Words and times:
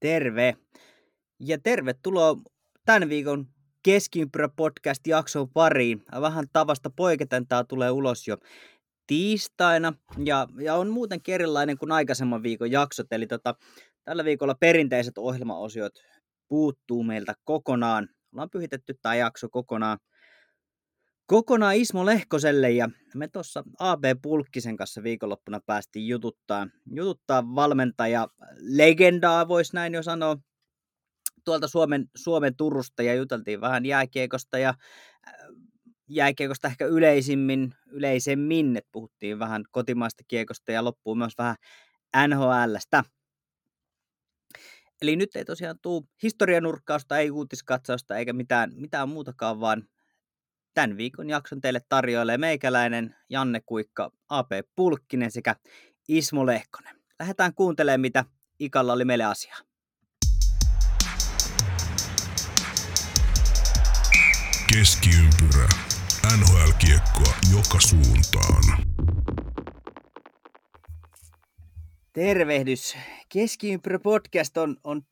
Terve! 0.00 0.56
Ja 1.40 1.58
tervetuloa 1.58 2.36
tämän 2.84 3.08
viikon 3.08 3.46
Keskiympyrä 3.82 4.48
podcast 4.48 5.06
jakson 5.06 5.48
pariin. 5.48 6.02
Vähän 6.20 6.44
tavasta 6.52 6.90
poiketen 6.90 7.46
tämä 7.46 7.64
tulee 7.64 7.90
ulos 7.90 8.28
jo 8.28 8.36
tiistaina 9.06 9.92
ja, 10.24 10.46
ja 10.60 10.74
on 10.74 10.90
muuten 10.90 11.20
erilainen 11.28 11.78
kuin 11.78 11.92
aikaisemman 11.92 12.42
viikon 12.42 12.70
jaksot. 12.70 13.12
Eli 13.12 13.26
tota, 13.26 13.54
tällä 14.04 14.24
viikolla 14.24 14.54
perinteiset 14.54 15.18
ohjelmaosiot 15.18 15.92
puuttuu 16.48 17.02
meiltä 17.02 17.34
kokonaan. 17.44 18.08
Ollaan 18.32 18.50
pyhitetty 18.50 18.94
tämä 19.02 19.14
jakso 19.14 19.48
kokonaan 19.48 19.98
kokonaan 21.26 21.76
Ismo 21.76 22.06
Lehkoselle 22.06 22.70
ja 22.70 22.90
me 23.14 23.28
tuossa 23.28 23.64
AB 23.78 24.04
Pulkkisen 24.22 24.76
kanssa 24.76 25.02
viikonloppuna 25.02 25.60
päästiin 25.66 26.08
jututtaa, 26.08 26.66
jututtaa 26.94 27.54
valmentaja 27.54 28.28
legendaa, 28.60 29.48
voisi 29.48 29.74
näin 29.74 29.94
jo 29.94 30.02
sanoa, 30.02 30.36
tuolta 31.44 31.68
Suomen, 31.68 32.10
Suomen 32.16 32.56
Turusta 32.56 33.02
ja 33.02 33.14
juteltiin 33.14 33.60
vähän 33.60 33.86
jääkiekosta 33.86 34.58
ja 34.58 34.68
äh, 34.68 35.34
jääkiekosta 36.08 36.68
ehkä 36.68 36.86
yleisimmin, 36.86 37.74
yleisemmin, 37.86 38.76
että 38.76 38.90
puhuttiin 38.92 39.38
vähän 39.38 39.64
kotimaista 39.70 40.22
kiekosta 40.28 40.72
ja 40.72 40.84
loppuun 40.84 41.18
myös 41.18 41.32
vähän 41.38 41.56
NHLstä. 42.28 43.04
Eli 45.02 45.16
nyt 45.16 45.36
ei 45.36 45.44
tosiaan 45.44 45.78
tule 45.82 46.02
historianurkkausta, 46.22 47.18
ei 47.18 47.30
uutiskatsausta 47.30 48.16
eikä 48.16 48.32
mitään, 48.32 48.72
mitään 48.74 49.08
muutakaan, 49.08 49.60
vaan 49.60 49.88
Tämän 50.76 50.96
viikon 50.96 51.30
jakson 51.30 51.60
teille 51.60 51.80
tarjoilee 51.88 52.38
meikäläinen 52.38 53.16
Janne 53.30 53.60
Kuikka, 53.66 54.10
AP 54.28 54.50
Pulkkinen 54.76 55.30
sekä 55.30 55.56
Ismo 56.08 56.46
Lehkonen. 56.46 56.96
Lähdetään 57.18 57.54
kuuntelemaan, 57.54 58.00
mitä 58.00 58.24
Ikalla 58.58 58.92
oli 58.92 59.04
meille 59.04 59.24
asiaa. 59.24 59.58
Keskiympyrä. 64.72 65.68
NHL-kiekkoa 66.36 67.34
joka 67.52 67.80
suuntaan. 67.80 68.84
Tervehdys. 72.12 72.96
Keskiympyrä 73.28 73.98
podcast 73.98 74.56
on, 74.56 74.76
on 74.84 75.02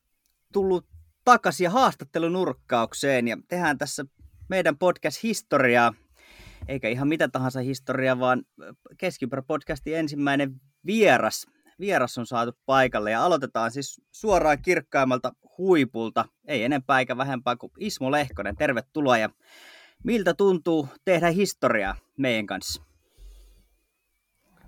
tullut 0.53 0.87
takaisin 1.25 1.71
haastattelunurkkaukseen 1.71 3.29
ja 3.29 3.37
tehdään 3.49 3.79
tässä 3.79 4.05
meidän 4.55 4.79
podcast-historiaa, 4.79 5.95
eikä 6.69 6.89
ihan 6.89 7.09
mitä 7.09 7.29
tahansa 7.29 7.61
historiaa, 7.61 8.19
vaan 8.19 8.43
Keskipro 8.99 9.43
podcastin 9.43 9.97
ensimmäinen 9.97 10.61
vieras. 10.87 11.47
Vieras 11.81 12.19
on 12.19 12.27
saatu 12.27 12.53
paikalle 12.67 13.11
ja 13.11 13.25
aloitetaan 13.25 13.71
siis 13.71 14.01
suoraan 14.13 14.63
kirkkaimmalta 14.63 15.33
huipulta, 15.59 16.25
ei 16.49 16.65
enempää 16.65 16.99
eikä 16.99 17.17
vähempää 17.17 17.57
kuin 17.57 17.73
Ismo 17.79 18.11
Lehkonen. 18.11 18.57
Tervetuloa 18.57 19.19
ja 19.19 19.31
miltä 20.05 20.35
tuntuu 20.35 20.89
tehdä 21.05 21.31
historiaa 21.31 21.97
meidän 22.19 22.47
kanssa? 22.47 22.83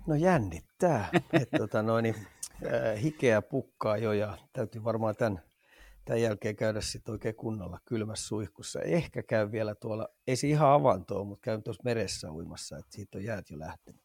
No 0.07 0.15
jännittää. 0.15 1.09
että 1.33 1.57
tota 1.57 1.83
noin, 1.83 2.05
äh, 2.15 3.01
hikeä 3.01 3.41
pukkaa 3.41 3.97
jo 3.97 4.13
ja 4.13 4.37
täytyy 4.53 4.83
varmaan 4.83 5.15
tämän 5.15 5.46
tämän 6.07 6.21
jälkeen 6.21 6.55
käydä 6.55 6.81
sitten 6.81 7.11
oikein 7.11 7.35
kunnolla 7.35 7.79
kylmässä 7.85 8.27
suihkussa. 8.27 8.81
Ehkä 8.81 9.23
käy 9.23 9.51
vielä 9.51 9.75
tuolla, 9.75 10.07
ei 10.27 10.35
se 10.35 10.47
ihan 10.47 10.69
avantoa, 10.69 11.23
mutta 11.23 11.41
käyn 11.43 11.63
tuossa 11.63 11.83
meressä 11.85 12.31
uimassa, 12.31 12.77
että 12.77 12.95
siitä 12.95 13.17
on 13.17 13.23
jäät 13.23 13.49
jo 13.49 13.59
lähtenyt. 13.59 14.01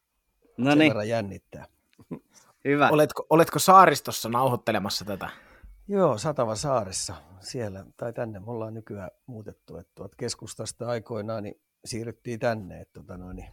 No 0.57 0.75
niin. 0.75 0.91
verran 0.91 1.09
jännittää. 1.09 1.67
Hyvä. 2.65 2.89
Oletko, 2.89 3.27
oletko 3.31 3.59
saaristossa 3.59 4.29
nauhoittelemassa 4.29 5.05
tätä? 5.05 5.31
Joo, 5.89 6.19
Satava 6.19 6.55
saaressa 6.55 7.15
siellä, 7.41 7.85
tai 7.97 8.13
tänne 8.13 8.41
me 8.41 8.51
ollaan 8.51 8.75
nykyään 8.75 9.11
muutettu, 9.27 9.77
että 9.77 9.93
tuot 9.95 10.15
keskustasta 10.15 10.87
aikoinaan 10.87 11.43
niin 11.43 11.61
siirryttiin 11.85 12.41
tänne, 12.41 12.81
että 12.81 13.01
tota 13.01 13.17
noin, 13.17 13.37
niin 13.37 13.53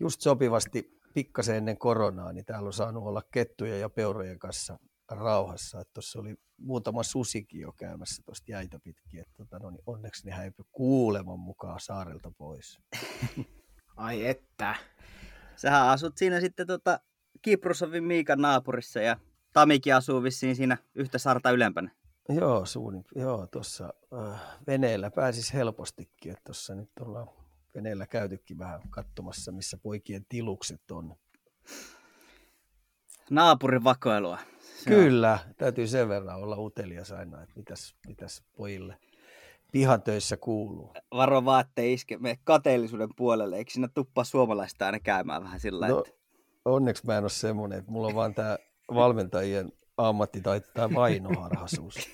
just 0.00 0.20
sopivasti 0.20 1.00
pikkasen 1.14 1.56
ennen 1.56 1.78
koronaa, 1.78 2.32
niin 2.32 2.44
täällä 2.44 2.66
on 2.66 2.72
saanut 2.72 3.04
olla 3.04 3.22
kettuja 3.30 3.78
ja 3.78 3.90
peurojen 3.90 4.38
kanssa 4.38 4.78
rauhassa. 5.14 5.84
Tuossa 5.94 6.20
oli 6.20 6.34
muutama 6.56 7.02
susikin 7.02 7.60
jo 7.60 7.72
käymässä 7.72 8.22
tuosta 8.22 8.52
jäitä 8.52 8.78
pitkin. 8.84 9.20
Että, 9.20 9.34
tota, 9.36 9.58
no, 9.58 9.70
niin 9.70 9.82
onneksi 9.86 10.26
ne 10.26 10.32
häipy 10.32 10.62
kuuleman 10.72 11.38
mukaan 11.38 11.80
saarelta 11.80 12.32
pois. 12.38 12.78
Ai 13.96 14.26
että. 14.26 14.74
Sähän 15.56 15.88
asut 15.88 16.18
siinä 16.18 16.40
sitten 16.40 16.66
tota 16.66 17.00
Kiprusovin 17.42 18.04
Miikan 18.04 18.40
naapurissa 18.40 19.00
ja 19.00 19.16
Tamikin 19.52 19.94
asuu 19.94 20.22
vissiin 20.22 20.56
siinä 20.56 20.76
yhtä 20.94 21.18
sarta 21.18 21.50
ylempänä. 21.50 21.90
Joo, 22.28 22.66
suunnin, 22.66 23.04
joo 23.14 23.46
tuossa 23.46 23.94
äh, 24.12 24.40
veneellä 24.66 25.10
pääsis 25.10 25.54
helpostikin. 25.54 26.36
Tuossa 26.44 26.74
nyt 26.74 26.90
ollaan 27.00 27.28
veneellä 27.74 28.06
käytykin 28.06 28.58
vähän 28.58 28.80
katsomassa, 28.90 29.52
missä 29.52 29.78
poikien 29.82 30.26
tilukset 30.28 30.90
on. 30.90 31.16
Naapurin 33.30 33.84
vakoilua. 33.84 34.38
Kyllä, 34.88 35.38
täytyy 35.58 35.86
sen 35.86 36.08
verran 36.08 36.42
olla 36.42 36.56
utelias 36.56 37.12
aina, 37.12 37.42
että 37.42 37.54
mitäs, 37.56 37.94
mitäs 38.08 38.42
pojille 38.56 38.96
pihatöissä 39.72 40.36
kuuluu. 40.36 40.94
Varo 41.12 41.44
vaan, 41.44 41.60
ettei 41.60 41.92
iske 41.92 42.18
me 42.18 42.38
kateellisuuden 42.44 43.08
puolelle. 43.16 43.56
Eikö 43.56 43.70
sinä 43.70 43.88
tuppa 43.94 44.24
suomalaista 44.24 44.86
aina 44.86 45.00
käymään 45.00 45.42
vähän 45.44 45.60
sillä 45.60 45.88
no, 45.88 45.98
että... 45.98 46.22
Onneksi 46.64 47.06
mä 47.06 47.18
en 47.18 47.24
ole 47.24 47.30
semmoinen, 47.30 47.78
että 47.78 47.90
mulla 47.90 48.06
on 48.06 48.14
vaan 48.14 48.34
tämä 48.34 48.58
valmentajien 48.94 49.72
ammatti 49.96 50.40
tai 50.40 50.60
tämä 50.74 50.94
vainoharhaisuus. 50.94 51.94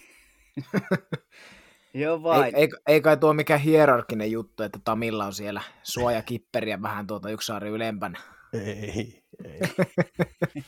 Joo 1.95 2.23
vain. 2.23 2.55
Ei, 2.55 2.63
ei, 2.63 2.69
ei, 2.87 3.01
kai 3.01 3.17
tuo 3.17 3.33
mikään 3.33 3.61
hierarkinen 3.61 4.31
juttu, 4.31 4.63
että 4.63 4.79
Tamilla 4.85 5.27
on 5.27 5.35
siellä 5.35 5.63
suojakipperiä 5.83 6.83
vähän 6.83 7.07
tuota 7.07 7.31
yksi 7.31 7.47
saari 7.47 7.69
ylempänä. 7.69 8.19
Ei, 8.53 9.23
ei. 9.45 9.61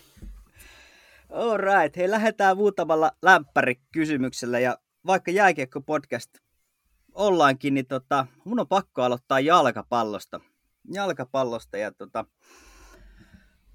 Alright, 1.32 1.96
hei 1.96 2.10
lähdetään 2.10 2.56
muutamalla 2.56 3.12
lämpärikysymyksellä 3.22 4.58
ja 4.58 4.78
vaikka 5.06 5.30
jääkiekko-podcast 5.30 6.30
ollaankin, 7.12 7.74
niin 7.74 7.86
tota, 7.86 8.26
mun 8.44 8.60
on 8.60 8.68
pakko 8.68 9.02
aloittaa 9.02 9.40
jalkapallosta. 9.40 10.40
Jalkapallosta 10.92 11.76
ja 11.76 11.92
tota, 11.92 12.24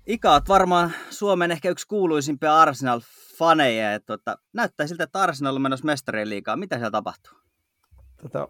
Ika 0.06 0.32
oot 0.32 0.50
varmaan 0.50 0.94
Suomen 1.10 1.52
ehkä 1.52 1.70
yksi 1.70 1.88
kuuluisimpia 1.88 2.62
Arsenal-faneja 2.62 3.92
ja 3.92 4.00
tota, 4.00 4.38
näyttää 4.54 4.88
siltä, 4.88 5.04
että 5.04 5.22
Arsenal 5.22 5.56
on 5.56 5.62
menossa 5.62 5.86
mestarien 5.86 6.30
liikaa. 6.30 6.56
Mitä 6.56 6.76
siellä 6.76 6.92
tapahtuu? 6.92 7.34
Tota, 8.22 8.48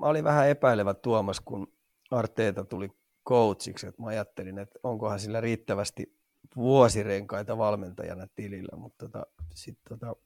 mä 0.00 0.06
olin 0.06 0.24
vähän 0.24 0.48
epäilevä 0.48 0.94
Tuomas, 0.94 1.40
kun 1.40 1.72
Arteeta 2.10 2.64
tuli 2.64 2.88
coachiksi, 3.28 3.86
mä 3.98 4.06
ajattelin, 4.06 4.58
että 4.58 4.78
onkohan 4.82 5.20
sillä 5.20 5.40
riittävästi 5.40 6.19
vuosirenkaita 6.56 7.58
valmentajana 7.58 8.26
tilillä, 8.34 8.76
mutta 8.76 9.08
tota, 9.08 9.26
sit 9.54 9.78
tota, 9.88 10.16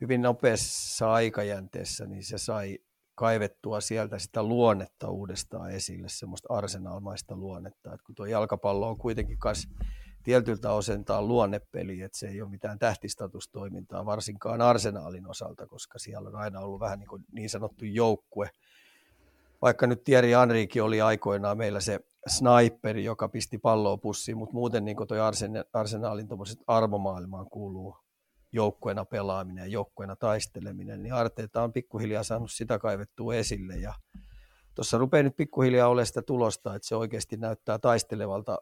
hyvin 0.00 0.22
nopeassa 0.22 1.12
aikajänteessä 1.12 2.06
niin 2.06 2.24
se 2.24 2.38
sai 2.38 2.78
kaivettua 3.14 3.80
sieltä 3.80 4.18
sitä 4.18 4.42
luonnetta 4.42 5.10
uudestaan 5.10 5.70
esille, 5.70 6.08
semmoista 6.08 6.54
arsenaalmaista 6.54 7.36
luonnetta, 7.36 7.94
että 7.94 8.04
kun 8.06 8.14
tuo 8.14 8.26
jalkapallo 8.26 8.88
on 8.88 8.98
kuitenkin 8.98 9.38
kas 9.38 9.68
tietyltä 10.22 10.72
osentaan 10.72 11.28
luonnepeli, 11.28 12.00
että 12.00 12.18
se 12.18 12.28
ei 12.28 12.42
ole 12.42 12.50
mitään 12.50 12.78
tähtistatustoimintaa, 12.78 14.06
varsinkaan 14.06 14.60
arsenaalin 14.60 15.30
osalta, 15.30 15.66
koska 15.66 15.98
siellä 15.98 16.28
on 16.28 16.36
aina 16.36 16.60
ollut 16.60 16.80
vähän 16.80 16.98
niin, 16.98 17.08
kuin 17.08 17.24
niin 17.32 17.50
sanottu 17.50 17.84
joukkue, 17.84 18.50
vaikka 19.62 19.86
nyt 19.86 20.04
Thierry 20.04 20.30
Henrikin 20.30 20.82
oli 20.82 21.00
aikoinaan 21.00 21.58
meillä 21.58 21.80
se 21.80 22.00
sniperi, 22.26 23.04
joka 23.04 23.28
pisti 23.28 23.58
palloa 23.58 23.96
pussiin, 23.96 24.38
mutta 24.38 24.54
muuten 24.54 24.84
niin 24.84 24.96
toi 25.08 25.18
arsenaalin 25.72 26.28
arvomaailmaan 26.66 27.50
kuuluu 27.50 27.96
joukkueena 28.52 29.04
pelaaminen 29.04 29.62
ja 29.62 29.68
joukkueena 29.68 30.16
taisteleminen, 30.16 31.02
niin 31.02 31.14
Arteeta 31.14 31.62
on 31.62 31.72
pikkuhiljaa 31.72 32.22
saanut 32.22 32.50
sitä 32.52 32.78
kaivettua 32.78 33.34
esille 33.34 33.76
ja 33.76 33.94
tuossa 34.74 34.98
rupeaa 34.98 35.22
nyt 35.22 35.36
pikkuhiljaa 35.36 35.88
olemaan 35.88 36.06
sitä 36.06 36.22
tulosta, 36.22 36.74
että 36.74 36.88
se 36.88 36.96
oikeasti 36.96 37.36
näyttää 37.36 37.78
taistelevalta 37.78 38.58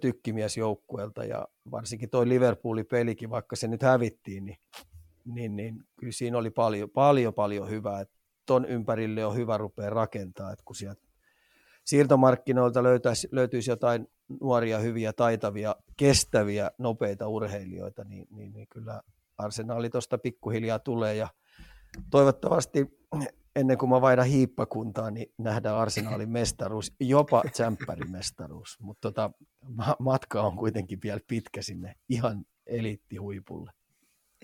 tykkimiesjoukkueelta 0.00 1.24
ja 1.24 1.48
varsinkin 1.70 2.10
toi 2.10 2.28
Liverpoolin 2.28 2.86
pelikin, 2.86 3.30
vaikka 3.30 3.56
se 3.56 3.68
nyt 3.68 3.82
hävittiin, 3.82 4.44
niin, 4.44 4.58
niin, 5.24 5.56
niin 5.56 5.84
kyllä 5.96 6.12
siinä 6.12 6.38
oli 6.38 6.50
paljon, 6.50 6.90
paljon, 6.90 7.34
paljon 7.34 7.70
hyvää, 7.70 8.00
että 8.00 8.13
ton 8.46 8.64
ympärille 8.64 9.26
on 9.26 9.36
hyvä 9.36 9.58
rupea 9.58 9.90
rakentaa, 9.90 10.52
että 10.52 10.64
kun 10.64 10.76
sieltä 10.76 11.02
siirtomarkkinoilta 11.84 12.82
löytäisi, 12.82 13.28
löytyisi 13.32 13.70
jotain 13.70 14.08
nuoria, 14.40 14.78
hyviä, 14.78 15.12
taitavia, 15.12 15.76
kestäviä, 15.96 16.70
nopeita 16.78 17.28
urheilijoita, 17.28 18.04
niin, 18.04 18.26
niin, 18.30 18.52
niin 18.52 18.66
kyllä 18.68 19.02
arsenaali 19.38 19.90
tuosta 19.90 20.18
pikkuhiljaa 20.18 20.78
tulee 20.78 21.16
ja 21.16 21.28
toivottavasti 22.10 22.98
ennen 23.56 23.78
kuin 23.78 23.90
mä 23.90 24.00
vaihdan 24.00 24.26
hiippakuntaan, 24.26 25.14
niin 25.14 25.32
nähdään 25.38 25.76
arsenaalin 25.76 26.30
mestaruus, 26.30 26.92
jopa 27.00 27.42
mestaruus, 28.10 28.76
mutta 28.80 29.12
tota, 29.12 29.30
matka 29.98 30.42
on 30.42 30.56
kuitenkin 30.56 30.98
vielä 31.02 31.20
pitkä 31.28 31.62
sinne 31.62 31.94
ihan 32.08 32.44
eliittihuipulle. 32.66 33.72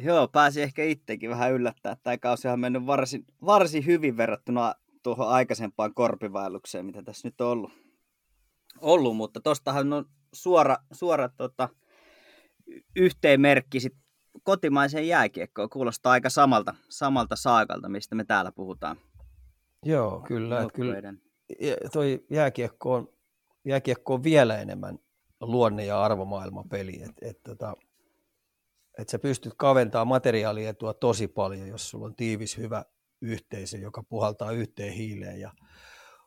Joo, 0.04 0.28
pääsi 0.28 0.62
ehkä 0.62 0.84
itsekin 0.84 1.30
vähän 1.30 1.52
yllättää. 1.52 1.96
Tämä 2.02 2.18
kausi 2.18 2.48
on 2.48 2.60
mennyt 2.60 2.86
varsin, 2.86 3.24
varsin 3.44 3.86
hyvin 3.86 4.16
verrattuna 4.16 4.74
tuohon 5.02 5.28
aikaisempaan 5.28 5.94
korpivaellukseen, 5.94 6.86
mitä 6.86 7.02
tässä 7.02 7.28
nyt 7.28 7.40
on 7.40 7.48
ollut. 7.48 7.72
ollut 8.80 9.16
mutta 9.16 9.40
tostahan 9.40 9.92
on 9.92 10.04
suora, 10.32 10.76
suora 10.92 11.28
tota, 11.28 11.68
yhteenmerkki 12.96 13.80
sit 13.80 13.94
kotimaiseen 14.42 15.08
jääkiekkoon. 15.08 15.70
Kuulostaa 15.70 16.12
aika 16.12 16.30
samalta, 16.30 16.74
samalta 16.88 17.36
saakalta, 17.36 17.88
mistä 17.88 18.14
me 18.14 18.24
täällä 18.24 18.52
puhutaan. 18.52 18.96
Joo, 19.84 20.20
kyllä. 20.20 20.60
Että 20.60 20.72
kyllä 20.74 21.14
toi 21.92 22.24
jääkiekko 22.30 22.94
on, 22.94 23.08
jääkiekko 23.64 24.14
on 24.14 24.22
vielä 24.22 24.58
enemmän 24.58 24.98
luonne- 25.40 25.84
ja 25.84 26.02
arvomaailmapeli. 26.02 27.02
Et, 27.02 27.12
et, 27.22 27.42
tota, 27.42 27.76
et 29.00 29.08
sä 29.08 29.18
pystyt 29.18 29.54
kaventamaan 29.56 30.08
materiaalietua 30.08 30.94
tosi 30.94 31.28
paljon, 31.28 31.68
jos 31.68 31.90
sulla 31.90 32.06
on 32.06 32.16
tiivis, 32.16 32.58
hyvä 32.58 32.84
yhteisö, 33.22 33.78
joka 33.78 34.02
puhaltaa 34.02 34.52
yhteen 34.52 34.92
hiileen 34.92 35.40
ja 35.40 35.52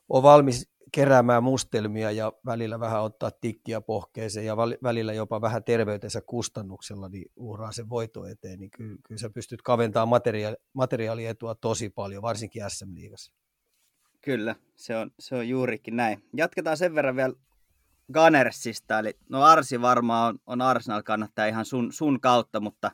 on 0.10 0.24
valmis 0.24 0.74
keräämään 0.92 1.44
mustelmia 1.44 2.12
ja 2.12 2.34
välillä 2.46 2.80
vähän 2.80 3.04
ottaa 3.04 3.32
tikkiä 3.32 3.82
pohkeeseen 3.82 4.46
ja 4.46 4.58
välillä 4.58 5.14
jopa 5.14 5.42
vähän 5.42 5.64
terveytensä 5.64 6.22
kustannuksella 6.22 7.10
niin 7.10 7.26
uhraa 7.36 7.72
sen 7.72 7.90
voito 7.90 8.26
eteen, 8.26 8.60
niin 8.60 8.72
kyllä, 8.72 8.98
kyllä 9.08 9.20
sä 9.20 9.30
pystyt 9.30 9.62
kaventamaan 9.62 10.10
materiaali, 10.10 10.56
materiaalietua 10.74 11.56
tosi 11.56 11.90
paljon, 11.90 12.22
varsinkin 12.22 12.64
SM-liigassa. 12.68 13.34
Kyllä, 14.22 14.56
se 14.76 14.98
on, 14.98 15.12
se 15.20 15.36
on 15.36 15.50
juurikin 15.50 15.96
näin. 15.96 16.24
Jatketaan 16.38 16.78
sen 16.78 16.96
verran 16.96 17.16
vielä 17.16 17.34
Gunnersista, 18.14 19.00
eli 19.00 19.18
no 19.30 19.44
Arsi 19.44 19.82
varmaan 19.82 20.30
on, 20.30 20.40
on 20.48 20.62
Arsenal 20.62 21.04
kannattaa 21.04 21.46
ihan 21.46 21.66
sun, 21.66 21.94
sun 21.94 22.22
kautta, 22.22 22.60
mutta 22.60 22.92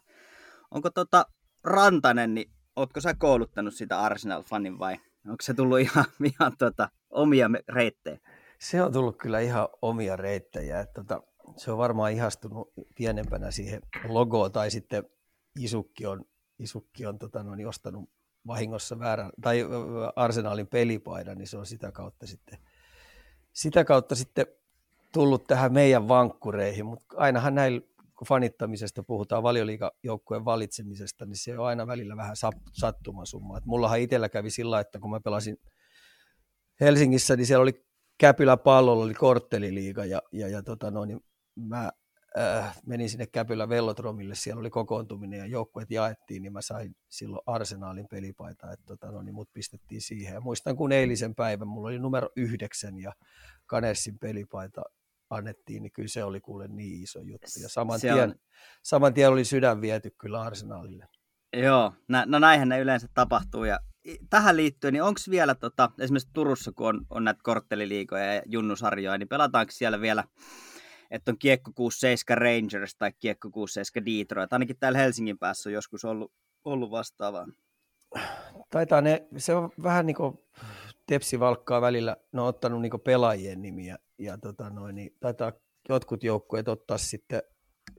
onko 0.71 0.89
tota 0.89 1.25
Rantanen, 1.63 2.33
niin 2.33 2.51
ootko 2.75 3.01
sä 3.01 3.13
kouluttanut 3.13 3.73
sitä 3.73 4.01
Arsenal-fanin 4.01 4.79
vai 4.79 4.97
onko 5.25 5.41
se 5.41 5.53
tullut 5.53 5.79
ihan, 5.79 6.05
ihan 6.33 6.57
tota, 6.57 6.89
omia 7.09 7.49
reittejä? 7.69 8.19
Se 8.59 8.81
on 8.81 8.93
tullut 8.93 9.17
kyllä 9.17 9.39
ihan 9.39 9.67
omia 9.81 10.15
reittejä. 10.15 10.85
Tota, 10.85 11.21
se 11.57 11.71
on 11.71 11.77
varmaan 11.77 12.11
ihastunut 12.11 12.73
pienempänä 12.95 13.51
siihen 13.51 13.81
logoon 14.07 14.51
tai 14.51 14.71
sitten 14.71 15.03
Isukki 15.59 16.05
on, 16.05 16.25
Isukki 16.59 17.05
on 17.05 17.19
tota, 17.19 17.43
noin, 17.43 17.67
ostanut 17.67 18.09
vahingossa 18.47 18.99
väärän, 18.99 19.31
tai 19.41 19.65
Arsenalin 20.15 20.67
pelipaidan, 20.67 21.37
niin 21.37 21.47
se 21.47 21.57
on 21.57 21.65
sitä 21.65 21.91
kautta 21.91 22.27
sitten, 22.27 22.59
sitä 23.53 23.83
kautta 23.83 24.15
sitten 24.15 24.45
tullut 25.13 25.47
tähän 25.47 25.73
meidän 25.73 26.07
vankkureihin, 26.07 26.85
mutta 26.85 27.17
ainahan 27.17 27.55
näillä, 27.55 27.81
kun 28.15 28.27
fanittamisesta 28.27 29.03
puhutaan 29.03 29.43
valioliikajoukkueen 29.43 30.45
valitsemisesta, 30.45 31.25
niin 31.25 31.37
se 31.37 31.59
on 31.59 31.67
aina 31.67 31.87
välillä 31.87 32.17
vähän 32.17 32.35
sattumasumma. 32.73 33.57
Et 33.57 33.65
mullahan 33.65 33.99
itsellä 33.99 34.29
kävi 34.29 34.49
sillä, 34.49 34.79
että 34.79 34.99
kun 34.99 35.11
mä 35.11 35.19
pelasin 35.19 35.57
Helsingissä, 36.79 37.35
niin 37.35 37.45
siellä 37.45 37.63
oli 37.63 37.85
Käpylä 38.17 38.57
pallolla, 38.57 39.03
oli 39.03 39.13
kortteliliiga, 39.13 40.05
ja, 40.05 40.21
ja, 40.31 40.47
ja 40.47 40.63
tota 40.63 40.91
noin, 40.91 41.07
niin 41.07 41.19
mä 41.55 41.91
äh, 42.37 42.81
menin 42.85 43.09
sinne 43.09 43.27
Käpylä 43.27 43.69
Vellotromille, 43.69 44.35
siellä 44.35 44.59
oli 44.59 44.69
kokoontuminen 44.69 45.39
ja 45.39 45.45
joukkueet 45.45 45.91
jaettiin, 45.91 46.41
niin 46.41 46.53
mä 46.53 46.61
sain 46.61 46.95
silloin 47.09 47.41
Arsenaalin 47.45 48.07
pelipaita, 48.07 48.71
että 48.71 48.85
tota, 48.85 49.11
no, 49.11 49.21
niin 49.21 49.35
mut 49.35 49.49
pistettiin 49.53 50.01
siihen. 50.01 50.33
Ja 50.33 50.41
muistan, 50.41 50.75
kun 50.75 50.91
eilisen 50.91 51.35
päivän 51.35 51.67
mulla 51.67 51.87
oli 51.87 51.99
numero 51.99 52.29
yhdeksän 52.35 52.99
ja 52.99 53.13
Kanessin 53.65 54.19
pelipaita 54.19 54.81
annettiin, 55.29 55.83
niin 55.83 55.91
kyllä 55.91 56.07
se 56.07 56.23
oli 56.23 56.41
kuule 56.41 56.67
niin 56.67 57.03
iso 57.03 57.19
juttu. 57.19 57.59
Ja 57.61 57.69
saman, 57.69 57.99
tien, 57.99 58.29
on... 58.29 58.35
saman 58.83 59.13
tien 59.13 59.29
oli 59.29 59.45
sydän 59.45 59.81
viety 59.81 60.11
kyllä 60.17 60.41
Arsenaalille. 60.41 61.07
Joo, 61.53 61.93
no 62.25 62.39
näinhän 62.39 62.69
ne 62.69 62.79
yleensä 62.79 63.07
tapahtuu. 63.13 63.63
Ja 63.63 63.79
tähän 64.29 64.57
liittyen, 64.57 64.93
niin 64.93 65.03
onko 65.03 65.19
vielä 65.29 65.55
tota, 65.55 65.91
esimerkiksi 65.99 66.29
Turussa, 66.33 66.71
kun 66.71 66.87
on, 66.87 67.05
on 67.09 67.23
näitä 67.23 67.39
kortteliliikoja 67.43 68.33
ja 68.33 68.41
junnusarjoja, 68.45 69.17
niin 69.17 69.29
pelataanko 69.29 69.71
siellä 69.71 70.01
vielä 70.01 70.23
että 71.11 71.31
on 71.31 71.37
Kiekko 71.39 71.71
67 71.75 72.37
Rangers 72.37 72.95
tai 72.95 73.11
Kiekko 73.19 73.49
67 73.51 74.05
Detroit. 74.05 74.53
Ainakin 74.53 74.77
täällä 74.79 74.99
Helsingin 74.99 75.39
päässä 75.39 75.69
on 75.69 75.73
joskus 75.73 76.05
ollut, 76.05 76.33
ollut 76.65 76.91
vastaavaa. 76.91 77.47
Taitaa 78.69 79.01
ne, 79.01 79.27
se 79.37 79.55
on 79.55 79.69
vähän 79.83 80.05
niin 80.05 80.15
kuin 80.15 80.37
Tepsi 81.09 81.39
valkkaa 81.39 81.81
välillä, 81.81 82.17
ne 82.31 82.41
on 82.41 82.47
ottanut 82.47 82.81
niin 82.81 83.01
pelaajien 83.03 83.61
nimiä 83.61 83.97
ja 84.17 84.37
tota 84.37 84.69
noin, 84.69 84.95
niin 84.95 85.15
taitaa 85.19 85.51
jotkut 85.89 86.23
joukkueet 86.23 86.67
ottaa 86.67 86.97
sitten 86.97 87.41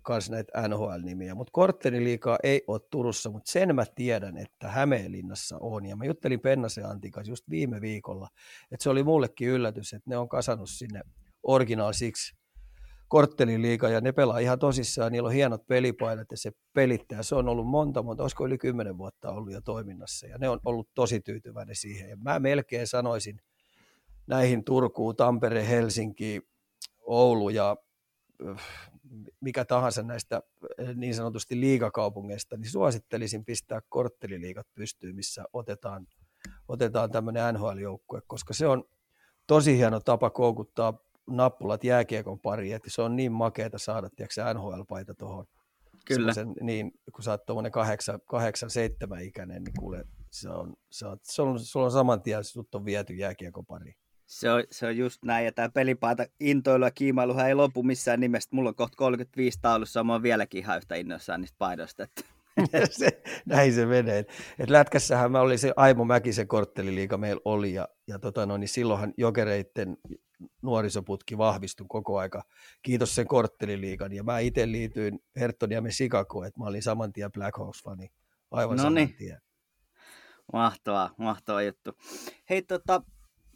kans 0.02 0.30
näitä 0.30 0.68
NHL-nimiä, 0.68 1.34
mutta 1.34 1.50
kortteliliikaa 1.52 2.38
ei 2.42 2.64
ole 2.66 2.80
Turussa, 2.90 3.30
mutta 3.30 3.50
sen 3.50 3.74
mä 3.74 3.84
tiedän, 3.94 4.36
että 4.36 4.68
Hämeenlinnassa 4.68 5.56
on. 5.60 5.86
Ja 5.86 5.96
mä 5.96 6.04
juttelin 6.04 6.40
Pennasen 6.40 6.86
Antikas 6.86 7.28
just 7.28 7.50
viime 7.50 7.80
viikolla, 7.80 8.28
että 8.72 8.82
se 8.82 8.90
oli 8.90 9.02
mullekin 9.02 9.48
yllätys, 9.48 9.92
että 9.92 10.10
ne 10.10 10.16
on 10.16 10.28
kasannut 10.28 10.70
sinne 10.70 11.00
Original 11.42 11.92
Six 11.92 12.34
kortteliliiga 13.10 13.88
ja 13.88 14.00
ne 14.00 14.12
pelaa 14.12 14.38
ihan 14.38 14.58
tosissaan, 14.58 15.12
niillä 15.12 15.26
on 15.26 15.32
hienot 15.32 15.66
pelipaidat 15.66 16.30
ja 16.30 16.36
se 16.36 16.50
pelittää. 16.72 17.22
Se 17.22 17.34
on 17.34 17.48
ollut 17.48 17.66
monta, 17.66 18.02
monta, 18.02 18.22
olisiko 18.22 18.46
yli 18.46 18.58
kymmenen 18.58 18.98
vuotta 18.98 19.32
ollut 19.32 19.52
jo 19.52 19.60
toiminnassa 19.60 20.26
ja 20.26 20.38
ne 20.38 20.48
on 20.48 20.60
ollut 20.64 20.88
tosi 20.94 21.20
tyytyväinen 21.20 21.76
siihen. 21.76 22.10
Ja 22.10 22.16
mä 22.16 22.38
melkein 22.38 22.86
sanoisin 22.86 23.40
näihin 24.26 24.64
Turkuun, 24.64 25.16
Tampere, 25.16 25.68
Helsinki, 25.68 26.40
Oulu 27.00 27.48
ja 27.48 27.76
mikä 29.40 29.64
tahansa 29.64 30.02
näistä 30.02 30.42
niin 30.94 31.14
sanotusti 31.14 31.60
liigakaupungeista, 31.60 32.56
niin 32.56 32.70
suosittelisin 32.70 33.44
pistää 33.44 33.80
kortteliliigat 33.88 34.66
pystyyn, 34.74 35.16
missä 35.16 35.44
otetaan, 35.52 36.06
otetaan 36.68 37.10
tämmöinen 37.10 37.54
NHL-joukkue, 37.54 38.20
koska 38.26 38.54
se 38.54 38.66
on 38.66 38.84
tosi 39.46 39.76
hieno 39.76 40.00
tapa 40.00 40.30
koukuttaa 40.30 41.09
nappulat 41.30 41.84
jääkiekon 41.84 42.40
pari, 42.40 42.72
että 42.72 42.90
se 42.90 43.02
on 43.02 43.16
niin 43.16 43.32
makeeta 43.32 43.78
saada, 43.78 44.10
tiedätkö, 44.10 44.54
NHL-paita 44.54 45.14
tuohon. 45.14 45.46
Kyllä. 46.06 46.32
Niin, 46.60 46.92
kun 47.12 47.24
sä 47.24 47.30
oot 47.30 47.46
tuommoinen 47.46 47.72
kahdeksan, 47.72 48.20
kahdeksan, 48.26 48.70
seitsemän 48.70 49.22
ikäinen, 49.22 49.64
niin 49.64 49.74
kuule, 49.78 50.04
se 50.30 50.48
on, 50.48 50.74
se 50.90 51.06
on, 51.06 51.18
se 51.22 51.42
on, 51.42 51.60
sulla 51.60 51.86
on 51.86 51.92
saman 51.92 52.22
tien, 52.22 52.44
sut 52.44 52.74
on 52.74 52.84
viety 52.84 53.14
jääkiekon 53.14 53.66
pari. 53.66 53.94
Se 54.26 54.50
on, 54.50 54.64
se 54.70 54.86
on 54.86 54.96
just 54.96 55.24
näin, 55.24 55.44
ja 55.44 55.52
tämä 55.52 55.68
pelipaita 55.68 56.26
intoilu 56.40 56.84
ja 56.84 56.90
kiimailuhan 56.90 57.48
ei 57.48 57.54
lopu 57.54 57.82
missään 57.82 58.20
nimestä. 58.20 58.56
Mulla 58.56 58.68
on 58.68 58.74
kohta 58.74 58.96
35 58.96 59.58
taulussa, 59.62 60.04
mä 60.04 60.12
oon 60.12 60.22
vieläkin 60.22 60.58
ihan 60.58 60.76
yhtä 60.76 60.94
innoissaan 60.94 61.40
niistä 61.40 61.56
paidoista. 61.58 62.02
Että... 62.02 62.22
se, 62.90 63.22
näin 63.46 63.72
se 63.72 63.86
menee. 63.86 64.24
Et 64.58 64.70
lätkässähän 64.70 65.32
mä 65.32 65.40
olin 65.40 65.58
se 65.58 65.72
Aimo 65.76 66.04
Mäkisen 66.04 66.48
kortteliliiga 66.48 67.18
meillä 67.18 67.40
oli, 67.44 67.74
ja, 67.74 67.88
ja 68.06 68.18
tota 68.18 68.46
no, 68.46 68.56
niin 68.56 68.68
silloinhan 68.68 69.14
jokereitten 69.16 69.96
nuorisoputki 70.62 71.38
vahvistui 71.38 71.86
koko 71.88 72.18
aika. 72.18 72.42
Kiitos 72.82 73.14
sen 73.14 73.26
kortteliliigan. 73.26 74.12
Ja 74.12 74.22
mä 74.22 74.38
itse 74.38 74.72
liityin 74.72 75.18
Herttoniamen 75.36 75.92
Chicagoon, 75.92 76.46
että 76.46 76.60
mä 76.60 76.66
olin 76.66 76.82
saman 76.82 77.12
tien 77.12 77.32
Black 77.32 77.58
Hawks-fani. 77.58 78.08
Aivan 78.50 78.76
no 78.76 78.82
saman 78.82 79.08
tien. 79.18 79.40
Mahtavaa, 80.52 81.14
mahtava 81.18 81.62
juttu. 81.62 81.92
Hei, 82.50 82.62
tota, 82.62 83.02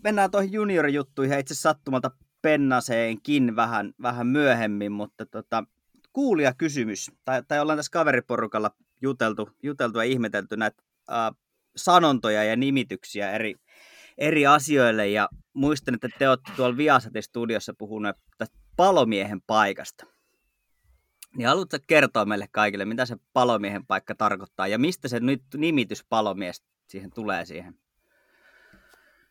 mennään 0.04 0.30
tuohon 0.30 0.52
juniorijuttuihin 0.52 1.38
itse 1.38 1.54
sattumalta 1.54 2.10
Pennaseenkin 2.42 3.56
vähän, 3.56 3.92
vähän 4.02 4.26
myöhemmin, 4.26 4.92
mutta 4.92 5.26
tota, 5.26 5.64
kuulia 6.12 6.54
kysymys, 6.54 7.10
tai, 7.24 7.42
tai 7.42 7.60
ollaan 7.60 7.78
tässä 7.78 7.90
kaveriporukalla 7.90 8.70
juteltu, 9.02 9.50
juteltu 9.62 9.98
ja 9.98 10.04
ihmetelty 10.04 10.56
näitä 10.56 10.82
äh, 11.10 11.30
sanontoja 11.76 12.44
ja 12.44 12.56
nimityksiä 12.56 13.30
eri, 13.30 13.54
eri 14.18 14.46
asioille, 14.46 15.08
ja 15.08 15.28
muistan, 15.52 15.94
että 15.94 16.08
te 16.18 16.28
olette 16.28 16.52
tuolla 16.56 16.76
Viasatin 16.76 17.22
studiossa 17.22 17.74
puhuneet 17.78 18.16
tästä 18.38 18.56
palomiehen 18.76 19.42
paikasta. 19.42 20.06
Niin 21.36 21.48
haluatko 21.48 21.76
kertoa 21.86 22.24
meille 22.24 22.48
kaikille, 22.52 22.84
mitä 22.84 23.06
se 23.06 23.16
palomiehen 23.32 23.86
paikka 23.86 24.14
tarkoittaa, 24.14 24.66
ja 24.66 24.78
mistä 24.78 25.08
se 25.08 25.20
nyt 25.20 25.42
nimitys 25.56 26.04
palomies 26.08 26.62
siihen 26.88 27.10
tulee 27.10 27.44
siihen? 27.44 27.78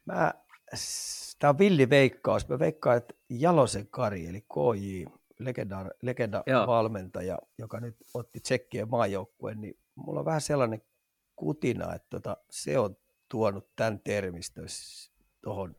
Mä, 0.05 0.33
tämä 1.39 1.49
on 1.49 1.59
villi 1.59 1.89
veikkaus. 1.89 2.49
Mä 2.49 2.59
veikkaan, 2.59 2.97
että 2.97 3.13
Jalosen 3.29 3.87
Kari, 3.87 4.27
eli 4.27 4.41
KJ, 4.41 5.05
legenda, 5.39 5.85
legenda 6.01 6.43
valmentaja, 6.67 7.39
joka 7.57 7.79
nyt 7.79 7.95
otti 8.13 8.39
tsekkien 8.39 8.89
maajoukkueen, 8.89 9.61
niin 9.61 9.79
mulla 9.95 10.19
on 10.19 10.25
vähän 10.25 10.41
sellainen 10.41 10.81
kutina, 11.35 11.95
että 11.95 12.07
tota, 12.09 12.37
se 12.49 12.79
on 12.79 12.95
tuonut 13.33 13.67
tämän 13.75 13.99
termistön 13.99 14.67
tuohon 15.41 15.75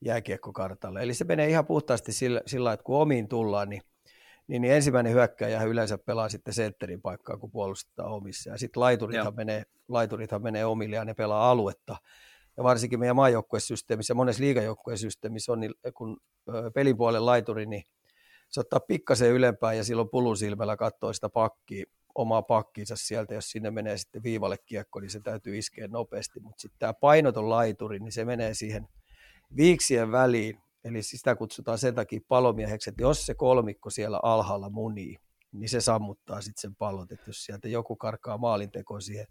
jääkiekkokartalle. 0.00 1.02
Eli 1.02 1.14
se 1.14 1.24
menee 1.24 1.48
ihan 1.48 1.66
puhtaasti 1.66 2.12
sillä, 2.12 2.40
sillä 2.46 2.72
että 2.72 2.84
kun 2.84 3.00
omiin 3.00 3.28
tullaan, 3.28 3.68
niin, 3.68 3.82
niin, 4.46 4.62
niin 4.62 4.74
ensimmäinen 4.74 5.12
hyökkäjä 5.12 5.62
yleensä 5.62 5.98
pelaa 5.98 6.28
sitten 6.28 6.54
sentterin 6.54 7.02
paikkaa, 7.02 7.36
kun 7.36 7.50
puolustetaan 7.50 8.12
omissa. 8.12 8.50
Ja 8.50 8.58
sitten 8.58 8.80
laiturithan 8.80 9.34
menee, 9.34 9.62
laiturithan 9.88 10.42
menee 10.42 10.64
omille 10.64 10.96
ja 10.96 11.04
ne 11.04 11.14
pelaa 11.14 11.50
aluetta. 11.50 11.96
Ja 12.56 12.64
varsinkin 12.64 13.00
meidän 13.00 13.16
maajoukkuesysteemissä 13.16 14.14
monessa 14.14 14.42
liigajoukkuesysteemissä 14.42 15.52
on, 15.52 15.60
niin 15.60 15.74
kun 15.94 16.20
pelipuolen 16.74 17.26
laituri, 17.26 17.66
niin 17.66 17.82
se 18.48 18.60
ottaa 18.60 18.80
pikkasen 18.80 19.30
ylempään 19.30 19.76
ja 19.76 19.84
silloin 19.84 20.08
pulun 20.08 20.36
silmällä 20.36 20.76
katsoo 20.76 21.12
sitä 21.12 21.28
pakkia, 21.28 21.84
omaa 22.14 22.42
pakkiinsa 22.42 22.96
sieltä, 22.96 23.34
jos 23.34 23.50
sinne 23.50 23.70
menee 23.70 23.98
sitten 23.98 24.22
viivalle 24.22 24.56
kiekko, 24.66 25.00
niin 25.00 25.10
se 25.10 25.20
täytyy 25.20 25.58
iskeä 25.58 25.88
nopeasti, 25.88 26.40
mutta 26.40 26.60
sitten 26.60 26.78
tämä 26.78 26.94
painoton 26.94 27.50
laituri, 27.50 27.98
niin 27.98 28.12
se 28.12 28.24
menee 28.24 28.54
siihen 28.54 28.88
viiksien 29.56 30.12
väliin, 30.12 30.58
eli 30.84 31.02
sitä 31.02 31.36
kutsutaan 31.36 31.78
sen 31.78 31.94
takia 31.94 32.20
palomieheksi, 32.28 32.90
että 32.90 33.02
jos 33.02 33.26
se 33.26 33.34
kolmikko 33.34 33.90
siellä 33.90 34.20
alhaalla 34.22 34.70
munii, 34.70 35.16
niin 35.52 35.68
se 35.68 35.80
sammuttaa 35.80 36.40
sitten 36.40 36.60
sen 36.60 36.74
pallot, 36.74 37.12
että 37.12 37.30
jos 37.30 37.44
sieltä 37.44 37.68
joku 37.68 37.96
karkaa 37.96 38.38
maalintekoon 38.38 39.02
siihen 39.02 39.26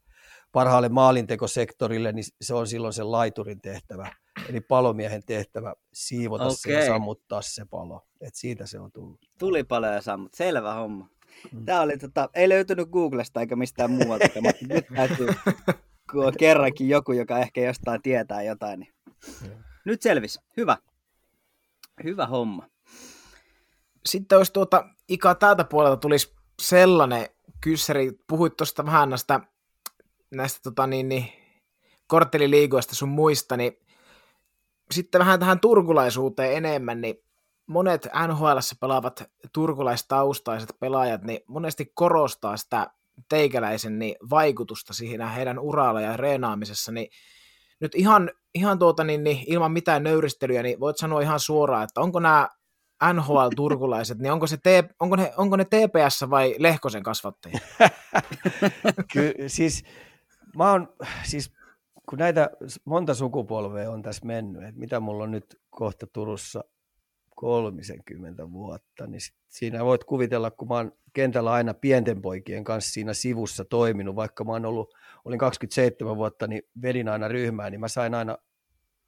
parhaalle 0.51 0.89
maalintekosektorille, 0.89 2.11
niin 2.11 2.25
se 2.41 2.53
on 2.53 2.67
silloin 2.67 2.93
sen 2.93 3.11
laiturin 3.11 3.61
tehtävä, 3.61 4.15
eli 4.49 4.61
palomiehen 4.61 5.23
tehtävä 5.25 5.73
siivota 5.93 6.43
okay. 6.43 6.55
se 6.55 6.71
ja 6.73 6.85
sammuttaa 6.85 7.41
se 7.41 7.65
palo, 7.69 8.01
että 8.21 8.39
siitä 8.39 8.65
se 8.65 8.79
on 8.79 8.91
tullut. 8.91 9.29
Tuli 9.39 9.63
paljon 9.63 9.93
ja 9.93 10.01
sammut, 10.01 10.33
selvä 10.33 10.73
homma. 10.73 11.09
Mm. 11.51 11.65
Tämä 11.65 11.81
oli, 11.81 11.97
tota, 11.97 12.29
ei 12.33 12.49
löytynyt 12.49 12.89
Googlesta 12.89 13.39
eikä 13.39 13.55
mistään 13.55 13.91
muualta, 13.91 14.27
mutta 14.41 14.65
nyt 14.67 14.85
täytyy, 14.95 15.27
kun 16.11 16.25
on 16.25 16.33
kerrankin 16.39 16.89
joku, 16.89 17.11
joka 17.11 17.39
ehkä 17.39 17.61
jostain 17.61 18.01
tietää 18.01 18.41
jotain, 18.41 18.79
niin 18.79 18.93
nyt 19.85 20.01
selvisi. 20.01 20.39
Hyvä. 20.57 20.77
Hyvä 22.03 22.25
homma. 22.25 22.67
Sitten 24.05 24.35
jos 24.39 24.51
tuota, 24.51 24.89
Ika 25.07 25.35
tältä 25.35 25.63
puolelta 25.63 25.97
tulisi 25.97 26.33
sellainen 26.61 27.25
kyssäri, 27.61 28.11
puhuit 28.27 28.57
tuosta 28.57 28.85
vähän 28.85 29.09
näistä, 29.09 29.39
näistä 30.31 30.59
tota 30.63 30.87
niin, 30.87 31.09
niin, 31.09 31.25
kortteliliigoista 32.07 32.95
sun 32.95 33.09
muista, 33.09 33.57
niin 33.57 33.77
sitten 34.91 35.19
vähän 35.19 35.39
tähän 35.39 35.59
turkulaisuuteen 35.59 36.53
enemmän, 36.57 37.01
niin 37.01 37.23
monet 37.71 38.07
nhl 38.27 38.57
pelaavat 38.79 39.23
turkulaistaustaiset 39.53 40.75
pelaajat, 40.79 41.23
niin 41.23 41.39
monesti 41.47 41.91
korostaa 41.93 42.57
sitä 42.57 42.87
teikäläisen 43.29 43.99
niin 43.99 44.15
vaikutusta 44.29 44.93
siihen 44.93 45.27
heidän 45.27 45.59
uralla 45.59 46.01
ja 46.01 46.17
reenaamisessa, 46.17 46.91
niin 46.91 47.07
nyt 47.79 47.95
ihan, 47.95 48.31
ihan 48.55 48.79
tuota, 48.79 49.03
niin, 49.03 49.23
niin, 49.23 49.43
ilman 49.47 49.71
mitään 49.71 50.03
nöyristelyä, 50.03 50.63
niin 50.63 50.79
voit 50.79 50.97
sanoa 50.97 51.21
ihan 51.21 51.39
suoraan, 51.39 51.83
että 51.83 52.01
onko 52.01 52.19
nämä 52.19 52.49
NHL-turkulaiset, 53.13 54.19
niin 54.19 54.31
onko, 54.31 54.47
se 54.47 54.57
te, 54.57 54.83
onko, 54.99 55.15
ne, 55.15 55.33
onko 55.37 55.55
ne 55.55 55.65
TPS 55.65 56.29
vai 56.29 56.55
Lehkosen 56.57 57.03
kasvattajia? 57.03 57.59
Ky, 59.13 59.33
siis, 59.47 59.83
mä 60.55 60.71
oon, 60.71 60.93
siis 61.23 61.53
kun 62.09 62.19
näitä 62.19 62.49
monta 62.85 63.13
sukupolvea 63.13 63.91
on 63.91 64.01
tässä 64.01 64.25
mennyt, 64.25 64.63
että 64.63 64.79
mitä 64.79 64.99
mulla 64.99 65.23
on 65.23 65.31
nyt 65.31 65.59
kohta 65.69 66.07
Turussa 66.13 66.63
30 67.41 68.51
vuotta, 68.51 69.07
niin 69.07 69.21
siinä 69.47 69.85
voit 69.85 70.03
kuvitella, 70.03 70.51
kun 70.51 70.67
mä 70.67 70.75
oon 70.75 70.91
kentällä 71.13 71.51
aina 71.51 71.73
pienten 71.73 72.21
poikien 72.21 72.63
kanssa 72.63 72.91
siinä 72.91 73.13
sivussa 73.13 73.65
toiminut, 73.65 74.15
vaikka 74.15 74.43
mä 74.43 74.51
oon 74.51 74.65
ollut, 74.65 74.93
olin 75.25 75.39
27 75.39 76.15
vuotta, 76.15 76.47
niin 76.47 76.61
vedin 76.81 77.09
aina 77.09 77.27
ryhmää, 77.27 77.69
niin 77.69 77.79
mä 77.79 77.87
sain 77.87 78.13
aina, 78.13 78.37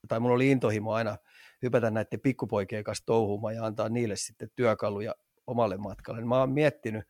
tai 0.08 0.20
mulla 0.20 0.36
oli 0.36 0.52
intohimo 0.52 0.94
aina 0.94 1.18
hypätä 1.63 1.92
näiden 1.92 2.20
pikkupoikien 2.20 2.84
kanssa 2.84 3.06
touhumaan 3.06 3.56
ja 3.56 3.66
antaa 3.66 3.90
niille 3.90 4.16
sitten 4.16 4.50
työkaluja 4.56 5.16
omalle 5.48 5.78
matkalle. 5.78 6.25
Mä 6.25 6.40
oon 6.40 6.52
miettinyt, 6.52 7.04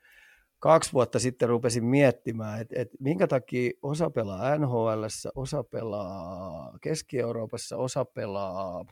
kaksi 0.60 0.94
vuotta 0.94 1.20
sitten 1.20 1.50
rupesin 1.50 1.86
miettimään, 1.86 2.62
että, 2.62 2.76
että 2.82 2.98
minkä 3.00 3.28
takia 3.28 3.72
osa 3.82 4.10
pelaa 4.10 4.58
NHL, 4.58 5.04
osa 5.36 5.64
pelaa 5.64 6.78
Keski-Euroopassa, 6.82 7.78
osa 7.78 8.06
pelaa 8.06 8.86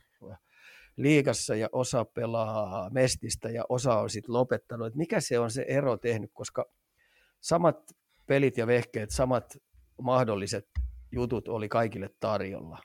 liigassa 0.98 1.55
ja 1.55 1.69
osa 1.71 2.05
pelaa 2.05 2.89
mestistä 2.89 3.50
ja 3.50 3.63
osa 3.69 4.00
on 4.00 4.10
sitten 4.10 4.33
lopettanut. 4.33 4.88
Että 4.88 4.98
mikä 4.98 5.19
se 5.19 5.39
on 5.39 5.51
se 5.51 5.65
ero 5.67 5.98
tehnyt, 5.98 6.31
koska 6.33 6.65
samat 7.39 7.91
pelit 8.25 8.57
ja 8.57 8.67
vehkeet, 8.67 9.10
samat 9.10 9.57
mahdolliset 10.01 10.67
jutut 11.12 11.48
oli 11.48 11.69
kaikille 11.69 12.10
tarjolla. 12.19 12.79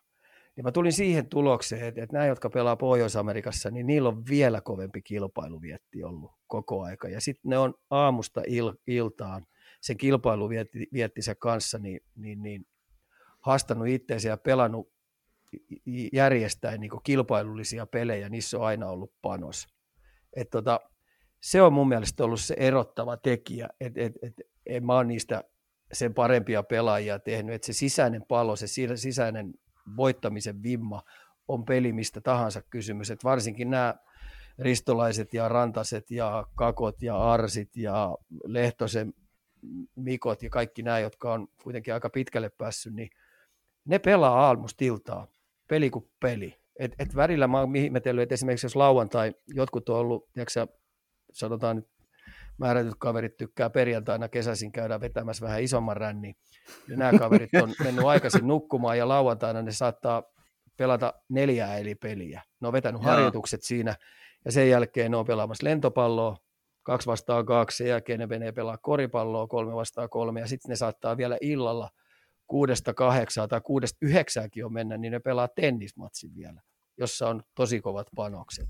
Ja 0.56 0.62
mä 0.62 0.72
tulin 0.72 0.92
siihen 0.92 1.28
tulokseen, 1.28 1.86
että, 1.86 2.02
että 2.02 2.16
nämä, 2.16 2.26
jotka 2.26 2.50
pelaa 2.50 2.76
Pohjois-Amerikassa, 2.76 3.70
niin 3.70 3.86
niillä 3.86 4.08
on 4.08 4.26
vielä 4.26 4.60
kovempi 4.60 5.02
kilpailuvietti 5.02 6.04
ollut 6.04 6.32
koko 6.46 6.82
aika. 6.82 7.08
Ja 7.08 7.20
sitten 7.20 7.50
ne 7.50 7.58
on 7.58 7.74
aamusta 7.90 8.42
il, 8.46 8.72
iltaan 8.86 9.46
sen 9.80 9.96
kilpailuviettinsä 9.96 11.34
kanssa 11.34 11.78
niin, 11.78 12.00
niin, 12.14 12.42
niin 12.42 12.66
haastanut 13.40 13.88
itseensä 13.88 14.28
ja 14.28 14.36
pelannut 14.36 14.95
järjestäen 16.12 16.80
niin 16.80 16.90
kilpailullisia 17.04 17.86
pelejä, 17.86 18.28
niissä 18.28 18.58
on 18.58 18.66
aina 18.66 18.88
ollut 18.88 19.12
panos. 19.22 19.66
Et 20.36 20.50
tota, 20.50 20.80
se 21.42 21.62
on 21.62 21.72
mun 21.72 21.88
mielestä 21.88 22.24
ollut 22.24 22.40
se 22.40 22.54
erottava 22.58 23.16
tekijä, 23.16 23.68
että 23.80 24.00
et, 24.00 24.12
et, 24.22 24.34
en 24.66 24.86
mä 24.86 24.96
ole 24.96 25.04
niistä 25.04 25.44
sen 25.92 26.14
parempia 26.14 26.62
pelaajia 26.62 27.18
tehnyt, 27.18 27.54
että 27.54 27.66
se 27.66 27.72
sisäinen 27.72 28.22
palo, 28.28 28.56
se 28.56 28.66
sisäinen 28.94 29.54
voittamisen 29.96 30.62
vimma 30.62 31.02
on 31.48 31.64
peli 31.64 31.92
mistä 31.92 32.20
tahansa 32.20 32.62
kysymys, 32.62 33.10
että 33.10 33.24
varsinkin 33.24 33.70
nämä 33.70 33.94
ristolaiset 34.58 35.34
ja 35.34 35.48
rantaset 35.48 36.10
ja 36.10 36.46
kakot 36.54 37.02
ja 37.02 37.32
arsit 37.32 37.76
ja 37.76 38.18
lehtosen 38.44 39.14
mikot 39.96 40.42
ja 40.42 40.50
kaikki 40.50 40.82
nämä, 40.82 40.98
jotka 40.98 41.32
on 41.32 41.48
kuitenkin 41.62 41.94
aika 41.94 42.10
pitkälle 42.10 42.50
päässyt, 42.58 42.94
niin 42.94 43.10
ne 43.84 43.98
pelaa 43.98 44.46
aamusta 44.46 44.84
iltaa 44.84 45.26
peli 45.68 45.90
kuin 45.90 46.10
peli. 46.20 46.56
Et, 46.78 46.94
et 46.98 47.16
välillä 47.16 47.46
mä 47.46 47.60
oon 47.60 47.76
ihmetellyt, 47.76 48.22
että 48.22 48.34
esimerkiksi 48.34 48.66
jos 48.66 48.76
lauantai 48.76 49.34
jotkut 49.46 49.88
on 49.88 49.96
ollut, 49.96 50.32
tiiäksä, 50.32 50.66
sanotaan 51.32 51.76
nyt 51.76 51.88
määrätyt 52.58 52.94
kaverit 52.98 53.36
tykkää 53.36 53.70
perjantaina 53.70 54.28
kesäisin 54.28 54.72
käydä 54.72 55.00
vetämässä 55.00 55.46
vähän 55.46 55.62
isomman 55.62 55.96
ränni. 55.96 56.34
Ja 56.88 56.96
nämä 56.96 57.18
kaverit 57.18 57.50
on 57.62 57.74
mennyt 57.84 58.04
aikaisin 58.04 58.46
nukkumaan 58.46 58.98
ja 58.98 59.08
lauantaina 59.08 59.62
ne 59.62 59.72
saattaa 59.72 60.22
pelata 60.76 61.14
neljää 61.28 61.78
eli 61.78 61.94
peliä. 61.94 62.42
Ne 62.60 62.66
on 62.66 62.72
vetänyt 62.72 63.02
Jaa. 63.02 63.10
harjoitukset 63.10 63.62
siinä 63.62 63.94
ja 64.44 64.52
sen 64.52 64.70
jälkeen 64.70 65.10
ne 65.10 65.16
on 65.16 65.26
pelaamassa 65.26 65.64
lentopalloa, 65.64 66.36
kaksi 66.82 67.06
vastaan 67.06 67.46
kaksi, 67.46 67.76
sen 67.76 67.86
jälkeen 67.86 68.18
ne 68.18 68.26
menee 68.26 68.52
pelaa 68.52 68.78
koripalloa, 68.78 69.46
kolme 69.46 69.74
vastaan 69.74 70.10
kolme 70.10 70.40
ja 70.40 70.46
sitten 70.46 70.68
ne 70.68 70.76
saattaa 70.76 71.16
vielä 71.16 71.38
illalla– 71.40 71.90
kuudesta 72.46 72.94
kahdeksaa 72.94 73.48
tai 73.48 73.60
kuudesta 73.60 73.98
yhdeksääkin 74.02 74.64
on 74.64 74.72
mennä, 74.72 74.96
niin 74.96 75.12
ne 75.12 75.20
pelaa 75.20 75.48
tennismatsin 75.48 76.34
vielä, 76.34 76.62
jossa 76.98 77.28
on 77.28 77.42
tosi 77.54 77.80
kovat 77.80 78.06
panokset. 78.16 78.68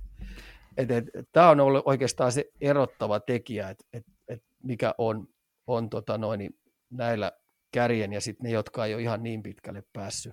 Tämä 1.33 1.51
on 1.51 1.61
ollut 1.61 1.83
oikeastaan 1.85 2.33
se 2.33 2.45
erottava 2.61 3.21
tekijä, 3.21 3.71
että 3.71 3.85
et, 3.93 4.05
et 4.29 4.43
mikä 4.63 4.95
on, 4.99 5.29
on 5.67 5.91
tota 5.91 6.19
noin, 6.19 6.51
näillä 6.91 7.33
kärjen 7.73 8.13
ja 8.13 8.21
sitten 8.21 8.45
ne, 8.45 8.51
jotka 8.51 8.87
ei 8.87 8.95
ole 8.95 9.03
ihan 9.03 9.23
niin 9.23 9.43
pitkälle 9.43 9.83
päässyt. 9.93 10.33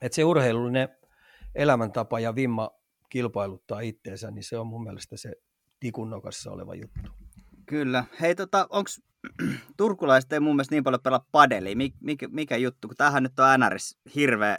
Et 0.00 0.12
se 0.12 0.24
urheilullinen 0.24 0.88
elämäntapa 1.54 2.20
ja 2.20 2.34
vimma 2.34 2.70
kilpailuttaa 3.08 3.80
itteensä, 3.80 4.30
niin 4.30 4.44
se 4.44 4.58
on 4.58 4.66
mun 4.66 4.82
mielestä 4.82 5.16
se 5.16 5.32
tikunnokassa 5.80 6.50
oleva 6.52 6.74
juttu. 6.74 7.25
Kyllä. 7.66 8.04
Hei, 8.20 8.34
tota, 8.34 8.66
onko 8.70 8.90
turkulaiset 9.76 10.32
ei 10.32 10.40
mun 10.40 10.56
mielestä 10.56 10.74
niin 10.74 10.84
paljon 10.84 11.02
pelaa 11.02 11.26
padeliä. 11.32 11.74
Mik, 11.74 11.94
mikä, 12.00 12.28
mikä 12.28 12.56
juttu? 12.56 12.88
Kun 12.88 12.96
tämähän 12.96 13.22
nyt 13.22 13.38
on 13.38 13.60
NRS 13.60 13.98
hirveä, 14.14 14.58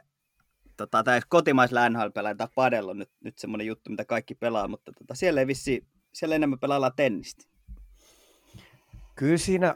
tota, 0.77 1.03
tai 1.03 1.21
kotimaisilla 1.29 1.89
nhl 1.89 2.07
tai 2.13 2.35
padel 2.55 2.89
on 2.89 2.97
nyt, 2.97 3.09
nyt 3.23 3.37
semmoinen 3.37 3.67
juttu, 3.67 3.89
mitä 3.89 4.05
kaikki 4.05 4.35
pelaa, 4.35 4.67
mutta 4.67 4.91
tota, 4.91 5.15
siellä 5.15 5.41
ei 5.41 5.47
vissi, 5.47 5.87
siellä 6.13 6.35
enemmän 6.35 6.59
pelaillaan 6.59 6.91
tennistä. 6.95 7.43
Kyllä 9.15 9.37
siinä 9.37 9.75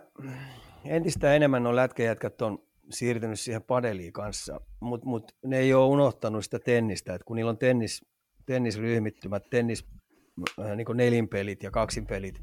entistä 0.86 1.36
enemmän 1.36 1.68
on 1.68 1.76
lätkäjätkät 1.76 2.42
on 2.42 2.60
siirtynyt 2.90 3.40
siihen 3.40 3.64
padeliin 3.64 4.14
kanssa, 4.14 4.62
mutta 4.80 5.08
mut 5.08 5.32
ne 5.46 5.58
ei 5.58 5.74
ole 5.74 5.86
unohtanut 5.86 6.44
sitä 6.44 6.60
tennistä, 6.60 7.14
että 7.14 7.26
kun 7.26 7.36
niillä 7.36 7.50
on 7.50 7.58
tennis, 7.58 8.06
tennisryhmittymät, 8.46 9.44
tennis, 9.50 9.86
äh, 10.60 10.76
niin 10.76 10.88
nelinpelit 10.94 11.64
ja 11.64 11.72
kaksinpelit, 11.72 12.42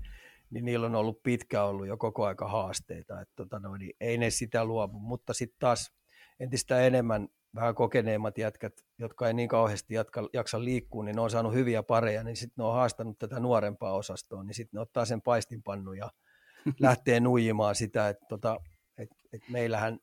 niin 0.50 0.64
niillä 0.64 0.87
on 0.87 0.95
ollut 0.95 1.23
pitkä 1.23 1.64
ollut 1.64 1.87
jo 1.87 1.97
koko 1.97 2.26
aika 2.26 2.49
haasteita, 2.49 3.21
että 3.21 3.35
tota 3.37 3.59
noin, 3.59 3.78
niin 3.78 3.97
ei 4.00 4.19
ne 4.19 4.31
sitä 4.31 4.64
luovu, 4.64 4.99
mutta 4.99 5.35
sitten 5.35 5.59
taas 5.59 5.93
entistä 6.40 6.81
enemmän 6.81 7.28
vähän 7.55 7.75
kokeneemmat 7.75 8.38
jätkät, 8.38 8.73
jotka 8.99 9.26
ei 9.28 9.35
niin 9.35 9.49
kauheasti 9.49 9.95
jatka, 9.95 10.28
jaksa 10.33 10.64
liikkua, 10.64 11.05
niin 11.05 11.17
ne 11.17 11.23
on 11.23 11.31
saanut 11.31 11.55
hyviä 11.55 11.83
pareja, 11.83 12.25
niin 12.25 12.37
sitten 12.37 12.55
ne 12.57 12.64
on 12.64 12.75
haastanut 12.75 13.19
tätä 13.19 13.40
nuorempaa 13.40 13.93
osastoa, 13.93 14.45
niin 14.45 14.55
sitten 14.55 14.78
ne 14.78 14.81
ottaa 14.81 15.05
sen 15.05 15.23
paistinpannu 15.23 15.93
ja 15.93 16.11
lähtee 16.81 17.21
nuijimaan 17.21 17.75
sitä, 17.75 18.09
että 18.09 18.26
tota, 18.28 18.61
et, 18.99 19.11
et 19.33 19.43
meillähän 19.49 19.99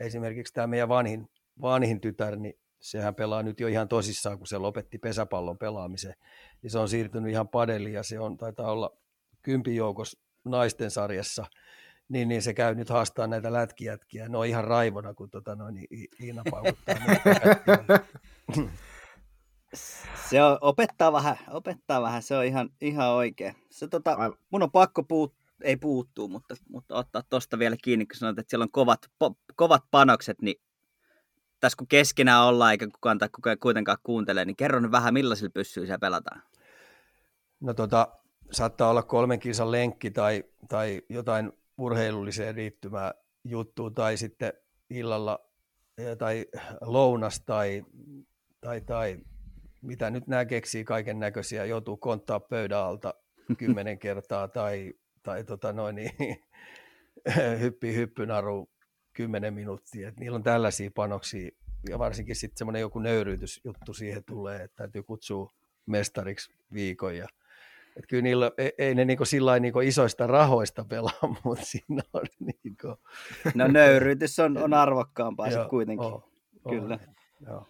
esimerkiksi 0.00 0.54
tämä 0.54 0.66
meidän 0.66 0.88
vanhin, 0.88 1.30
vanhin 1.60 2.00
tytär, 2.00 2.36
niin 2.36 2.54
sehän 2.80 3.14
pelaa 3.14 3.42
nyt 3.42 3.60
jo 3.60 3.68
ihan 3.68 3.88
tosissaan, 3.88 4.38
kun 4.38 4.46
se 4.46 4.58
lopetti 4.58 4.98
pesäpallon 4.98 5.58
pelaamisen, 5.58 6.14
niin 6.62 6.70
se 6.70 6.78
on 6.78 6.88
siirtynyt 6.88 7.32
ihan 7.32 7.48
padeliin 7.48 7.94
ja 7.94 8.02
se 8.02 8.20
on, 8.20 8.36
taitaa 8.36 8.72
olla 8.72 8.96
kympin 9.42 9.76
joukossa 9.76 10.18
naisten 10.44 10.90
sarjassa, 10.90 11.46
niin, 12.08 12.28
niin 12.28 12.42
se 12.42 12.54
käy 12.54 12.74
nyt 12.74 12.88
haastaa 12.88 13.26
näitä 13.26 13.52
lätkijätkiä. 13.52 14.28
Ne 14.28 14.38
on 14.38 14.46
ihan 14.46 14.64
raivona, 14.64 15.14
kun 15.14 15.30
tota, 15.30 15.54
noin, 15.54 15.74
niin 15.74 16.08
Iina 16.20 16.42
paukuttaa. 16.50 16.94
se 20.30 20.42
on, 20.42 20.58
opettaa 20.60 21.12
vähän, 21.12 21.36
opettaa 21.50 22.02
vähän, 22.02 22.22
se 22.22 22.36
on 22.36 22.44
ihan, 22.44 22.70
ihan 22.80 23.10
oikein. 23.10 23.54
Se, 23.70 23.88
tota, 23.88 24.16
mun 24.50 24.62
on 24.62 24.70
pakko 24.70 25.04
ei 25.62 25.76
puuttuu, 25.76 26.28
mutta, 26.28 26.54
mutta 26.68 26.94
ottaa 26.94 27.22
tuosta 27.22 27.58
vielä 27.58 27.76
kiinni, 27.84 28.06
kun 28.06 28.16
sanoit, 28.16 28.38
että 28.38 28.50
siellä 28.50 28.62
on 28.62 28.70
kovat, 28.70 29.10
po, 29.18 29.36
kovat 29.56 29.84
panokset, 29.90 30.42
niin 30.42 30.60
tässä 31.60 31.76
kun 31.76 31.88
keskenään 31.88 32.44
ollaan 32.44 32.72
eikä 32.72 32.86
kukaan 32.86 33.18
tai 33.18 33.28
kukaan 33.28 33.58
kuitenkaan 33.58 33.98
kuuntele, 34.02 34.44
niin 34.44 34.56
kerro 34.56 34.80
nyt 34.80 34.90
vähän 34.90 35.14
millaisilla 35.14 35.50
pyssyillä 35.54 35.98
pelataan. 35.98 36.42
No 37.60 37.74
tota, 37.74 38.17
saattaa 38.50 38.90
olla 38.90 39.02
kolmen 39.02 39.38
kisan 39.38 39.72
lenkki 39.72 40.10
tai, 40.10 40.44
tai 40.68 41.02
jotain 41.08 41.52
urheilulliseen 41.78 42.56
liittymää 42.56 43.14
juttu 43.44 43.90
tai 43.90 44.16
sitten 44.16 44.52
illalla 44.90 45.48
tai 46.18 46.46
lounas 46.80 47.40
tai, 47.40 47.84
tai, 48.60 48.80
tai 48.80 49.18
mitä 49.82 50.10
nyt 50.10 50.26
nämä 50.26 50.44
keksii 50.44 50.84
kaiken 50.84 51.18
näköisiä, 51.18 51.64
joutuu 51.64 51.96
konttaa 51.96 52.40
pöydän 52.40 52.78
alta 52.78 53.14
kymmenen 53.58 53.98
kertaa 53.98 54.48
tai, 54.48 54.94
tai 55.22 55.44
tota 55.44 55.72
noin, 55.72 55.94
niin, 55.94 56.12
hyppii 57.60 57.94
hyppynaru 57.94 58.68
kymmenen 59.12 59.54
minuuttia. 59.54 60.08
Et 60.08 60.20
niillä 60.20 60.36
on 60.36 60.42
tällaisia 60.42 60.90
panoksia 60.94 61.50
ja 61.88 61.98
varsinkin 61.98 62.36
sitten 62.36 62.58
semmoinen 62.58 62.80
joku 62.80 62.98
nöyryytysjuttu 62.98 63.94
siihen 63.94 64.24
tulee, 64.24 64.62
että 64.62 64.76
täytyy 64.76 65.02
kutsua 65.02 65.52
mestariksi 65.86 66.52
viikon 66.72 67.16
ja 67.16 67.28
et 67.98 68.06
kyllä 68.08 68.22
niillä, 68.22 68.50
ei, 68.58 68.72
ei 68.78 68.94
ne 68.94 69.04
niinku 69.04 69.24
sillä 69.24 69.58
niinku 69.58 69.80
isoista 69.80 70.26
rahoista 70.26 70.84
pelaa, 70.84 71.12
mutta 71.44 71.64
siinä 71.64 72.02
on 72.12 72.22
niinku... 72.38 72.96
No 73.54 73.68
nöyryytys 73.68 74.38
on, 74.38 74.58
on 74.58 74.74
arvokkaampaa 74.74 75.50
sitten 75.50 75.68
kuitenkin. 75.68 76.06
Oh, 76.06 76.30
oh, 76.64 76.72
kyllä. 76.72 76.98
Joo. 77.46 77.66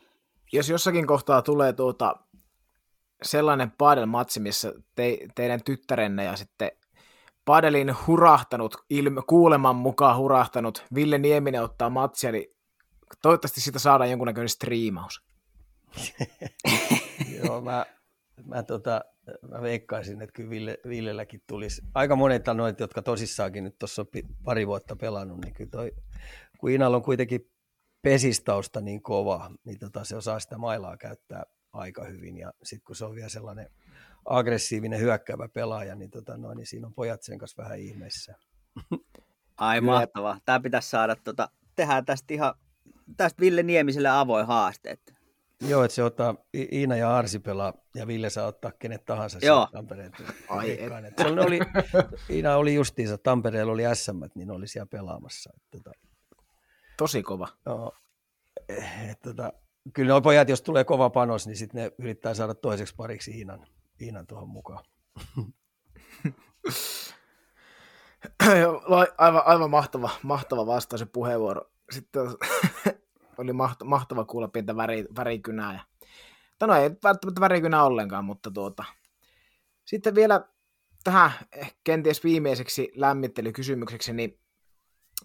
Jos 0.53 0.69
jossakin 0.69 1.07
kohtaa 1.07 1.43
tulee 1.43 1.73
tuota 1.73 2.17
sellainen 3.23 3.71
padelmatsi, 3.71 4.41
missä 4.41 4.73
te, 4.95 5.19
teidän 5.35 5.61
tyttärenne 5.65 6.25
ja 6.25 6.37
sitten 6.37 6.71
padelin 7.45 7.95
hurahtanut, 8.07 8.77
ilme, 8.91 9.23
kuuleman 9.27 9.77
mukaan 9.77 10.17
hurahtanut 10.17 10.85
Ville 10.95 11.19
Nieminen 11.19 11.63
ottaa 11.63 11.91
matsia, 11.91 12.33
niin 12.33 12.47
toivottavasti 13.23 13.61
siitä 13.61 13.79
saadaan 13.79 14.11
jonkunnäköinen 14.11 14.49
striimaus. 14.49 15.25
Joo, 17.45 17.61
mä, 17.61 17.87
mä, 18.45 18.63
tota, 18.63 19.01
mä 19.49 19.63
veikkaisin, 19.63 20.23
että 20.23 20.33
kyllä 20.33 20.51
Ville, 20.51 20.79
Villelläkin 20.89 21.43
tulisi. 21.47 21.83
Aika 21.95 22.17
monet 22.17 22.45
noita, 22.55 22.83
jotka 22.83 23.03
tosissaankin 23.03 23.65
nyt 23.65 23.79
tuossa 23.79 24.03
on 24.03 24.09
pari 24.45 24.67
vuotta 24.67 24.97
pelannut, 24.97 25.45
niin 25.45 25.55
kyllä 25.55 25.71
toi, 25.71 25.93
kun 26.59 26.71
Inal 26.71 26.95
on 26.95 27.03
kuitenkin 27.03 27.51
pesistausta 28.03 28.81
niin 28.81 29.03
kova, 29.03 29.51
niin 29.65 29.79
tota, 29.79 30.05
se 30.05 30.17
osaa 30.17 30.41
sitä 30.41 30.59
mailaa 30.59 30.97
käyttää 30.97 31.43
aika 31.73 32.05
hyvin. 32.05 32.37
Ja 32.37 32.53
sitten 32.63 32.85
kun 32.85 32.97
se 32.97 33.05
on 33.05 33.15
vielä 33.15 33.29
sellainen 33.29 33.71
aggressiivinen 34.25 35.01
hyökkäävä 35.01 35.49
pelaaja, 35.49 35.95
niin, 35.95 36.11
tota, 36.11 36.37
no, 36.37 36.55
niin 36.55 36.67
siinä 36.67 36.87
on 36.87 36.95
pojat 36.95 37.23
sen 37.23 37.39
kanssa 37.39 37.63
vähän 37.63 37.79
ihmeessä. 37.79 38.35
Ai 39.57 39.81
mahtavaa. 39.81 40.39
Tämä 40.45 40.61
pitäisi 40.61 40.91
saada, 40.91 41.17
tota, 41.17 41.49
tehdään 41.77 42.05
tästä 42.05 42.35
ihan 42.35 42.55
tästä 43.17 43.41
Ville 43.41 43.63
Niemiselle 43.63 44.09
avoin 44.09 44.47
haaste. 44.47 44.99
Joo, 45.61 45.85
että 45.85 45.95
se 45.95 46.05
ottaa, 46.05 46.35
Iina 46.73 46.97
ja 46.97 47.17
Arsi 47.17 47.39
pelaa, 47.39 47.73
ja 47.95 48.07
Ville 48.07 48.31
saa 48.31 48.47
ottaa 48.47 48.73
kenet 48.79 49.05
tahansa 49.05 49.39
Joo. 49.43 49.69
Tampereen. 49.73 50.13
Ai, 50.49 50.71
et. 50.71 50.93
Se 51.19 51.29
oli, 51.29 51.59
Iina 52.31 52.57
oli 52.57 52.75
justiinsa, 52.75 53.19
Tampereella 53.19 53.73
oli 53.73 53.83
SM, 53.95 54.21
niin 54.35 54.51
oli 54.51 54.69
siellä 54.69 54.87
pelaamassa. 54.91 55.53
Että, 55.57 55.69
tota, 55.71 55.91
Tosi 56.97 57.23
kova. 57.23 57.49
Joo, 57.67 57.93
et, 59.11 59.21
tota, 59.23 59.53
kyllä 59.95 60.13
nuo 60.13 60.21
pojat, 60.21 60.49
jos 60.49 60.63
tulee 60.63 60.85
kova 60.85 61.11
panos, 61.11 61.47
niin 61.47 61.57
sitten 61.57 61.83
ne 61.83 61.93
yrittää 61.99 62.35
saada 62.35 62.55
toiseksi 62.55 62.95
pariksi 62.97 63.31
Iinan, 63.31 63.67
Iinan 64.01 64.27
tuohon 64.27 64.49
mukaan. 64.49 64.85
aivan, 69.19 69.43
aivan 69.47 69.71
mahtava, 69.71 70.11
mahtava 70.23 70.67
vastaus 70.67 71.01
ja 71.01 71.07
puheenvuoro. 71.07 71.71
Sitten 71.91 72.23
oli 73.39 73.53
mahtava 73.85 74.25
kuulla 74.25 74.49
pientä 74.49 74.77
väri, 74.77 75.07
värikynää. 75.17 75.73
Ja, 75.73 75.81
no 76.67 76.75
ei 76.75 76.91
välttämättä 77.05 77.41
värikynää 77.41 77.85
ollenkaan, 77.85 78.25
mutta 78.25 78.51
tuota. 78.51 78.85
Sitten 79.85 80.15
vielä 80.15 80.49
tähän 81.05 81.31
kenties 81.85 82.25
viimeiseksi 82.25 82.93
lämmittelykysymykseksi, 82.95 84.13
niin 84.13 84.41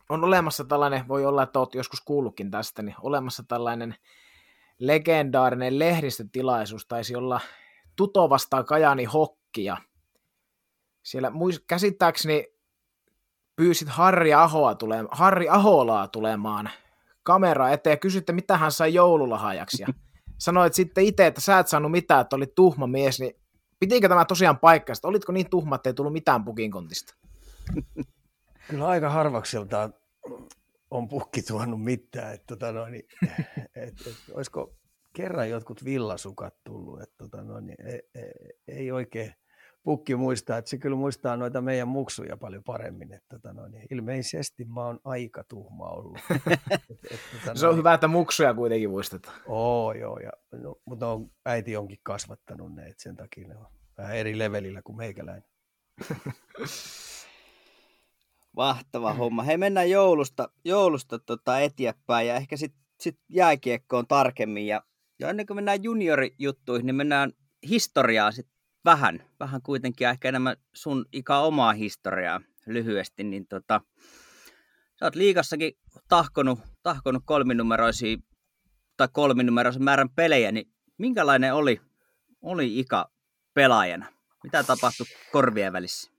on 0.09 0.23
olemassa 0.23 0.63
tällainen, 0.63 1.07
voi 1.07 1.25
olla, 1.25 1.43
että 1.43 1.59
olet 1.59 1.75
joskus 1.75 2.01
kuullutkin 2.01 2.51
tästä, 2.51 2.81
niin 2.81 2.95
olemassa 3.01 3.43
tällainen 3.47 3.95
legendaarinen 4.79 5.79
lehdistötilaisuus, 5.79 6.85
taisi 6.85 7.15
olla 7.15 7.39
Tuto 7.95 8.29
vastaa 8.29 8.63
Kajani 8.63 9.03
Hokkia. 9.03 9.77
Siellä 11.03 11.31
käsittääkseni 11.67 12.47
pyysit 13.55 13.87
Harri, 13.87 14.33
Ahoa 14.33 14.75
tule, 14.75 14.95
Harri 15.11 15.49
Aholaa 15.49 16.07
tulemaan 16.07 16.69
kamera 17.23 17.71
eteen 17.71 17.93
ja 17.93 17.97
kysytte, 17.97 18.33
mitä 18.33 18.57
hän 18.57 18.71
sai 18.71 18.93
joululahjaksi. 18.93 19.81
Ja 19.81 19.87
sanoit 20.37 20.73
sitten 20.73 21.03
itse, 21.05 21.27
että 21.27 21.41
sä 21.41 21.59
et 21.59 21.67
saanut 21.67 21.91
mitään, 21.91 22.21
että 22.21 22.35
olit 22.35 22.55
tuhma 22.55 22.87
mies, 22.87 23.19
niin 23.19 23.35
pitikö 23.79 24.09
tämä 24.09 24.25
tosiaan 24.25 24.59
paikkaista? 24.59 25.07
Olitko 25.07 25.31
niin 25.31 25.49
tuhma, 25.49 25.75
että 25.75 25.89
ei 25.89 25.93
tullut 25.93 26.13
mitään 26.13 26.45
pukinkontista? 26.45 27.15
Kyllä 28.69 28.87
aika 28.87 29.09
harvakselta 29.09 29.89
on 30.91 31.07
pukki 31.07 31.41
tuonut 31.41 31.83
mitään. 31.83 32.33
Että, 32.33 32.45
tota 32.47 32.71
noin, 32.71 32.95
et, 33.75 33.93
et, 34.07 34.15
olisiko 34.33 34.75
kerran 35.13 35.49
jotkut 35.49 35.85
villasukat 35.85 36.53
tullut, 36.63 37.01
että 37.01 37.15
tota 37.17 37.43
noin, 37.43 37.69
ei, 37.69 38.01
ei, 38.15 38.31
ei 38.67 38.91
oikein 38.91 39.33
pukki 39.83 40.15
muistaa, 40.15 40.57
että 40.57 40.69
se 40.69 40.77
kyllä 40.77 40.95
muistaa 40.95 41.37
noita 41.37 41.61
meidän 41.61 41.87
muksuja 41.87 42.37
paljon 42.37 42.63
paremmin. 42.63 43.13
Että, 43.13 43.27
tota 43.29 43.53
noin, 43.53 43.73
ilmeisesti 43.91 44.65
mä 44.65 44.85
oon 44.85 44.99
aika 45.03 45.43
tuhma 45.43 45.89
ollut. 45.89 46.19
et, 46.51 46.59
et, 47.11 47.19
tota 47.45 47.59
se 47.59 47.67
on 47.67 47.77
hyvä, 47.77 47.93
että 47.93 48.07
muksuja 48.07 48.53
kuitenkin 48.53 48.89
muistetaan. 48.89 49.41
Oo, 49.47 49.93
joo, 49.93 50.19
ja, 50.19 50.31
no, 50.51 50.75
mutta 50.85 51.07
on, 51.07 51.31
äiti 51.45 51.77
onkin 51.77 51.99
kasvattanut 52.03 52.75
ne, 52.75 52.81
että 52.85 53.03
sen 53.03 53.15
takia 53.15 53.47
ne 53.47 53.57
on 53.57 53.67
vähän 53.97 54.15
eri 54.15 54.37
levelillä 54.37 54.81
kuin 54.81 54.97
meikäläinen. 54.97 55.49
Mahtava 58.57 59.13
homma. 59.13 59.43
Hei, 59.43 59.57
mennään 59.57 59.89
joulusta, 59.89 60.49
joulusta 60.65 61.19
tota 61.19 61.59
eteenpäin 61.59 62.27
ja 62.27 62.35
ehkä 62.35 62.57
sitten 62.57 62.83
sit 62.99 63.19
jääkiekkoon 63.29 64.07
tarkemmin. 64.07 64.67
Ja, 64.67 64.83
ja 65.19 65.29
ennen 65.29 65.45
kuin 65.45 65.55
mennään 65.57 65.83
juniorijuttuihin, 65.83 66.85
niin 66.85 66.95
mennään 66.95 67.33
historiaa 67.69 68.31
sit 68.31 68.52
vähän, 68.85 69.23
vähän 69.39 69.61
kuitenkin 69.61 70.07
ehkä 70.07 70.29
enemmän 70.29 70.57
sun 70.73 71.05
ikä 71.11 71.37
omaa 71.37 71.73
historiaa 71.73 72.41
lyhyesti, 72.65 73.23
niin 73.23 73.47
tota, 73.47 73.81
sä 74.99 75.05
oot 75.05 75.15
liigassakin 75.15 75.73
tahkonut, 76.07 76.59
tahkonut 76.83 77.23
kolminumeroisia 77.25 78.17
tai 78.97 79.07
kolminumeroisen 79.11 79.83
määrän 79.83 80.09
pelejä, 80.09 80.51
niin 80.51 80.73
minkälainen 80.97 81.53
oli, 81.53 81.81
oli 82.41 82.79
ikä 82.79 83.05
pelaajana? 83.53 84.05
Mitä 84.43 84.63
tapahtui 84.63 85.05
korvien 85.31 85.73
välissä? 85.73 86.11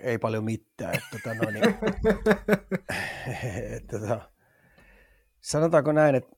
Ei 0.00 0.18
paljon 0.18 0.44
mitään. 0.44 0.94
Että, 0.94 1.06
tota, 1.10 1.34
no, 1.34 1.50
niin, 1.50 1.64
että, 3.76 3.98
tota, 3.98 4.30
sanotaanko 5.40 5.92
näin, 5.92 6.14
että, 6.14 6.36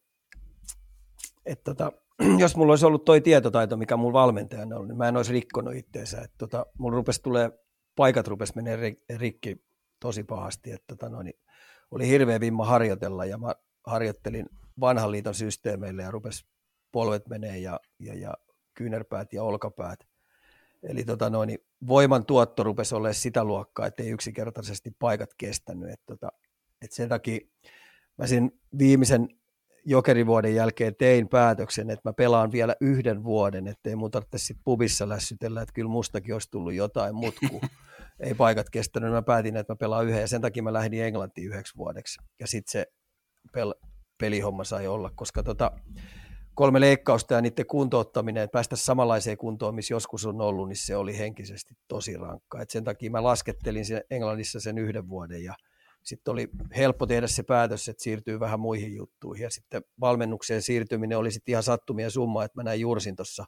että 1.47 1.65
tota, 1.65 1.93
jos 2.39 2.57
mulla 2.57 2.73
olisi 2.73 2.87
ollut 2.87 3.05
toi 3.05 3.21
tietotaito, 3.21 3.77
mikä 3.77 3.97
mulla 3.97 4.13
valmentajana 4.13 4.77
on, 4.77 4.89
niin 4.89 4.99
mä 4.99 5.09
en 5.09 5.17
olisi 5.17 5.33
rikkonut 5.33 5.75
itteensä. 5.75 6.21
Että 6.21 6.39
tota, 6.39 6.67
mulla 6.79 6.97
rupesi 6.97 7.23
tulee, 7.23 7.51
paikat 7.97 8.29
rupesi 8.29 8.53
menee 8.57 8.97
rikki 9.17 9.65
tosi 10.01 10.25
pahasti. 10.25 10.73
Että 10.73 10.87
tota, 10.87 11.09
no, 11.09 11.23
niin 11.23 11.41
oli 11.91 12.09
hirveä 12.09 12.41
vimma 12.41 12.65
harjoitella 12.65 13.25
ja 13.25 13.39
mä 13.39 13.55
harjoittelin 13.87 14.47
vanhan 14.81 15.11
liiton 15.11 15.35
systeemeille 15.35 16.03
ja 16.03 16.11
rupesi 16.11 16.47
polvet 16.93 17.29
menee 17.29 17.59
ja, 17.59 17.81
ja, 17.99 18.15
ja 18.15 18.35
kyynärpäät 18.75 19.33
ja 19.33 19.43
olkapäät. 19.43 19.99
Eli 20.83 21.05
tota 21.05 21.31
no, 21.31 21.45
niin 21.45 21.59
voiman 21.87 22.27
tuotto 22.27 22.63
rupesi 22.63 22.95
olemaan 22.95 23.15
sitä 23.15 23.45
luokkaa, 23.45 23.87
että 23.87 24.03
ei 24.03 24.09
yksinkertaisesti 24.09 24.91
paikat 24.99 25.31
kestänyt. 25.35 25.91
Että 25.91 26.07
tota, 26.07 26.33
et 26.83 26.93
sen 26.93 27.09
takia 27.09 27.41
mä 28.19 28.27
sen 28.27 28.53
viimeisen 28.79 29.29
jokerivuoden 29.85 30.55
jälkeen 30.55 30.95
tein 30.99 31.29
päätöksen, 31.29 31.91
että 31.91 32.09
mä 32.09 32.13
pelaan 32.13 32.53
vielä 32.53 32.77
yhden 32.81 33.25
vuoden, 33.25 33.69
ettei 33.69 33.97
mun 33.97 34.11
tarvitse 34.11 34.39
sitten 34.39 34.65
pubissa 34.65 35.09
lässytellä, 35.09 35.63
että 35.63 35.73
kyllä 35.73 35.91
mustakin 35.91 36.35
olisi 36.35 36.51
tullut 36.51 36.75
jotain, 36.75 37.15
mutta 37.15 37.49
kun 37.51 37.61
ei 38.21 38.35
paikat 38.35 38.71
kestänyt, 38.71 39.11
mä 39.11 39.23
päätin, 39.23 39.57
että 39.57 39.73
mä 39.73 39.77
pelaan 39.77 40.07
yhden 40.07 40.21
ja 40.21 40.29
sen 40.29 40.41
takia 40.41 40.63
mä 40.63 40.73
lähdin 40.73 41.05
Englantiin 41.05 41.49
yhdeksi 41.49 41.77
vuodeksi. 41.77 42.21
Ja 42.41 42.47
sitten 42.47 42.73
se 42.73 42.87
pel- 43.59 43.89
pelihomma 44.21 44.65
sai 44.65 44.87
olla, 44.87 45.11
koska 45.15 45.43
tota, 45.43 45.73
kolme 46.55 46.81
leikkausta 46.81 47.35
ja 47.35 47.41
niiden 47.41 47.67
kuntouttaminen, 47.67 48.43
että 48.43 48.53
päästä 48.53 48.77
samanlaiseen 48.77 49.37
kuntoon, 49.37 49.75
missä 49.75 49.95
joskus 49.95 50.27
on 50.27 50.41
ollut, 50.41 50.69
niin 50.69 50.77
se 50.77 50.97
oli 50.97 51.19
henkisesti 51.19 51.75
tosi 51.89 52.17
rankka. 52.17 52.63
Et 52.63 52.71
sen 52.71 52.85
takia 52.85 53.11
mä 53.11 53.23
laskettelin 53.23 53.85
sen 53.85 54.03
Englannissa 54.11 54.61
sen 54.61 54.79
yhden 54.79 55.09
vuoden 55.09 55.45
ja 55.45 55.55
sitten 56.03 56.33
oli 56.33 56.49
helppo 56.77 57.07
tehdä 57.07 57.27
se 57.27 57.43
päätös, 57.43 57.89
että 57.89 58.03
siirtyy 58.03 58.41
vähän 58.41 58.61
muihin 58.61 58.97
juttuihin. 58.97 59.45
Ja 59.45 59.51
sitten 59.51 59.83
valmennukseen 60.01 60.63
siirtyminen 60.63 61.19
oli 61.19 61.31
sitten 61.31 61.53
ihan 61.53 61.63
sattumia 61.63 62.11
summa, 62.11 62.45
että 62.45 62.59
mä 62.59 62.63
näin 62.63 62.81
Jursin 62.81 63.17
tuossa 63.17 63.45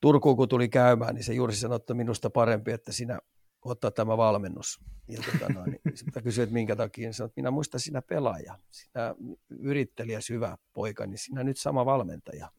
Turkuun, 0.00 0.36
kun 0.36 0.48
tuli 0.48 0.68
käymään, 0.68 1.14
niin 1.14 1.24
se 1.24 1.34
Jursi 1.34 1.60
sanoi, 1.60 1.76
että 1.76 1.94
minusta 1.94 2.30
parempi, 2.30 2.72
että 2.72 2.92
sinä 2.92 3.18
ottaa 3.64 3.90
tämä 3.90 4.16
valmennus. 4.16 4.80
Ja 5.08 5.22
tota 5.32 5.52
noin, 5.52 5.80
niin 5.84 5.96
sitten 5.96 6.22
kysyin, 6.22 6.42
että 6.42 6.54
minkä 6.54 6.76
takia, 6.76 7.06
niin 7.06 7.14
sanoin, 7.14 7.28
että 7.28 7.40
minä 7.40 7.50
muistan 7.50 7.80
sinä 7.80 8.02
pelaaja, 8.02 8.58
sinä 8.70 9.14
yrittelijä 9.58 10.20
syvä 10.20 10.58
poika, 10.72 11.06
niin 11.06 11.18
sinä 11.18 11.44
nyt 11.44 11.56
sama 11.58 11.86
valmentaja. 11.86 12.50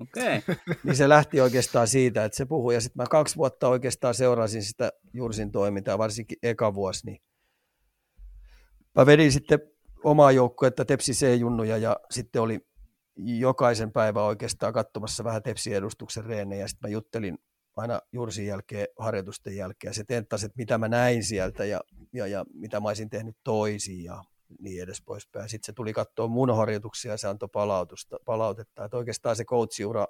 Okei. 0.00 0.38
Okay. 0.38 0.56
niin 0.84 0.96
se 0.96 1.08
lähti 1.08 1.40
oikeastaan 1.40 1.88
siitä, 1.88 2.24
että 2.24 2.36
se 2.36 2.46
puhui, 2.46 2.74
ja 2.74 2.80
sitten 2.80 3.02
mä 3.02 3.06
kaksi 3.10 3.36
vuotta 3.36 3.68
oikeastaan 3.68 4.14
seurasin 4.14 4.62
sitä 4.62 4.92
Jursin 5.12 5.52
toimintaa, 5.52 5.98
varsinkin 5.98 6.38
eka 6.42 6.74
vuosi, 6.74 7.06
niin 7.06 7.18
mä 8.96 9.06
vedin 9.06 9.32
sitten 9.32 9.58
omaa 10.04 10.32
joukkuetta 10.32 10.84
Tepsi 10.84 11.12
C-junnuja, 11.12 11.76
ja 11.76 11.96
sitten 12.10 12.42
oli 12.42 12.60
jokaisen 13.16 13.92
päivän 13.92 14.22
oikeastaan 14.22 14.72
katsomassa 14.72 15.24
vähän 15.24 15.42
Tepsi-edustuksen 15.42 16.24
reenejä, 16.24 16.60
ja 16.60 16.68
sitten 16.68 16.90
mä 16.90 16.92
juttelin 16.92 17.38
aina 17.76 18.00
Jursin 18.12 18.46
jälkeen, 18.46 18.86
harjoitusten 18.98 19.56
jälkeen, 19.56 19.94
se 19.94 20.04
tenttasi, 20.04 20.46
että 20.46 20.56
mitä 20.56 20.78
mä 20.78 20.88
näin 20.88 21.24
sieltä, 21.24 21.64
ja, 21.64 21.80
ja, 22.12 22.26
ja 22.26 22.44
mitä 22.54 22.80
mä 22.80 22.88
olisin 22.88 23.10
tehnyt 23.10 23.36
toisin, 23.44 24.04
ja 24.04 24.24
niin 24.60 24.82
edes 24.82 25.02
poispäin. 25.02 25.48
Sitten 25.48 25.66
se 25.66 25.72
tuli 25.72 25.92
katsoa 25.92 26.28
mun 26.28 26.56
harjoituksia, 26.56 27.10
ja 27.12 27.16
se 27.16 27.28
antoi 27.28 27.48
palautusta, 27.52 28.16
palautetta, 28.24 28.84
että 28.84 28.96
oikeastaan 28.96 29.36
se 29.36 29.44
coachiura 29.44 30.06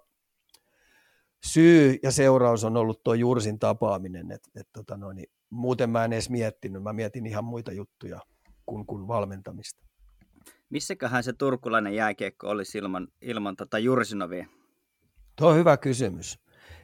syy 1.46 1.98
ja 2.02 2.12
seuraus 2.12 2.64
on 2.64 2.76
ollut 2.76 3.02
tuo 3.02 3.14
Jursin 3.14 3.58
tapaaminen, 3.58 4.32
että 4.32 4.50
et, 4.60 4.68
tota 4.72 4.96
noin, 4.96 5.16
niin 5.16 5.30
muuten 5.50 5.90
mä 5.90 6.04
en 6.04 6.12
edes 6.12 6.30
miettinyt, 6.30 6.82
mä 6.82 6.92
mietin 6.92 7.26
ihan 7.26 7.44
muita 7.44 7.72
juttuja 7.72 8.20
kuin, 8.66 8.86
kuin 8.86 9.08
valmentamista. 9.08 9.86
Missäköhän 10.70 11.24
se 11.24 11.32
turkulainen 11.32 11.94
jääkiekko 11.94 12.48
olisi 12.48 12.78
ilman, 12.78 13.08
ilman 13.22 13.56
tota 13.56 13.78
Jursinovia? 13.78 14.46
Tuo 15.36 15.48
on 15.48 15.56
hyvä 15.56 15.76
kysymys. 15.76 16.38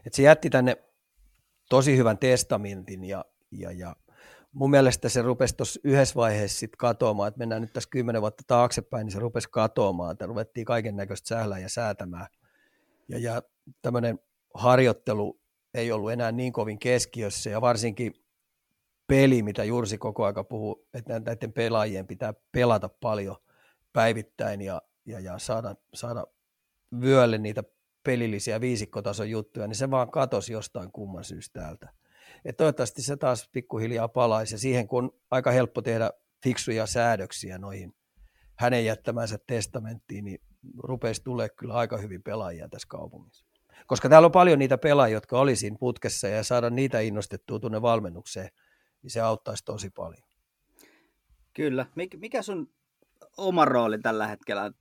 Et 0.06 0.14
se 0.14 0.22
jätti 0.22 0.50
tänne 0.50 0.76
tosi 1.68 1.96
hyvän 1.96 2.18
testamentin 2.18 3.04
ja, 3.04 3.24
ja, 3.50 3.72
ja 3.72 3.96
mun 4.52 4.70
mielestä 4.70 5.08
se 5.08 5.22
rupesi 5.22 5.56
tuossa 5.56 5.80
yhdessä 5.84 6.14
vaiheessa 6.14 6.58
sitten 6.58 6.78
katoamaan, 6.78 7.28
että 7.28 7.38
mennään 7.38 7.62
nyt 7.62 7.72
tässä 7.72 7.90
kymmenen 7.90 8.20
vuotta 8.22 8.42
taaksepäin, 8.46 9.04
niin 9.04 9.12
se 9.12 9.18
rupesi 9.18 9.48
katoamaan, 9.50 10.12
että 10.12 10.26
ruvettiin 10.26 10.66
kaiken 10.66 10.96
näköistä 10.96 11.28
sählää 11.28 11.58
ja 11.58 11.68
säätämään. 11.68 12.26
Ja, 13.08 13.18
ja 13.18 13.42
tämmöinen 13.82 14.18
harjoittelu 14.54 15.40
ei 15.74 15.92
ollut 15.92 16.12
enää 16.12 16.32
niin 16.32 16.52
kovin 16.52 16.78
keskiössä 16.78 17.50
ja 17.50 17.60
varsinkin 17.60 18.14
peli, 19.12 19.42
mitä 19.42 19.64
Jursi 19.64 19.98
koko 19.98 20.24
aika 20.24 20.44
puhuu, 20.44 20.88
että 20.94 21.20
näiden 21.20 21.52
pelaajien 21.52 22.06
pitää 22.06 22.34
pelata 22.52 22.88
paljon 22.88 23.36
päivittäin 23.92 24.60
ja, 24.60 24.82
ja, 25.06 25.20
ja 25.20 25.38
saada, 25.38 25.74
saada 25.94 26.26
vyölle 27.00 27.38
niitä 27.38 27.62
pelillisiä 28.02 28.60
viisikkotason 28.60 29.30
juttuja, 29.30 29.66
niin 29.66 29.76
se 29.76 29.90
vaan 29.90 30.10
katosi 30.10 30.52
jostain 30.52 30.92
kumman 30.92 31.24
syystä 31.24 31.60
täältä. 31.60 31.88
Et 32.44 32.56
toivottavasti 32.56 33.02
se 33.02 33.16
taas 33.16 33.48
pikkuhiljaa 33.52 34.08
palaisi 34.08 34.54
ja 34.54 34.58
siihen 34.58 34.88
kun 34.88 35.04
on 35.04 35.10
aika 35.30 35.50
helppo 35.50 35.82
tehdä 35.82 36.10
fiksuja 36.42 36.86
säädöksiä 36.86 37.58
noihin 37.58 37.94
hänen 38.58 38.84
jättämänsä 38.84 39.38
testamenttiin, 39.46 40.24
niin 40.24 40.40
rupeisi 40.78 41.24
tulee 41.24 41.48
kyllä 41.48 41.74
aika 41.74 41.96
hyvin 41.96 42.22
pelaajia 42.22 42.68
tässä 42.68 42.88
kaupungissa. 42.88 43.46
Koska 43.86 44.08
täällä 44.08 44.26
on 44.26 44.32
paljon 44.32 44.58
niitä 44.58 44.78
pelaajia, 44.78 45.16
jotka 45.16 45.40
oli 45.40 45.54
putkessa 45.80 46.28
ja 46.28 46.44
saada 46.44 46.70
niitä 46.70 47.00
innostettua 47.00 47.60
tuonne 47.60 47.82
valmennukseen, 47.82 48.50
niin 49.02 49.10
se 49.10 49.20
auttaisi 49.20 49.64
tosi 49.64 49.90
paljon. 49.90 50.22
Kyllä. 51.54 51.86
Mikä 52.16 52.42
sun 52.42 52.70
oma 53.36 53.64
rooli 53.64 53.98
tällä 53.98 54.26
hetkellä 54.26 54.72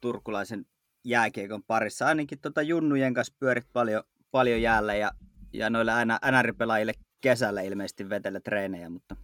turkulaisen 0.00 0.66
jääkiekon 1.04 1.62
parissa? 1.62 2.06
Ainakin 2.06 2.40
tuota 2.40 2.62
Junnujen 2.62 3.14
kanssa 3.14 3.34
pyörit 3.38 3.66
paljon, 3.72 4.02
paljon 4.30 4.62
jäällä 4.62 4.94
ja, 4.94 5.12
ja 5.52 5.70
noille 5.70 5.92
aina 5.92 6.18
NR-pelaajille 6.30 6.92
kesällä 7.20 7.60
ilmeisesti 7.60 8.08
vetellä 8.08 8.40
treenejä, 8.40 8.90
mutta... 8.90 9.16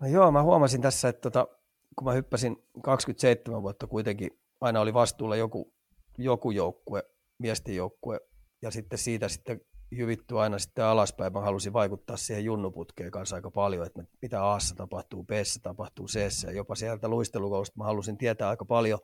No 0.00 0.06
joo, 0.06 0.32
mä 0.32 0.42
huomasin 0.42 0.82
tässä, 0.82 1.08
että 1.08 1.30
tota, 1.30 1.48
kun 1.96 2.04
mä 2.04 2.12
hyppäsin 2.12 2.56
27 2.82 3.62
vuotta 3.62 3.86
kuitenkin, 3.86 4.30
aina 4.60 4.80
oli 4.80 4.94
vastuulla 4.94 5.36
joku, 5.36 5.72
joku 6.18 6.50
joukkue, 6.50 7.02
miesten 7.38 7.76
joukkue, 7.76 8.20
ja 8.62 8.70
sitten 8.70 8.98
siitä 8.98 9.28
sitten 9.28 9.60
jyvitty 9.90 10.38
aina 10.38 10.58
sitten 10.58 10.84
alaspäin. 10.84 11.32
Mä 11.32 11.40
halusin 11.40 11.72
vaikuttaa 11.72 12.16
siihen 12.16 12.44
junnuputkeen 12.44 13.10
kanssa 13.10 13.36
aika 13.36 13.50
paljon, 13.50 13.86
että 13.86 14.04
mitä 14.22 14.44
Aassa 14.44 14.74
tapahtuu, 14.74 15.24
b 15.24 15.30
tapahtuu, 15.62 16.06
c 16.06 16.18
jopa 16.54 16.74
sieltä 16.74 17.08
luistelukoulusta 17.08 17.78
mä 17.78 17.84
halusin 17.84 18.18
tietää 18.18 18.48
aika 18.48 18.64
paljon. 18.64 18.98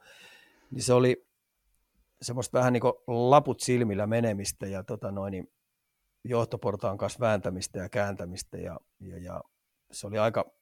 Niin 0.71 0.83
se 0.83 0.93
oli 0.93 1.27
semmoista 2.23 2.59
vähän 2.59 2.73
niin 2.73 2.81
kuin 2.81 2.93
laput 3.07 3.61
silmillä 3.61 4.07
menemistä 4.07 4.67
ja 4.67 4.85
tota 4.85 5.11
noin, 5.11 5.31
niin 5.31 5.53
johtoportaan 6.25 6.99
kanssa 6.99 7.21
vääntämistä 7.21 7.79
ja 7.79 7.89
kääntämistä 7.89 8.59
ja, 8.59 8.81
ja, 9.01 9.19
ja 9.19 9.41
se 9.93 10.07
oli 10.07 10.19
aika, 10.19 10.53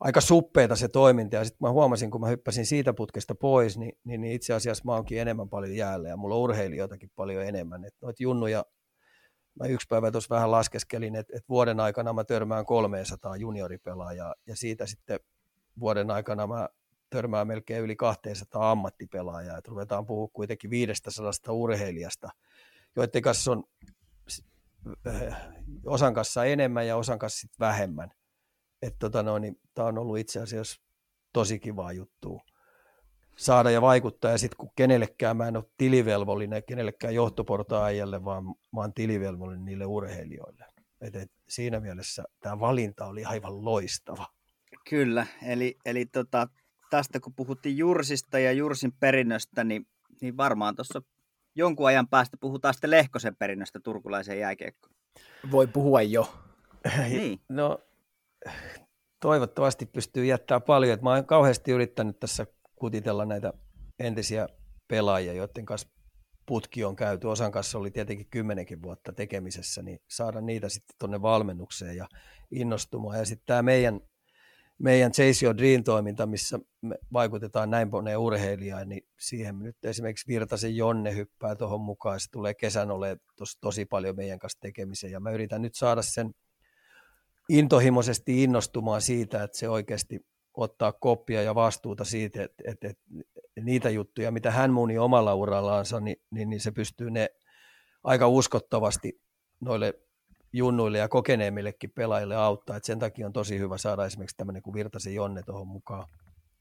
aika 0.00 0.20
suppeita 0.20 0.76
se 0.76 0.88
toiminta 0.88 1.36
ja 1.36 1.44
sitten 1.44 1.68
mä 1.68 1.70
huomasin, 1.70 2.10
kun 2.10 2.20
mä 2.20 2.28
hyppäsin 2.28 2.66
siitä 2.66 2.92
putkesta 2.92 3.34
pois, 3.34 3.78
niin, 3.78 3.92
niin, 4.04 4.20
niin 4.20 4.32
itse 4.32 4.54
asiassa 4.54 4.84
mä 4.84 4.94
oonkin 4.94 5.20
enemmän 5.20 5.48
paljon 5.48 5.76
jäällä 5.76 6.08
ja 6.08 6.16
mulla 6.16 6.34
on 6.34 6.40
urheilijoitakin 6.40 7.10
paljon 7.16 7.44
enemmän. 7.44 7.84
Et 7.84 7.94
noit 8.02 8.20
junnuja 8.20 8.64
mä 9.60 9.66
yksi 9.66 9.86
päivä 9.90 10.10
tuossa 10.10 10.34
vähän 10.34 10.50
laskeskelin, 10.50 11.16
että, 11.16 11.36
että 11.36 11.48
vuoden 11.48 11.80
aikana 11.80 12.12
mä 12.12 12.24
törmään 12.24 12.66
300 12.66 13.36
junioripelaajaa 13.36 14.34
ja 14.46 14.56
siitä 14.56 14.86
sitten 14.86 15.20
vuoden 15.80 16.10
aikana 16.10 16.46
mä 16.46 16.68
törmään 17.10 17.46
melkein 17.46 17.82
yli 17.82 17.96
200 17.96 18.70
ammattipelaajaa, 18.70 19.58
että 19.58 19.70
ruvetaan 19.70 20.06
puhua 20.06 20.28
kuitenkin 20.32 20.70
500 20.70 21.32
urheilijasta, 21.50 22.28
joiden 22.96 23.22
kanssa 23.22 23.52
on 23.52 23.64
osan 25.86 26.14
kanssa 26.14 26.44
enemmän 26.44 26.86
ja 26.86 26.96
osan 26.96 27.18
kanssa 27.18 27.40
sit 27.40 27.60
vähemmän. 27.60 28.10
Että 28.82 28.98
tota 28.98 29.22
no, 29.22 29.38
niin, 29.38 29.60
tämä 29.74 29.88
on 29.88 29.98
ollut 29.98 30.18
itse 30.18 30.40
asiassa 30.40 30.82
tosi 31.32 31.58
kivaa 31.58 31.92
juttua 31.92 32.42
saada 33.40 33.70
ja 33.70 33.80
vaikuttaa. 33.80 34.30
Ja 34.30 34.38
sitten 34.38 34.56
kun 34.56 34.70
kenellekään 34.76 35.36
mä 35.36 35.48
en 35.48 35.56
ole 35.56 35.64
tilivelvollinen, 35.78 36.62
kenellekään 36.64 37.14
johtoportaajalle, 37.14 38.24
vaan 38.24 38.44
mä 38.44 38.80
oon 38.80 38.94
tilivelvollinen 38.94 39.64
niille 39.64 39.86
urheilijoille. 39.86 40.64
Et, 41.00 41.16
et 41.16 41.30
siinä 41.48 41.80
mielessä 41.80 42.24
tämä 42.40 42.60
valinta 42.60 43.06
oli 43.06 43.24
aivan 43.24 43.64
loistava. 43.64 44.26
Kyllä, 44.90 45.26
eli, 45.42 45.76
eli 45.84 46.06
tota, 46.06 46.48
tästä 46.90 47.20
kun 47.20 47.34
puhuttiin 47.34 47.76
Jursista 47.76 48.38
ja 48.38 48.52
Jursin 48.52 48.92
perinnöstä, 49.00 49.64
niin, 49.64 49.86
niin 50.20 50.36
varmaan 50.36 50.76
tuossa 50.76 51.02
jonkun 51.54 51.86
ajan 51.86 52.08
päästä 52.08 52.36
puhutaan 52.40 52.74
sitten 52.74 52.90
Lehkosen 52.90 53.36
perinnöstä 53.36 53.80
turkulaiseen 53.80 54.40
jääkiekkoon. 54.40 54.94
Voi 55.50 55.66
puhua 55.66 56.02
jo. 56.02 56.32
niin. 57.08 57.40
No, 57.48 57.78
toivottavasti 59.20 59.86
pystyy 59.86 60.24
jättää 60.24 60.60
paljon. 60.60 60.98
mä 61.02 61.10
oon 61.10 61.26
kauheasti 61.26 61.72
yrittänyt 61.72 62.20
tässä 62.20 62.46
kutitella 62.80 63.24
näitä 63.24 63.52
entisiä 63.98 64.48
pelaajia, 64.88 65.32
joiden 65.32 65.66
kanssa 65.66 65.88
putki 66.46 66.84
on 66.84 66.96
käyty. 66.96 67.26
Osan 67.26 67.52
kanssa 67.52 67.78
oli 67.78 67.90
tietenkin 67.90 68.26
kymmenenkin 68.30 68.82
vuotta 68.82 69.12
tekemisessä, 69.12 69.82
niin 69.82 69.98
saada 70.08 70.40
niitä 70.40 70.68
sitten 70.68 70.96
tuonne 70.98 71.22
valmennukseen 71.22 71.96
ja 71.96 72.08
innostumaan. 72.50 73.18
Ja 73.18 73.24
sitten 73.24 73.46
tämä 73.46 73.62
meidän, 73.62 74.00
meidän 74.78 75.12
Chase 75.12 75.46
Your 75.46 75.56
Dream-toiminta, 75.56 76.26
missä 76.26 76.58
me 76.82 76.98
vaikutetaan 77.12 77.70
näin 77.70 77.90
moneen 77.90 78.18
urheilijaan, 78.18 78.88
niin 78.88 79.02
siihen 79.20 79.58
nyt 79.58 79.76
esimerkiksi 79.84 80.28
Virtasen 80.28 80.76
Jonne 80.76 81.14
hyppää 81.14 81.56
tuohon 81.56 81.80
mukaan. 81.80 82.20
Se 82.20 82.30
tulee 82.30 82.54
kesän 82.54 82.90
ole 82.90 83.16
tos, 83.36 83.56
tosi 83.60 83.84
paljon 83.84 84.16
meidän 84.16 84.38
kanssa 84.38 84.60
tekemiseen. 84.60 85.12
Ja 85.12 85.20
mä 85.20 85.30
yritän 85.30 85.62
nyt 85.62 85.74
saada 85.74 86.02
sen 86.02 86.30
intohimoisesti 87.48 88.42
innostumaan 88.42 89.00
siitä, 89.00 89.42
että 89.42 89.58
se 89.58 89.68
oikeasti 89.68 90.20
ottaa 90.54 90.92
koppia 90.92 91.42
ja 91.42 91.54
vastuuta 91.54 92.04
siitä, 92.04 92.42
että, 92.42 92.62
että, 92.66 92.88
että 92.88 93.02
niitä 93.60 93.90
juttuja, 93.90 94.30
mitä 94.30 94.50
hän 94.50 94.72
muni 94.72 94.98
omalla 94.98 95.34
urallaansa, 95.34 96.00
niin, 96.00 96.16
niin, 96.30 96.50
niin 96.50 96.60
se 96.60 96.70
pystyy 96.70 97.10
ne 97.10 97.30
aika 98.04 98.28
uskottavasti 98.28 99.20
noille 99.60 99.94
junnuille 100.52 100.98
ja 100.98 101.08
kokeneemmillekin 101.08 101.90
pelaajille 101.90 102.36
auttaa. 102.36 102.76
Et 102.76 102.84
sen 102.84 102.98
takia 102.98 103.26
on 103.26 103.32
tosi 103.32 103.58
hyvä 103.58 103.78
saada 103.78 104.06
esimerkiksi 104.06 104.36
tämmöinen 104.36 104.62
kuin 104.62 104.74
Virtasen 104.74 105.14
Jonne 105.14 105.42
tuohon 105.42 105.66
mukaan 105.68 106.08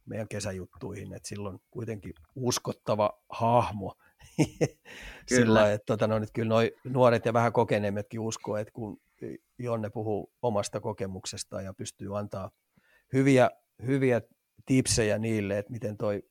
meidän 0.06 0.28
kesäjuttuihin, 0.28 1.13
että 1.13 1.28
silloin 1.28 1.60
kuitenkin 1.71 2.13
uskottava 2.36 3.21
hahmo. 3.30 3.93
Kyllä. 4.38 4.75
Sillä 5.28 5.71
että 5.71 5.86
tota, 5.86 6.08
no, 6.08 6.19
nyt 6.19 6.30
kyllä 6.34 6.49
noi 6.49 6.71
nuoret 6.84 7.25
ja 7.25 7.34
vähän 7.34 7.54
kokeneemmetkin 7.54 8.19
uskoo, 8.19 8.58
että 8.58 8.73
kun 8.73 9.02
Jonne 9.60 9.89
puhuu 9.89 10.34
omasta 10.41 10.80
kokemuksesta 10.80 11.62
ja 11.62 11.73
pystyy 11.73 12.17
antaa 12.17 12.52
hyviä 13.13 13.49
hyviä 13.86 14.22
tipsejä 14.65 15.18
niille, 15.18 15.58
että 15.58 15.72
miten 15.72 15.98
toi 15.98 16.24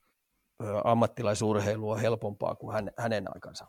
ammattilaisurheilu 0.85 1.91
on 1.91 2.01
helpompaa 2.01 2.55
kuin 2.55 2.75
hän, 2.75 2.91
hänen 2.99 3.25
aikansa. 3.35 3.67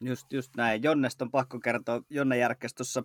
Just, 0.00 0.32
just 0.32 0.56
näin. 0.56 0.82
Jonnesta 0.82 1.24
on 1.24 1.30
pakko 1.30 1.60
kertoa. 1.60 2.02
Jonne 2.10 2.38
järkkäsi 2.38 2.74
tuossa 2.74 3.02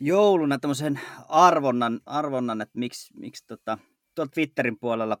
jouluna 0.00 0.58
tämmöisen 0.58 1.00
arvonnan, 1.28 2.00
arvonnan 2.06 2.60
että 2.60 2.78
miksi, 2.78 3.12
miksi 3.16 3.46
tota, 3.46 3.78
tuolla 4.14 4.30
Twitterin 4.34 4.78
puolella 4.78 5.18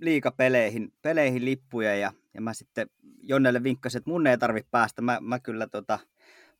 liikapeleihin 0.00 0.92
peleihin 1.02 1.44
lippuja 1.44 1.96
ja, 1.96 2.12
ja 2.34 2.40
mä 2.40 2.54
sitten 2.54 2.90
Jonnelle 3.22 3.62
vinkkasin, 3.62 3.98
että 3.98 4.10
mun 4.10 4.26
ei 4.26 4.38
tarvitse 4.38 4.68
päästä. 4.70 5.02
Mä, 5.02 5.18
mä 5.20 5.40
kyllä 5.40 5.66
tota, 5.66 5.98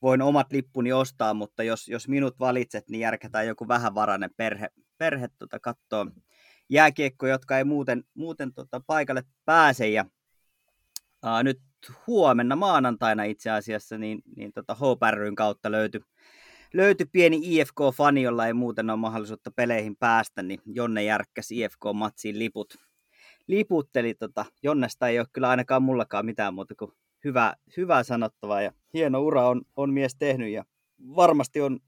voin 0.03 0.23
omat 0.23 0.53
lippuni 0.53 0.93
ostaa, 0.93 1.35
mutta 1.35 1.63
jos, 1.63 1.89
jos 1.89 2.09
minut 2.09 2.39
valitset, 2.39 2.89
niin 2.89 3.01
järkätään 3.01 3.47
joku 3.47 3.69
vähävarainen 3.69 4.31
perhe, 4.37 4.69
perhe 4.99 5.29
tota, 5.39 5.61
kattoo 5.61 6.07
jääkiekko, 6.71 7.27
jotka 7.27 7.59
ei 7.59 7.65
muuten, 7.65 8.05
muuten 8.15 8.53
tota, 8.55 8.81
paikalle 8.87 9.23
pääse. 9.45 9.89
Ja, 9.89 10.05
ää, 11.23 11.43
nyt 11.43 11.61
huomenna 12.07 12.57
maanantaina 12.57 13.25
itse 13.25 13.51
asiassa, 13.51 13.99
niin, 13.99 14.23
niin 14.37 14.53
tota 14.53 14.75
Hope 14.75 15.11
ryn 15.11 15.35
kautta 15.35 15.71
löytyi 15.71 16.01
löytyi 16.75 17.07
pieni 17.13 17.41
IFK-fani, 17.43 18.23
jolla 18.23 18.47
ei 18.47 18.53
muuten 18.53 18.91
ole 18.91 18.99
mahdollisuutta 18.99 19.51
peleihin 19.51 19.97
päästä, 19.97 20.43
niin 20.43 20.61
Jonne 20.67 21.05
järkkäsi 21.05 21.61
IFK-matsiin 21.61 22.39
liput. 22.39 22.75
Liputteli 23.47 24.15
tota, 24.15 24.45
Jonnesta 24.63 25.09
ei 25.09 25.19
ole 25.19 25.27
kyllä 25.33 25.49
ainakaan 25.49 25.83
mullakaan 25.83 26.27
mitään 26.27 26.55
muuta 26.55 26.75
kuin 26.75 26.93
hyvä, 27.25 27.55
hyvää 27.77 28.03
sanottavaa 28.03 28.63
ja 28.63 28.73
hieno 28.95 29.21
ura 29.21 29.49
on, 29.49 29.63
on 29.77 29.93
mies 29.93 30.15
tehnyt 30.15 30.53
ja 30.53 30.65
varmasti 31.17 31.61
on, 31.61 31.81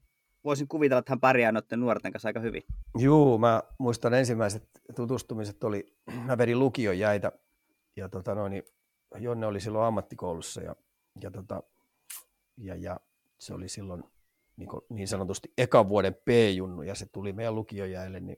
voisin 0.43 0.67
kuvitella, 0.67 0.99
että 0.99 1.11
hän 1.11 1.19
pärjää 1.19 1.51
noiden 1.51 1.79
nuorten 1.79 2.11
kanssa 2.11 2.29
aika 2.29 2.39
hyvin. 2.39 2.63
Juu, 2.97 3.37
mä 3.37 3.63
muistan 3.77 4.13
ensimmäiset 4.13 4.69
tutustumiset 4.95 5.63
oli, 5.63 5.95
mä 6.25 6.37
vedin 6.37 6.59
lukion 6.59 6.99
jäitä 6.99 7.31
ja 7.95 8.09
tota 8.09 8.35
noin, 8.35 8.63
Jonne 9.17 9.45
oli 9.45 9.59
silloin 9.59 9.85
ammattikoulussa 9.85 10.61
ja, 10.61 10.75
ja, 11.21 11.31
tota, 11.31 11.63
ja, 12.57 12.75
ja 12.75 12.99
se 13.39 13.53
oli 13.53 13.69
silloin 13.69 14.03
niin, 14.57 14.69
kuin, 14.69 14.81
niin 14.89 15.07
sanotusti 15.07 15.53
ekan 15.57 15.89
vuoden 15.89 16.15
P-junnu 16.25 16.81
ja 16.81 16.95
se 16.95 17.05
tuli 17.05 17.33
meidän 17.33 17.55
lukiojäille, 17.55 18.19
niin 18.19 18.37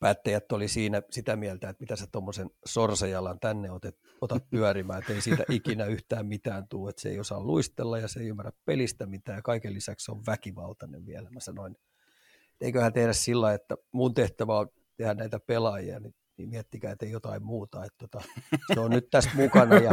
päättäjät 0.00 0.52
oli 0.52 0.68
siinä 0.68 1.02
sitä 1.10 1.36
mieltä, 1.36 1.68
että 1.68 1.80
mitä 1.80 1.96
sä 1.96 2.06
tuommoisen 2.12 2.50
sorsajalan 2.66 3.40
tänne 3.40 3.70
otet, 3.70 3.96
otat 4.20 4.50
pyörimään, 4.50 4.98
että 4.98 5.12
ei 5.12 5.20
siitä 5.20 5.44
ikinä 5.48 5.84
yhtään 5.84 6.26
mitään 6.26 6.68
tule, 6.68 6.90
että 6.90 7.02
se 7.02 7.08
ei 7.08 7.20
osaa 7.20 7.40
luistella 7.40 7.98
ja 7.98 8.08
se 8.08 8.20
ei 8.20 8.28
ymmärrä 8.28 8.52
pelistä 8.64 9.06
mitään 9.06 9.38
ja 9.38 9.42
kaiken 9.42 9.74
lisäksi 9.74 10.04
se 10.04 10.12
on 10.12 10.26
väkivaltainen 10.26 11.06
vielä. 11.06 11.30
Mä 11.30 11.40
sanoin, 11.40 11.76
eiköhän 12.60 12.92
tehdä 12.92 13.12
sillä, 13.12 13.54
että 13.54 13.76
mun 13.92 14.14
tehtävä 14.14 14.58
on 14.58 14.68
tehdä 14.96 15.14
näitä 15.14 15.40
pelaajia, 15.40 16.00
niin, 16.00 16.14
niin 16.36 16.48
miettikää, 16.48 16.92
että 16.92 17.06
ei 17.06 17.12
jotain 17.12 17.42
muuta. 17.42 17.84
Että 17.84 18.08
tota, 18.08 18.24
se 18.74 18.80
on 18.80 18.90
nyt 18.90 19.10
tässä 19.10 19.30
mukana 19.34 19.76
ja, 19.76 19.90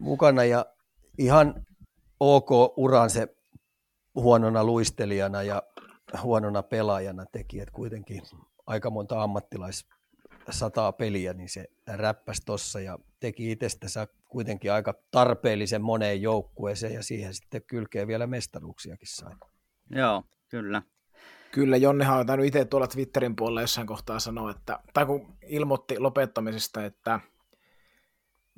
mukana 0.00 0.44
ja 0.44 0.66
ihan 1.18 1.66
ok 2.20 2.50
uran 2.76 3.10
se 3.10 3.36
huonona 4.14 4.64
luistelijana 4.64 5.42
ja 5.42 5.62
huonona 6.22 6.62
pelaajana 6.62 7.24
teki, 7.32 7.60
että 7.60 7.72
kuitenkin 7.72 8.22
aika 8.66 8.90
monta 8.90 9.22
ammattilais 9.22 9.88
sataa 10.50 10.92
peliä, 10.92 11.32
niin 11.32 11.48
se 11.48 11.64
räppäsi 11.86 12.42
tossa 12.46 12.80
ja 12.80 12.98
teki 13.20 13.50
itsestänsä 13.50 14.06
kuitenkin 14.28 14.72
aika 14.72 14.94
tarpeellisen 15.10 15.82
moneen 15.82 16.22
joukkueeseen 16.22 16.94
ja 16.94 17.02
siihen 17.02 17.34
sitten 17.34 17.62
kylkee 17.62 18.06
vielä 18.06 18.26
mestaruuksiakin 18.26 19.08
sai. 19.08 19.32
Joo, 19.90 20.22
kyllä. 20.48 20.82
Kyllä, 21.52 21.76
Jonnehan 21.76 22.18
on 22.18 22.26
tainnut 22.26 22.46
itse 22.46 22.64
tuolla 22.64 22.86
Twitterin 22.86 23.36
puolella 23.36 23.60
jossain 23.60 23.86
kohtaa 23.86 24.18
sanoa, 24.18 24.50
että, 24.50 24.78
tai 24.94 25.06
kun 25.06 25.36
ilmoitti 25.46 25.98
lopettamisesta, 25.98 26.84
että 26.84 27.20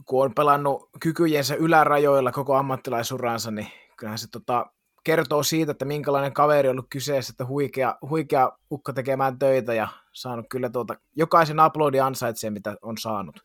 kun 0.05 0.25
on 0.25 0.35
pelannut 0.35 0.91
kykyjensä 1.01 1.55
ylärajoilla 1.55 2.33
koko 2.33 2.55
ammattilaisuransa, 2.55 3.51
niin 3.51 3.67
kyllähän 3.97 4.19
se 4.19 4.31
tota, 4.31 4.67
kertoo 5.05 5.43
siitä, 5.43 5.73
että 5.73 5.85
minkälainen 5.85 6.33
kaveri 6.33 6.69
on 6.69 6.73
ollut 6.73 6.87
kyseessä, 6.91 7.31
että 7.31 7.47
huikea, 7.47 7.99
huikea 8.09 8.53
ukko 8.71 8.93
tekemään 8.93 9.39
töitä 9.39 9.75
ja 9.75 9.89
saanut 10.13 10.47
kyllä 10.51 10.71
tuota, 10.71 10.95
jokaisen 11.17 11.61
aplodi 11.61 12.01
ansaitsee, 12.01 12.51
mitä 12.51 12.77
on 12.83 12.99
saanut. 12.99 13.45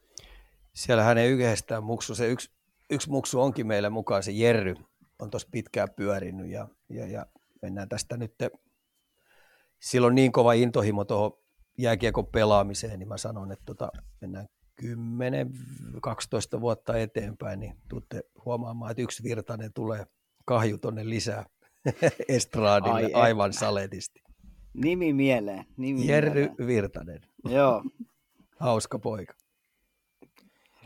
Siellä 0.74 1.04
hänen 1.04 1.30
yhdestään 1.30 1.84
muksu, 1.84 2.16
se 2.16 2.28
yksi, 2.28 2.52
yksi 2.90 3.10
muksu 3.10 3.42
onkin 3.42 3.68
meillä 3.68 3.90
mukaan, 3.90 4.24
se 4.24 4.32
Jerry 4.32 4.76
on 5.20 5.30
tuossa 5.30 5.48
pitkään 5.52 5.88
pyörinyt 5.96 6.48
ja, 6.52 6.68
ja, 6.90 7.08
ja 7.08 7.26
mennään 7.62 7.90
tästä 7.90 8.18
nyt, 8.18 8.34
silloin 9.80 10.16
niin 10.16 10.32
kova 10.32 10.54
intohimo 10.54 11.06
tuohon 11.06 11.38
jääkiekon 11.78 12.28
pelaamiseen, 12.28 13.00
niin 13.00 13.10
mä 13.10 13.18
sanon, 13.18 13.52
että 13.52 13.66
tota, 13.66 13.90
mennään 14.22 14.48
10-12 14.84 16.62
vuotta 16.62 16.98
eteenpäin, 16.98 17.60
niin 17.60 17.78
tuutte 17.90 18.24
huomaamaan, 18.46 18.92
että 18.92 19.02
yksi 19.02 19.24
virtainen 19.24 19.74
tulee– 19.74 20.06
kahju 20.50 20.78
tonne 20.78 21.10
lisää 21.10 21.46
estraadille 22.38 23.06
Ai 23.06 23.14
aivan 23.14 23.54
saletisti. 23.54 24.22
Nimi 24.74 25.14
mieleen. 25.14 25.66
Nimi 25.78 26.08
Jerry 26.08 26.34
mieleen. 26.34 26.68
Virtanen. 26.68 27.22
Joo. 27.46 27.84
Hauska 28.60 29.00
poika. 29.00 29.34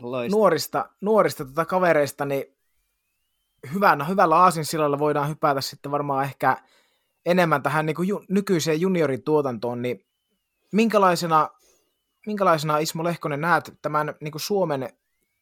Loista. 0.00 0.36
Nuorista, 0.36 0.90
nuorista 1.00 1.44
tota 1.44 1.64
kavereista, 1.64 2.24
niin 2.24 2.44
hyvänä, 3.74 4.04
hyvällä 4.04 4.36
aasinsilalla 4.36 4.98
voidaan 4.98 5.28
hypätä 5.28 5.60
sitten 5.60 5.92
varmaan 5.92 6.24
ehkä 6.24 6.56
enemmän 7.26 7.62
tähän 7.62 7.86
niin 7.86 7.96
kuin 7.96 8.08
ju, 8.08 8.24
nykyiseen 8.28 8.80
juniorituotantoon, 8.80 9.82
niin 9.82 10.06
minkälaisena, 10.72 11.48
minkälaisena 12.26 12.78
Ismo 12.78 13.04
Lehkonen 13.04 13.40
näet 13.40 13.78
tämän 13.82 14.14
niin 14.20 14.32
kuin 14.32 14.42
Suomen 14.42 14.88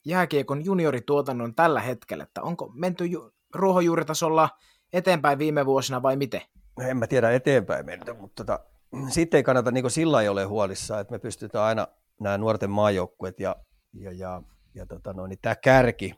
jääkiekon 0.05 0.65
juniorituotannon 0.65 1.55
tällä 1.55 1.81
hetkellä, 1.81 2.25
että 2.25 2.43
onko 2.43 2.73
menty 2.75 3.07
ju, 3.07 3.33
ruohonjuuritasolla 3.55 4.49
eteenpäin 4.93 5.39
viime 5.39 5.67
vuosina 5.67 6.03
vai 6.03 6.17
miten? 6.17 6.41
En 6.89 6.97
mä 6.97 7.07
tiedä 7.07 7.31
eteenpäin 7.31 7.87
mennyt, 7.87 8.21
mutta 8.21 8.45
tota, 8.45 8.61
sitten 9.09 9.39
ei 9.39 9.43
kannata 9.43 9.71
niin 9.71 9.91
sillä 9.91 10.23
ei 10.23 10.29
ole 10.29 10.45
huolissaan, 10.45 11.01
että 11.01 11.13
me 11.13 11.19
pystytään 11.19 11.65
aina 11.65 11.87
nämä 12.21 12.39
nuorten 12.39 12.71
maajoukkuet 12.71 13.41
ja, 13.41 13.57
ja, 13.93 14.13
ja, 14.13 14.43
ja 14.75 14.87
tota 14.87 15.13
no, 15.13 15.27
niin 15.27 15.39
tämä 15.43 15.55
kärki 15.55 16.15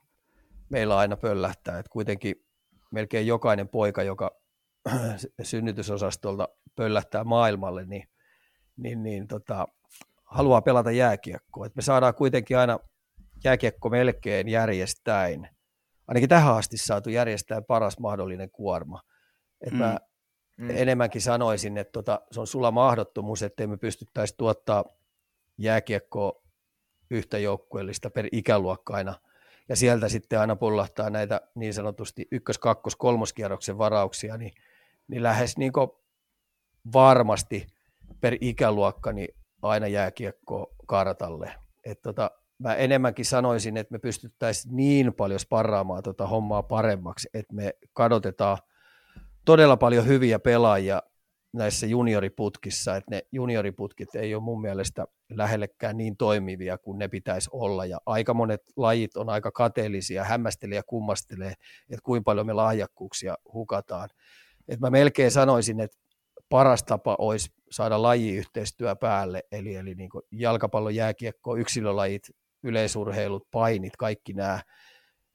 meillä 0.68 0.96
aina 0.96 1.16
pöllähtää, 1.16 1.78
että 1.78 1.90
kuitenkin 1.90 2.44
melkein 2.90 3.26
jokainen 3.26 3.68
poika, 3.68 4.02
joka 4.02 4.30
synnytysosastolta 5.42 6.48
pöllähtää 6.76 7.24
maailmalle, 7.24 7.84
niin, 7.84 8.08
niin, 8.76 9.02
niin 9.02 9.26
tota, 9.26 9.68
haluaa 10.24 10.62
pelata 10.62 10.90
jääkiekkoa. 10.90 11.66
Et 11.66 11.76
me 11.76 11.82
saadaan 11.82 12.14
kuitenkin 12.14 12.58
aina 12.58 12.78
jääkiekko 13.44 13.90
melkein 13.90 14.48
järjestäin 14.48 15.48
ainakin 16.08 16.28
tähän 16.28 16.54
asti 16.54 16.76
saatu 16.76 17.10
järjestää 17.10 17.62
paras 17.62 17.98
mahdollinen 17.98 18.50
kuorma. 18.50 19.00
Et 19.66 19.72
mm. 19.72 19.78
mä 19.78 19.98
mm. 20.56 20.70
enemmänkin 20.70 21.20
sanoisin, 21.20 21.78
että 21.78 21.92
tota, 21.92 22.20
se 22.30 22.40
on 22.40 22.46
sulla 22.46 22.70
mahdottomuus, 22.70 23.42
ettei 23.42 23.66
me 23.66 23.76
pystyttäisi 23.76 24.34
tuottaa 24.38 24.84
jääkiekkoa 25.58 26.42
yhtä 27.10 27.38
joukkueellista 27.38 28.10
per 28.10 28.28
ikäluokka 28.32 28.94
aina, 28.94 29.14
ja 29.68 29.76
sieltä 29.76 30.08
sitten 30.08 30.40
aina 30.40 30.56
pullahtaa 30.56 31.10
näitä 31.10 31.40
niin 31.54 31.74
sanotusti 31.74 32.28
ykkös-, 32.32 32.58
kakkos-, 32.58 32.96
kolmoskierroksen 32.96 33.78
varauksia, 33.78 34.36
niin, 34.36 34.52
niin 35.08 35.22
lähes 35.22 35.56
niin 35.56 35.72
varmasti 36.92 37.66
per 38.20 38.36
ikäluokka 38.40 39.12
niin 39.12 39.34
aina 39.62 39.86
jääkiekko 39.86 40.74
kartalle. 40.86 41.54
Et 41.84 42.02
tota, 42.02 42.30
mä 42.58 42.74
enemmänkin 42.74 43.24
sanoisin, 43.24 43.76
että 43.76 43.92
me 43.92 43.98
pystyttäisiin 43.98 44.76
niin 44.76 45.14
paljon 45.14 45.40
sparraamaan 45.40 46.02
tuota 46.02 46.26
hommaa 46.26 46.62
paremmaksi, 46.62 47.28
että 47.34 47.54
me 47.54 47.74
kadotetaan 47.92 48.58
todella 49.44 49.76
paljon 49.76 50.06
hyviä 50.06 50.38
pelaajia 50.38 51.02
näissä 51.52 51.86
junioriputkissa, 51.86 52.96
että 52.96 53.10
ne 53.10 53.22
junioriputkit 53.32 54.14
ei 54.14 54.34
ole 54.34 54.42
mun 54.42 54.60
mielestä 54.60 55.06
lähellekään 55.30 55.96
niin 55.96 56.16
toimivia 56.16 56.78
kuin 56.78 56.98
ne 56.98 57.08
pitäisi 57.08 57.50
olla, 57.52 57.86
ja 57.86 57.98
aika 58.06 58.34
monet 58.34 58.62
lajit 58.76 59.16
on 59.16 59.28
aika 59.28 59.50
kateellisia, 59.50 60.24
hämmästelee 60.24 60.76
ja 60.76 60.82
kummastelee, 60.82 61.52
että 61.90 62.02
kuinka 62.02 62.24
paljon 62.24 62.46
me 62.46 62.52
lahjakkuuksia 62.52 63.34
hukataan. 63.52 64.08
Et 64.68 64.80
mä 64.80 64.90
melkein 64.90 65.30
sanoisin, 65.30 65.80
että 65.80 65.96
paras 66.48 66.82
tapa 66.82 67.16
olisi 67.18 67.52
saada 67.70 68.02
lajiyhteistyö 68.02 68.96
päälle, 68.96 69.42
eli, 69.52 69.74
eli 69.74 69.94
niin 69.94 70.10
jalkapallo, 70.30 70.90
jääkiekko, 70.90 71.56
yksilölajit 71.56 72.30
yleisurheilut, 72.64 73.50
painit, 73.50 73.96
kaikki 73.96 74.32
nämä, 74.32 74.62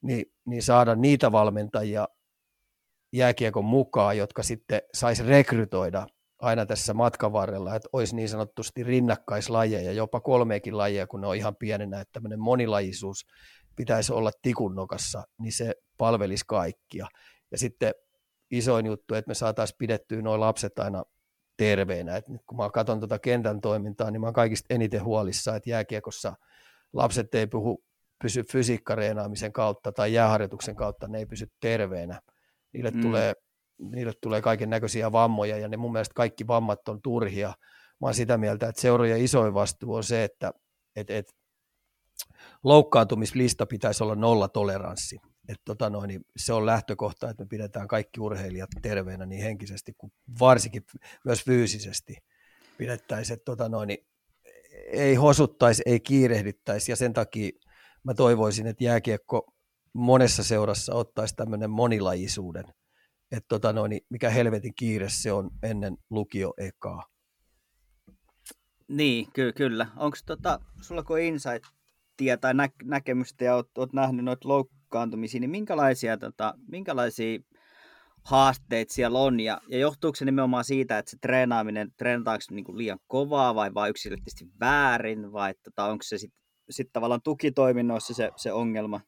niin, 0.02 0.26
niin 0.46 0.63
saada 0.63 0.96
niitä 0.96 1.32
valmentajia 1.32 2.08
jääkiekon 3.13 3.65
mukaan, 3.65 4.18
jotka 4.18 4.44
sitten 4.44 4.82
saisi 4.94 5.24
rekrytoida 5.24 6.08
aina 6.39 6.65
tässä 6.65 6.94
matkan 6.94 7.34
varrella, 7.34 7.76
että 7.76 7.89
olisi 7.94 8.15
niin 8.15 8.30
sanotusti 8.30 8.84
rinnakkaislajeja, 8.84 9.92
jopa 9.92 10.20
kolmeekin 10.20 10.78
lajia, 10.78 11.08
kun 11.08 11.22
ne 11.22 11.28
on 11.28 11.36
ihan 11.36 11.56
pienenä, 11.56 12.02
että 12.02 12.13
tämmöinen 12.13 12.39
monilajisuus 12.39 13.26
pitäisi 13.76 14.13
olla 14.13 14.32
tikunnokassa, 14.42 15.24
niin 15.39 15.54
se 15.54 15.74
palvelisi 15.98 16.44
kaikkia. 16.48 17.08
Ja 17.52 17.58
sitten 17.58 17.94
isoin 18.52 18.86
juttu, 18.86 19.13
että 19.13 19.30
me 19.30 19.34
saataisiin 19.34 19.78
pidettyä 19.78 20.22
nuo 20.22 20.39
lapset 20.39 20.80
aina 20.80 21.04
terveenä. 21.58 22.15
Et 22.15 22.28
nyt 22.28 22.42
kun 22.48 22.58
mä 22.58 22.70
katson 22.70 23.00
tuota 23.00 23.20
kentän 23.20 23.62
toimintaa, 23.62 24.12
niin 24.12 24.22
mä 24.22 24.28
oon 24.28 24.34
kaikista 24.34 24.74
eniten 24.74 25.04
huolissa, 25.04 25.56
että 25.56 25.70
jääkiekossa– 25.70 26.34
lapset 26.93 27.36
ei 27.36 27.47
puhu, 27.47 27.84
pysy 28.21 28.43
fysiikkareenaamisen 28.43 29.54
kautta 29.54 29.91
tai 29.91 30.13
jääharjoituksen 30.13 30.75
kautta, 30.75 31.08
ne 31.08 31.17
ei 31.17 31.25
pysy 31.25 31.47
terveenä. 31.60 32.21
Niille, 32.73 32.91
mm. 32.91 33.02
tulee, 33.02 33.34
niille 33.78 34.13
tulee 34.21 34.41
kaiken 34.41 34.69
näköisiä 34.69 35.12
vammoja 35.12 35.58
ja 35.58 35.67
ne 35.67 35.78
mun 35.78 35.91
mielestä 35.91 36.13
kaikki 36.15 36.47
vammat 36.47 36.88
on 36.88 37.02
turhia. 37.02 37.47
Mä 38.02 38.08
oon 38.08 38.13
sitä 38.13 38.38
mieltä, 38.38 38.67
että 38.67 38.82
seurojen 38.82 39.23
isoin 39.23 39.54
vastuu 39.54 39.93
on 39.93 40.04
se, 40.04 40.23
että 40.23 40.52
et, 40.95 41.10
et, 41.10 41.25
loukkaantumislista 42.63 43.65
pitäisi 43.65 44.04
olla 44.04 44.15
nolla 44.15 44.47
toleranssi. 44.47 45.17
että 45.47 45.62
tota 45.65 45.89
noin, 45.89 46.08
niin 46.08 46.21
se 46.38 46.54
on 46.54 46.65
lähtökohta, 46.65 47.30
että 47.30 47.43
me 47.43 47.47
pidetään 47.47 47.88
kaikki 47.88 48.19
urheilijat 48.19 48.69
terveenä 48.82 49.25
niin 49.25 49.43
henkisesti 49.43 49.93
kuin 49.97 50.12
varsinkin 50.39 50.84
myös 51.25 51.45
fyysisesti 51.45 52.17
pidettäisiin, 52.78 53.34
että 53.34 53.45
tota 53.45 53.69
noin, 53.69 53.88
niin 53.88 54.09
ei 54.91 55.15
hosuttaisi, 55.15 55.82
ei 55.86 55.99
kiirehdittäisi 55.99 56.91
ja 56.91 56.95
sen 56.95 57.13
takia 57.13 57.49
mä 58.04 58.13
toivoisin, 58.13 58.67
että 58.67 58.84
jääkiekko 58.84 59.54
monessa 59.93 60.43
seurassa 60.43 60.93
ottaisi 60.93 61.36
tämmöinen 61.36 61.69
monilajisuuden, 61.69 62.63
että 63.32 63.47
tota 63.47 63.73
noin, 63.73 63.99
mikä 64.10 64.30
helvetin 64.30 64.75
kiire 64.75 65.10
se 65.10 65.32
on 65.32 65.49
ennen 65.63 65.97
lukio 66.10 66.54
ekaa. 66.58 67.04
Niin, 68.88 69.32
ky- 69.34 69.54
kyllä. 69.54 69.88
Onko 69.97 70.17
tota, 70.25 70.60
sulla 70.82 71.04
kun 71.04 71.19
insight-tie 71.19 72.38
tai 72.38 72.54
nä- 72.54 72.69
näkemystä 72.84 73.45
ja 73.45 73.56
oot, 73.56 73.78
oot 73.78 73.93
nähnyt 73.93 74.25
noita 74.25 74.49
loukkaantumisia, 74.49 75.39
niin 75.39 75.49
minkälaisia, 75.49 76.17
tota, 76.17 76.54
minkälaisia 76.67 77.39
haasteet 78.23 78.89
siellä 78.89 79.19
on 79.19 79.39
ja, 79.39 79.62
ja 79.67 79.79
johtuuko 79.79 80.15
se 80.15 80.25
nimenomaan 80.25 80.63
siitä, 80.63 80.97
että 80.97 81.12
se 81.12 81.17
treenaaminen, 81.21 81.91
treenataanko 81.97 82.43
niin 82.51 82.77
liian 82.77 82.99
kovaa 83.08 83.55
vai 83.55 83.73
vain 83.73 83.89
yksilöllisesti 83.89 84.45
väärin 84.60 85.32
vai 85.32 85.53
tota, 85.63 85.86
onko 85.86 86.03
se 86.03 86.17
sitten 86.17 86.39
sit 86.69 86.89
tavallaan 86.93 87.21
tukitoiminnoissa 87.23 88.13
se, 88.13 88.32
se 88.36 88.53
ongelma? 88.53 89.01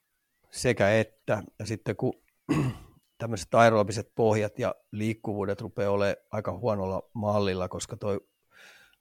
Sekä 0.52 0.92
että, 1.00 1.44
ja 1.60 1.66
sitten 1.66 1.96
kun 1.96 2.14
tämmöiset 3.18 3.54
aerobiset 3.54 4.12
pohjat 4.16 4.60
ja 4.60 4.76
liikkuvuudet 4.92 5.62
rupeaa 5.62 5.92
olemaan 5.92 6.18
aika 6.32 6.58
huonolla 6.58 7.10
mallilla, 7.14 7.68
koska 7.68 7.98
toi 7.98 8.20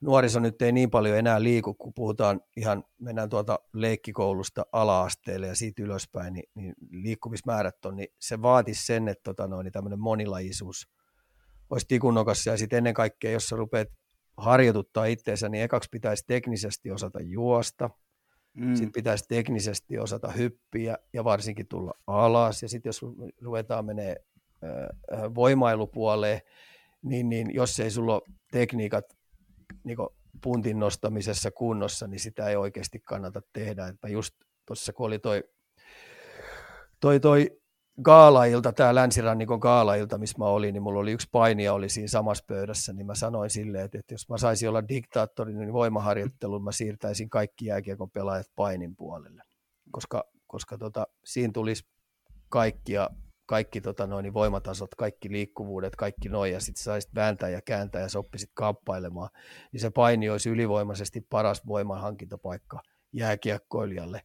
nuoriso 0.00 0.40
nyt 0.40 0.62
ei 0.62 0.72
niin 0.72 0.90
paljon 0.90 1.18
enää 1.18 1.42
liiku, 1.42 1.74
kun 1.74 1.94
puhutaan 1.94 2.40
ihan, 2.56 2.84
mennään 2.98 3.28
tuolta 3.28 3.58
leikkikoulusta 3.72 4.66
ala-asteelle 4.72 5.46
ja 5.46 5.54
siitä 5.54 5.82
ylöspäin, 5.82 6.32
niin, 6.32 6.44
niin 6.54 6.74
liikkumismäärät 6.90 7.84
on, 7.84 7.96
niin 7.96 8.08
se 8.18 8.42
vaatisi 8.42 8.86
sen, 8.86 9.08
että 9.08 9.22
tota 9.22 9.46
noin, 9.46 9.64
niin 9.64 9.72
tämmöinen 9.72 10.00
monilajisuus 10.00 10.88
olisi 11.70 11.86
tikunnokassa 11.88 12.50
ja 12.50 12.56
sitten 12.56 12.76
ennen 12.76 12.94
kaikkea, 12.94 13.30
jos 13.30 13.48
sä 13.48 13.56
rupeat 13.56 13.88
harjoituttaa 14.36 15.04
itseensä, 15.04 15.48
niin 15.48 15.64
ekaksi 15.64 15.88
pitäisi 15.92 16.24
teknisesti 16.26 16.90
osata 16.90 17.20
juosta, 17.20 17.90
mm. 18.54 18.74
sitten 18.74 18.92
pitäisi 18.92 19.24
teknisesti 19.28 19.98
osata 19.98 20.30
hyppiä 20.30 20.98
ja 21.12 21.24
varsinkin 21.24 21.66
tulla 21.68 21.92
alas, 22.06 22.62
ja 22.62 22.68
sitten 22.68 22.88
jos 22.88 23.00
ruvetaan 23.42 23.84
menee 23.84 24.16
voimailupuoleen, 25.34 26.40
niin, 27.02 27.28
niin 27.28 27.54
jos 27.54 27.80
ei 27.80 27.90
sulla 27.90 28.14
ole 28.14 28.22
tekniikat 28.52 29.04
niin 29.84 29.98
puntin 30.42 30.78
nostamisessa 30.78 31.50
kunnossa, 31.50 32.06
niin 32.06 32.20
sitä 32.20 32.48
ei 32.48 32.56
oikeasti 32.56 33.00
kannata 33.00 33.42
tehdä. 33.52 33.86
Että 33.86 34.08
just 34.08 34.34
tuossa 34.66 34.92
kun 34.92 35.06
oli 35.06 35.18
toi, 35.18 35.44
toi, 37.00 37.20
toi 37.20 37.60
gaalailta, 38.02 38.72
tämä 38.72 38.94
länsirannikon 38.94 39.58
gaalailta, 39.58 40.18
missä 40.18 40.38
mä 40.38 40.44
olin, 40.44 40.72
niin 40.72 40.82
mulla 40.82 41.00
oli 41.00 41.12
yksi 41.12 41.28
painija 41.32 41.72
oli 41.72 41.88
siinä 41.88 42.08
samassa 42.08 42.44
pöydässä, 42.46 42.92
niin 42.92 43.06
mä 43.06 43.14
sanoin 43.14 43.50
silleen, 43.50 43.84
että, 43.84 43.98
että 43.98 44.14
jos 44.14 44.28
mä 44.28 44.38
saisin 44.38 44.68
olla 44.68 44.88
diktaattori, 44.88 45.54
niin 45.54 45.72
voimaharjoittelun 45.72 46.64
mä 46.64 46.72
siirtäisin 46.72 47.30
kaikki 47.30 47.66
jääkiekon 47.66 48.10
pelaajat 48.10 48.46
painin 48.56 48.96
puolelle, 48.96 49.42
koska, 49.90 50.24
koska 50.46 50.78
tota, 50.78 51.06
siinä 51.24 51.50
tulisi 51.52 51.84
kaikkia 52.48 53.10
kaikki 53.50 53.80
tota 53.80 54.06
noin, 54.06 54.22
niin 54.22 54.34
voimatasot, 54.34 54.94
kaikki 54.94 55.30
liikkuvuudet, 55.30 55.96
kaikki 55.96 56.28
noin, 56.28 56.52
ja 56.52 56.60
sitten 56.60 56.82
saisit 56.82 57.14
vääntää 57.14 57.48
ja 57.48 57.60
kääntää 57.62 58.02
ja 58.02 58.08
sä 58.08 58.18
oppisit 58.18 58.50
kamppailemaan, 58.54 59.30
niin 59.72 59.80
se 59.80 59.90
paini 59.90 60.30
olisi 60.30 60.50
ylivoimaisesti 60.50 61.20
paras 61.20 61.66
voimanhankintapaikka 61.66 62.80
jääkiekkoilijalle 63.12 64.22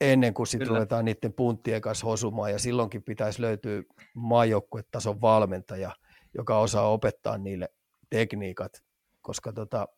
ennen 0.00 0.34
kuin 0.34 0.46
sitten 0.46 0.68
ruvetaan 0.68 1.04
niiden 1.04 1.32
punttien 1.32 1.80
kanssa 1.80 2.06
hosumaan, 2.06 2.52
ja 2.52 2.58
silloinkin 2.58 3.02
pitäisi 3.02 3.42
löytyä 3.42 3.82
maajoukkuetason 4.14 5.20
valmentaja, 5.20 5.92
joka 6.34 6.58
osaa 6.58 6.92
opettaa 6.92 7.38
niille 7.38 7.68
tekniikat, 8.10 8.72
koska 9.20 9.52
tota, 9.52 9.88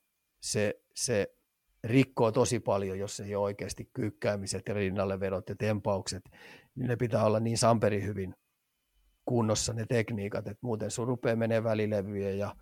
se, 0.41 0.75
se 0.95 1.35
rikkoo 1.85 2.33
tosi 2.33 2.61
paljon, 2.61 2.99
jos 2.99 3.21
ei 3.21 3.35
ole 3.35 3.45
oikeasti 3.45 3.91
kyykkäämiset 3.93 4.63
ja 4.69 4.75
rinnalle 4.75 5.21
vedot 5.21 5.49
ja 5.49 5.55
tempaukset, 5.59 6.23
niin 6.75 6.89
ne 6.89 6.97
pitää 6.97 7.25
olla 7.25 7.41
niin 7.41 7.59
samperi 7.59 8.03
hyvin 8.03 8.35
kunnossa 9.25 9.73
ne 9.73 9.87
tekniikat, 9.89 10.47
että 10.47 10.67
muuten 10.67 10.91
sun 10.91 11.07
rupeaa 11.09 11.37
menee 11.37 11.65
välilevyjä 11.65 12.31
ja 12.31 12.55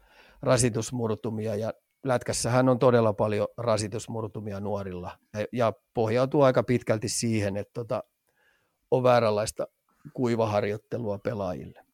rasitusmurtumia 0.43 1.57
ja 1.57 1.73
lätkässähän 2.05 2.69
on 2.69 2.79
todella 2.79 3.13
paljon 3.13 3.49
rasitusmurtumia 3.57 4.61
nuorilla 4.61 5.19
ja, 5.35 5.47
ja 5.53 5.73
pohjautuu 5.95 6.43
aika 6.43 6.63
pitkälti 6.63 7.09
siihen, 7.09 7.57
että 7.57 7.73
tota, 7.75 8.03
on 8.91 9.03
vääränlaista 9.03 9.67
kuivaharjoittelua 10.13 11.19
pelaajille. 11.19 11.85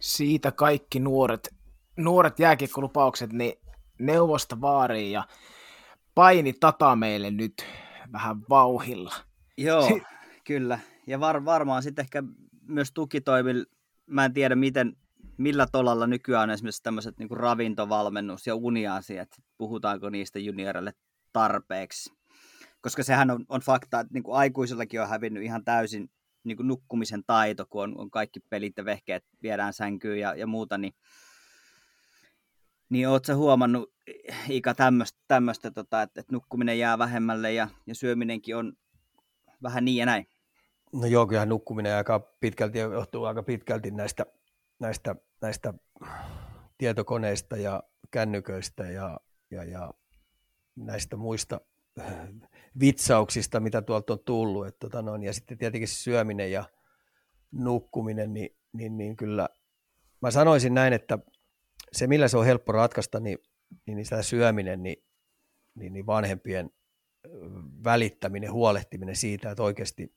Siitä 0.00 0.52
kaikki 0.52 1.00
nuoret, 1.00 1.54
nuoret 1.96 2.38
jääkiekkolupaukset, 2.38 3.32
niin 3.32 3.52
neuvosta 3.98 4.60
vaariin 4.60 5.12
ja 5.12 5.24
paini 6.14 6.52
tata 6.52 6.96
meille 6.96 7.30
nyt 7.30 7.66
vähän 8.12 8.36
vauhilla. 8.48 9.14
Joo, 9.56 10.00
kyllä. 10.44 10.78
Ja 11.06 11.20
var, 11.20 11.44
varmaan 11.44 11.82
sitten 11.82 12.02
ehkä 12.02 12.22
myös 12.68 12.92
tukitoimilla, 12.92 13.64
mä 14.06 14.24
en 14.24 14.32
tiedä 14.32 14.54
miten, 14.54 14.96
millä 15.36 15.66
tolalla 15.72 16.06
nykyään 16.06 16.50
esimerkiksi 16.50 16.82
tämmöiset 16.82 17.18
niin 17.18 17.30
ravintovalmennus 17.30 18.46
ja 18.46 18.54
uniasiat, 18.54 19.28
puhutaanko 19.58 20.10
niistä 20.10 20.38
juniorille 20.38 20.92
tarpeeksi. 21.32 22.12
Koska 22.80 23.02
sehän 23.02 23.30
on, 23.30 23.44
on 23.48 23.60
fakta, 23.60 24.00
että 24.00 24.14
niin 24.14 24.24
aikuisillakin 24.28 25.00
on 25.00 25.08
hävinnyt 25.08 25.42
ihan 25.42 25.64
täysin 25.64 26.10
niin 26.44 26.56
nukkumisen 26.62 27.22
taito, 27.26 27.66
kun 27.66 27.82
on, 27.82 27.98
on 27.98 28.10
kaikki 28.10 28.40
pelit 28.40 28.72
ja 28.76 28.84
vehkeet 28.84 29.24
viedään 29.42 29.72
sänkyyn 29.72 30.20
ja, 30.20 30.34
ja 30.34 30.46
muuta, 30.46 30.78
niin 30.78 30.94
niin 32.88 33.08
ootko 33.08 33.34
huomannut, 33.34 33.92
Ika, 34.48 34.74
tämmöistä, 35.28 35.70
tota, 35.70 36.02
että, 36.02 36.20
että 36.20 36.32
nukkuminen 36.32 36.78
jää 36.78 36.98
vähemmälle 36.98 37.52
ja, 37.52 37.68
ja 37.86 37.94
syöminenkin 37.94 38.56
on 38.56 38.72
vähän 39.62 39.84
niin 39.84 39.96
ja 39.96 40.06
näin? 40.06 40.26
No 40.94 41.06
joo, 41.06 41.26
kyllähän 41.26 41.48
nukkuminen 41.48 41.96
aika 41.96 42.20
pitkälti 42.20 42.78
johtuu 42.78 43.24
aika 43.24 43.42
pitkälti 43.42 43.90
näistä, 43.90 44.26
näistä, 44.78 45.16
näistä 45.40 45.74
tietokoneista 46.78 47.56
ja 47.56 47.82
kännyköistä 48.10 48.90
ja, 48.90 49.20
ja, 49.50 49.64
ja 49.64 49.94
näistä 50.76 51.16
muista 51.16 51.60
vitsauksista, 52.80 53.60
mitä 53.60 53.82
tuolta 53.82 54.12
on 54.12 54.18
tullut. 54.24 54.66
Että 54.66 54.78
tota 54.78 55.02
noin, 55.02 55.22
ja 55.22 55.32
sitten 55.32 55.58
tietenkin 55.58 55.88
syöminen 55.88 56.52
ja 56.52 56.64
nukkuminen, 57.52 58.34
niin, 58.34 58.56
niin, 58.72 58.98
niin 58.98 59.16
kyllä 59.16 59.48
mä 60.22 60.30
sanoisin 60.30 60.74
näin, 60.74 60.92
että 60.92 61.18
se 61.92 62.06
millä 62.06 62.28
se 62.28 62.36
on 62.38 62.46
helppo 62.46 62.72
ratkaista, 62.72 63.20
niin, 63.20 63.38
niin, 63.86 63.96
niin 63.96 64.04
sitä 64.06 64.22
syöminen, 64.22 64.82
niin, 64.82 65.04
niin, 65.74 65.92
niin 65.92 66.06
vanhempien 66.06 66.70
välittäminen, 67.84 68.52
huolehtiminen 68.52 69.16
siitä, 69.16 69.50
että 69.50 69.62
oikeasti 69.62 70.14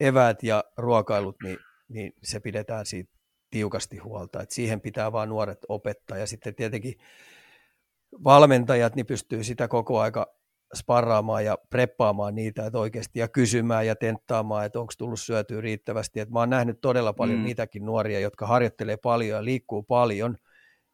eväät 0.00 0.42
ja 0.42 0.64
ruokailut, 0.76 1.36
niin, 1.42 1.58
niin 1.88 2.12
se 2.22 2.40
pidetään 2.40 2.86
siitä 2.86 3.18
tiukasti 3.50 3.96
huolta. 3.96 4.42
että 4.42 4.54
siihen 4.54 4.80
pitää 4.80 5.12
vaan 5.12 5.28
nuoret 5.28 5.58
opettaa. 5.68 6.18
Ja 6.18 6.26
sitten 6.26 6.54
tietenkin 6.54 6.94
valmentajat 8.24 8.94
niin 8.94 9.06
pystyy 9.06 9.44
sitä 9.44 9.68
koko 9.68 10.00
aika 10.00 10.38
sparraamaan 10.74 11.44
ja 11.44 11.58
preppaamaan 11.70 12.34
niitä, 12.34 12.66
että 12.66 12.78
oikeasti 12.78 13.18
ja 13.18 13.28
kysymään 13.28 13.86
ja 13.86 13.96
tenttaamaan, 13.96 14.66
että 14.66 14.80
onko 14.80 14.92
tullut 14.98 15.20
syötyä 15.20 15.60
riittävästi. 15.60 16.20
Et 16.20 16.30
mä 16.30 16.38
oon 16.38 16.50
nähnyt 16.50 16.80
todella 16.80 17.12
paljon 17.12 17.38
mm. 17.38 17.44
niitäkin 17.44 17.84
nuoria, 17.84 18.20
jotka 18.20 18.46
harjoittelee 18.46 18.96
paljon 18.96 19.36
ja 19.36 19.44
liikkuu 19.44 19.82
paljon, 19.82 20.36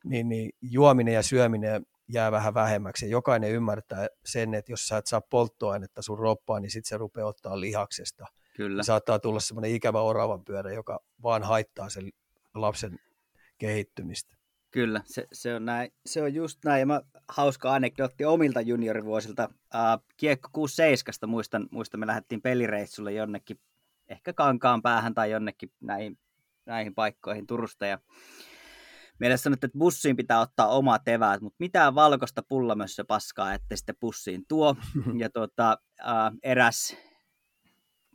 niin, 0.04 0.28
niin 0.28 0.50
juominen 0.62 1.14
ja 1.14 1.22
syöminen 1.22 1.86
jää 2.08 2.32
vähän 2.32 2.54
vähemmäksi. 2.54 3.06
Ja 3.06 3.10
jokainen 3.10 3.50
ymmärtää 3.50 4.06
sen, 4.24 4.54
että 4.54 4.72
jos 4.72 4.86
sä 4.88 4.96
et 4.96 5.06
saa 5.06 5.20
polttoainetta 5.20 6.02
sun 6.02 6.18
roppaan, 6.18 6.62
niin 6.62 6.70
sitten 6.70 6.88
se 6.88 6.96
rupeaa 6.96 7.28
ottaa 7.28 7.60
lihaksesta. 7.60 8.26
Kyllä. 8.54 8.76
Niin 8.76 8.84
saattaa 8.84 9.18
tulla 9.18 9.40
semmoinen 9.40 9.70
ikävä 9.70 10.00
oravan 10.00 10.44
pyörä, 10.44 10.72
joka 10.72 11.00
vaan 11.22 11.42
haittaa 11.42 11.88
sen 11.88 12.10
lapsen 12.54 12.98
kehittymistä. 13.58 14.36
Kyllä, 14.70 15.02
se, 15.04 15.26
se, 15.32 15.54
on 15.54 15.64
näin. 15.64 15.92
se 16.06 16.22
on 16.22 16.34
just 16.34 16.58
näin. 16.64 16.80
Ja 16.80 16.86
mä, 16.86 17.02
hauska 17.28 17.74
anekdootti 17.74 18.24
omilta 18.24 18.60
juniorivuosilta. 18.60 19.48
Uh, 19.52 20.04
kiekko 20.16 20.48
67 20.52 21.30
muistan, 21.30 21.68
muistan, 21.70 22.00
me 22.00 22.06
lähdettiin 22.06 22.42
pelireissulle 22.42 23.12
jonnekin, 23.12 23.60
ehkä 24.08 24.32
kankaan 24.32 24.82
päähän 24.82 25.14
tai 25.14 25.30
jonnekin 25.30 25.72
näihin, 25.80 26.18
näihin 26.66 26.94
paikkoihin 26.94 27.46
Turusta. 27.46 27.86
Ja 27.86 27.98
meille 29.18 29.36
sanottiin, 29.36 29.68
että 29.68 29.78
bussiin 29.78 30.16
pitää 30.16 30.40
ottaa 30.40 30.68
omat 30.68 31.08
eväät, 31.08 31.40
mutta 31.40 31.56
mitään 31.58 31.94
valkoista 31.94 32.42
pullamössö 32.48 33.04
paskaa, 33.04 33.54
että 33.54 33.76
sitten 33.76 33.96
bussiin 34.00 34.44
tuo. 34.48 34.76
Ja 35.20 35.30
tuota, 35.30 35.78
uh, 36.00 36.38
eräs 36.42 36.96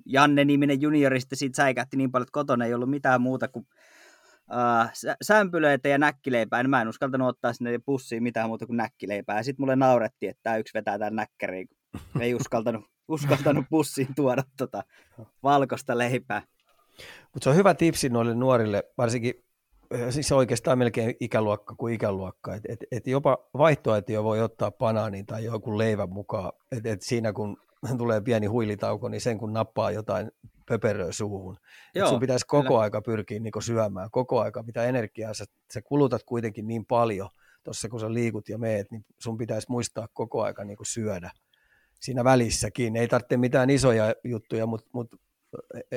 Janne-niminen 0.09 0.81
juniori 0.81 1.19
sitten 1.19 1.37
siitä 1.37 1.55
säikähti 1.55 1.97
niin 1.97 2.11
paljon, 2.11 2.23
että 2.23 2.31
kotona 2.31 2.65
ei 2.65 2.73
ollut 2.73 2.89
mitään 2.89 3.21
muuta 3.21 3.47
kuin 3.47 3.67
uh, 4.51 5.15
sämpylöitä 5.21 5.89
ja 5.89 5.97
näkkileipää, 5.97 6.63
niin 6.63 6.69
mä 6.69 6.81
en 6.81 6.87
uskaltanut 6.87 7.27
ottaa 7.27 7.53
sinne 7.53 7.79
bussiin 7.85 8.23
mitään 8.23 8.47
muuta 8.47 8.65
kuin 8.65 8.77
näkkileipää. 8.77 9.37
Ja 9.37 9.43
sitten 9.43 9.61
mulle 9.61 9.75
naurettiin, 9.75 10.29
että 10.29 10.43
tämä 10.43 10.57
yksi 10.57 10.73
vetää 10.73 10.99
tämän 10.99 11.15
näkkäriin, 11.15 11.67
ei 12.21 12.35
uskaltanut, 12.35 12.85
uskaltanut 13.07 13.65
bussiin 13.69 14.15
tuoda 14.15 14.43
tota 14.57 14.83
valkoista 15.43 15.97
leipää. 15.97 16.41
Mutta 17.33 17.43
se 17.43 17.49
on 17.49 17.55
hyvä 17.55 17.73
tipsi 17.73 18.09
noille 18.09 18.35
nuorille, 18.35 18.83
varsinkin 18.97 19.33
siis 20.09 20.31
oikeastaan 20.31 20.77
melkein 20.77 21.15
ikäluokka 21.19 21.75
kuin 21.75 21.93
ikäluokka. 21.93 22.55
Et, 22.55 22.63
et, 22.69 22.79
et 22.91 23.07
jopa 23.07 23.37
vaihtoehtoja 23.57 24.23
voi 24.23 24.41
ottaa 24.41 24.71
banaanin 24.71 25.25
tai 25.25 25.43
joku 25.43 25.77
leivän 25.77 26.09
mukaan. 26.09 26.51
Et, 26.71 26.85
et 26.85 27.01
siinä 27.01 27.33
kun 27.33 27.57
tulee 27.97 28.21
pieni 28.21 28.47
huilitauko, 28.47 29.09
niin 29.09 29.21
sen 29.21 29.37
kun 29.37 29.53
nappaa 29.53 29.91
jotain 29.91 30.31
pöperöä 30.65 31.11
suuhun. 31.11 31.57
Joo, 31.95 32.05
et 32.05 32.09
sun 32.09 32.19
pitäisi 32.19 32.45
koko 32.47 32.63
kyllä. 32.63 32.79
aika 32.79 33.01
pyrkiä 33.01 33.39
niin 33.39 33.63
syömään, 33.63 34.11
koko 34.11 34.41
aika, 34.41 34.63
mitä 34.63 34.83
energiaa 34.83 35.33
sä, 35.33 35.45
sä 35.73 35.81
kulutat 35.81 36.23
kuitenkin 36.23 36.67
niin 36.67 36.85
paljon 36.85 37.29
tuossa, 37.63 37.89
kun 37.89 37.99
sä 37.99 38.13
liikut 38.13 38.49
ja 38.49 38.57
meet, 38.57 38.91
niin 38.91 39.05
sun 39.19 39.37
pitäisi 39.37 39.67
muistaa 39.69 40.07
koko 40.13 40.43
aika 40.43 40.63
niin 40.63 40.77
syödä 40.83 41.31
siinä 41.99 42.23
välissäkin. 42.23 42.95
Ei 42.95 43.07
tarvitse 43.07 43.37
mitään 43.37 43.69
isoja 43.69 44.15
juttuja, 44.23 44.65
mutta 44.65 44.89
mut 44.93 45.15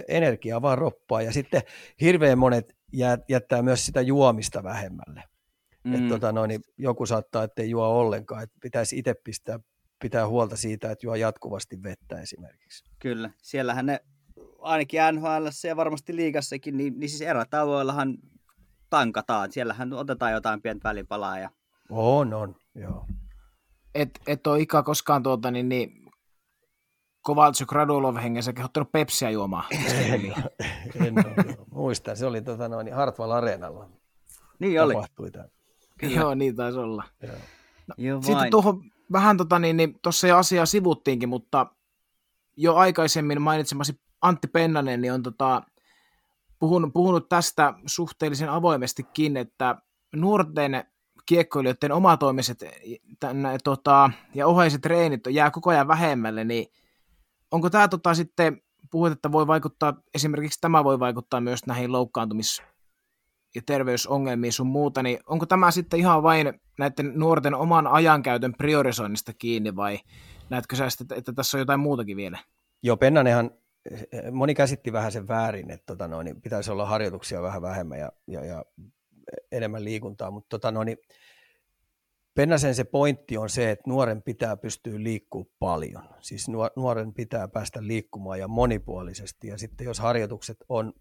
energiaa 0.08 0.62
vaan 0.62 0.78
roppaa. 0.78 1.22
Ja 1.22 1.32
sitten 1.32 1.62
hirveän 2.00 2.38
monet 2.38 2.76
jättää 3.28 3.62
myös 3.62 3.86
sitä 3.86 4.00
juomista 4.00 4.62
vähemmälle. 4.62 5.22
Mm. 5.84 5.94
Et 5.94 6.08
tota 6.08 6.32
noin, 6.32 6.48
niin 6.48 6.60
joku 6.78 7.06
saattaa, 7.06 7.44
ettei 7.44 7.70
juo 7.70 7.86
ollenkaan. 7.86 8.42
Et 8.42 8.50
pitäisi 8.60 8.98
itse 8.98 9.14
pistää, 9.14 9.60
pitää 10.03 10.28
huolta 10.28 10.57
siitä, 10.57 10.90
että 10.90 11.07
juo 11.07 11.14
jatkuvasti 11.14 11.82
vettä 11.82 12.20
esimerkiksi. 12.20 12.84
Kyllä, 12.98 13.30
siellähän 13.42 13.86
ne 13.86 14.00
ainakin 14.59 15.00
NHL 15.12 15.46
ja 15.68 15.76
varmasti 15.76 16.16
liigassakin, 16.16 16.76
niin, 16.76 17.00
niin 17.00 17.11
siis 17.11 17.22
erätavoillahan 17.22 18.18
tankataan. 18.90 19.53
Siellähän 19.53 19.92
otetaan 19.92 20.32
jotain 20.32 20.62
pientä 20.62 20.88
välipalaa. 20.88 21.38
Ja... 21.38 21.50
On, 21.90 22.34
on, 22.34 22.57
joo. 22.74 23.07
Et, 23.94 24.11
et 24.26 24.46
ole 24.46 24.61
ikä 24.61 24.82
koskaan 24.82 25.22
tuota, 25.22 25.50
niin, 25.50 25.68
niin 25.68 26.03
Kovaltsuk 27.22 27.72
Radulov 27.72 28.16
hengessä 28.16 28.53
kehottanut 28.53 28.92
Pepsiä 28.92 29.30
juomaan. 29.30 29.64
en, 30.05 30.34
en 31.07 31.14
ole, 31.18 31.57
muistan, 31.70 32.16
se 32.16 32.26
oli 32.26 32.42
tota 32.42 32.68
noin, 32.68 32.94
Hartwall 32.94 33.30
Areenalla. 33.30 33.88
Niin 34.59 34.82
oli. 34.82 34.94
Tapahtui 34.94 35.30
tämä. 35.30 35.48
Joo, 36.03 36.34
niin 36.34 36.57
taisi 36.57 36.78
olla. 36.78 37.05
Joo. 37.22 37.36
No, 37.86 37.94
Joo, 37.98 38.22
sitten 38.22 38.50
tuohon 38.50 38.82
vähän 39.12 39.36
tota, 39.36 39.58
niin, 39.58 39.76
niin 39.76 40.00
jo 40.28 40.36
asiaa 40.36 40.66
sivuttiinkin, 40.66 41.28
mutta 41.28 41.66
jo 42.56 42.74
aikaisemmin 42.74 43.42
mainitsemasi 43.42 44.00
Antti 44.22 44.48
Pennanen 44.48 45.00
niin 45.00 45.12
on 45.12 45.22
tota, 45.22 45.62
puhunut, 46.58 46.92
puhunut 46.92 47.28
tästä 47.28 47.74
suhteellisen 47.86 48.48
avoimestikin, 48.48 49.36
että 49.36 49.76
nuorten 50.16 50.84
kiekkoilijoiden 51.26 51.92
omatoimiset 51.92 52.64
tänne, 53.20 53.58
tota, 53.64 54.10
ja 54.34 54.46
oheiset 54.46 54.80
treenit 54.80 55.20
jää 55.30 55.50
koko 55.50 55.70
ajan 55.70 55.88
vähemmälle, 55.88 56.44
niin 56.44 56.66
onko 57.50 57.70
tämä 57.70 57.88
tota, 57.88 58.14
sitten, 58.14 58.62
puhut, 58.90 59.12
että 59.12 59.32
voi 59.32 59.46
vaikuttaa, 59.46 59.94
esimerkiksi 60.14 60.60
tämä 60.60 60.84
voi 60.84 61.00
vaikuttaa 61.00 61.40
myös 61.40 61.66
näihin 61.66 61.90
loukkaantumis- 61.90 62.71
ja 63.55 63.62
terveysongelmiin 63.66 64.53
sun 64.53 64.66
muuta, 64.66 65.03
niin 65.03 65.18
onko 65.26 65.46
tämä 65.46 65.70
sitten 65.70 65.98
ihan 65.98 66.22
vain 66.22 66.61
näiden 66.78 67.12
nuorten 67.14 67.55
oman 67.55 67.86
ajankäytön 67.86 68.55
priorisoinnista 68.59 69.32
kiinni 69.32 69.76
vai 69.76 69.98
näetkö 70.50 70.76
sä, 70.76 70.86
että, 71.00 71.14
että 71.14 71.32
tässä 71.32 71.57
on 71.57 71.61
jotain 71.61 71.80
muutakin 71.80 72.16
vielä? 72.16 72.38
Joo, 72.82 72.96
Pennanenhan, 72.96 73.50
moni 74.32 74.55
käsitti 74.55 74.92
vähän 74.92 75.12
sen 75.12 75.28
väärin, 75.28 75.70
että 75.70 75.86
tota 75.86 76.09
noin, 76.09 76.24
niin 76.24 76.40
pitäisi 76.40 76.70
olla 76.70 76.86
harjoituksia 76.86 77.42
vähän 77.42 77.62
vähemmän 77.62 77.98
ja, 77.98 78.12
ja, 78.26 78.44
ja 78.44 78.64
enemmän 79.53 79.84
liikuntaa, 79.84 80.30
mutta 80.30 80.48
tota 80.48 80.70
noin, 80.70 80.86
niin 80.86 80.98
Pennasen 82.34 82.74
se 82.74 82.84
pointti 82.84 83.36
on 83.36 83.50
se, 83.50 83.70
että 83.70 83.90
nuoren 83.90 84.22
pitää 84.22 84.57
pystyä 84.57 85.03
liikkuu 85.03 85.53
paljon. 85.59 86.09
Siis 86.20 86.46
nuoren 86.76 87.14
pitää 87.14 87.48
päästä 87.48 87.86
liikkumaan 87.86 88.38
ja 88.38 88.48
monipuolisesti. 88.48 89.48
Ja 89.48 89.59
sitten 89.59 89.84
jos 89.84 90.00
harjoitukset 90.00 90.57
on, 90.68 90.92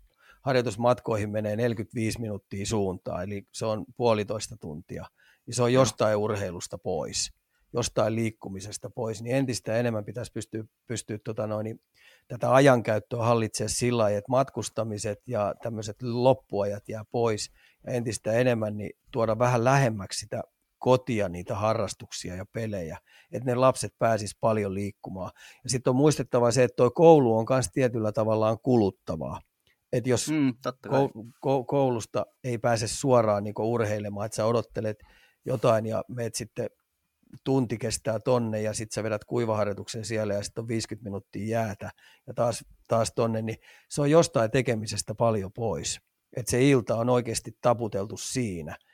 harjoitusmatkoihin 0.42 1.30
menee 1.30 1.56
45 1.56 2.22
minuuttia 2.22 2.66
suuntaan, 2.66 3.24
eli 3.24 3.48
se 3.52 3.66
on 3.66 3.86
puolitoista 3.98 4.58
tuntia, 4.58 5.06
niin 5.46 5.56
se 5.56 5.64
on 5.64 5.74
jostain 5.74 6.18
urheilusta 6.18 6.78
pois, 6.78 7.34
jostain 7.74 8.16
liikkumisesta 8.16 8.90
pois, 8.90 9.22
niin 9.22 9.36
entistä 9.36 9.78
enemmän 9.78 10.06
pitäisi 10.06 10.32
pystyä, 10.32 10.64
pystyä 10.88 11.18
tota 11.24 11.48
noin, 11.48 11.82
tätä 12.28 12.54
ajankäyttöä 12.54 13.24
hallitsemaan 13.24 13.70
sillä 13.70 14.04
lailla, 14.04 14.18
että 14.18 14.32
matkustamiset 14.32 15.28
ja 15.28 15.56
tämmöiset 15.64 16.02
loppuajat 16.02 16.90
jää 16.90 17.06
pois, 17.12 17.52
ja 17.88 17.94
entistä 17.94 18.32
enemmän 18.32 18.78
niin 18.78 18.92
tuoda 19.12 19.40
vähän 19.40 19.64
lähemmäksi 19.64 20.20
sitä 20.20 20.44
kotia 20.80 21.30
niitä 21.30 21.56
harrastuksia 21.56 22.36
ja 22.36 22.46
pelejä, 22.54 22.98
että 23.32 23.46
ne 23.46 23.56
lapset 23.56 23.94
pääsis 24.00 24.38
paljon 24.40 24.74
liikkumaan. 24.74 25.32
Ja 25.64 25.70
sitten 25.70 25.92
on 25.92 25.96
muistettava 25.96 26.52
se, 26.52 26.64
että 26.64 26.76
tuo 26.76 26.92
koulu 26.92 27.38
on 27.38 27.46
myös 27.50 27.70
tietyllä 27.74 28.12
tavallaan 28.12 28.58
kuluttavaa. 28.64 29.42
Että 29.94 30.10
jos 30.10 30.30
mm, 30.30 30.54
kou- 31.46 31.66
koulusta 31.68 32.26
ei 32.44 32.58
pääse 32.58 32.88
suoraan 32.88 33.44
niin 33.44 33.54
urheilemaan, 33.60 34.26
että 34.26 34.36
sä 34.36 34.46
odottelet 34.46 35.04
jotain 35.46 35.86
ja 35.86 36.04
meet 36.08 36.36
sitten 36.36 36.70
tunti 37.44 37.78
kestää 37.78 38.20
tonne 38.20 38.62
ja 38.62 38.74
sitten 38.74 38.96
sä 38.96 39.04
vedät 39.04 39.26
kuivaharjoituksen 39.26 40.06
siellä 40.06 40.34
ja 40.34 40.44
sitten 40.44 40.62
on 40.62 40.68
50 40.68 41.04
minuuttia 41.04 41.48
jäätä 41.48 41.92
ja 42.28 42.34
taas, 42.34 42.66
taas 42.88 43.12
tonne, 43.16 43.42
niin 43.42 43.58
se 43.90 44.02
on 44.02 44.12
jostain 44.12 44.52
tekemisestä 44.52 45.16
paljon 45.16 45.54
pois. 45.54 46.00
Että 46.38 46.52
se 46.52 46.70
ilta 46.70 46.96
on 46.96 47.10
oikeasti 47.10 47.58
taputeltu 47.62 48.18
siinä– 48.18 48.76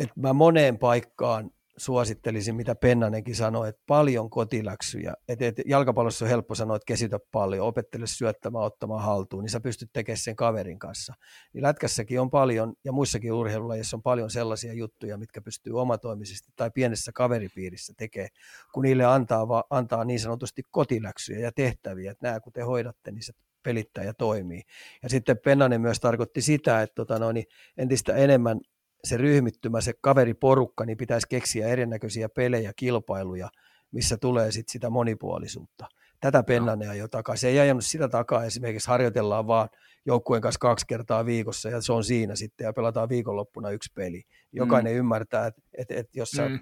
että 0.00 0.20
mä 0.20 0.32
moneen 0.32 0.78
paikkaan 0.78 1.50
suosittelisin, 1.76 2.54
mitä 2.54 2.74
Pennanenkin 2.74 3.36
sanoi, 3.36 3.68
että 3.68 3.82
paljon 3.86 4.30
kotiläksyjä. 4.30 5.14
Että 5.28 5.46
et 5.46 5.56
jalkapallossa 5.66 6.24
on 6.24 6.28
helppo 6.28 6.54
sanoa, 6.54 6.76
että 6.76 6.86
kesytä 6.86 7.18
paljon, 7.32 7.66
opettele 7.66 8.06
syöttämään, 8.06 8.64
ottamaan 8.64 9.04
haltuun, 9.04 9.42
niin 9.42 9.50
sä 9.50 9.60
pystyt 9.60 9.90
tekemään 9.92 10.18
sen 10.18 10.36
kaverin 10.36 10.78
kanssa. 10.78 11.14
Niin 11.52 11.62
lätkässäkin 11.62 12.20
on 12.20 12.30
paljon, 12.30 12.72
ja 12.84 12.92
muissakin 12.92 13.32
urheilulajissa 13.32 13.96
on 13.96 14.02
paljon 14.02 14.30
sellaisia 14.30 14.72
juttuja, 14.72 15.18
mitkä 15.18 15.40
pystyy 15.40 15.80
omatoimisesti 15.80 16.52
tai 16.56 16.70
pienessä 16.70 17.12
kaveripiirissä 17.12 17.94
tekemään, 17.96 18.30
kun 18.74 18.82
niille 18.82 19.04
antaa, 19.04 19.48
va, 19.48 19.64
antaa 19.70 20.04
niin 20.04 20.20
sanotusti 20.20 20.62
kotiläksyjä 20.70 21.38
ja 21.38 21.52
tehtäviä, 21.52 22.10
että 22.10 22.26
nämä 22.26 22.40
kun 22.40 22.52
te 22.52 22.60
hoidatte, 22.62 23.10
niin 23.10 23.22
se 23.22 23.32
pelittää 23.62 24.04
ja 24.04 24.14
toimii. 24.14 24.62
Ja 25.02 25.08
sitten 25.08 25.38
Pennanen 25.44 25.80
myös 25.80 26.00
tarkoitti 26.00 26.42
sitä, 26.42 26.82
että 26.82 26.94
tota 26.94 27.32
niin 27.32 27.46
entistä 27.76 28.14
enemmän 28.14 28.60
se 29.04 29.16
ryhmittymä, 29.16 29.80
se 29.80 29.92
kaveriporukka, 30.00 30.84
niin 30.84 30.98
pitäisi 30.98 31.26
keksiä 31.28 31.68
erinäköisiä 31.68 32.28
pelejä, 32.28 32.72
kilpailuja, 32.76 33.48
missä 33.92 34.16
tulee 34.16 34.52
sit 34.52 34.68
sitä 34.68 34.90
monipuolisuutta. 34.90 35.86
Tätä 36.20 36.42
Pennanea 36.42 36.88
no. 36.88 36.94
jo 36.94 37.08
takaa. 37.08 37.36
Se 37.36 37.48
ei 37.48 37.58
ajanut 37.58 37.84
sitä 37.84 38.08
takaa, 38.08 38.44
esimerkiksi 38.44 38.88
harjoitellaan 38.88 39.46
vaan 39.46 39.68
joukkueen 40.06 40.42
kanssa 40.42 40.58
kaksi 40.58 40.86
kertaa 40.86 41.26
viikossa 41.26 41.68
ja 41.68 41.80
se 41.80 41.92
on 41.92 42.04
siinä 42.04 42.36
sitten 42.36 42.64
ja 42.64 42.72
pelataan 42.72 43.08
viikonloppuna 43.08 43.70
yksi 43.70 43.92
peli. 43.94 44.22
Jokainen 44.52 44.92
mm. 44.92 44.98
ymmärtää, 44.98 45.46
että 45.46 45.62
et, 45.78 45.90
et 45.90 46.16
jos 46.16 46.30
sä 46.30 46.48
mm. 46.48 46.60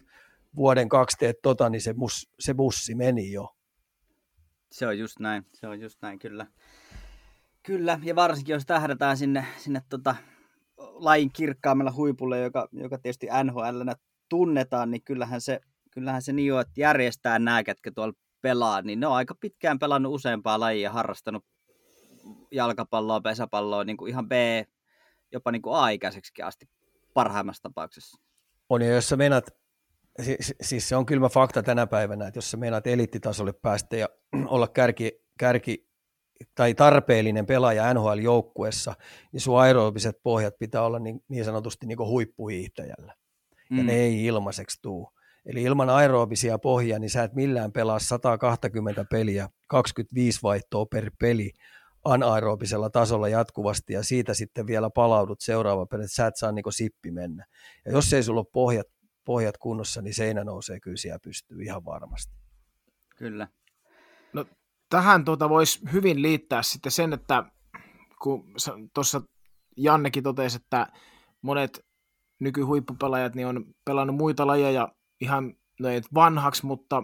vuoden 0.57 0.89
kaksi 0.89 1.17
teet 1.19 1.37
tota, 1.43 1.69
niin 1.69 1.81
se, 1.81 1.93
mus, 1.93 2.31
se 2.41 2.55
bussi 2.55 2.95
meni 2.95 3.33
jo. 3.33 3.57
Se 4.73 4.87
on 4.87 4.99
just 4.99 5.19
näin, 5.19 5.47
se 5.55 5.67
on 5.67 5.81
just 5.81 5.99
näin, 6.03 6.19
kyllä. 6.19 6.47
Kyllä, 7.63 7.99
ja 8.03 8.15
varsinkin 8.17 8.53
jos 8.53 8.67
tähdätään 8.67 9.17
sinne, 9.17 9.47
sinne 9.57 9.83
tota 9.89 10.15
lajin 11.05 11.31
kirkkaammalla 11.33 11.93
huipulle, 11.93 12.41
joka, 12.41 12.69
joka 12.73 12.99
tietysti 12.99 13.27
NHL 13.45 13.91
tunnetaan, 14.29 14.91
niin 14.91 15.03
kyllähän 15.03 15.41
se, 15.41 15.61
kyllähän 15.91 16.23
se 16.23 16.33
niin 16.33 16.55
on, 16.55 16.61
että 16.61 16.81
järjestää 16.81 17.39
nämä, 17.39 17.63
ketkä 17.63 17.91
tuolla 17.95 18.13
pelaa, 18.41 18.83
niin 18.83 19.01
ne 19.01 19.07
on 19.07 19.15
aika 19.15 19.35
pitkään 19.41 19.79
pelannut 19.79 20.15
useampaa 20.15 20.61
lajia, 20.61 20.93
harrastanut 20.93 21.45
jalkapalloa, 22.51 23.21
pesäpalloa, 23.21 23.85
niin 23.85 23.97
kuin 23.97 24.11
ihan 24.11 24.29
B, 24.29 24.33
jopa 25.33 25.53
niin 25.53 25.63
kuin 25.63 25.77
A-ikäiseksi 25.77 26.43
asti 26.43 26.69
parhaimmassa 27.15 27.63
tapauksessa. 27.63 28.23
On, 28.69 28.83
ja 28.83 28.95
jos 28.95 29.09
sä 29.09 29.17
siis, 30.23 30.55
siis 30.61 30.89
se 30.89 30.97
on 30.97 31.07
kylmä 31.07 31.29
fakta 31.29 31.63
tänä 31.63 31.87
päivänä, 31.87 32.27
että 32.27 32.39
jos 32.39 32.51
sä 32.51 32.57
meinaat 32.57 32.87
eliittitasolle 32.87 33.53
päästä 33.53 33.97
ja 33.97 34.09
olla 34.47 34.69
kärki, 34.69 35.21
kärki 35.39 35.92
tai 36.55 36.75
tarpeellinen 36.75 37.47
pelaaja 37.47 37.95
NHL-joukkuessa, 37.95 38.95
niin 39.33 39.41
sun 39.41 39.61
aerobiset 39.61 40.17
pohjat 40.23 40.55
pitää 40.59 40.83
olla 40.83 40.99
niin, 40.99 41.25
niin 41.29 41.45
sanotusti 41.45 41.87
niin 41.87 41.99
huippuhiihtäjällä. 41.99 43.15
Mm. 43.71 43.79
Ja 43.79 43.85
ne 43.85 43.93
ei 43.93 44.25
ilmaiseksi 44.25 44.79
tuu. 44.83 45.13
Eli 45.47 45.63
ilman 45.63 45.91
aerobisia 45.91 46.59
pohjia, 46.59 46.99
niin 46.99 47.11
sä 47.11 47.23
et 47.23 47.35
millään 47.35 47.73
pelaa 47.73 47.99
120 47.99 49.05
peliä, 49.11 49.49
25 49.69 50.43
vaihtoa 50.43 50.87
per 50.87 51.11
peli 51.19 51.53
anaerobisella 52.05 52.91
tasolla 52.91 53.29
jatkuvasti 53.29 53.93
ja 53.93 54.03
siitä 54.03 54.35
sitten 54.35 54.67
vielä 54.67 54.91
palaudut 54.91 55.41
seuraava 55.41 55.87
peli, 55.87 56.05
että 56.05 56.15
sä 56.15 56.27
et 56.27 56.37
saa 56.37 56.53
niin 56.53 56.65
sippi 56.71 57.11
mennä. 57.11 57.47
Ja 57.85 57.93
jos 57.93 58.13
ei 58.13 58.23
sulla 58.23 58.41
ole 58.41 58.47
pohjat, 58.53 58.87
pohjat 59.25 59.59
kunnossa, 59.59 60.03
niin 60.03 60.15
seinä 60.15 60.45
nousee 60.45 60.81
kyllä 60.81 60.97
siellä 60.97 61.19
pystyy 61.19 61.63
ihan 61.63 61.85
varmasti. 61.85 62.35
Kyllä. 63.17 63.49
No 64.33 64.47
tähän 64.93 65.25
tuota 65.25 65.49
voisi 65.49 65.81
hyvin 65.93 66.23
liittää 66.23 66.63
sitten 66.63 66.93
sen, 66.93 67.13
että 67.13 67.45
kun 68.23 68.45
tuossa 68.95 69.21
Jannekin 69.77 70.23
totesi, 70.23 70.57
että 70.57 70.87
monet 71.43 71.87
nykyhuippupelaajat 72.39 73.35
niin 73.35 73.47
on 73.47 73.65
pelannut 73.85 74.17
muita 74.17 74.47
lajeja 74.47 74.89
ihan 75.21 75.55
no 75.81 75.89
vanhaksi, 76.15 76.67
mutta 76.67 77.03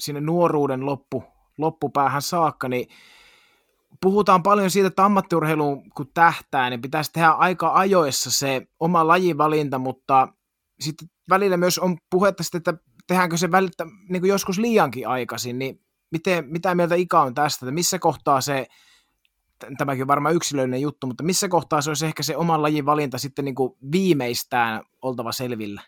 sinne 0.00 0.20
nuoruuden 0.20 0.86
loppu, 0.86 1.24
loppupäähän 1.58 2.22
saakka, 2.22 2.68
niin 2.68 2.88
puhutaan 4.02 4.42
paljon 4.42 4.70
siitä, 4.70 4.86
että 4.86 5.04
ammattiurheiluun 5.04 5.90
kun 5.90 6.10
tähtää, 6.14 6.70
niin 6.70 6.82
pitäisi 6.82 7.12
tehdä 7.12 7.30
aika 7.30 7.74
ajoissa 7.74 8.30
se 8.30 8.66
oma 8.80 9.06
lajivalinta, 9.06 9.78
mutta 9.78 10.28
sitten 10.80 11.08
välillä 11.30 11.56
myös 11.56 11.78
on 11.78 11.98
puhetta 12.10 12.42
sitten, 12.42 12.58
että 12.58 12.74
tehdäänkö 13.06 13.36
se 13.36 13.50
välittä, 13.50 13.86
niin 14.08 14.22
kuin 14.22 14.30
joskus 14.30 14.58
liiankin 14.58 15.08
aikaisin, 15.08 15.58
niin 15.58 15.85
miten, 16.10 16.44
mitä 16.48 16.74
mieltä 16.74 16.94
Ika 16.94 17.22
on 17.22 17.34
tästä, 17.34 17.66
että 17.66 17.74
missä 17.74 17.98
kohtaa 17.98 18.40
se, 18.40 18.66
tämäkin 19.78 20.02
on 20.02 20.08
varmaan 20.08 20.34
yksilöllinen 20.34 20.80
juttu, 20.80 21.06
mutta 21.06 21.24
missä 21.24 21.48
kohtaa 21.48 21.80
se 21.80 21.90
olisi 21.90 22.06
ehkä 22.06 22.22
se 22.22 22.36
oman 22.36 22.62
lajin 22.62 22.86
valinta 22.86 23.18
sitten 23.18 23.44
niin 23.44 23.54
kuin 23.54 23.76
viimeistään 23.92 24.82
oltava 25.02 25.32
selvillä? 25.32 25.82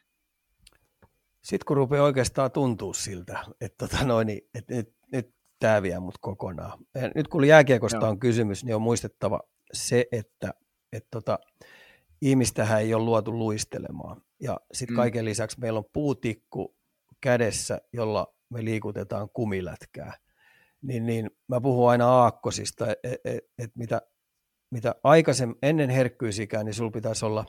Sitten 1.42 1.66
kun 1.66 1.76
rupeaa 1.76 2.04
oikeastaan 2.04 2.50
tuntuu 2.50 2.94
siltä, 2.94 3.44
että, 3.60 3.88
tota 3.88 4.04
noin, 4.04 4.26
niin, 4.26 4.40
että 4.54 4.74
nyt, 4.74 4.94
nyt 5.12 5.34
tämä 5.58 5.82
vie 5.82 5.98
mut 5.98 6.18
kokonaan. 6.20 6.78
Nyt 7.14 7.28
kun 7.28 7.44
jääkiekosta 7.44 7.96
Joo. 7.96 8.08
on 8.08 8.18
kysymys, 8.18 8.64
niin 8.64 8.74
on 8.74 8.82
muistettava 8.82 9.40
se, 9.72 10.06
että, 10.12 10.54
että 10.92 11.08
tota, 11.10 11.38
ihmistähän 12.22 12.80
ei 12.80 12.94
ole 12.94 13.04
luotu 13.04 13.38
luistelemaan. 13.38 14.22
Ja 14.40 14.60
sitten 14.72 14.94
mm. 14.94 14.96
kaiken 14.96 15.24
lisäksi 15.24 15.60
meillä 15.60 15.78
on 15.78 15.90
puutikku 15.92 16.76
kädessä, 17.20 17.80
jolla 17.92 18.34
me 18.50 18.64
liikutetaan 18.64 19.28
kumilätkää. 19.32 20.12
Niin, 20.82 21.06
niin 21.06 21.30
mä 21.48 21.60
puhun 21.60 21.90
aina 21.90 22.08
aakkosista, 22.08 22.92
että 22.92 23.08
et, 23.08 23.20
et, 23.24 23.44
et 23.58 23.70
mitä, 23.74 24.02
mitä 24.70 24.94
aikaisemmin, 25.04 25.58
ennen 25.62 25.90
herkkyysikää, 25.90 26.64
niin 26.64 26.74
sulla 26.74 26.90
pitäisi 26.90 27.24
olla 27.24 27.44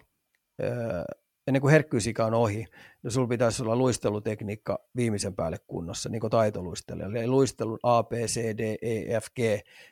ennen 1.49 1.61
kuin 1.61 1.71
herkkyysika 1.71 2.25
on 2.25 2.33
ohi, 2.33 2.65
niin 3.03 3.11
sulla 3.11 3.27
pitäisi 3.27 3.63
olla 3.63 3.75
luistelutekniikka 3.75 4.79
viimeisen 4.95 5.35
päälle 5.35 5.57
kunnossa, 5.67 6.09
niin 6.09 6.19
kuin 6.19 6.31
taitoluistelijalla. 6.31 7.17
Eli 7.17 7.27
luistelun 7.27 7.79
A, 7.83 8.03
B, 8.03 8.11
C, 8.11 8.57
D, 8.57 8.77
E, 8.81 9.19
F, 9.21 9.25
G 9.35 9.39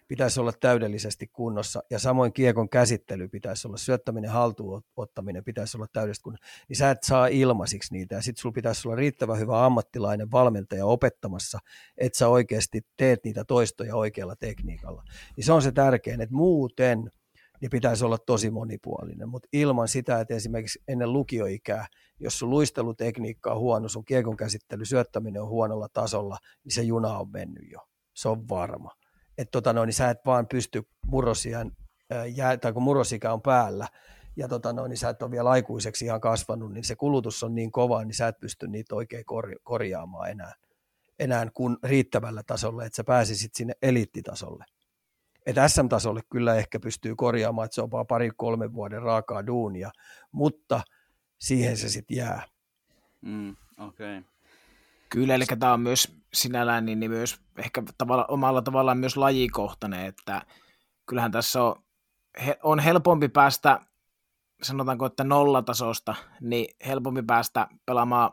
pitäisi 0.07 0.39
olla 0.39 0.51
täydellisesti 0.59 1.27
kunnossa, 1.27 1.83
ja 1.89 1.99
samoin 1.99 2.33
kiekon 2.33 2.69
käsittely 2.69 3.27
pitäisi 3.27 3.67
olla, 3.67 3.77
syöttäminen, 3.77 4.31
haltuun 4.31 4.81
ottaminen 4.97 5.43
pitäisi 5.43 5.77
olla 5.77 5.87
täydellisesti 5.93 6.23
kunnossa. 6.23 6.45
Niin 6.69 6.77
sä 6.77 6.91
et 6.91 7.03
saa 7.03 7.27
ilmaisiksi 7.27 7.93
niitä, 7.93 8.15
ja 8.15 8.21
sitten 8.21 8.41
sulla 8.41 8.53
pitäisi 8.53 8.87
olla 8.87 8.95
riittävän 8.95 9.39
hyvä 9.39 9.65
ammattilainen 9.65 10.31
valmentaja 10.31 10.85
opettamassa, 10.85 11.59
että 11.97 12.17
sä 12.17 12.27
oikeasti 12.27 12.81
teet 12.97 13.19
niitä 13.23 13.43
toistoja 13.43 13.95
oikealla 13.95 14.35
tekniikalla. 14.35 15.03
Niin 15.37 15.45
se 15.45 15.53
on 15.53 15.61
se 15.61 15.71
tärkein, 15.71 16.21
että 16.21 16.35
muuten– 16.35 17.11
niin 17.61 17.69
pitäisi 17.69 18.05
olla 18.05 18.17
tosi 18.17 18.49
monipuolinen. 18.49 19.29
Mutta 19.29 19.47
ilman 19.53 19.87
sitä, 19.87 20.19
että 20.19 20.33
esimerkiksi 20.33 20.79
ennen 20.87 21.13
lukioikää, 21.13 21.87
jos 22.19 22.39
sun 22.39 22.49
luistelutekniikka 22.49 23.53
on 23.53 23.59
huono, 23.59 23.89
sun 23.89 24.05
kiekon 24.05 24.37
käsittely, 24.37 24.85
syöttäminen 24.85 25.41
on 25.41 25.49
huonolla 25.49 25.87
tasolla, 25.93 26.37
niin 26.63 26.73
se 26.73 26.81
juna 26.81 27.17
on 27.17 27.31
mennyt 27.31 27.71
jo. 27.71 27.79
Se 28.13 28.29
on 28.29 28.49
varma. 28.49 28.91
Että 29.37 29.51
tota 29.51 29.73
niin 29.73 29.93
sä 29.93 30.09
et 30.09 30.17
vaan 30.25 30.47
pysty 30.47 30.83
murrosian, 31.05 31.71
jää, 32.35 32.57
tai 32.57 32.73
kun 32.73 32.83
murrosikä 32.83 33.33
on 33.33 33.41
päällä, 33.41 33.87
ja 34.35 34.47
tota 34.47 34.73
noin, 34.73 34.89
niin 34.89 34.97
sä 34.97 35.09
et 35.09 35.21
ole 35.21 35.31
vielä 35.31 35.49
aikuiseksi 35.49 36.05
ihan 36.05 36.21
kasvanut, 36.21 36.73
niin 36.73 36.83
se 36.83 36.95
kulutus 36.95 37.43
on 37.43 37.55
niin 37.55 37.71
kova, 37.71 38.03
niin 38.03 38.13
sä 38.13 38.27
et 38.27 38.39
pysty 38.39 38.67
niitä 38.67 38.95
oikein 38.95 39.25
korja- 39.25 39.59
korjaamaan 39.63 40.29
enää, 40.29 40.53
enää 41.19 41.47
kun 41.53 41.77
riittävällä 41.83 42.43
tasolla, 42.43 42.85
että 42.85 42.95
sä 42.95 43.03
pääsisit 43.03 43.55
sinne 43.55 43.73
eliittitasolle. 43.81 44.65
Että 45.47 45.67
SM-tasolle 45.67 46.21
kyllä 46.31 46.55
ehkä 46.55 46.79
pystyy 46.79 47.15
korjaamaan, 47.15 47.65
että 47.65 47.75
se 47.75 47.81
on 47.81 47.91
vaan 47.91 48.07
pari-kolmen 48.07 48.73
vuoden 48.73 49.01
raakaa 49.01 49.47
duunia, 49.47 49.91
mutta 50.31 50.81
siihen 51.39 51.77
se 51.77 51.89
sitten 51.89 52.17
jää. 52.17 52.43
Mm, 53.21 53.55
okay. 53.77 54.23
Kyllä, 55.09 55.35
eli 55.35 55.45
tämä 55.45 55.73
on 55.73 55.81
myös 55.81 56.17
sinällään 56.33 56.85
niin, 56.85 56.99
niin 56.99 57.11
myös 57.11 57.39
ehkä 57.57 57.83
tavalla, 57.97 58.25
omalla 58.25 58.61
tavallaan 58.61 58.97
myös 58.97 59.17
lajikohtainen, 59.17 60.05
että 60.05 60.41
kyllähän 61.05 61.31
tässä 61.31 61.63
on, 61.63 61.75
he, 62.45 62.59
on 62.63 62.79
helpompi 62.79 63.29
päästä, 63.29 63.79
sanotaanko, 64.63 65.05
että 65.05 65.23
nollatasosta, 65.23 66.15
niin 66.41 66.75
helpompi 66.87 67.21
päästä 67.21 67.67
pelaamaan 67.85 68.31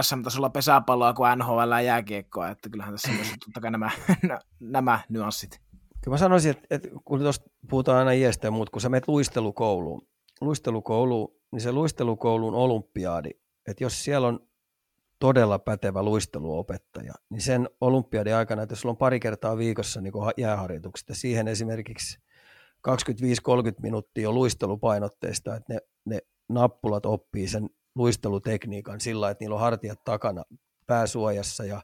SM-tasolla 0.00 0.50
pesäpalloa 0.50 1.12
kuin 1.12 1.38
NHL 1.38 1.70
ja 1.72 1.80
jääkiekkoa, 1.80 2.48
että 2.48 2.68
kyllähän 2.70 2.94
tässä 2.94 3.10
on 3.10 3.16
myös 3.16 3.28
totta 3.44 3.60
kai 3.60 3.70
nämä, 3.70 3.90
nämä 4.60 5.00
nyanssit. 5.08 5.67
Kyllä 6.04 6.14
mä 6.14 6.18
sanoisin, 6.18 6.50
että, 6.50 6.66
että 6.70 6.88
kun 7.04 7.20
tuosta 7.20 7.50
puhutaan 7.70 7.98
aina 7.98 8.12
iästä 8.12 8.46
ja 8.46 8.50
muut, 8.50 8.70
kun 8.70 8.80
sä 8.80 8.88
menet 8.88 9.08
luistelukouluun, 9.08 10.06
luistelukouluun, 10.40 11.34
niin 11.52 11.60
se 11.60 11.72
luistelukoulun 11.72 12.54
olympiaadi, 12.54 13.30
että 13.68 13.84
jos 13.84 14.04
siellä 14.04 14.28
on 14.28 14.48
todella 15.18 15.58
pätevä 15.58 16.02
luisteluopettaja, 16.02 17.14
niin 17.30 17.40
sen 17.40 17.68
olympiadin 17.80 18.34
aikana, 18.34 18.62
että 18.62 18.72
jos 18.72 18.80
sulla 18.80 18.92
on 18.92 18.96
pari 18.96 19.20
kertaa 19.20 19.58
viikossa 19.58 20.00
niin 20.00 20.12
jääharjoitukset, 20.36 21.08
ja 21.08 21.14
siihen 21.14 21.48
esimerkiksi 21.48 22.18
25-30 22.88 22.92
minuuttia 23.82 24.28
on 24.28 24.34
luistelupainotteista, 24.34 25.56
että 25.56 25.74
ne, 25.74 25.80
ne 26.04 26.18
nappulat 26.48 27.06
oppii 27.06 27.48
sen 27.48 27.70
luistelutekniikan 27.94 29.00
sillä, 29.00 29.30
että 29.30 29.44
niillä 29.44 29.54
on 29.54 29.60
hartiat 29.60 30.04
takana 30.04 30.42
pääsuojassa 30.86 31.64
ja 31.64 31.82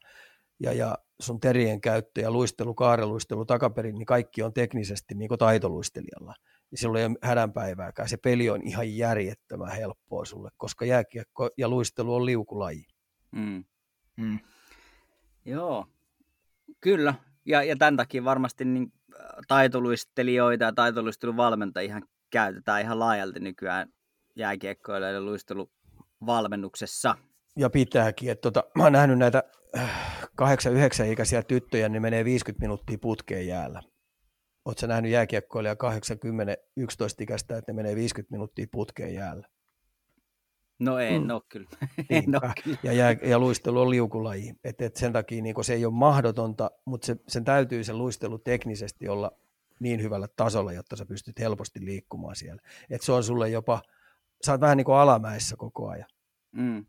ja, 0.61 0.73
ja 0.73 0.99
sun 1.21 1.41
terien 1.41 1.81
käyttö 1.81 2.21
ja 2.21 2.31
luistelu, 2.31 2.75
kaareluistelu 2.75 3.45
takaperin, 3.45 3.95
niin 3.95 4.07
kaikki 4.07 4.43
on 4.43 4.53
teknisesti 4.53 5.15
niin 5.15 5.29
kuin 5.29 5.39
taitoluistelijalla. 5.39 6.35
Niin 6.71 6.79
silloin 6.79 7.01
ei 7.01 7.07
ole 7.07 7.17
hädänpäivääkään. 7.23 8.09
Se 8.09 8.17
peli 8.17 8.51
on 8.51 8.63
ihan 8.63 8.97
järjettömän 8.97 9.73
helppoa 9.73 10.25
sulle, 10.25 10.51
koska 10.57 10.85
jääkiekko 10.85 11.51
ja 11.59 11.69
luistelu 11.69 12.15
on 12.15 12.27
liukulaji. 12.27 12.85
Mm. 13.31 13.65
Mm. 14.17 14.39
Joo, 15.45 15.87
kyllä. 16.81 17.15
Ja, 17.47 17.63
ja 17.63 17.77
tämän 17.77 17.97
takia 17.97 18.25
varmasti 18.25 18.65
niin 18.65 18.93
äh, 19.15 19.27
taitoluistelijoita 19.49 20.65
ja 20.65 20.73
taitoluisteluvalmentajia 20.73 22.01
käytetään 22.31 22.81
ihan 22.81 22.99
laajalti 22.99 23.41
nykyään 23.41 23.89
jääkiekkoilla 24.37 25.07
ja 25.07 25.21
luisteluvalmennuksessa 25.21 27.15
ja 27.57 27.71
pitääkin. 27.71 28.31
Että 28.31 28.43
tota, 28.43 28.65
mä 28.77 28.83
oon 28.83 28.93
nähnyt 28.93 29.19
näitä 29.19 29.43
8-9 29.77 29.79
ikäisiä 31.13 31.43
tyttöjä, 31.43 31.89
niin 31.89 32.03
menee 32.03 32.25
50 32.25 32.65
minuuttia 32.65 32.99
putkeen 33.01 33.47
jäällä. 33.47 33.83
Oletko 34.65 34.87
nähnyt 34.87 35.11
jääkiekkoilija 35.11 35.75
80-11 35.75 35.77
ikäistä, 37.21 37.57
että 37.57 37.73
ne 37.73 37.77
menee 37.77 37.95
50 37.95 38.33
minuuttia 38.35 38.67
putkeen 38.73 39.15
jäällä? 39.15 39.49
No 40.79 40.99
en 40.99 41.23
mm. 41.23 41.31
ole 41.31 41.43
kyllä. 41.49 41.69
en 42.11 42.45
ole 42.45 42.53
kyllä. 42.65 42.79
Ja, 42.83 42.93
ja, 42.93 43.11
ja 43.11 43.39
luistelu 43.39 43.81
on 43.81 43.91
liukulaji. 43.91 44.55
Et, 44.65 44.81
et 44.81 44.97
sen 44.97 45.13
takia 45.13 45.43
niin 45.43 45.65
se 45.65 45.75
ei 45.75 45.85
ole 45.85 45.95
mahdotonta, 45.95 46.71
mutta 46.85 47.07
se, 47.07 47.17
sen 47.29 47.45
täytyy 47.45 47.85
se 47.85 47.93
luistelu 47.93 48.39
teknisesti 48.39 49.09
olla 49.09 49.33
niin 49.81 50.03
hyvällä 50.03 50.29
tasolla, 50.37 50.73
jotta 50.73 50.97
sä 50.97 51.07
pystyt 51.07 51.39
helposti 51.39 51.85
liikkumaan 51.85 52.37
siellä. 52.37 52.63
Et 52.91 53.03
se 53.03 53.13
on 53.13 53.25
sulle 53.25 53.49
jopa, 53.49 53.83
sä 54.47 54.53
oot 54.53 54.61
vähän 54.61 54.77
niin 54.77 54.85
kuin 54.85 54.97
alamäessä 54.97 55.57
koko 55.57 55.89
ajan. 55.89 56.09
Mm 56.53 56.87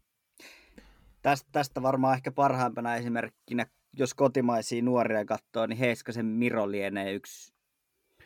tästä, 1.26 1.50
tästä 1.52 1.82
varmaan 1.82 2.16
ehkä 2.16 2.32
parhaimpana 2.32 2.96
esimerkkinä, 2.96 3.66
jos 3.94 4.14
kotimaisia 4.14 4.82
nuoria 4.82 5.26
katsoo, 5.26 5.66
niin 5.66 5.78
Heiskasen 5.78 6.26
Miro 6.26 6.72
lienee 6.72 7.14
yksi, 7.14 7.54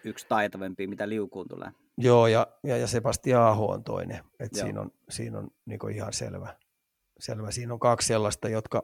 yksi 0.03 0.25
taitavempi, 0.29 0.87
mitä 0.87 1.09
liukuun 1.09 1.47
tulee. 1.47 1.71
Joo, 1.97 2.27
ja, 2.27 2.47
ja, 2.63 2.77
ja 2.77 2.87
Sebastian 2.87 3.43
Aho 3.43 3.65
on 3.65 3.83
toinen. 3.83 4.23
Et 4.39 4.53
siinä 4.53 4.81
on, 4.81 4.91
siinä 5.09 5.39
on 5.39 5.47
niin 5.65 5.91
ihan 5.93 6.13
selvä, 6.13 6.55
selvä. 7.19 7.51
Siinä 7.51 7.73
on 7.73 7.79
kaksi 7.79 8.07
sellaista, 8.07 8.49
jotka 8.49 8.83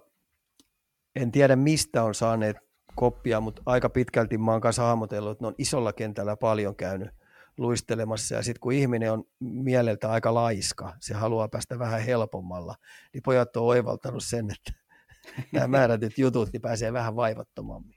en 1.16 1.32
tiedä 1.32 1.55
mistä 1.55 2.03
on 2.03 2.16
saaneet 2.16 2.57
koppia, 2.95 3.39
mutta 3.41 3.61
aika 3.66 3.89
pitkälti 3.89 4.38
mä 4.38 4.51
oon 4.51 4.61
kanssa 4.61 4.84
hahmotellut, 4.84 5.32
että 5.32 5.43
ne 5.43 5.47
on 5.47 5.55
isolla 5.57 5.93
kentällä 5.93 6.38
paljon 6.38 6.76
käynyt– 6.76 7.09
luistelemassa 7.58 8.36
ja 8.36 8.43
sitten 8.43 8.60
kun 8.60 8.74
ihminen 8.74 9.12
on 9.12 9.24
mieleltä 9.39 10.12
aika 10.12 10.34
laiska, 10.34 10.93
se 10.99 11.14
haluaa 11.14 11.47
päästä 11.47 11.80
vähän 11.80 12.01
helpommalla, 12.01 12.76
niin 13.14 13.24
pojat 13.24 13.56
on 13.58 13.64
oivaltanut 13.64 14.24
sen, 14.24 14.47
että 14.51 14.82
nämä 15.53 15.68
määrätyt 15.68 16.18
jutut 16.18 16.49
niin 16.53 16.62
pääsee 16.62 16.93
vähän 16.93 17.16
vaivattomammin. 17.16 17.95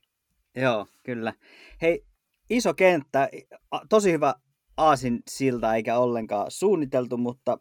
Joo, 0.57 0.87
kyllä. 1.05 1.33
Hei, 1.83 2.07
iso 2.51 2.75
kenttä, 2.75 3.29
tosi 3.89 4.13
hyvä 4.13 4.35
aasin 4.77 5.23
silta 5.31 5.75
eikä 5.75 5.99
ollenkaan 5.99 6.51
suunniteltu, 6.51 7.17
mutta, 7.17 7.59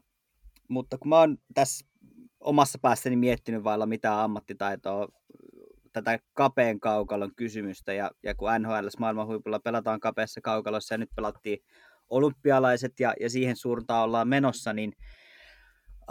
mutta 0.69 0.97
kun 0.97 1.09
mä 1.09 1.19
oon 1.19 1.37
tässä 1.53 1.85
omassa 2.39 2.79
päässäni 2.81 3.15
miettinyt 3.15 3.63
vailla 3.63 3.85
mitään 3.85 4.19
ammattitaitoa 4.19 5.07
tätä 6.03 6.19
kapeen 6.33 6.79
kaukalon 6.79 7.35
kysymystä, 7.35 7.93
ja, 7.93 8.11
ja 8.23 8.35
kun 8.35 8.49
NHL 8.59 8.87
maailman 8.99 9.27
huipulla 9.27 9.59
pelataan 9.59 9.99
kapeassa 9.99 10.41
kaukalossa, 10.41 10.93
ja 10.93 10.97
nyt 10.97 11.09
pelattiin 11.15 11.59
olympialaiset, 12.09 12.99
ja, 12.99 13.13
ja 13.19 13.29
siihen 13.29 13.55
suuntaan 13.55 14.03
ollaan 14.03 14.27
menossa, 14.27 14.73
niin 14.73 14.93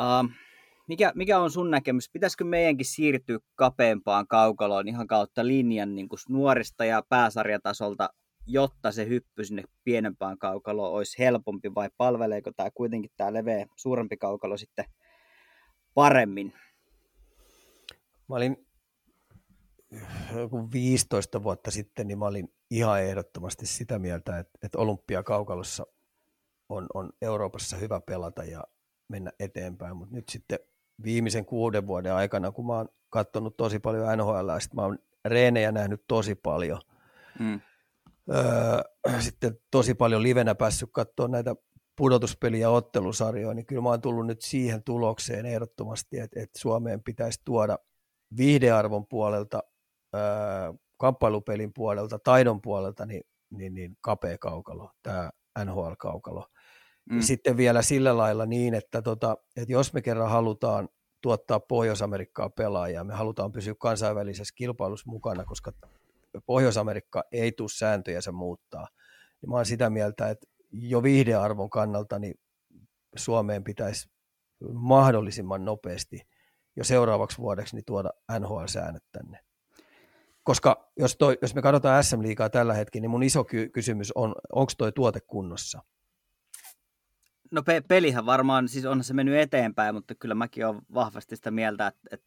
uh, 0.01 0.31
mikä, 0.89 1.13
mikä 1.15 1.39
on 1.39 1.51
sun 1.51 1.71
näkemys? 1.71 2.11
Pitäisikö 2.13 2.45
meidänkin 2.45 2.87
siirtyä 2.87 3.39
kapeampaan 3.55 4.27
kaukaloon 4.27 4.89
ihan 4.89 5.07
kautta 5.07 5.47
linjan 5.47 5.95
niin 5.95 6.09
kuin 6.09 6.19
nuorista 6.29 6.85
ja 6.85 7.03
pääsarjatasolta, 7.09 8.09
jotta 8.47 8.93
se 8.93 9.09
hyppy 9.09 9.45
sinne 9.45 9.63
pienempään 9.85 10.39
kaukaloon 10.39 10.93
olisi 10.93 11.19
helpompi, 11.19 11.75
vai 11.75 11.91
palveleeko 11.97 12.53
tämä 12.57 12.71
kuitenkin 12.75 13.11
tämä 13.17 13.33
leveä, 13.33 13.67
suurempi 13.77 14.17
kaukalo 14.17 14.57
sitten 14.57 14.85
paremmin? 15.95 16.53
Mä 18.29 18.37
olin 18.37 18.66
joku 20.37 20.69
15 20.73 21.43
vuotta 21.43 21.71
sitten, 21.71 22.09
niin 22.09 22.19
mä 22.19 22.27
olin 22.27 22.53
ihan 22.71 23.03
ehdottomasti 23.03 23.67
sitä 23.67 23.99
mieltä, 23.99 24.39
että, 24.39 24.59
että 24.63 24.79
olympiakaukalossa 24.79 25.87
on, 26.69 26.87
on 26.95 27.11
Euroopassa 27.23 27.77
hyvä 27.77 28.01
pelata 28.01 28.45
ja 28.45 28.65
mennä 29.09 29.33
eteenpäin, 29.41 29.97
mutta 29.97 30.15
nyt 30.15 30.29
sitten 30.29 30.59
viimeisen 31.05 31.45
kuuden 31.45 31.87
vuoden 31.87 32.15
aikana, 32.15 32.53
kun 32.53 32.67
mä 32.67 32.73
oon 32.73 32.89
katsonut 33.11 33.57
tosi 33.57 33.79
paljon 33.79 34.19
NHL, 34.19 34.49
ja 34.49 34.61
sitten 34.61 34.77
mä 34.77 34.83
oon 34.83 34.99
reenejä 35.25 35.73
nähnyt 35.73 36.05
tosi 36.09 36.35
paljon, 36.35 36.81
mm. 37.39 37.61
öö, 38.35 39.21
sitten 39.21 39.59
tosi 39.71 39.95
paljon 39.95 40.23
livenä 40.23 40.55
päässyt 40.55 40.91
katsoa 40.93 41.29
näitä 41.29 41.57
pudotuspeli- 42.01 42.61
ja 42.61 42.71
ottelusarjoja, 42.71 43.55
niin 43.55 43.67
kyllä 43.67 43.83
mä 43.83 43.89
oon 43.89 44.01
tullut 44.01 44.27
nyt 44.27 44.41
siihen 44.43 44.83
tulokseen 44.83 45.47
ehdottomasti, 45.47 46.19
että, 46.19 46.41
että 46.41 46.59
Suomeen 46.59 47.03
pitäisi 47.03 47.41
tuoda 47.45 47.79
viihdearvon 48.37 49.07
puolelta, 49.07 49.63
kamppailupelin 50.97 51.73
puolelta, 51.75 52.19
taidon 52.19 52.61
puolelta, 52.61 53.07
niin, 53.07 53.23
niin, 53.51 53.75
niin 53.75 53.97
kapea 54.01 54.39
kaukalo, 54.39 54.91
tämä 55.03 55.31
NHL-kaukalo. 55.65 56.47
Mm. 57.11 57.17
Ja 57.17 57.23
sitten 57.23 57.57
vielä 57.57 57.83
sillä 57.83 58.17
lailla 58.17 58.47
niin, 58.47 58.75
että, 58.75 59.03
tota, 59.03 59.37
että 59.57 59.73
jos 59.73 59.93
me 59.93 60.03
kerran 60.03 60.31
halutaan 60.31 60.89
tuottaa 61.23 61.61
Pohjois-Amerikkaa 61.61 62.51
pelaajia, 62.51 63.05
me 63.05 63.15
halutaan 63.15 63.53
pysyä 63.53 63.75
kansainvälisessä 63.79 64.55
kilpailussa 64.57 65.11
mukana, 65.11 65.45
koska 65.45 65.73
Pohjois-Amerikka 66.47 67.25
ei 67.33 67.53
tule 67.53 67.69
sääntöjänsä 67.69 68.33
muuttaa. 68.33 68.89
Ja 69.43 69.49
mä 69.49 69.55
olen 69.55 69.67
sitä 69.67 69.91
mieltä, 69.91 70.31
että 70.31 70.47
jo 70.73 71.03
viihdearvon 71.03 71.71
kannalta 71.71 72.19
niin 72.19 72.35
Suomeen 73.17 73.65
pitäisi 73.65 74.09
mahdollisimman 74.73 75.65
nopeasti 75.65 76.21
jo 76.77 76.85
seuraavaksi 76.85 77.39
vuodeksi 77.39 77.77
niin 77.77 77.85
tuoda 77.85 78.11
NHL-säännöt 78.39 79.05
tänne. 79.13 79.46
Koska 80.47 80.91
jos, 80.97 81.17
toi, 81.17 81.39
jos 81.43 81.55
me 81.55 81.63
katsotaan 81.63 82.05
SM-liigaa 82.05 82.51
tällä 82.51 82.75
hetkellä, 82.75 83.03
niin 83.03 83.11
mun 83.11 83.23
iso 83.23 83.45
ky- 83.45 83.69
kysymys 83.69 84.13
on, 84.13 84.35
onko 84.53 84.73
tuo 84.79 84.91
tuote 84.91 85.21
kunnossa? 85.21 85.83
No 87.51 87.63
pe- 87.63 87.83
pelihän 87.89 88.27
varmaan, 88.27 88.69
siis 88.69 88.85
onhan 88.85 89.05
se 89.05 89.15
mennyt 89.15 89.37
eteenpäin, 89.37 89.95
mutta 89.95 90.15
kyllä 90.15 90.35
mäkin 90.35 90.67
olen 90.67 90.83
vahvasti 90.95 91.37
sitä 91.37 91.51
mieltä, 91.51 91.87
että, 91.87 92.01
että 92.11 92.27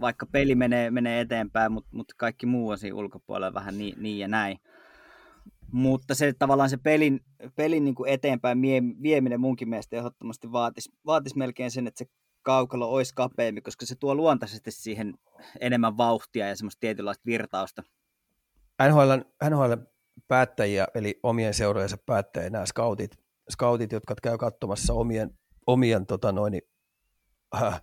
vaikka 0.00 0.26
peli 0.26 0.54
menee, 0.54 0.90
menee 0.90 1.20
eteenpäin, 1.20 1.72
mutta, 1.72 1.90
mutta 1.92 2.14
kaikki 2.16 2.46
muu 2.46 2.68
on 2.68 2.78
siinä 2.78 2.96
ulkopuolella 2.96 3.54
vähän 3.54 3.78
niin, 3.78 4.02
niin 4.02 4.18
ja 4.18 4.28
näin. 4.28 4.58
Mutta 5.72 6.14
se 6.14 6.32
tavallaan 6.38 6.70
se 6.70 6.76
pelin, 6.76 7.20
pelin 7.56 7.84
niin 7.84 7.94
kuin 7.94 8.10
eteenpäin 8.10 8.62
vieminen 9.02 9.40
munkin 9.40 9.68
mielestä 9.68 9.96
ehdottomasti 9.96 10.52
vaatisi, 10.52 10.92
vaatisi 11.06 11.38
melkein 11.38 11.70
sen, 11.70 11.86
että 11.86 11.98
se 11.98 12.10
kaukalo 12.46 12.92
olisi 12.92 13.14
kapeampi, 13.14 13.60
koska 13.60 13.86
se 13.86 13.94
tuo 13.94 14.14
luontaisesti 14.14 14.70
siihen 14.70 15.14
enemmän 15.60 15.96
vauhtia 15.96 16.48
ja 16.48 16.56
semmoista 16.56 16.80
tietynlaista 16.80 17.22
virtausta. 17.26 17.82
NHL, 18.88 19.12
NHL 19.50 19.72
päättäjiä, 20.28 20.86
eli 20.94 21.20
omien 21.22 21.54
seurojensa 21.54 21.96
päättäjiä, 22.06 22.50
nämä 22.50 22.66
scoutit, 22.66 23.18
scoutit 23.50 23.92
jotka 23.92 24.14
käy 24.22 24.38
katsomassa 24.38 24.92
omien, 24.92 25.38
omien 25.66 26.06
tota 26.06 26.32
noin, 26.32 26.60
äh, 27.54 27.82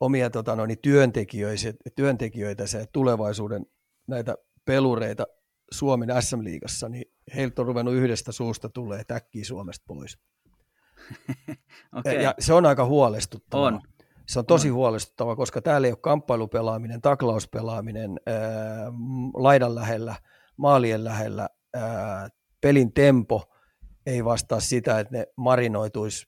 omia 0.00 0.30
tota 0.30 0.56
noin, 0.56 0.78
työntekijöitä, 0.82 1.72
työntekijöitä 1.96 2.66
se 2.66 2.86
tulevaisuuden 2.92 3.66
näitä 4.06 4.34
pelureita 4.64 5.26
Suomen 5.70 6.08
SM-liigassa, 6.22 6.88
niin 6.88 7.04
heiltä 7.34 7.62
on 7.62 7.66
ruvennut 7.66 7.94
yhdestä 7.94 8.32
suusta 8.32 8.68
tulee 8.68 9.04
täkkiä 9.04 9.44
Suomesta 9.44 9.84
pois. 9.86 10.18
okay. 11.98 12.14
Ja 12.14 12.34
se 12.38 12.52
on 12.52 12.66
aika 12.66 12.84
huolestuttavaa. 12.84 13.66
On. 13.66 13.80
Se 14.32 14.38
on 14.38 14.46
tosi 14.46 14.68
on. 14.68 14.74
huolestuttavaa, 14.74 15.36
koska 15.36 15.62
täällä 15.62 15.86
ei 15.86 15.92
ole 15.92 15.98
kamppailupelaaminen, 16.00 17.00
taklauspelaaminen 17.00 18.20
ää, 18.26 18.36
laidan 19.34 19.74
lähellä, 19.74 20.14
maalien 20.56 21.04
lähellä, 21.04 21.48
ää, 21.74 22.28
pelin 22.60 22.92
tempo 22.92 23.42
ei 24.06 24.24
vastaa 24.24 24.60
sitä, 24.60 25.00
että 25.00 25.16
ne 25.16 25.26
marinoituisi 25.36 26.26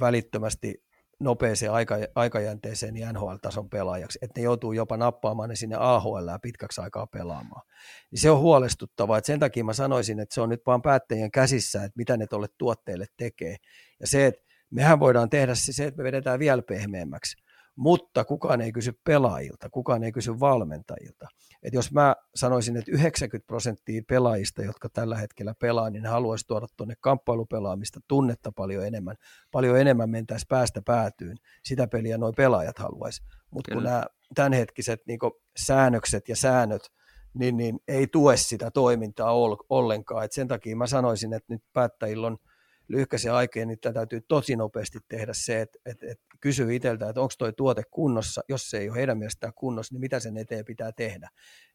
välittömästi 0.00 0.84
nopeeseen 1.20 1.72
aika, 1.72 1.94
aikajänteeseen 2.14 2.94
niin 2.94 3.08
NHL-tason 3.12 3.70
pelaajaksi, 3.70 4.18
että 4.22 4.40
ne 4.40 4.44
joutuu 4.44 4.72
jopa 4.72 4.96
nappaamaan 4.96 5.48
ne 5.48 5.56
sinne 5.56 5.76
AHL 5.78 6.28
pitkäksi 6.42 6.80
aikaa 6.80 7.06
pelaamaan. 7.06 7.62
Niin 8.10 8.20
se 8.20 8.30
on 8.30 8.38
huolestuttavaa, 8.38 9.18
että 9.18 9.26
sen 9.26 9.40
takia 9.40 9.64
mä 9.64 9.72
sanoisin, 9.72 10.20
että 10.20 10.34
se 10.34 10.40
on 10.40 10.48
nyt 10.48 10.62
vaan 10.66 10.82
päättäjien 10.82 11.30
käsissä, 11.30 11.84
että 11.84 11.96
mitä 11.96 12.16
ne 12.16 12.26
tuolle 12.26 12.48
tuotteille 12.58 13.06
tekee. 13.16 13.56
Ja 14.00 14.06
se, 14.06 14.26
että 14.26 14.42
mehän 14.70 15.00
voidaan 15.00 15.30
tehdä 15.30 15.54
se, 15.54 15.72
se 15.72 15.84
että 15.84 15.98
me 15.98 16.04
vedetään 16.04 16.38
vielä 16.38 16.62
pehmeämmäksi 16.62 17.45
mutta 17.76 18.24
kukaan 18.24 18.60
ei 18.60 18.72
kysy 18.72 19.00
pelaajilta, 19.04 19.70
kukaan 19.70 20.04
ei 20.04 20.12
kysy 20.12 20.40
valmentajilta. 20.40 21.28
Et 21.62 21.74
jos 21.74 21.92
mä 21.92 22.16
sanoisin, 22.34 22.76
että 22.76 22.90
90 22.92 23.46
prosenttia 23.46 24.02
pelaajista, 24.08 24.62
jotka 24.62 24.88
tällä 24.88 25.16
hetkellä 25.16 25.54
pelaa, 25.60 25.90
niin 25.90 26.06
haluaisi 26.06 26.46
tuoda 26.46 26.66
tuonne 26.76 26.94
kamppailupelaamista 27.00 28.00
tunnetta 28.08 28.52
paljon 28.52 28.86
enemmän. 28.86 29.16
Paljon 29.52 29.80
enemmän 29.80 30.10
mentäisi 30.10 30.46
päästä 30.48 30.82
päätyyn. 30.82 31.36
Sitä 31.64 31.86
peliä 31.86 32.18
nuo 32.18 32.32
pelaajat 32.32 32.78
haluaisi. 32.78 33.22
Mutta 33.50 33.74
kun 33.74 33.84
nämä 33.84 34.04
tämänhetkiset 34.34 35.02
niin 35.06 35.18
säännökset 35.56 36.28
ja 36.28 36.36
säännöt, 36.36 36.92
niin, 37.34 37.56
niin 37.56 37.78
ei 37.88 38.06
tue 38.06 38.36
sitä 38.36 38.70
toimintaa 38.70 39.32
ollenkaan. 39.68 40.24
Et 40.24 40.32
sen 40.32 40.48
takia 40.48 40.76
mä 40.76 40.86
sanoisin, 40.86 41.32
että 41.32 41.54
nyt 41.54 41.62
päättäjillä 41.72 42.26
on– 42.26 42.36
lyhkäisen 42.88 43.32
aikeen, 43.32 43.68
niin 43.68 43.78
täytyy 43.80 44.20
tosi 44.20 44.56
nopeasti 44.56 44.98
tehdä 45.08 45.32
se, 45.32 45.60
että, 45.60 45.78
että, 45.86 46.06
että 46.06 46.24
kysyy 46.40 46.74
itseltä, 46.74 47.08
että 47.08 47.20
onko 47.20 47.34
tuo 47.38 47.52
tuote 47.52 47.82
kunnossa, 47.90 48.42
jos 48.48 48.70
se 48.70 48.78
ei 48.78 48.88
ole 48.88 48.98
heidän 48.98 49.18
mielestään 49.18 49.52
kunnossa, 49.54 49.94
niin 49.94 50.00
mitä 50.00 50.20
sen 50.20 50.36
eteen 50.36 50.64
pitää 50.64 50.92
tehdä. 50.92 51.28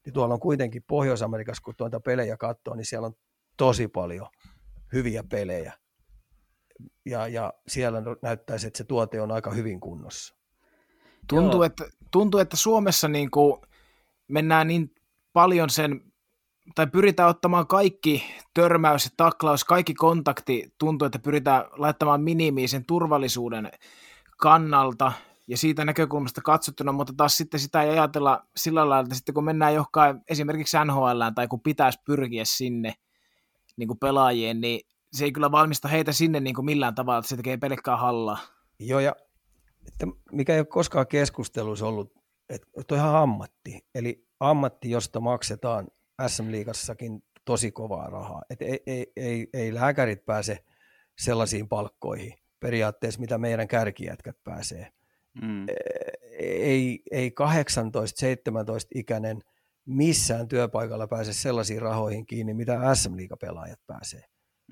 Niin 0.06 0.14
tuolla 0.14 0.34
on 0.34 0.40
kuitenkin 0.40 0.84
Pohjois-Amerikassa, 0.88 1.64
kun 1.64 1.74
tuota 1.78 2.00
pelejä 2.00 2.38
katsoo, 2.38 2.76
niin 2.76 2.86
siellä 2.86 3.06
on 3.06 3.14
tosi 3.58 3.88
paljon 3.88 4.28
hyviä 4.94 5.24
pelejä. 5.24 5.74
Ja, 7.06 7.28
ja 7.28 7.54
siellä 7.68 8.02
näyttäisi, 8.22 8.68
että 8.68 8.78
se 8.78 8.84
tuote 8.84 9.22
on 9.22 9.32
aika 9.32 9.52
hyvin 9.52 9.80
kunnossa. 9.80 10.36
Tuntuu, 11.30 11.64
että, 11.64 11.84
tuntuu 12.12 12.40
että 12.40 12.58
Suomessa 12.58 13.08
niin 13.08 13.32
kuin 13.32 13.62
mennään 14.28 14.68
niin 14.68 14.96
paljon 15.34 15.70
sen 15.70 16.11
tai 16.76 16.88
pyritään 16.88 17.30
ottamaan 17.30 17.68
kaikki 17.68 18.24
törmäys 18.54 19.06
ja 19.06 19.12
taklaus, 19.18 19.64
kaikki 19.64 19.94
kontakti 19.94 20.74
tuntuu, 20.78 21.06
että 21.06 21.20
pyritään 21.20 21.66
laittamaan 21.72 22.22
minimiin 22.22 22.70
sen 22.70 22.86
turvallisuuden 22.86 23.72
kannalta 24.38 25.12
ja 25.48 25.58
siitä 25.58 25.86
näkökulmasta 25.86 26.42
katsottuna, 26.42 26.92
mutta 26.92 27.14
taas 27.18 27.38
sitten 27.38 27.60
sitä 27.60 27.82
ei 27.82 27.90
ajatella 27.90 28.46
sillä 28.56 28.90
lailla, 28.90 29.00
että 29.00 29.16
sitten 29.16 29.36
kun 29.36 29.44
mennään 29.44 29.74
johonkin 29.74 30.24
esimerkiksi 30.30 30.78
NHL 30.86 31.22
tai 31.36 31.48
kun 31.48 31.62
pitäisi 31.62 32.00
pyrkiä 32.06 32.46
sinne 32.46 32.94
niin 33.78 33.88
kuin 33.88 34.00
pelaajien, 34.00 34.62
niin 34.62 34.88
se 35.14 35.26
ei 35.26 35.32
kyllä 35.32 35.52
valmista 35.52 35.88
heitä 35.88 36.12
sinne 36.12 36.40
niin 36.40 36.56
kuin 36.56 36.66
millään 36.66 36.96
tavalla, 36.96 37.20
että 37.20 37.30
se 37.30 37.38
tekee 37.38 37.58
pelkkää 37.58 37.98
hallaa. 37.98 38.38
Joo, 38.80 39.00
ja 39.00 39.16
että 39.88 40.08
mikä 40.32 40.54
ei 40.54 40.60
ole 40.60 40.66
koskaan 40.66 41.08
keskustelussa 41.08 41.88
ollut, 41.88 42.14
että 42.50 42.68
on 42.92 42.98
ihan 42.98 43.16
ammatti. 43.16 43.86
Eli 43.96 44.28
ammatti, 44.40 44.92
josta 44.92 45.20
maksetaan 45.20 45.88
SM-liigassakin 46.28 47.24
tosi 47.46 47.72
kovaa 47.72 48.10
rahaa. 48.10 48.42
Et 48.50 48.62
ei, 48.62 48.80
ei, 48.86 49.12
ei, 49.16 49.48
ei 49.54 49.74
lääkärit 49.74 50.26
pääse 50.26 50.64
sellaisiin 51.18 51.70
palkkoihin 51.70 52.34
periaatteessa, 52.60 53.20
mitä 53.20 53.38
meidän 53.38 53.68
kärkijätkät 53.68 54.38
pääsee. 54.44 54.92
Mm. 55.42 55.70
E, 55.70 55.74
ei, 56.40 57.04
ei 57.12 57.30
18-17-ikäinen 57.30 59.42
missään 59.86 60.48
työpaikalla 60.48 61.08
pääse 61.08 61.34
sellaisiin 61.34 61.82
rahoihin 61.82 62.26
kiinni, 62.26 62.54
mitä 62.54 62.96
SM-liigapelaajat 62.96 63.80
pääsee. 63.88 64.24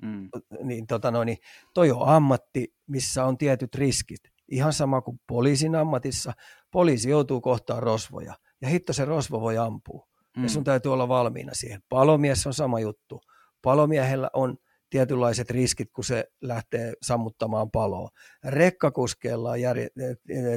Mm. 0.02 0.28
Niin, 0.62 0.86
tota 0.86 1.10
no, 1.10 1.24
niin 1.24 1.38
toi 1.74 1.90
on 1.90 2.08
ammatti, 2.08 2.74
missä 2.86 3.24
on 3.24 3.38
tietyt 3.38 3.74
riskit. 3.74 4.20
Ihan 4.48 4.72
sama 4.72 5.00
kuin 5.00 5.20
poliisin 5.26 5.74
ammatissa. 5.74 6.32
Poliisi 6.70 7.10
joutuu 7.10 7.40
kohtaan 7.40 7.82
rosvoja, 7.82 8.34
ja 8.60 8.68
hitto 8.68 8.92
se 8.92 9.04
rosvo 9.04 9.40
voi 9.40 9.58
ampua 9.58 10.09
mm. 10.40 10.44
ja 10.44 10.50
sun 10.50 10.64
täytyy 10.64 10.92
olla 10.92 11.08
valmiina 11.08 11.54
siihen. 11.54 11.82
Palomies 11.88 12.46
on 12.46 12.54
sama 12.54 12.80
juttu. 12.80 13.20
Palomiehellä 13.62 14.30
on 14.32 14.56
tietynlaiset 14.90 15.50
riskit, 15.50 15.90
kun 15.92 16.04
se 16.04 16.24
lähtee 16.40 16.92
sammuttamaan 17.02 17.70
paloa. 17.70 18.08
Rekkakuskeella 18.44 19.50
on 19.50 19.60
järje- 19.60 19.90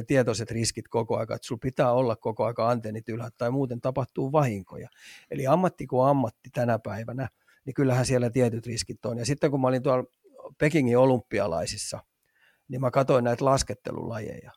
tietoiset 0.06 0.50
riskit 0.50 0.88
koko 0.88 1.16
ajan, 1.16 1.22
että 1.22 1.46
sulla 1.46 1.60
pitää 1.62 1.92
olla 1.92 2.16
koko 2.16 2.44
ajan 2.44 2.70
antennit 2.70 3.08
ylhäällä 3.08 3.34
tai 3.38 3.50
muuten 3.50 3.80
tapahtuu 3.80 4.32
vahinkoja. 4.32 4.88
Eli 5.30 5.46
ammatti 5.46 5.86
kuin 5.86 6.08
ammatti 6.08 6.50
tänä 6.50 6.78
päivänä, 6.78 7.28
niin 7.64 7.74
kyllähän 7.74 8.06
siellä 8.06 8.30
tietyt 8.30 8.66
riskit 8.66 9.06
on. 9.06 9.18
Ja 9.18 9.26
sitten 9.26 9.50
kun 9.50 9.60
mä 9.60 9.68
olin 9.68 9.82
tuolla 9.82 10.04
Pekingin 10.58 10.98
olympialaisissa, 10.98 12.00
niin 12.68 12.80
mä 12.80 12.90
katsoin 12.90 13.24
näitä 13.24 13.44
laskettelulajeja, 13.44 14.52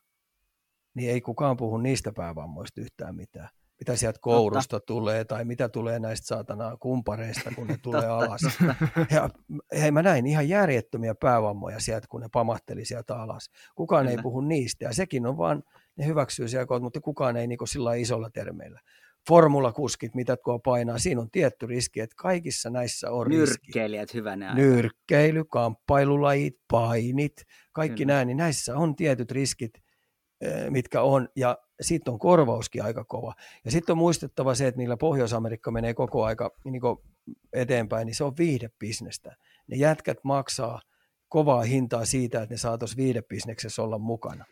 niin 0.93 1.11
ei 1.11 1.21
kukaan 1.21 1.57
puhu 1.57 1.77
niistä 1.77 2.11
päävammoista 2.15 2.81
yhtään 2.81 3.15
mitään 3.15 3.49
mitä 3.79 3.95
sieltä 3.95 4.19
kourusta 4.21 4.69
Totta. 4.75 4.87
tulee 4.87 5.25
tai 5.25 5.45
mitä 5.45 5.69
tulee 5.69 5.99
näistä 5.99 6.27
saatana 6.27 6.77
kumpareista, 6.79 7.51
kun 7.55 7.67
ne 7.67 7.77
tulee 7.83 8.07
alas. 8.07 8.41
Ja, 9.11 9.29
hei, 9.79 9.91
mä 9.91 10.03
näin 10.03 10.25
ihan 10.27 10.49
järjettömiä 10.49 11.15
päävammoja 11.15 11.79
sieltä, 11.79 12.07
kun 12.09 12.21
ne 12.21 12.27
pamahteli 12.33 12.85
sieltä 12.85 13.15
alas. 13.21 13.49
Kukaan 13.75 14.05
Kyllä. 14.05 14.17
ei 14.17 14.23
puhu 14.23 14.41
niistä 14.41 14.85
ja 14.85 14.93
sekin 14.93 15.25
on 15.25 15.37
vaan, 15.37 15.63
ne 15.95 16.05
hyväksyy 16.05 16.47
siellä, 16.47 16.79
mutta 16.79 17.01
kukaan 17.01 17.37
ei 17.37 17.47
niin 17.47 17.59
sillä 17.65 17.93
isolla 17.95 18.29
termeillä. 18.29 18.79
formulakuskit, 19.27 20.15
mitä 20.15 20.37
tuo 20.37 20.59
painaa, 20.59 20.99
siinä 20.99 21.21
on 21.21 21.31
tietty 21.31 21.67
riski, 21.67 21.99
että 21.99 22.15
kaikissa 22.17 22.69
näissä 22.69 23.11
on 23.11 23.27
riski. 23.27 23.67
Nyrkkeilijät 23.67 24.13
hyvänä. 24.13 24.53
Nyrkkeily, 24.53 25.43
kamppailulajit, 25.45 26.57
painit, 26.71 27.43
kaikki 27.73 28.03
Kyllä. 28.03 28.13
nämä, 28.13 28.25
niin 28.25 28.37
näissä 28.37 28.77
on 28.77 28.95
tietyt 28.95 29.31
riskit, 29.31 29.71
mitkä 30.69 31.01
on, 31.01 31.29
ja 31.35 31.57
sitten 31.81 32.13
on 32.13 32.19
korvauskin 32.19 32.83
aika 32.83 33.03
kova. 33.03 33.33
Ja 33.65 33.71
sitten 33.71 33.93
on 33.93 33.97
muistettava 33.97 34.55
se, 34.55 34.67
että 34.67 34.77
niillä 34.77 34.97
Pohjois-Amerikka 34.97 35.71
menee 35.71 35.93
koko 35.93 36.23
aika 36.25 36.51
niin 36.63 36.81
eteenpäin, 37.53 38.05
niin 38.05 38.15
se 38.15 38.23
on 38.23 38.37
viihdebisnestä. 38.37 39.35
Ne 39.67 39.77
jätkät 39.77 40.17
maksaa 40.23 40.81
kovaa 41.29 41.61
hintaa 41.61 42.05
siitä, 42.05 42.41
että 42.41 42.53
ne 42.53 42.57
saa 42.57 42.77
tuossa 42.77 42.97
viihdebisneksessä 42.97 43.81
olla 43.81 43.97
mukana. 43.97 44.45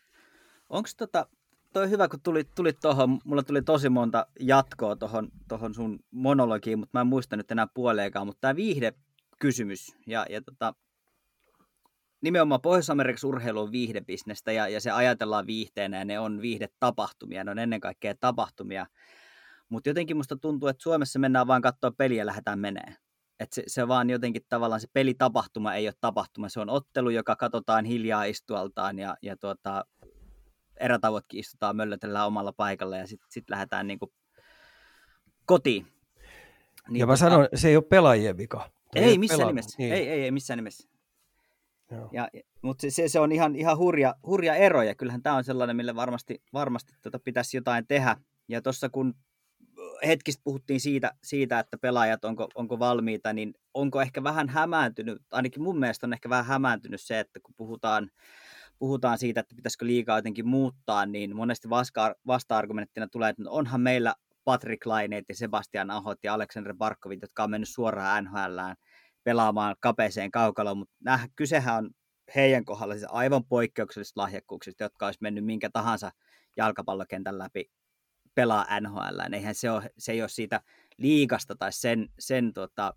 Onko 0.70 0.90
tota, 0.98 1.28
toi 1.74 1.90
hyvä, 1.90 2.08
kun 2.08 2.22
tulit, 2.22 2.48
tulit 2.56 2.80
tuohon, 2.82 3.20
mulla 3.26 3.44
tuli 3.44 3.62
tosi 3.62 3.90
monta 3.90 4.28
jatkoa 4.40 4.96
tuohon 4.96 5.30
tohon 5.48 5.74
sun 5.74 6.00
monologiin, 6.12 6.80
mutta 6.80 6.98
mä 6.98 7.02
en 7.02 7.08
muista 7.08 7.36
nyt 7.36 7.52
enää 7.52 7.68
puoleekaan, 7.74 8.28
mutta 8.28 8.42
tämä 8.42 8.56
viihdekysymys 8.56 9.98
ja, 10.08 10.26
ja 10.30 10.42
tota, 10.42 10.74
nimenomaan 12.26 12.62
Pohjois-Amerikassa 12.62 13.28
urheilu 13.28 13.62
on 13.62 13.72
viihdebisnestä 13.72 14.52
ja, 14.52 14.68
ja 14.68 14.82
se 14.82 14.92
ajatellaan 14.92 15.48
viihteenä 15.48 15.98
ja 15.98 16.06
ne 16.06 16.20
on 16.20 16.42
viihdetapahtumia, 16.42 17.44
ne 17.44 17.52
on 17.52 17.60
ennen 17.60 17.80
kaikkea 17.80 18.16
tapahtumia, 18.20 18.86
mutta 19.70 19.90
jotenkin 19.90 20.18
musta 20.18 20.36
tuntuu, 20.36 20.70
että 20.70 20.84
Suomessa 20.84 21.20
mennään 21.20 21.48
vaan 21.48 21.62
katsoa 21.62 21.92
peliä 21.92 22.22
ja 22.22 22.26
lähdetään 22.26 22.60
menee. 22.60 22.96
Et 23.40 23.54
se, 23.54 23.64
se 23.68 23.88
vaan 23.88 24.10
jotenkin 24.10 24.42
tavallaan 24.50 24.82
se 24.82 24.88
pelitapahtuma 24.94 25.74
ei 25.74 25.88
ole 25.88 25.94
tapahtuma, 26.02 26.50
se 26.50 26.60
on 26.60 26.70
ottelu, 26.70 27.10
joka 27.10 27.36
katsotaan 27.36 27.86
hiljaa 27.86 28.24
istualtaan 28.24 29.00
ja, 29.00 29.16
ja 29.22 29.38
tuota, 29.38 29.86
erätavotkin 30.80 31.40
istutaan, 31.40 31.76
möllötellään 31.76 32.28
omalla 32.28 32.54
paikalla 32.54 32.98
ja 32.98 33.08
sitten 33.08 33.28
sit 33.32 33.50
lähdetään 33.50 33.88
niin 33.88 34.00
kuin 34.00 34.12
kotiin. 35.46 35.88
Niin, 36.90 37.00
ja 37.00 37.06
mä 37.06 37.14
tota, 37.14 37.30
sanon, 37.30 37.48
se 37.56 37.68
ei 37.68 37.76
ole 37.76 37.84
pelaajien 37.90 38.38
vika. 38.38 38.70
Ei, 38.96 39.04
ei 39.04 39.18
missään 39.18 39.48
nimessä. 39.48 39.76
Niin. 39.78 39.94
Ei, 39.94 40.10
ei, 40.10 40.24
ei 40.24 40.32
missään 40.32 40.58
nimessä. 40.58 40.95
Ja, 42.12 42.30
mutta 42.62 42.88
se, 42.90 43.08
se, 43.08 43.20
on 43.20 43.32
ihan, 43.32 43.56
ihan 43.56 43.78
hurja, 43.78 44.16
hurja 44.26 44.56
ero, 44.56 44.82
ja 44.82 44.96
kyllähän 44.96 45.24
tämä 45.24 45.36
on 45.36 45.44
sellainen, 45.44 45.76
millä 45.76 45.96
varmasti, 45.96 46.42
varmasti 46.54 46.94
tota 47.02 47.20
pitäisi 47.20 47.58
jotain 47.58 47.88
tehdä. 47.88 48.18
Ja 48.48 48.62
tuossa 48.62 48.90
kun 48.90 49.14
hetkistä 50.08 50.42
puhuttiin 50.44 50.80
siitä, 50.80 51.12
siitä, 51.24 51.60
että 51.60 51.78
pelaajat 51.78 52.26
onko, 52.26 52.48
onko 52.56 52.80
valmiita, 52.80 53.34
niin 53.34 53.54
onko 53.74 54.02
ehkä 54.02 54.24
vähän 54.24 54.50
hämääntynyt, 54.50 55.22
ainakin 55.32 55.64
mun 55.64 55.80
mielestä 55.80 56.08
on 56.08 56.14
ehkä 56.14 56.30
vähän 56.30 56.46
hämääntynyt 56.46 57.02
se, 57.02 57.20
että 57.20 57.40
kun 57.44 57.54
puhutaan, 57.58 58.10
puhutaan 58.80 59.18
siitä, 59.18 59.40
että 59.40 59.56
pitäisikö 59.56 59.86
liikaa 59.86 60.18
jotenkin 60.18 60.48
muuttaa, 60.48 61.06
niin 61.06 61.36
monesti 61.36 61.70
vasta- 61.70 62.16
vasta-argumenttina 62.28 63.08
tulee, 63.08 63.30
että 63.30 63.44
onhan 63.48 63.82
meillä 63.82 64.16
Patrick 64.44 64.86
Laineet 64.86 65.26
ja 65.30 65.36
Sebastian 65.36 65.92
Ahot 65.92 66.20
ja 66.24 66.34
Aleksander 66.34 66.76
Barkovit, 66.76 67.22
jotka 67.22 67.44
on 67.44 67.52
mennyt 67.52 67.70
suoraan 67.70 68.24
NHLään 68.24 68.76
pelaamaan 69.26 69.76
kapeeseen 69.80 70.32
kaukaloon, 70.32 70.78
mutta 70.78 70.96
nämä, 71.04 71.28
kysehän 71.36 71.78
on 71.78 71.90
heidän 72.36 72.66
kohdalla 72.66 72.94
siis 72.94 73.06
aivan 73.10 73.46
poikkeuksellisista 73.46 74.22
lahjakkuuksista, 74.22 74.84
jotka 74.84 75.06
olisi 75.06 75.20
mennyt 75.22 75.46
minkä 75.46 75.70
tahansa 75.70 76.12
jalkapallokentän 76.58 77.40
läpi 77.40 77.72
pelaa 78.36 78.80
NHL. 78.80 79.34
Eihän 79.34 79.56
se, 79.56 79.72
ole, 79.72 79.90
se 79.98 80.12
ei 80.12 80.22
ole 80.22 80.30
siitä 80.30 80.62
liikasta 80.98 81.56
tai 81.56 81.74
sen, 81.74 82.10
sen 82.20 82.54
tota, 82.54 82.94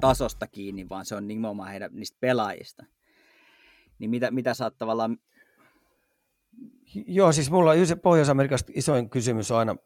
tasosta 0.00 0.46
kiinni, 0.46 0.88
vaan 0.88 1.04
se 1.04 1.14
on 1.14 1.28
nimenomaan 1.28 1.70
heidän 1.70 1.90
niistä 1.92 2.18
pelaajista. 2.20 2.86
Niin 3.98 4.10
mitä, 4.10 4.30
mitä 4.30 4.54
sä 4.54 4.64
oot 4.64 4.78
tavallaan... 4.78 5.18
Joo, 7.06 7.32
siis 7.32 7.50
mulla 7.50 7.72
Pohjois-Amerikasta 8.02 8.72
isoin 8.74 9.10
kysymys 9.10 9.50
on 9.50 9.58
aina, 9.58 9.76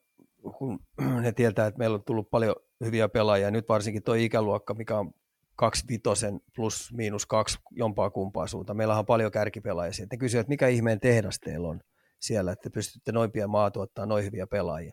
kun 0.59 0.81
ne 1.23 1.33
tietää, 1.33 1.67
että 1.67 1.79
meillä 1.79 1.95
on 1.95 2.05
tullut 2.05 2.31
paljon 2.31 2.55
hyviä 2.85 3.09
pelaajia, 3.09 3.51
nyt 3.51 3.69
varsinkin 3.69 4.03
tuo 4.03 4.15
ikäluokka, 4.15 4.75
mikä 4.75 4.99
on 4.99 5.15
kaksi 5.57 5.85
vitosen 5.89 6.41
plus 6.57 6.93
miinus 6.93 7.27
kaksi 7.27 7.59
jompaa 7.71 8.11
kumpaa 8.11 8.47
suunta. 8.47 8.75
Meillä 8.75 8.99
on 8.99 9.07
paljon 9.07 9.33
kärkipelaajia. 9.33 10.07
Ne 10.11 10.17
kysyvät, 10.17 10.41
että 10.41 10.49
mikä 10.49 10.69
ihmeen 10.69 11.01
tehdas 11.01 11.39
teillä 11.41 11.69
on 11.69 11.81
siellä, 12.21 12.53
että 12.53 12.71
pystytte 12.71 13.13
noin 13.13 13.33
pian 13.33 13.51
maa 13.51 13.71
tuottaa 13.71 14.07
noin 14.07 14.25
hyviä 14.25 14.47
pelaajia. 14.47 14.93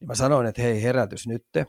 Niin 0.00 0.08
mä 0.08 0.14
sanoin, 0.14 0.46
että 0.46 0.62
hei 0.62 0.82
herätys 0.82 1.26
nytte, 1.26 1.66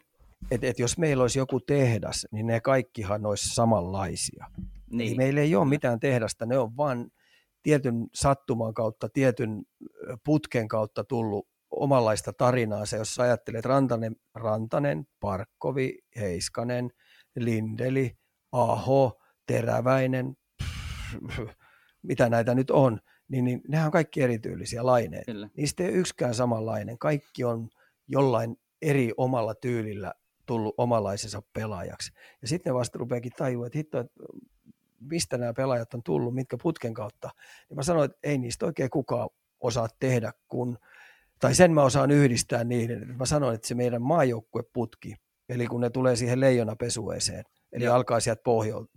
että, 0.51 0.67
että 0.67 0.81
jos 0.81 0.97
meillä 0.97 1.21
olisi 1.21 1.39
joku 1.39 1.59
tehdas, 1.59 2.27
niin 2.31 2.47
ne 2.47 2.61
kaikkihan 2.61 3.25
olisi 3.25 3.55
samanlaisia. 3.55 4.45
Niin. 4.91 5.07
Eli 5.07 5.17
meillä 5.17 5.41
ei 5.41 5.55
ole 5.55 5.69
mitään 5.69 5.99
tehdasta, 5.99 6.45
ne 6.45 6.57
on 6.57 6.77
vain 6.77 7.07
tietyn 7.63 8.07
sattuman 8.13 8.73
kautta, 8.73 9.09
tietyn 9.09 9.63
putken 10.25 10.67
kautta 10.67 11.03
tullut 11.03 11.47
omanlaista 11.71 12.33
tarinaa. 12.33 12.85
Se, 12.85 12.97
jos 12.97 13.19
ajattelet 13.19 13.65
Rantanen, 13.65 14.15
Rantanen, 14.35 15.05
Parkkovi, 15.19 15.99
Heiskanen, 16.19 16.89
Lindeli, 17.35 18.11
Aho, 18.53 19.21
Teräväinen, 19.45 20.37
pff, 20.63 21.39
mitä 22.01 22.29
näitä 22.29 22.55
nyt 22.55 22.71
on, 22.71 22.99
niin, 23.27 23.45
niin 23.45 23.61
nehän 23.67 23.85
on 23.85 23.91
kaikki 23.91 24.21
erityylisiä 24.21 24.85
laineita. 24.85 25.31
Kyllä. 25.31 25.49
Niistä 25.57 25.83
ei 25.83 25.89
yksikään 25.89 26.35
samanlainen. 26.35 26.97
Kaikki 26.97 27.43
on 27.43 27.69
jollain 28.07 28.57
eri 28.81 29.11
omalla 29.17 29.55
tyylillä 29.55 30.13
tullut 30.45 30.75
omalaisensa 30.77 31.41
pelaajaksi. 31.53 32.11
Ja 32.41 32.47
sitten 32.47 32.71
ne 32.71 32.75
vasta 32.75 32.99
rupeakin 32.99 33.31
tajua, 33.37 33.67
että 33.67 33.77
hitto, 33.77 33.99
että 33.99 34.23
mistä 34.99 35.37
nämä 35.37 35.53
pelaajat 35.53 35.93
on 35.93 36.03
tullut, 36.03 36.35
mitkä 36.35 36.57
putken 36.63 36.93
kautta. 36.93 37.29
Ja 37.69 37.75
mä 37.75 37.83
sanoin, 37.83 38.05
että 38.05 38.17
ei 38.23 38.37
niistä 38.37 38.65
oikein 38.65 38.89
kukaan 38.89 39.29
osaa 39.59 39.87
tehdä, 39.99 40.33
kun, 40.47 40.77
tai 41.39 41.55
sen 41.55 41.71
mä 41.71 41.83
osaan 41.83 42.11
yhdistää 42.11 42.63
niiden. 42.63 43.17
Mä 43.17 43.25
sanoin, 43.25 43.55
että 43.55 43.67
se 43.67 43.75
meidän 43.75 44.01
maajoukkueputki, 44.01 45.15
eli 45.49 45.67
kun 45.67 45.81
ne 45.81 45.89
tulee 45.89 46.15
siihen 46.15 46.39
leijonapesueeseen, 46.39 47.43
eli 47.73 47.83
ja. 47.83 47.95
alkaa 47.95 48.19
sieltä 48.19 48.41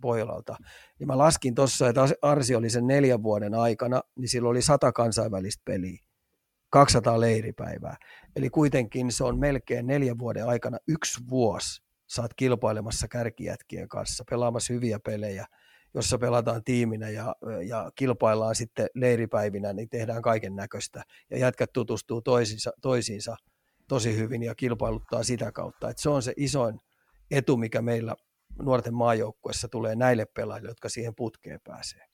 Pohjolalta. 0.01 0.55
Ja 0.99 1.05
mä 1.05 1.17
laskin 1.17 1.55
tuossa, 1.55 1.89
että 1.89 2.01
Arsi 2.21 2.55
oli 2.55 2.69
sen 2.69 2.87
neljän 2.87 3.23
vuoden 3.23 3.53
aikana, 3.53 4.01
niin 4.15 4.29
silloin 4.29 4.51
oli 4.51 4.61
sata 4.61 4.91
kansainvälistä 4.91 5.61
peliä, 5.65 5.99
200 6.69 7.19
leiripäivää. 7.19 7.97
Eli 8.35 8.49
kuitenkin 8.49 9.11
se 9.11 9.23
on 9.23 9.39
melkein 9.39 9.87
neljän 9.87 10.19
vuoden 10.19 10.47
aikana 10.47 10.77
yksi 10.87 11.19
vuosi 11.29 11.81
saat 12.07 12.33
kilpailemassa 12.33 13.07
kärkijätkien 13.07 13.87
kanssa, 13.87 14.23
pelaamassa 14.29 14.73
hyviä 14.73 14.99
pelejä, 14.99 15.45
jossa 15.93 16.17
pelataan 16.17 16.63
tiiminä 16.63 17.09
ja, 17.09 17.35
ja 17.67 17.91
kilpaillaan 17.95 18.55
sitten 18.55 18.87
leiripäivinä, 18.95 19.73
niin 19.73 19.89
tehdään 19.89 20.21
kaiken 20.21 20.55
näköistä. 20.55 21.03
Ja 21.31 21.37
jätkät 21.37 21.73
tutustuu 21.73 22.21
toisiinsa, 22.21 22.71
toisiinsa 22.81 23.35
tosi 23.87 24.17
hyvin 24.17 24.43
ja 24.43 24.55
kilpailuttaa 24.55 25.23
sitä 25.23 25.51
kautta. 25.51 25.89
Et 25.89 25.97
se 25.97 26.09
on 26.09 26.23
se 26.23 26.33
isoin 26.37 26.79
etu, 27.31 27.57
mikä 27.57 27.81
meillä 27.81 28.15
nuorten 28.61 28.93
maajoukkuessa 28.93 29.67
tulee 29.67 29.95
näille 29.95 30.25
pelaajille, 30.25 30.69
jotka 30.69 30.89
siihen 30.89 31.15
putkeen 31.15 31.59
pääsee. 31.63 32.05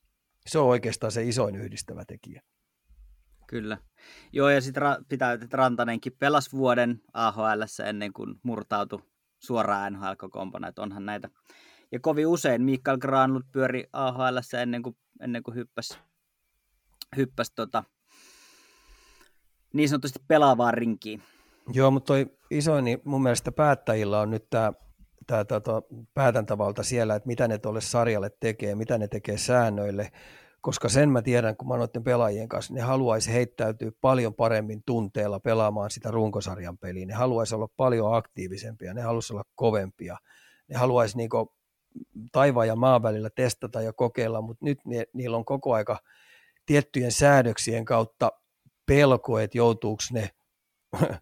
Se 0.45 0.59
on 0.59 0.67
oikeastaan 0.67 1.11
se 1.11 1.23
isoin 1.23 1.55
yhdistävä 1.55 2.05
tekijä. 2.05 2.41
Kyllä. 3.47 3.77
Joo, 4.33 4.49
ja 4.49 4.61
sitten 4.61 4.83
ra- 4.83 5.03
pitää, 5.09 5.33
että 5.33 5.57
Rantanenkin 5.57 6.13
pelasi 6.19 6.51
vuoden 6.51 7.01
AHL 7.13 7.63
ennen 7.85 8.13
kuin 8.13 8.35
murtautui 8.43 9.03
suoraan 9.39 9.93
NHL-kokoonpano, 9.93 10.67
että 10.67 10.81
onhan 10.81 11.05
näitä. 11.05 11.29
Ja 11.91 11.99
kovin 11.99 12.27
usein 12.27 12.61
Mikael 12.61 12.97
Granlund 12.97 13.43
pyöri 13.51 13.83
AHL 13.93 14.37
ennen 14.61 14.83
kuin, 14.83 14.97
ennen 15.21 15.43
kuin 15.43 15.55
hyppäsi, 15.55 15.97
hyppäs 17.17 17.51
tota, 17.55 17.83
niin 19.73 19.89
sanotusti 19.89 20.19
pelaavaan 20.27 20.73
rinkiin. 20.73 21.23
Joo, 21.73 21.91
mutta 21.91 22.07
toi 22.07 22.37
isoin, 22.51 22.85
niin 22.85 23.01
mun 23.03 23.23
mielestä 23.23 23.51
päättäjillä 23.51 24.19
on 24.19 24.29
nyt 24.29 24.49
tämä 24.49 24.73
tämä 25.27 25.45
tota, 25.45 25.81
päätäntävalta 26.13 26.83
siellä, 26.83 27.15
että 27.15 27.27
mitä 27.27 27.47
ne 27.47 27.57
tuolle 27.57 27.81
sarjalle 27.81 28.31
tekee, 28.39 28.75
mitä 28.75 28.97
ne 28.97 29.07
tekee 29.07 29.37
säännöille, 29.37 30.11
koska 30.61 30.89
sen 30.89 31.09
mä 31.09 31.21
tiedän, 31.21 31.57
kun 31.57 31.67
mä 31.67 31.77
noiden 31.77 32.03
pelaajien 32.03 32.49
kanssa, 32.49 32.73
ne 32.73 32.81
haluaisi 32.81 33.33
heittäytyä 33.33 33.91
paljon 34.01 34.33
paremmin 34.33 34.83
tunteella 34.85 35.39
pelaamaan 35.39 35.91
sitä 35.91 36.11
runkosarjan 36.11 36.77
peliä, 36.77 37.05
ne 37.05 37.13
haluaisi 37.13 37.55
olla 37.55 37.67
paljon 37.77 38.15
aktiivisempia, 38.15 38.93
ne 38.93 39.01
haluaisi 39.01 39.33
olla 39.33 39.43
kovempia, 39.55 40.17
ne 40.67 40.77
haluaisi 40.77 41.17
niinku 41.17 41.53
taivaan 42.31 42.67
ja 42.67 42.75
maan 42.75 43.03
välillä 43.03 43.29
testata 43.29 43.81
ja 43.81 43.93
kokeilla, 43.93 44.41
mutta 44.41 44.65
nyt 44.65 44.79
ne, 44.85 45.05
niillä 45.13 45.37
on 45.37 45.45
koko 45.45 45.73
aika 45.73 45.99
tiettyjen 46.65 47.11
säädöksien 47.11 47.85
kautta 47.85 48.31
pelko, 48.85 49.39
että 49.39 49.57
joutuuko 49.57 50.03
ne 50.11 50.29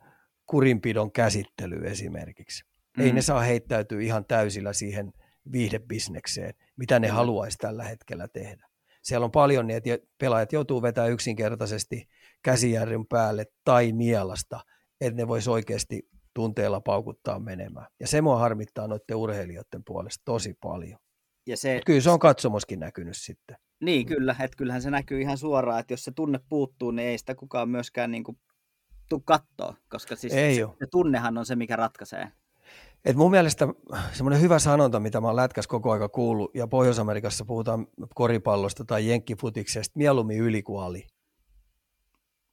kurinpidon 0.52 1.12
käsittelyyn 1.12 1.86
esimerkiksi. 1.86 2.71
Mm. 2.98 3.04
Ei 3.04 3.12
ne 3.12 3.22
saa 3.22 3.40
heittäytyä 3.40 4.02
ihan 4.02 4.26
täysillä 4.26 4.74
siihen 4.74 5.14
viihdebisnekseen, 5.52 6.54
mitä 6.78 7.00
ne 7.00 7.08
haluaisi 7.08 7.58
tällä 7.58 7.84
hetkellä 7.84 8.28
tehdä. 8.28 8.68
Siellä 9.04 9.26
on 9.26 9.32
paljon 9.32 9.68
niin, 9.68 9.78
että 9.78 10.08
pelaajat 10.18 10.54
joutuu 10.54 10.82
vetämään 10.82 11.12
yksinkertaisesti 11.12 12.08
käsijärjen 12.44 13.08
päälle 13.08 13.46
tai 13.64 13.92
nielasta, 13.92 14.60
että 15.02 15.22
ne 15.22 15.28
voisi 15.28 15.50
oikeasti 15.50 16.10
tunteella 16.34 16.82
paukuttaa 16.82 17.40
menemään. 17.40 17.88
Ja 18.00 18.08
se 18.08 18.22
mua 18.22 18.40
harmittaa 18.40 18.88
noiden 18.88 19.16
urheilijoiden 19.16 19.84
puolesta 19.86 20.22
tosi 20.26 20.54
paljon. 20.62 21.00
Ja 21.48 21.58
se, 21.58 21.82
kyllä 21.86 22.02
se 22.02 22.10
on 22.10 22.20
katsomoskin 22.20 22.80
näkynyt 22.80 23.18
sitten. 23.18 23.58
Niin, 23.82 24.06
kyllä. 24.06 24.36
Että 24.40 24.58
kyllähän 24.58 24.82
se 24.82 24.92
näkyy 24.92 25.22
ihan 25.22 25.38
suoraan, 25.38 25.80
että 25.80 25.94
jos 25.94 26.04
se 26.04 26.12
tunne 26.16 26.40
puuttuu, 26.50 26.92
niin 26.92 27.08
ei 27.08 27.18
sitä 27.18 27.36
kukaan 27.36 27.70
myöskään 27.70 28.12
niin 28.12 28.24
kuin 28.24 28.38
tuu 29.10 29.20
kattoo, 29.20 29.76
koska 29.90 30.16
siis 30.16 30.34
Ei 30.34 30.56
se, 30.56 30.62
se 30.62 30.88
tunnehan 30.92 31.38
on 31.38 31.46
se, 31.46 31.56
mikä 31.56 31.76
ratkaisee. 31.76 32.32
Et 33.06 33.16
mun 33.16 33.32
mielestä 33.32 33.68
semmoinen 34.12 34.42
hyvä 34.42 34.60
sanonta, 34.60 35.00
mitä 35.00 35.22
mä 35.22 35.28
oon 35.28 35.36
lätkäs 35.36 35.68
koko 35.68 35.92
aika 35.92 36.10
kuullut, 36.10 36.52
ja 36.56 36.68
Pohjois-Amerikassa 36.68 37.46
puhutaan 37.46 37.88
koripallosta 38.16 38.86
tai 38.86 39.08
jenkkifutiksesta, 39.08 40.00
mieluummin 40.00 40.38
yli 40.38 40.64
kuin 40.64 40.84
ali. 40.84 41.08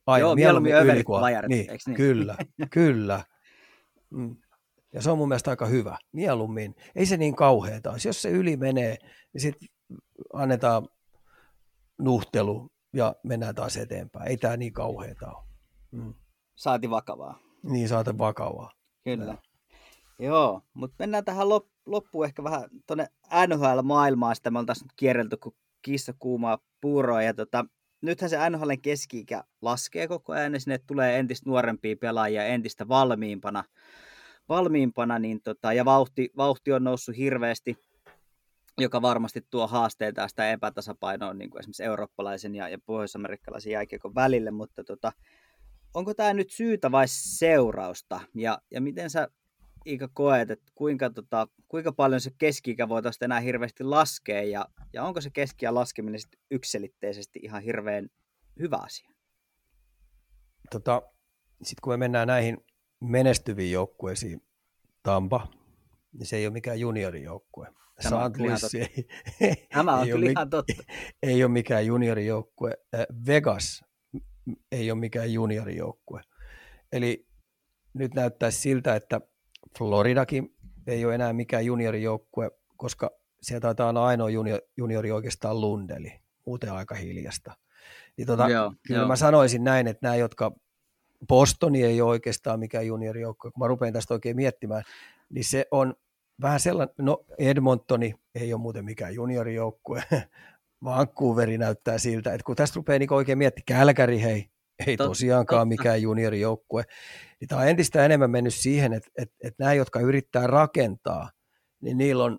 Aina, 0.07 0.20
Joo, 0.20 0.34
mieluummin 0.34 0.74
överit 0.74 1.05
kuin 1.05 1.20
kuin 1.20 1.36
ali. 1.36 1.49
niin, 1.49 1.66
niin? 1.86 1.96
Kyllä, 1.96 2.36
kyllä. 2.70 3.24
Mm. 4.11 4.36
Ja 4.94 5.03
se 5.03 5.11
on 5.11 5.18
mun 5.18 5.28
mielestä 5.28 5.51
aika 5.51 5.66
hyvä, 5.66 5.99
mieluummin. 6.12 6.74
Ei 6.96 7.07
se 7.07 7.16
niin 7.16 7.36
kauheeta 7.36 7.90
olisi. 7.90 8.09
Jos 8.09 8.22
se 8.22 8.30
yli 8.30 8.57
menee, 8.57 8.96
niin 9.32 9.40
sitten 9.40 9.68
annetaan 10.32 10.88
nuhtelu 11.99 12.70
ja 12.92 13.14
mennään 13.24 13.55
taas 13.55 13.76
eteenpäin. 13.76 14.28
Ei 14.28 14.36
tämä 14.36 14.57
niin 14.57 14.72
kauheeta 14.72 15.32
ole. 15.32 15.44
Mm. 15.90 16.14
Saati 16.57 16.90
vakavaa. 16.90 17.38
Niin 17.62 17.88
saatan 17.88 18.18
vakavaa. 18.18 18.70
Kyllä. 19.05 19.36
Joo, 20.18 20.62
mutta 20.74 20.96
mennään 20.98 21.24
tähän 21.24 21.46
lop- 21.46 21.70
loppuun 21.86 22.24
ehkä 22.24 22.44
vähän 22.44 22.64
tuonne 22.86 23.06
NHL-maailmaan. 23.46 24.36
Sitä 24.36 24.50
me 24.50 24.58
nyt 24.58 24.92
kierrelty 24.96 25.36
kuin 25.36 25.54
kissa 25.82 26.14
kuumaa 26.18 26.58
puuroa. 26.80 27.22
Ja 27.22 27.34
tota, 27.34 27.64
nythän 28.00 28.30
se 28.30 28.50
NHLn 28.50 28.80
keski 28.82 29.26
laskee 29.62 30.08
koko 30.08 30.32
ajan 30.32 30.54
ja 30.54 30.60
sinne 30.60 30.78
tulee 30.78 31.18
entistä 31.18 31.50
nuorempia 31.50 31.96
pelaajia 32.00 32.44
entistä 32.44 32.88
valmiimpana. 32.88 33.64
valmiimpana 34.48 35.18
niin 35.18 35.40
tota, 35.42 35.72
ja 35.72 35.84
vauhti, 35.84 36.30
vauhti 36.36 36.72
on 36.72 36.84
noussut 36.84 37.16
hirveästi, 37.16 37.76
joka 38.78 39.02
varmasti 39.02 39.46
tuo 39.50 39.66
haasteita 39.66 40.28
sitä 40.28 40.50
epätasapainoa 40.50 41.34
niin 41.34 41.50
kuin 41.50 41.60
esimerkiksi 41.60 41.84
eurooppalaisen 41.84 42.54
ja, 42.54 42.68
ja 42.68 42.78
pohjois-amerikkalaisen 42.86 43.72
jääkiekon 43.72 44.14
välille, 44.14 44.50
mutta 44.50 44.84
tota, 44.84 45.12
onko 45.94 46.14
tämä 46.14 46.34
nyt 46.34 46.50
syytä 46.50 46.90
vai 46.92 47.08
seurausta? 47.08 48.20
Ja, 48.34 48.58
ja 48.70 48.80
miten 48.80 49.10
sä 49.10 49.28
Iika 49.87 50.09
koet, 50.14 50.51
että 50.51 50.72
kuinka, 50.74 51.11
tota, 51.11 51.49
kuinka 51.68 51.93
paljon 51.93 52.20
se 52.20 52.31
keski 52.39 52.76
voitaisiin 52.89 53.24
enää 53.24 53.41
hirveästi 53.41 53.85
laskea 53.85 54.43
ja, 54.43 54.68
ja 54.93 55.05
onko 55.05 55.20
se 55.20 55.31
keski 55.31 55.66
laskeminen 55.70 56.20
sit 56.20 56.37
yksilitteisesti 56.51 57.41
ihan 57.43 57.62
hirveän 57.62 58.09
hyvä 58.59 58.76
asia? 58.76 59.11
Tota, 60.70 61.03
Sitten 61.62 61.83
kun 61.83 61.93
me 61.93 61.97
mennään 61.97 62.29
näihin 62.29 62.57
menestyviin 63.01 63.72
joukkueisiin, 63.72 64.43
Tampa, 65.03 65.49
niin 66.12 66.26
se 66.26 66.37
ei 66.37 66.47
ole 66.47 66.53
mikään 66.53 66.81
juniorijoukkue. 66.81 67.72
Tämä 68.03 68.24
on 68.24 68.33
kyllä 68.33 68.55
ei, 69.41 69.66
Tämä 69.74 69.95
on 69.95 70.07
ei, 70.07 70.12
ole, 70.12 70.18
kyllä 70.18 70.26
mi- 70.26 70.33
ihan 70.33 70.51
totta. 70.51 70.72
ei 71.22 71.45
ole 71.45 71.53
mikään 71.53 71.87
juniorijoukkue. 71.87 72.72
Vegas 73.26 73.85
ei 74.72 74.91
ole 74.91 75.01
mikään 75.01 75.33
juniorijoukkue. 75.33 76.20
Eli 76.93 77.26
nyt 77.95 78.14
näyttäisi 78.14 78.61
siltä, 78.61 78.97
että 78.97 79.20
Floridakin 79.78 80.54
ei 80.86 81.04
ole 81.04 81.14
enää 81.14 81.32
mikään 81.32 81.66
juniorijoukkue, 81.66 82.50
koska 82.76 83.10
sieltä 83.42 83.60
taitaa 83.60 83.88
olla 83.88 84.06
ainoa 84.06 84.30
junior, 84.30 84.60
juniori 84.76 85.12
oikeastaan 85.12 85.60
Lundeli, 85.60 86.20
muuten 86.44 86.72
aika 86.72 86.94
hiljasta. 86.94 87.56
Niin 88.16 88.26
tota, 88.26 88.48
Joo, 88.48 88.74
kyllä 88.86 89.00
joo. 89.00 89.08
mä 89.08 89.16
sanoisin 89.16 89.64
näin, 89.64 89.86
että 89.86 90.06
nämä, 90.06 90.16
jotka 90.16 90.52
Bostoni 91.28 91.84
ei 91.84 92.00
ole 92.00 92.10
oikeastaan 92.10 92.60
mikään 92.60 92.86
juniorijoukkue, 92.86 93.50
kun 93.50 93.60
mä 93.60 93.68
rupean 93.68 93.92
tästä 93.92 94.14
oikein 94.14 94.36
miettimään, 94.36 94.82
niin 95.30 95.44
se 95.44 95.66
on 95.70 95.94
vähän 96.40 96.60
sellainen, 96.60 96.94
no 96.98 97.24
Edmontoni 97.38 98.14
ei 98.34 98.52
ole 98.52 98.60
muuten 98.60 98.84
mikään 98.84 99.14
juniorijoukkue, 99.14 100.02
Vancouveri 100.84 101.58
näyttää 101.58 101.98
siltä, 101.98 102.32
että 102.34 102.44
kun 102.44 102.56
tästä 102.56 102.76
rupeaa 102.76 102.98
niin 102.98 103.12
oikein 103.12 103.38
miettimään, 103.38 103.78
Kälkäri 103.78 104.22
hei, 104.22 104.50
ei 104.87 104.97
Totta, 104.97 105.09
tosiaankaan 105.09 105.68
totta. 105.68 105.83
mikään 105.83 106.03
juniorijoukkue, 106.03 106.85
niin 107.41 107.49
tämä 107.49 107.61
on 107.61 107.68
entistä 107.68 108.05
enemmän 108.05 108.31
mennyt 108.31 108.55
siihen, 108.55 108.93
että, 108.93 109.11
että, 109.18 109.35
että 109.45 109.64
nämä, 109.64 109.74
jotka 109.74 110.01
yrittää 110.01 110.47
rakentaa, 110.47 111.31
niin 111.81 111.99
niillä 111.99 112.24
on 112.24 112.39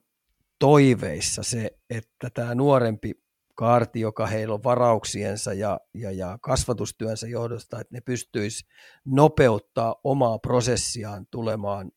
toiveissa 0.60 1.44
se, 1.44 1.72
että 1.90 2.30
tämä 2.34 2.56
nuorempi 2.56 3.14
kaarti, 3.56 4.00
joka 4.00 4.28
heillä 4.28 4.54
on 4.54 4.64
varauksiensa 4.64 5.54
ja, 5.54 5.80
ja, 5.94 6.12
ja 6.12 6.38
kasvatustyönsä 6.42 7.28
johdosta, 7.28 7.80
että 7.80 7.96
ne 7.96 8.02
pystyisi 8.02 8.66
nopeuttaa 9.06 9.96
omaa 10.04 10.40
prosessiaan 10.40 11.26
tulemaan 11.32 11.92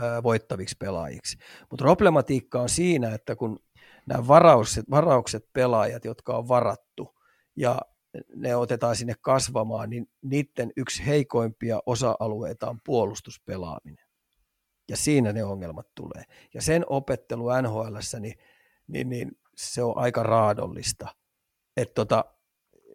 ää, 0.00 0.22
voittaviksi 0.22 0.76
pelaajiksi. 0.78 1.38
Mutta 1.70 1.82
problematiikka 1.84 2.60
on 2.60 2.68
siinä, 2.68 3.14
että 3.14 3.36
kun 3.36 3.58
nämä 4.06 4.28
varaukset, 4.28 4.84
varaukset 4.90 5.44
pelaajat, 5.52 6.04
jotka 6.04 6.36
on 6.36 6.48
varattu, 6.48 7.18
ja 7.56 7.78
ne 8.34 8.56
otetaan 8.56 8.96
sinne 8.96 9.14
kasvamaan, 9.20 9.90
niin 9.90 10.10
niiden 10.22 10.72
yksi 10.76 11.06
heikoimpia 11.06 11.80
osa-alueita 11.86 12.70
on 12.70 12.78
puolustuspelaaminen. 12.84 14.04
Ja 14.88 14.96
siinä 14.96 15.32
ne 15.32 15.44
ongelmat 15.44 15.86
tulee. 15.94 16.24
Ja 16.54 16.62
sen 16.62 16.84
opettelu 16.88 17.44
NHL, 17.62 17.96
niin, 18.20 18.38
niin, 18.86 19.08
niin 19.08 19.38
se 19.56 19.82
on 19.82 19.96
aika 19.96 20.22
raadollista. 20.22 21.08
Et 21.76 21.94
tota, 21.94 22.24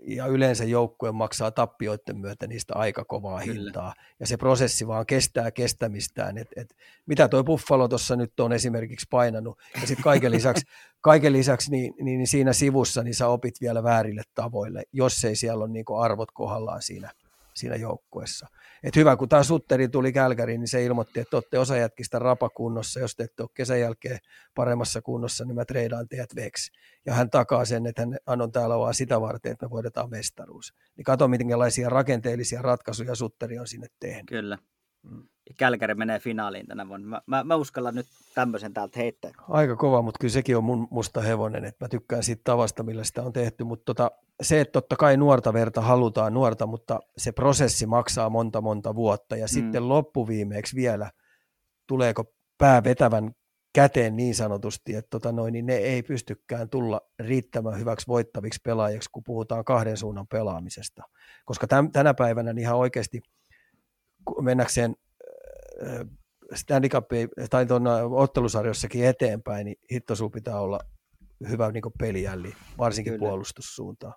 ja 0.07 0.25
yleensä 0.25 0.63
joukkue 0.63 1.11
maksaa 1.11 1.51
tappioiden 1.51 2.17
myötä 2.17 2.47
niistä 2.47 2.73
aika 2.75 3.05
kovaa 3.05 3.41
Kyllä. 3.41 3.53
hintaa. 3.53 3.93
Ja 4.19 4.27
se 4.27 4.37
prosessi 4.37 4.87
vaan 4.87 5.05
kestää 5.05 5.51
kestämistään. 5.51 6.37
Et, 6.37 6.47
et, 6.55 6.75
mitä 7.05 7.27
toi 7.27 7.43
Buffalo 7.43 7.87
tuossa 7.87 8.15
nyt 8.15 8.39
on 8.39 8.53
esimerkiksi 8.53 9.07
painanut. 9.09 9.59
Ja 9.81 9.87
sitten 9.87 10.03
kaiken 10.03 10.31
lisäksi, 10.31 10.65
kaiken 11.01 11.33
lisäksi 11.33 11.71
niin, 11.71 11.93
niin, 12.01 12.17
niin 12.17 12.27
siinä 12.27 12.53
sivussa 12.53 13.03
niin 13.03 13.15
sä 13.15 13.27
opit 13.27 13.61
vielä 13.61 13.83
väärille 13.83 14.21
tavoille, 14.35 14.83
jos 14.93 15.25
ei 15.25 15.35
siellä 15.35 15.63
ole 15.63 15.71
niin 15.71 15.85
arvot 15.99 16.31
kohdallaan 16.31 16.81
siinä, 16.81 17.11
siinä 17.53 17.75
joukkueessa. 17.75 18.47
Et 18.85 18.95
hyvä, 18.95 19.15
kun 19.15 19.29
tämä 19.29 19.43
Sutteri 19.43 19.87
tuli 19.87 20.13
Kälkäriin, 20.13 20.59
niin 20.59 20.67
se 20.67 20.85
ilmoitti, 20.85 21.19
että 21.19 21.37
olette 21.37 21.59
osa 21.59 21.77
jätkistä 21.77 22.19
rapakunnossa, 22.19 22.99
jos 22.99 23.15
te 23.15 23.23
ette 23.23 23.43
ole 23.43 23.49
kesän 23.53 23.79
jälkeen 23.79 24.19
paremmassa 24.55 25.01
kunnossa, 25.01 25.45
niin 25.45 25.55
mä 25.55 25.65
treidaan 25.65 26.07
teidät 26.07 26.35
veksi. 26.35 26.71
Ja 27.05 27.13
hän 27.13 27.29
takaa 27.29 27.65
sen, 27.65 27.85
että 27.85 28.07
hän 28.27 28.41
on 28.41 28.51
täällä 28.51 28.77
vaan 28.77 28.93
sitä 28.93 29.21
varten, 29.21 29.51
että 29.51 29.65
me 29.65 29.69
voidetaan 29.69 30.09
mestaruus. 30.09 30.73
Niin 30.97 31.03
kato, 31.03 31.27
minkälaisia 31.27 31.89
rakenteellisia 31.89 32.61
ratkaisuja 32.61 33.15
Sutteri 33.15 33.59
on 33.59 33.67
sinne 33.67 33.87
tehnyt. 33.99 34.25
Kyllä. 34.27 34.57
Mm. 35.03 35.27
Ja 35.49 35.53
Kälkäri 35.57 35.95
menee 35.95 36.19
finaaliin 36.19 36.67
tänä 36.67 36.87
vuonna. 36.87 37.07
Mä, 37.07 37.21
mä, 37.25 37.43
mä 37.43 37.55
uskallan 37.55 37.95
nyt 37.95 38.05
tämmöisen 38.35 38.73
täältä 38.73 38.99
heittää. 38.99 39.31
Aika 39.49 39.75
kova, 39.75 40.01
mutta 40.01 40.19
kyllä 40.19 40.31
sekin 40.31 40.57
on 40.57 40.63
mun 40.63 40.87
musta 40.91 41.21
hevonen, 41.21 41.65
että 41.65 41.85
mä 41.85 41.89
tykkään 41.89 42.23
siitä 42.23 42.41
tavasta, 42.43 42.83
millä 42.83 43.03
sitä 43.03 43.23
on 43.23 43.33
tehty, 43.33 43.63
mutta 43.63 43.85
tota, 43.85 44.11
se, 44.41 44.61
että 44.61 44.71
totta 44.71 44.95
kai 44.95 45.17
nuorta 45.17 45.53
verta 45.53 45.81
halutaan 45.81 46.33
nuorta, 46.33 46.67
mutta 46.67 46.99
se 47.17 47.31
prosessi 47.31 47.85
maksaa 47.85 48.29
monta 48.29 48.61
monta 48.61 48.95
vuotta 48.95 49.35
ja 49.35 49.45
mm. 49.45 49.49
sitten 49.49 49.89
loppuviimeeksi 49.89 50.75
vielä 50.75 51.11
tuleeko 51.87 52.33
pää 52.57 52.83
vetävän 52.83 53.31
käteen 53.73 54.15
niin 54.15 54.35
sanotusti, 54.35 54.95
että 54.95 55.09
tota 55.09 55.31
noin, 55.31 55.53
niin 55.53 55.65
ne 55.65 55.75
ei 55.75 56.03
pystykään 56.03 56.69
tulla 56.69 57.01
riittämään 57.19 57.79
hyväksi 57.79 58.07
voittaviksi 58.07 58.59
pelaajiksi, 58.63 59.09
kun 59.11 59.23
puhutaan 59.25 59.65
kahden 59.65 59.97
suunnan 59.97 60.27
pelaamisesta. 60.27 61.03
Koska 61.45 61.67
täm, 61.67 61.91
tänä 61.91 62.13
päivänä 62.13 62.53
niin 62.53 62.61
ihan 62.61 62.77
oikeasti 62.77 63.21
mennäkseen 64.41 64.95
Stanley 66.53 66.89
Cup 66.89 67.05
tai 67.49 67.65
tuon 67.65 67.83
ottelusarjossakin 68.11 69.05
eteenpäin, 69.05 69.65
niin 69.65 69.77
hitto 69.91 70.29
pitää 70.33 70.59
olla 70.59 70.79
hyvä 71.49 71.71
niin 71.71 71.83
pelijälli, 71.99 72.53
varsinkin 72.77 73.13
Kyllä. 73.13 73.19
puolustussuuntaan. 73.19 74.13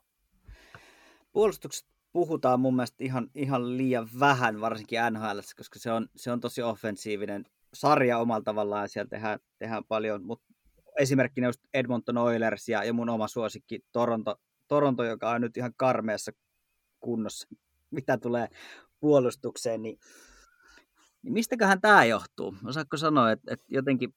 Puolustuksesta 1.33 1.91
puhutaan 2.13 2.61
mun 2.61 2.77
mielestä 2.77 3.05
ihan, 3.05 3.31
ihan 3.35 3.77
liian 3.77 4.09
vähän, 4.21 4.61
varsinkin 4.61 4.99
NHL, 5.11 5.39
koska 5.57 5.79
se 5.79 5.93
on, 5.93 6.09
se 6.17 6.33
on 6.33 6.41
tosi 6.41 6.63
offensiivinen 6.63 7.45
sarja 7.75 8.19
omalla 8.19 8.43
tavallaan, 8.43 8.85
ja 8.85 8.89
siellä 8.89 9.09
tehdään, 9.09 9.39
tehdään 9.59 9.85
paljon, 9.85 10.25
mutta 10.25 10.55
esimerkkinä 10.99 11.47
just 11.47 11.61
Edmonton 11.75 12.19
Oilers 12.19 12.69
ja, 12.69 12.85
ja 12.85 12.93
mun 12.93 13.09
oma 13.09 13.29
suosikki 13.29 13.81
Toronto, 13.93 14.37
Toronto, 14.69 15.05
joka 15.05 15.31
on 15.31 15.41
nyt 15.41 15.57
ihan 15.57 15.73
karmeassa 15.77 16.33
kunnossa, 17.01 17.49
mitä 17.91 18.19
tulee 18.19 18.49
puolustukseen, 19.01 19.83
niin 19.83 19.99
niin 21.23 21.33
mistäköhän 21.33 21.81
tämä 21.81 22.05
johtuu? 22.05 22.55
Osaatko 22.65 22.97
sanoa, 22.97 23.31
että, 23.31 23.55
että 23.55 23.67
jotenkin 23.69 24.15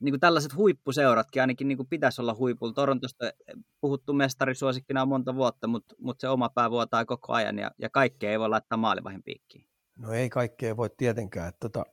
niin 0.00 0.12
kuin 0.12 0.20
tällaiset 0.20 0.56
huippuseuratkin 0.56 1.42
ainakin 1.42 1.68
niin 1.68 1.78
kuin 1.78 1.88
pitäisi 1.88 2.20
olla 2.20 2.34
huipulla. 2.34 2.72
Torontosta 2.72 3.32
puhuttu 3.80 4.12
mestarisuosikkina 4.12 5.02
on 5.02 5.08
monta 5.08 5.34
vuotta, 5.34 5.66
mutta, 5.66 5.94
mutta 5.98 6.20
se 6.20 6.28
oma 6.28 6.48
pää 6.48 6.70
vuotaa 6.70 7.04
koko 7.04 7.32
ajan 7.32 7.58
ja, 7.58 7.70
ja 7.78 7.90
kaikkea 7.90 8.30
ei 8.30 8.38
voi 8.38 8.48
laittaa 8.48 8.78
maalivahin 8.78 9.22
piikkiin. 9.22 9.66
No 9.96 10.12
ei 10.12 10.30
kaikkea 10.30 10.76
voi 10.76 10.90
tietenkään. 10.96 11.48
Että, 11.48 11.68
tota, 11.68 11.84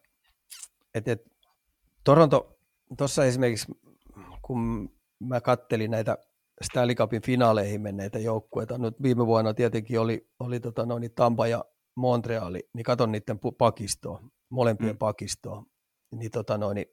et, 0.93 1.07
et, 1.07 1.21
Toronto, 2.03 2.59
tuossa 2.97 3.25
esimerkiksi 3.25 3.71
kun 4.41 4.91
mä 5.19 5.41
kattelin 5.41 5.91
näitä 5.91 6.17
Stanley 6.61 6.95
Cupin 6.95 7.21
finaaleihin 7.21 7.81
menneitä 7.81 8.19
joukkueita, 8.19 8.77
nyt 8.77 9.01
viime 9.01 9.25
vuonna 9.25 9.53
tietenkin 9.53 9.99
oli, 9.99 10.29
oli 10.39 10.59
tota, 10.59 10.85
no, 10.85 10.99
niin 10.99 11.13
Tampa 11.15 11.47
ja 11.47 11.65
Montreali, 11.97 12.69
niin 12.73 12.83
katon 12.83 13.11
niiden 13.11 13.39
pakistoa, 13.57 14.21
molempien 14.49 14.95
mm. 14.95 14.97
pakistoa, 14.97 15.63
niin, 16.15 16.31
tota 16.31 16.57
noin, 16.57 16.75
niin 16.75 16.87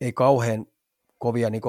ei 0.00 0.12
kauhean 0.12 0.66
kovia 1.18 1.50
niin 1.50 1.62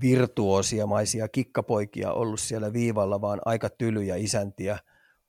virtuosiamaisia 0.00 1.28
kikkapoikia 1.28 2.12
ollut 2.12 2.40
siellä 2.40 2.72
viivalla, 2.72 3.20
vaan 3.20 3.40
aika 3.44 3.68
tylyjä 3.70 4.16
isäntiä, 4.16 4.78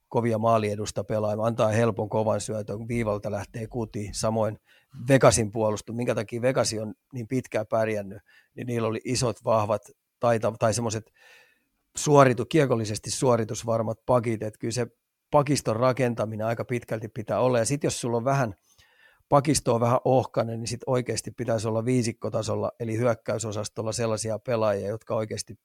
kovia 0.08 0.38
maaliedusta 0.38 1.04
pelaamaan, 1.04 1.48
antaa 1.48 1.70
helpon 1.70 2.10
kovan 2.10 2.42
syötön, 2.42 2.88
viivalta 2.88 3.32
lähtee 3.32 3.68
kuti, 3.68 4.10
samoin 4.14 4.60
Vegasin 5.08 5.52
puolustus, 5.52 5.96
minkä 5.96 6.16
takia 6.16 6.42
Vegasi 6.42 6.80
on 6.80 6.94
niin 7.14 7.28
pitkään 7.28 7.68
pärjännyt, 7.68 8.22
niin 8.56 8.68
niillä 8.68 8.88
oli 8.88 9.02
isot, 9.06 9.44
vahvat, 9.44 9.82
taita, 10.20 10.54
tai 10.60 10.74
semmoiset 10.74 11.12
suoritu, 11.98 12.46
kiekollisesti 12.46 13.12
suoritusvarmat 13.12 14.00
pakit, 14.06 14.44
että 14.44 14.60
kyllä 14.60 14.72
se 14.72 14.88
pakiston 15.32 15.76
rakentaminen 15.76 16.48
aika 16.48 16.66
pitkälti 16.66 17.08
pitää 17.08 17.40
olla, 17.40 17.60
ja 17.60 17.66
sitten 17.66 17.88
jos 17.88 18.02
sulla 18.02 18.18
on 18.18 18.26
vähän, 18.26 18.56
pakisto 19.30 19.76
on 19.76 19.82
vähän 19.82 20.00
ohkainen, 20.06 20.60
niin 20.60 20.68
sitten 20.68 20.90
oikeasti 20.90 21.32
pitäisi 21.32 21.68
olla 21.68 21.86
viisikkotasolla, 21.86 22.72
eli 22.80 22.98
hyökkäysosastolla 22.98 23.92
sellaisia 23.92 24.40
pelaajia, 24.40 24.90
jotka 24.90 25.16
oikeasti 25.16 25.60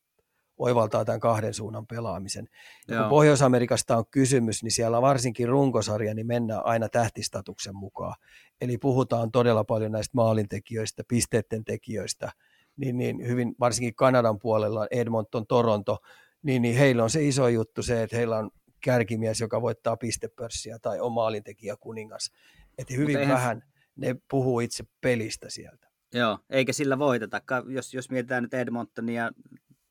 oivaltaa 0.58 1.04
tämän 1.04 1.20
kahden 1.20 1.54
suunnan 1.54 1.86
pelaamisen. 1.86 2.48
Ja 2.88 3.00
kun 3.00 3.08
Pohjois-Amerikasta 3.08 3.96
on 3.96 4.04
kysymys, 4.10 4.62
niin 4.62 4.70
siellä 4.70 5.02
varsinkin 5.02 5.48
runkosarja, 5.48 6.14
niin 6.14 6.26
mennään 6.26 6.66
aina 6.66 6.88
tähtistatuksen 6.88 7.76
mukaan. 7.76 8.14
Eli 8.60 8.78
puhutaan 8.78 9.30
todella 9.30 9.64
paljon 9.64 9.92
näistä 9.92 10.12
maalintekijöistä, 10.14 11.02
pisteiden 11.08 11.64
tekijöistä, 11.64 12.30
niin, 12.76 12.96
niin 12.96 13.28
hyvin 13.28 13.54
varsinkin 13.60 13.94
Kanadan 13.94 14.38
puolella 14.38 14.86
Edmonton, 14.90 15.46
Toronto, 15.46 15.98
niin, 16.42 16.62
niin 16.62 16.76
heillä 16.76 17.02
on 17.02 17.10
se 17.10 17.24
iso 17.24 17.48
juttu 17.48 17.82
se, 17.82 18.02
että 18.02 18.16
heillä 18.16 18.38
on 18.38 18.50
kärkimies, 18.86 19.40
joka 19.40 19.62
voittaa 19.62 19.96
pistepörssiä 19.96 20.78
tai 20.78 21.00
on 21.00 21.12
maalintekijä 21.12 21.76
kuningas. 21.80 22.30
Että 22.78 22.94
hyvin 22.94 23.16
eihän... 23.16 23.34
vähän 23.34 23.62
ne 23.96 24.16
puhuu 24.30 24.60
itse 24.60 24.84
pelistä 25.00 25.50
sieltä. 25.50 25.88
Joo, 26.14 26.38
eikä 26.50 26.72
sillä 26.72 26.98
voiteta. 26.98 27.42
Jos, 27.68 27.94
jos 27.94 28.10
mietitään 28.10 28.42
nyt 28.42 28.54
Edmontonia, 28.54 29.30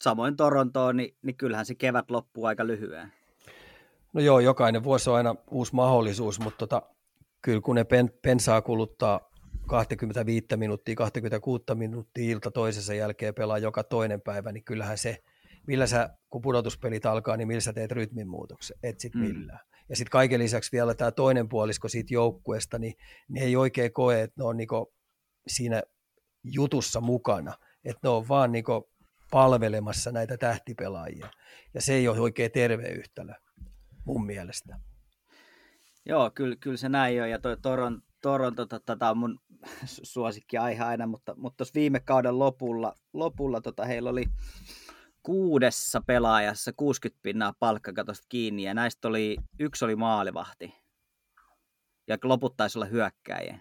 samoin 0.03 0.35
Torontoon, 0.35 0.97
niin, 0.97 1.15
niin 1.21 1.37
kyllähän 1.37 1.65
se 1.65 1.75
kevät 1.75 2.11
loppuu 2.11 2.45
aika 2.45 2.67
lyhyen. 2.67 3.13
No 4.13 4.21
joo, 4.21 4.39
jokainen 4.39 4.83
vuosi 4.83 5.09
on 5.09 5.15
aina 5.15 5.35
uusi 5.51 5.75
mahdollisuus, 5.75 6.39
mutta 6.39 6.57
tota, 6.57 6.81
kyllä 7.41 7.61
kun 7.61 7.75
ne 7.75 7.83
pen, 7.83 8.09
pensaa 8.21 8.61
kuluttaa 8.61 9.31
25 9.67 10.47
minuuttia, 10.55 10.95
26 10.95 11.63
minuuttia 11.73 12.31
ilta 12.31 12.51
toisessa 12.51 12.93
jälkeen 12.93 13.33
pelaa 13.33 13.57
joka 13.57 13.83
toinen 13.83 14.21
päivä, 14.21 14.51
niin 14.51 14.63
kyllähän 14.63 14.97
se, 14.97 15.23
millä 15.67 15.87
sä, 15.87 16.09
kun 16.29 16.41
pudotuspelit 16.41 17.05
alkaa, 17.05 17.37
niin 17.37 17.47
millä 17.47 17.61
sä 17.61 17.73
teet 17.73 17.91
rytminmuutoksen, 17.91 18.77
et 18.83 18.99
sit 18.99 19.13
mm. 19.15 19.21
millään. 19.21 19.59
Ja 19.89 19.95
sitten 19.95 20.11
kaiken 20.11 20.39
lisäksi 20.39 20.71
vielä 20.71 20.93
tämä 20.93 21.11
toinen 21.11 21.49
puolisko 21.49 21.87
siitä 21.87 22.13
joukkueesta, 22.13 22.79
niin 22.79 22.93
ne 23.29 23.39
ei 23.39 23.55
oikein 23.55 23.93
koe, 23.93 24.21
että 24.21 24.41
ne 24.41 24.43
on 24.43 24.57
niinku 24.57 24.93
siinä 25.47 25.81
jutussa 26.43 27.01
mukana. 27.01 27.53
Että 27.85 27.99
ne 28.03 28.09
on 28.09 28.27
vaan 28.27 28.51
niinku 28.51 28.89
palvelemassa 29.31 30.11
näitä 30.11 30.37
tähtipelaajia. 30.37 31.29
Ja 31.73 31.81
se 31.81 31.93
ei 31.93 32.07
ole 32.07 32.19
oikein 32.19 32.51
terve 32.51 32.89
yhtälö 32.89 33.33
mun 34.05 34.25
mielestä. 34.25 34.79
Joo, 36.05 36.31
kyllä, 36.31 36.55
kyllä 36.55 36.77
se 36.77 36.89
näin 36.89 37.21
on. 37.21 37.29
Ja 37.29 37.39
toi 37.39 37.57
Toron, 37.57 38.01
Toronto, 38.21 38.65
tota, 38.65 39.09
on 39.09 39.17
mun 39.17 39.39
suosikki 39.85 40.57
aihe 40.57 40.83
aina, 40.83 41.07
mutta, 41.07 41.35
mutta 41.37 41.63
viime 41.75 41.99
kauden 41.99 42.39
lopulla, 42.39 42.93
lopulla 43.13 43.61
tota, 43.61 43.85
heillä 43.85 44.09
oli 44.09 44.25
kuudessa 45.25 46.01
pelaajassa 46.07 46.73
60 46.77 47.19
pinnaa 47.23 47.53
palkkakatosta 47.59 48.25
kiinni, 48.29 48.63
ja 48.63 48.73
näistä 48.73 49.07
oli, 49.07 49.37
yksi 49.59 49.85
oli 49.85 49.95
maalivahti, 49.95 50.73
ja 52.07 52.17
loput 52.23 52.57
taisi 52.57 52.77
olla 52.77 52.85
hyökkäjä. 52.85 53.59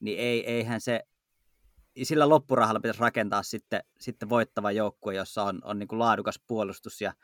Niin 0.00 0.18
ei, 0.18 0.46
eihän 0.46 0.80
se, 0.80 1.02
sillä 2.02 2.28
loppurahalla 2.28 2.80
pitäisi 2.80 3.00
rakentaa 3.00 3.42
sitten, 3.42 3.80
sitten 4.00 4.28
voittava 4.28 4.72
joukkue, 4.72 5.14
jossa 5.14 5.42
on, 5.42 5.60
on 5.64 5.78
niin 5.78 5.88
kuin 5.88 5.98
laadukas 5.98 6.40
puolustus 6.46 7.00
ja, 7.00 7.14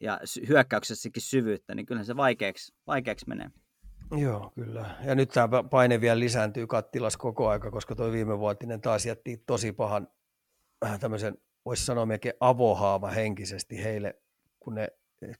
ja 0.00 0.20
hyökkäyksessäkin 0.48 1.22
syvyyttä, 1.22 1.74
niin 1.74 1.86
kyllä 1.86 2.04
se 2.04 2.16
vaikeaksi, 2.16 2.74
vaikeaksi 2.86 3.28
menee. 3.28 3.50
Joo, 4.16 4.52
kyllä. 4.54 4.96
Ja 5.04 5.14
nyt 5.14 5.28
tämä 5.28 5.62
paine 5.62 6.00
vielä 6.00 6.20
lisääntyy 6.20 6.66
kattilas 6.66 7.16
koko 7.16 7.48
aika, 7.48 7.70
koska 7.70 7.94
tuo 7.94 8.06
vuotinen 8.38 8.80
taas 8.80 9.06
jätti 9.06 9.42
tosi 9.46 9.72
pahan 9.72 10.08
äh, 10.84 11.00
tämmöisen, 11.00 11.38
voisi 11.64 11.84
sanoa 11.84 12.06
melkein 12.06 12.34
avohaava 12.40 13.10
henkisesti 13.10 13.84
heille, 13.84 14.14
kun 14.60 14.74
ne 14.74 14.88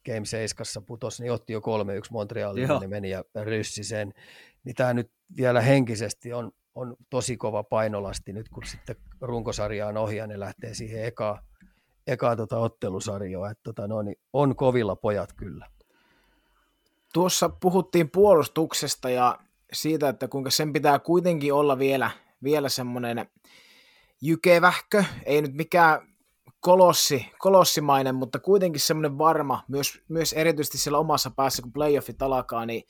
Game 0.06 0.24
7 0.24 0.66
putosi, 0.86 1.22
niin 1.22 1.32
otti 1.32 1.52
jo 1.52 1.60
3-1 1.60 1.62
Montrealin, 2.10 2.68
niin 2.80 2.90
meni 2.90 3.10
ja 3.10 3.24
ryssi 3.44 3.84
sen. 3.84 4.14
Niin 4.64 4.74
tämä 4.74 4.94
nyt 4.94 5.10
vielä 5.36 5.60
henkisesti 5.60 6.32
on, 6.32 6.52
on 6.74 6.96
tosi 7.10 7.36
kova 7.36 7.62
painolasti 7.62 8.32
nyt, 8.32 8.48
kun 8.48 8.66
sitten 8.66 8.96
runkosarja 9.20 9.86
on 9.86 9.96
ohi 9.96 10.16
ja 10.16 10.26
ne 10.26 10.40
lähtee 10.40 10.74
siihen 10.74 11.04
ekaan, 11.04 11.44
ekaa 12.06 12.36
tota 12.36 12.58
ottelusarjoa. 12.58 13.50
Että 13.50 13.62
tota, 13.62 13.88
no, 13.88 14.02
niin 14.02 14.16
on 14.32 14.56
kovilla 14.56 14.96
pojat 14.96 15.32
kyllä. 15.32 15.66
Tuossa 17.12 17.48
puhuttiin 17.48 18.10
puolustuksesta 18.10 19.10
ja 19.10 19.38
siitä, 19.72 20.08
että 20.08 20.28
kuinka 20.28 20.50
sen 20.50 20.72
pitää 20.72 20.98
kuitenkin 20.98 21.54
olla 21.54 21.78
vielä, 21.78 22.10
vielä 22.42 22.68
semmoinen 22.68 23.26
jykevähkö, 24.20 25.04
ei 25.26 25.42
nyt 25.42 25.54
mikään 25.54 26.09
kolossi, 26.60 27.26
kolossimainen, 27.38 28.14
mutta 28.14 28.38
kuitenkin 28.38 28.80
semmoinen 28.80 29.18
varma, 29.18 29.64
myös, 29.68 30.02
myös 30.08 30.32
erityisesti 30.32 30.78
siellä 30.78 30.98
omassa 30.98 31.30
päässä, 31.30 31.62
kun 31.62 31.72
playoffit 31.72 32.22
alkaa, 32.22 32.66
niin 32.66 32.82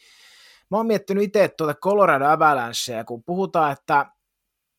mä 0.71 0.77
oon 0.77 0.87
miettinyt 0.87 1.25
itse 1.25 1.49
tuota 1.49 1.75
Colorado 1.75 2.25
Avalancea, 2.25 3.05
kun 3.05 3.23
puhutaan, 3.25 3.73
että 3.73 4.07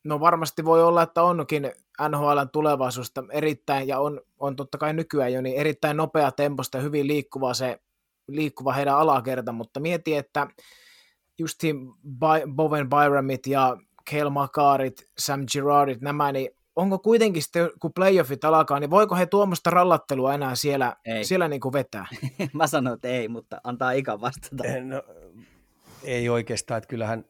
no 0.04 0.20
varmasti 0.20 0.64
voi 0.64 0.82
olla, 0.82 1.02
että 1.02 1.22
onkin 1.22 1.72
NHLn 2.08 2.48
tulevaisuudesta 2.52 3.24
erittäin, 3.30 3.88
ja 3.88 3.98
on, 3.98 4.20
on 4.38 4.56
totta 4.56 4.78
kai 4.78 4.92
nykyään 4.92 5.32
jo, 5.32 5.40
niin 5.40 5.56
erittäin 5.56 5.96
nopea 5.96 6.32
temposta 6.32 6.78
ja 6.78 6.82
hyvin 6.82 7.06
liikkuva 7.06 7.54
se 7.54 7.80
liikkuva 8.28 8.72
heidän 8.72 8.96
alakerta, 8.96 9.52
mutta 9.52 9.80
mieti, 9.80 10.14
että 10.14 10.46
just 11.38 11.60
Bowen 12.54 12.88
Byramit 12.88 13.46
ja 13.46 13.76
Kel 14.10 14.30
Makarit, 14.30 15.10
Sam 15.18 15.44
Girardit, 15.52 16.00
nämä, 16.00 16.32
niin 16.32 16.50
onko 16.76 16.98
kuitenkin 16.98 17.42
sitten, 17.42 17.70
kun 17.80 17.92
playoffit 17.92 18.44
alkaa, 18.44 18.80
niin 18.80 18.90
voiko 18.90 19.16
he 19.16 19.26
tuommoista 19.26 19.70
rallattelua 19.70 20.34
enää 20.34 20.54
siellä, 20.54 20.96
ei. 21.04 21.24
siellä 21.24 21.48
niin 21.48 21.60
kuin 21.60 21.72
vetää? 21.72 22.06
Mä 22.52 22.66
sanon, 22.66 22.94
että 22.94 23.08
ei, 23.08 23.28
mutta 23.28 23.60
antaa 23.64 23.92
ikan 23.92 24.20
vastata. 24.20 24.64
Eh, 24.64 24.84
no, 24.84 25.02
ei 26.04 26.28
oikeastaan, 26.28 26.78
että 26.78 26.88
kyllähän 26.88 27.24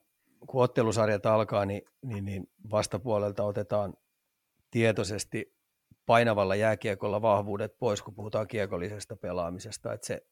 kun 0.47 0.63
ottelusarjat 0.63 1.27
alkaa, 1.27 1.67
niin, 1.67 1.83
niin, 2.03 2.25
niin 2.25 2.51
vastapuolelta 2.71 3.45
otetaan 3.45 3.95
tietoisesti 4.71 5.55
painavalla 6.07 6.55
jääkiekolla 6.55 7.23
vahvuudet 7.23 7.79
pois, 7.79 8.03
kun 8.03 8.15
puhutaan 8.15 8.49
kiekollisesta 8.49 9.17
pelaamisesta. 9.17 9.93
Että 9.93 10.07
se 10.07 10.27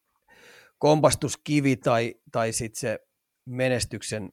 kompastuskivi 0.79 1.77
tai, 1.77 2.15
tai 2.33 2.53
sitten 2.53 2.81
se 2.81 2.99
menestyksen, 3.45 4.33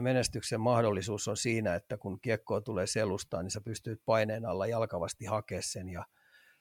menestyksen 0.00 0.60
mahdollisuus 0.60 1.28
on 1.28 1.36
siinä, 1.36 1.74
että 1.74 1.96
kun 1.96 2.20
kiekkoa 2.20 2.60
tulee 2.60 2.86
selustaan, 2.86 3.44
niin 3.44 3.50
sä 3.50 3.60
pystyt 3.60 4.00
paineen 4.04 4.46
alla 4.46 4.66
jalkavasti 4.66 5.24
hakemaan 5.24 5.62
sen 5.62 5.88
ja 5.88 6.06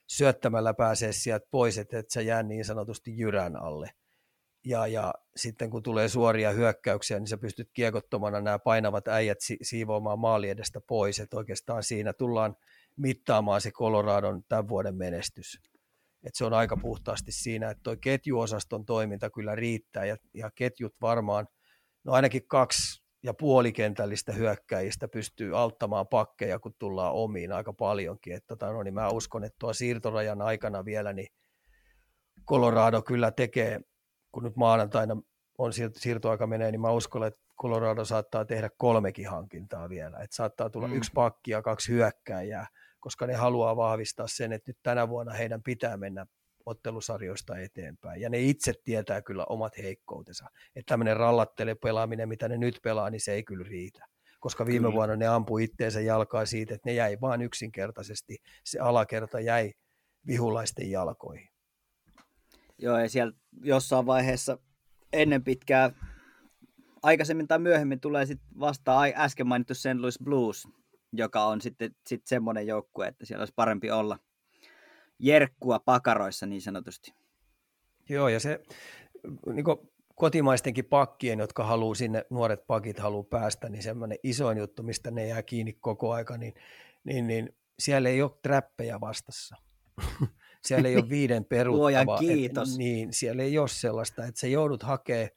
syöttämällä 0.08 0.74
pääsee 0.74 1.14
sieltä 1.14 1.48
pois, 1.52 1.78
että 1.78 2.00
et 2.00 2.10
sä 2.10 2.22
jää 2.22 2.44
niin 2.44 2.66
sanotusti 2.66 3.18
jyrän 3.18 3.56
alle. 3.56 3.90
Ja, 4.66 4.88
ja 4.88 5.14
sitten 5.36 5.70
kun 5.70 5.84
tulee 5.84 6.10
suoria 6.10 6.52
hyökkäyksiä, 6.52 7.20
niin 7.20 7.28
sä 7.28 7.38
pystyt 7.38 7.70
kiekottomana 7.74 8.42
nämä 8.42 8.60
painavat 8.60 9.08
äijät 9.08 9.42
si- 9.42 9.58
siivoamaan 9.62 10.20
maali 10.20 10.50
edestä 10.50 10.82
pois, 10.88 11.20
että 11.20 11.38
oikeastaan 11.38 11.84
siinä 11.84 12.14
tullaan 12.14 12.56
mittaamaan 12.96 13.62
se 13.62 13.72
Coloradon 13.72 14.44
tämän 14.50 14.68
vuoden 14.68 14.96
menestys 14.96 15.60
että 16.24 16.38
se 16.38 16.46
on 16.46 16.54
aika 16.54 16.78
puhtaasti 16.78 17.32
siinä, 17.32 17.70
että 17.70 17.84
tuo 17.84 17.96
ketjuosaston 18.02 18.86
toiminta 18.86 19.30
kyllä 19.30 19.56
riittää 19.56 20.06
ja, 20.06 20.18
ja 20.34 20.52
ketjut 20.56 20.96
varmaan, 21.02 21.48
no 22.04 22.14
ainakin 22.14 22.48
kaksi 22.48 23.04
ja 23.24 23.34
puolikentällistä 23.34 24.32
hyökkäjistä 24.32 25.08
pystyy 25.08 25.60
auttamaan 25.60 26.08
pakkeja, 26.08 26.60
kun 26.60 26.74
tullaan 26.80 27.14
omiin 27.14 27.52
aika 27.52 27.74
paljonkin. 27.74 28.36
Että 28.36 28.48
tota, 28.48 28.72
no, 28.72 28.84
niin 28.84 28.94
mä 28.94 29.10
uskon, 29.10 29.44
että 29.44 29.56
tuo 29.60 29.74
siirtorajan 29.74 30.42
aikana 30.42 30.86
vielä, 30.86 31.14
niin 31.14 31.28
Colorado 32.50 33.02
kyllä 33.02 33.32
tekee, 33.32 33.82
kun 34.32 34.44
nyt 34.44 34.56
maanantaina 34.56 35.18
on 35.58 35.72
siirtoaika 35.96 36.48
menee, 36.48 36.72
niin 36.72 36.82
mä 36.82 36.92
uskon, 36.92 37.24
että 37.24 37.40
Colorado 37.62 38.06
saattaa 38.06 38.46
tehdä 38.46 38.70
kolmekin 38.78 39.30
hankintaa 39.30 39.90
vielä. 39.90 40.18
Että 40.18 40.36
saattaa 40.36 40.70
tulla 40.70 40.88
mm. 40.88 40.96
yksi 40.96 41.12
pakki 41.14 41.52
ja 41.52 41.62
kaksi 41.62 41.92
hyökkääjää 41.92 42.68
koska 43.04 43.28
ne 43.28 43.34
haluaa 43.34 43.76
vahvistaa 43.76 44.28
sen, 44.28 44.54
että 44.54 44.70
nyt 44.70 44.78
tänä 44.84 45.10
vuonna 45.10 45.34
heidän 45.34 45.64
pitää 45.64 45.98
mennä 45.98 46.26
ottelusarjoista 46.66 47.58
eteenpäin. 47.58 48.22
Ja 48.22 48.30
ne 48.30 48.40
itse 48.40 48.74
tietää 48.84 49.22
kyllä 49.22 49.46
omat 49.46 49.78
heikkoutensa. 49.78 50.46
Että 50.76 50.92
tämmöinen 50.92 51.18
rallattele 51.18 51.76
pelaaminen, 51.76 52.30
mitä 52.30 52.48
ne 52.48 52.58
nyt 52.58 52.80
pelaa, 52.84 53.10
niin 53.10 53.22
se 53.22 53.34
ei 53.34 53.44
kyllä 53.44 53.66
riitä. 53.70 54.06
Koska 54.40 54.66
viime 54.66 54.84
kyllä. 54.84 54.96
vuonna 54.96 55.16
ne 55.16 55.28
ampui 55.28 55.64
itteensä 55.64 56.02
jalkaa 56.02 56.46
siitä, 56.46 56.74
että 56.76 56.90
ne 56.90 56.94
jäi 56.94 57.18
vaan 57.22 57.42
yksinkertaisesti, 57.42 58.38
se 58.64 58.80
alakerta 58.80 59.40
jäi 59.40 59.74
vihulaisten 60.28 60.92
jalkoihin. 60.92 61.50
Joo, 62.78 63.00
ja 63.00 63.10
siellä 63.10 63.34
jossain 63.62 64.06
vaiheessa 64.06 64.58
ennen 65.14 65.44
pitkää, 65.44 65.92
aikaisemmin 67.04 67.48
tai 67.48 67.60
myöhemmin 67.60 68.00
tulee 68.00 68.26
sitten 68.26 68.60
vastaan 68.60 69.14
äsken 69.16 69.48
mainittu 69.48 69.76
St. 69.76 70.00
Louis 70.00 70.20
Blues, 70.24 70.68
joka 71.14 71.46
on 71.46 71.62
sitten 71.62 71.96
sit 72.08 72.22
semmoinen 72.26 72.68
joukkue, 72.68 73.08
että 73.08 73.26
siellä 73.26 73.42
olisi 73.42 73.54
parempi 73.56 73.92
olla 73.92 74.20
jerkkua 75.20 75.80
pakaroissa 75.80 76.46
niin 76.46 76.62
sanotusti. 76.62 77.14
Joo, 78.10 78.28
ja 78.28 78.40
se 78.40 78.64
niin 79.54 79.66
kotimaistenkin 80.16 80.86
pakkien, 80.86 81.40
jotka 81.40 81.64
haluaa 81.64 81.96
sinne, 81.96 82.26
nuoret 82.30 82.68
pakit 82.68 83.00
haluaa 83.00 83.24
päästä, 83.24 83.70
niin 83.70 83.84
semmoinen 83.84 84.18
isoin 84.24 84.58
juttu, 84.58 84.84
mistä 84.84 85.12
ne 85.12 85.28
jää 85.28 85.44
kiinni 85.44 85.74
koko 85.74 86.12
aika, 86.12 86.38
niin, 86.38 86.54
niin, 87.04 87.28
niin 87.28 87.56
siellä 87.80 88.10
ei 88.10 88.22
ole 88.22 88.32
trappeja 88.42 89.02
vastassa. 89.02 89.56
siellä 90.68 90.90
ei 90.90 90.96
ole 90.96 91.10
viiden 91.10 91.46
peruuttavaa. 91.46 92.18
kiitos. 92.18 92.72
Et, 92.72 92.78
niin, 92.78 93.14
siellä 93.14 93.44
ei 93.44 93.58
ole 93.58 93.68
sellaista, 93.68 94.26
että 94.26 94.40
sä 94.40 94.48
joudut 94.48 94.84
hakemaan 94.84 95.30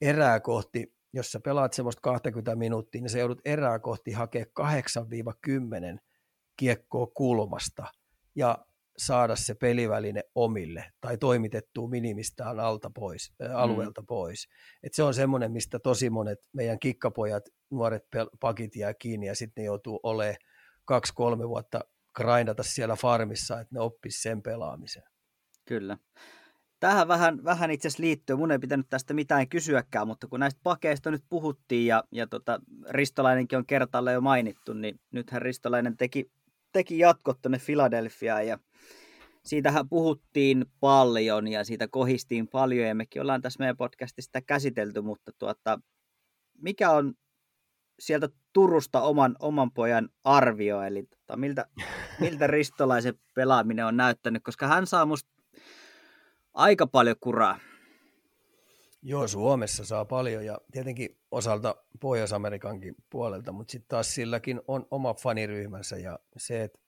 erää 0.00 0.40
kohti, 0.40 0.94
jos 1.12 1.32
sä 1.32 1.40
pelaat 1.40 1.72
semmoista 1.72 2.00
20 2.00 2.56
minuuttia, 2.56 3.00
niin 3.00 3.10
sä 3.10 3.18
joudut 3.18 3.40
erää 3.44 3.78
kohti 3.78 4.12
hakea 4.12 4.44
8-10 5.96 5.98
kiekkoa 6.56 7.06
kulmasta. 7.06 7.86
Ja 8.34 8.66
saada 9.06 9.36
se 9.36 9.54
peliväline 9.54 10.22
omille 10.34 10.92
tai 11.00 11.18
toimitettua 11.18 11.88
minimistään 11.88 12.60
alta 12.60 12.90
pois, 12.94 13.32
ä, 13.42 13.58
alueelta 13.58 14.00
mm. 14.00 14.06
pois. 14.06 14.48
Et 14.82 14.94
se 14.94 15.02
on 15.02 15.14
semmoinen, 15.14 15.52
mistä 15.52 15.78
tosi 15.78 16.10
monet 16.10 16.38
meidän 16.52 16.78
kikkapojat, 16.78 17.44
nuoret 17.70 18.02
pel- 18.16 18.36
pakit 18.40 18.76
jää 18.76 18.94
kiinni 18.94 19.26
ja 19.26 19.34
sitten 19.34 19.62
ne 19.62 19.66
joutuu 19.66 20.00
olemaan 20.02 20.36
kaksi-kolme 20.84 21.48
vuotta 21.48 21.80
grindata 22.16 22.62
siellä 22.62 22.96
farmissa, 22.96 23.60
että 23.60 23.74
ne 23.74 23.80
oppis 23.80 24.22
sen 24.22 24.42
pelaamisen. 24.42 25.02
Kyllä. 25.64 25.98
Tähän 26.80 27.08
vähän, 27.08 27.44
vähän 27.44 27.70
itse 27.70 27.88
asiassa 27.88 28.02
liittyy, 28.02 28.36
mun 28.36 28.50
ei 28.50 28.58
pitänyt 28.58 28.86
tästä 28.90 29.14
mitään 29.14 29.48
kysyäkään, 29.48 30.06
mutta 30.06 30.26
kun 30.26 30.40
näistä 30.40 30.60
pakeista 30.62 31.10
nyt 31.10 31.24
puhuttiin 31.28 31.86
ja, 31.86 32.04
ja 32.12 32.26
tota, 32.26 32.60
Ristolainenkin 32.90 33.58
on 33.58 33.66
kertaalle 33.66 34.12
jo 34.12 34.20
mainittu, 34.20 34.72
niin 34.72 35.00
nythän 35.10 35.42
Ristolainen 35.42 35.96
teki, 35.96 36.30
teki 36.72 36.98
jatkot 36.98 37.42
tuonne 37.42 37.58
Filadelfiaan 37.58 38.46
ja 38.46 38.58
siitähän 39.44 39.88
puhuttiin 39.88 40.66
paljon 40.80 41.48
ja 41.48 41.64
siitä 41.64 41.88
kohistiin 41.88 42.48
paljon 42.48 42.88
ja 42.88 42.94
mekin 42.94 43.22
ollaan 43.22 43.42
tässä 43.42 43.58
meidän 43.58 43.76
podcastissa 43.76 44.28
sitä 44.28 44.40
käsitelty, 44.40 45.00
mutta 45.00 45.32
tuota, 45.38 45.80
mikä 46.58 46.90
on 46.90 47.14
sieltä 48.00 48.28
Turusta 48.52 49.00
oman, 49.02 49.36
oman 49.38 49.72
pojan 49.72 50.08
arvio, 50.24 50.82
eli 50.82 51.02
tota, 51.02 51.36
miltä, 51.36 51.66
miltä 52.20 52.46
ristolaisen 52.56 53.14
pelaaminen 53.34 53.86
on 53.86 53.96
näyttänyt, 53.96 54.42
koska 54.44 54.66
hän 54.66 54.86
saa 54.86 55.06
musta 55.06 55.30
aika 56.54 56.86
paljon 56.86 57.16
kuraa. 57.20 57.58
Joo, 59.02 59.28
Suomessa 59.28 59.84
saa 59.84 60.04
paljon 60.04 60.44
ja 60.44 60.58
tietenkin 60.72 61.19
osalta 61.30 61.76
Pohjois-Amerikankin 62.00 62.94
puolelta, 63.10 63.52
mutta 63.52 63.72
sitten 63.72 63.88
taas 63.88 64.14
silläkin 64.14 64.60
on 64.68 64.86
oma 64.90 65.14
faniryhmänsä 65.14 65.96
ja 65.96 66.18
se, 66.36 66.62
että 66.62 66.78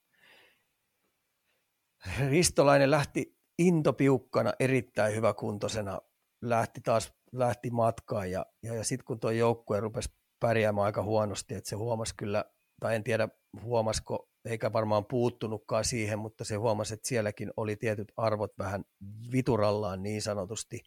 Ristolainen 2.29 2.91
lähti 2.91 3.37
intopiukkana, 3.59 4.53
erittäin 4.61 5.15
hyväkuntoisena, 5.15 6.01
lähti 6.41 6.81
taas 6.81 7.13
lähti 7.33 7.71
matkaan 7.71 8.31
ja, 8.31 8.47
ja, 8.63 8.75
ja 8.75 8.85
sitten 8.85 9.05
kun 9.05 9.21
tuo 9.21 9.31
joukkue 9.31 9.81
rupesi 9.81 10.11
pärjäämään 10.41 10.85
aika 10.85 11.03
huonosti, 11.03 11.55
että 11.55 11.71
se 11.71 11.77
huomasi 11.77 12.15
kyllä, 12.17 12.45
tai 12.81 12.95
en 12.95 13.05
tiedä 13.05 13.29
huomasko, 13.63 14.29
eikä 14.45 14.73
varmaan 14.73 15.05
puuttunutkaan 15.05 15.85
siihen, 15.85 16.19
mutta 16.19 16.45
se 16.45 16.55
huomasi, 16.55 16.95
että 16.95 17.09
sielläkin 17.09 17.53
oli 17.57 17.77
tietyt 17.77 18.13
arvot 18.17 18.59
vähän 18.59 18.85
viturallaan 19.33 20.03
niin 20.03 20.23
sanotusti, 20.23 20.81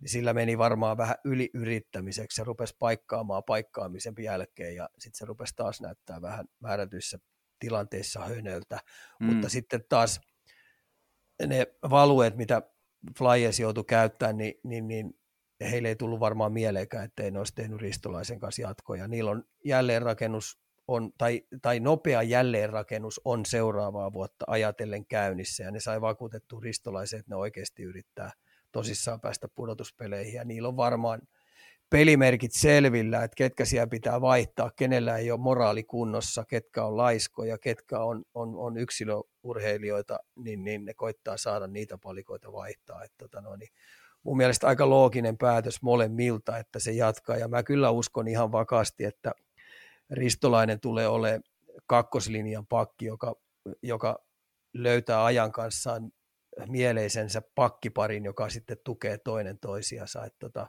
niin 0.00 0.08
sillä 0.08 0.34
meni 0.34 0.58
varmaan 0.58 0.96
vähän 0.96 1.16
yliyrittämiseksi, 1.24 2.36
se 2.36 2.44
rupesi 2.44 2.76
paikkaamaan 2.78 3.42
paikkaamisen 3.44 4.14
jälkeen 4.18 4.74
ja 4.74 4.88
sitten 4.98 5.18
se 5.18 5.24
rupesi 5.24 5.56
taas 5.56 5.80
näyttää 5.80 6.22
vähän 6.22 6.44
määrätyissä 6.60 7.18
tilanteissa 7.58 8.20
hönöltä, 8.20 8.80
mm. 9.20 9.26
mutta 9.26 9.48
sitten 9.48 9.80
taas 9.88 10.20
ne 11.46 11.66
valueet, 11.90 12.36
mitä 12.36 12.62
Flyers 13.18 13.60
joutui 13.60 13.84
käyttämään, 13.84 14.36
niin, 14.36 14.54
niin, 14.64 14.88
niin 14.88 15.14
heille 15.60 15.88
ei 15.88 15.96
tullut 15.96 16.20
varmaan 16.20 16.52
mieleenkään, 16.52 17.04
ettei 17.04 17.30
ne 17.30 17.38
olisi 17.38 17.54
tehnyt 17.54 17.80
Ristolaisen 17.80 18.40
kanssa 18.40 18.62
jatkoja. 18.62 19.08
Niillä 19.08 19.30
on 19.30 19.44
jälleenrakennus 19.64 20.58
on, 20.88 21.12
tai, 21.18 21.42
tai 21.62 21.80
nopea 21.80 22.22
jälleenrakennus 22.22 23.20
on 23.24 23.46
seuraavaa 23.46 24.12
vuotta 24.12 24.44
ajatellen 24.48 25.06
käynnissä, 25.06 25.64
ja 25.64 25.70
ne 25.70 25.80
sai 25.80 26.00
vakuutettu 26.00 26.60
Ristolaisen, 26.60 27.18
että 27.20 27.30
ne 27.30 27.36
oikeasti 27.36 27.82
yrittää 27.82 28.30
tosissaan 28.72 29.20
päästä 29.20 29.48
pudotuspeleihin, 29.54 30.34
ja 30.34 30.44
niillä 30.44 30.68
on 30.68 30.76
varmaan– 30.76 31.20
pelimerkit 31.90 32.52
selvillä, 32.52 33.24
että 33.24 33.34
ketkä 33.36 33.64
siellä 33.64 33.86
pitää 33.86 34.20
vaihtaa, 34.20 34.70
kenellä 34.76 35.16
ei 35.16 35.30
ole 35.30 35.40
moraali 35.40 35.84
kunnossa, 35.84 36.44
ketkä 36.44 36.84
on 36.84 36.96
laiskoja, 36.96 37.58
ketkä 37.58 38.00
on, 38.00 38.24
on, 38.34 38.56
on 38.56 38.76
yksilöurheilijoita, 38.76 40.18
niin, 40.36 40.64
niin 40.64 40.84
ne 40.84 40.94
koittaa 40.94 41.36
saada 41.36 41.66
niitä 41.66 41.98
palikoita 41.98 42.52
vaihtaa. 42.52 43.04
Että, 43.04 43.16
tota 43.18 43.40
no, 43.40 43.56
niin 43.56 43.70
mun 44.22 44.36
mielestä 44.36 44.66
aika 44.66 44.90
looginen 44.90 45.38
päätös 45.38 45.82
molemmilta, 45.82 46.58
että 46.58 46.78
se 46.78 46.92
jatkaa. 46.92 47.36
Ja 47.36 47.48
mä 47.48 47.62
kyllä 47.62 47.90
uskon 47.90 48.28
ihan 48.28 48.52
vakaasti, 48.52 49.04
että 49.04 49.32
Ristolainen 50.10 50.80
tulee 50.80 51.08
olemaan 51.08 51.42
kakkoslinjan 51.86 52.66
pakki, 52.66 53.04
joka, 53.04 53.34
joka 53.82 54.18
löytää 54.74 55.24
ajan 55.24 55.52
kanssaan 55.52 56.12
mieleisensä 56.66 57.42
pakkiparin, 57.54 58.24
joka 58.24 58.48
sitten 58.48 58.76
tukee 58.84 59.18
toinen 59.18 59.58
toisiansa. 59.58 60.24
Että 60.24 60.38
tota, 60.38 60.66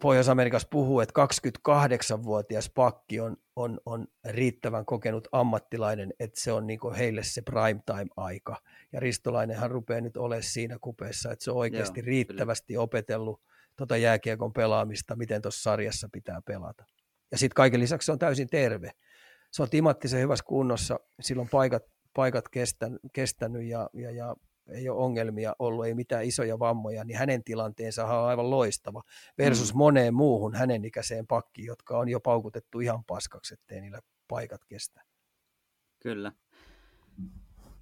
Pohjois-Amerikassa 0.00 0.68
puhuu, 0.70 1.00
että 1.00 1.26
28-vuotias 1.68 2.70
pakki 2.74 3.20
on, 3.20 3.36
on, 3.56 3.80
on 3.86 4.06
riittävän 4.24 4.84
kokenut 4.86 5.28
ammattilainen, 5.32 6.14
että 6.20 6.40
se 6.40 6.52
on 6.52 6.66
niin 6.66 6.80
heille 6.98 7.22
se 7.22 7.42
prime 7.42 7.80
time-aika. 7.86 8.56
Ja 8.92 9.00
Ristolainenhan 9.00 9.70
rupeaa 9.70 10.00
nyt 10.00 10.16
olemaan 10.16 10.42
siinä 10.42 10.78
kupeessa, 10.80 11.32
että 11.32 11.44
se 11.44 11.50
on 11.50 11.56
oikeasti 11.56 12.00
Joo, 12.00 12.06
riittävästi 12.06 12.72
kyllä. 12.72 12.82
opetellut 12.82 13.42
tota 13.76 13.96
jääkiekon 13.96 14.52
pelaamista, 14.52 15.16
miten 15.16 15.42
tuossa 15.42 15.62
sarjassa 15.62 16.08
pitää 16.12 16.42
pelata. 16.46 16.84
Ja 17.30 17.38
sitten 17.38 17.54
kaiken 17.54 17.80
lisäksi 17.80 18.06
se 18.06 18.12
on 18.12 18.18
täysin 18.18 18.48
terve. 18.48 18.90
Se 19.52 19.62
on 19.62 19.70
timattisen 19.70 20.20
hyvässä 20.20 20.44
kunnossa, 20.44 21.00
silloin 21.20 21.48
paikat, 21.48 21.82
paikat 22.14 22.44
kestänyt 23.12 23.64
ja, 23.64 23.90
ja, 23.94 24.10
ja 24.10 24.36
ei 24.68 24.88
ole 24.88 24.98
ongelmia 24.98 25.56
ollut, 25.58 25.86
ei 25.86 25.94
mitään 25.94 26.24
isoja 26.24 26.58
vammoja, 26.58 27.04
niin 27.04 27.18
hänen 27.18 27.44
tilanteensa 27.44 28.04
on 28.04 28.28
aivan 28.28 28.50
loistava 28.50 29.02
versus 29.38 29.74
mm. 29.74 29.78
moneen 29.78 30.14
muuhun 30.14 30.54
hänen 30.54 30.84
ikäiseen 30.84 31.26
pakkiin, 31.26 31.66
jotka 31.66 31.98
on 31.98 32.08
jo 32.08 32.20
paukutettu 32.20 32.80
ihan 32.80 33.04
paskaksi, 33.04 33.54
ettei 33.54 33.80
niillä 33.80 34.00
paikat 34.28 34.64
kestä. 34.64 35.02
Kyllä. 36.02 36.32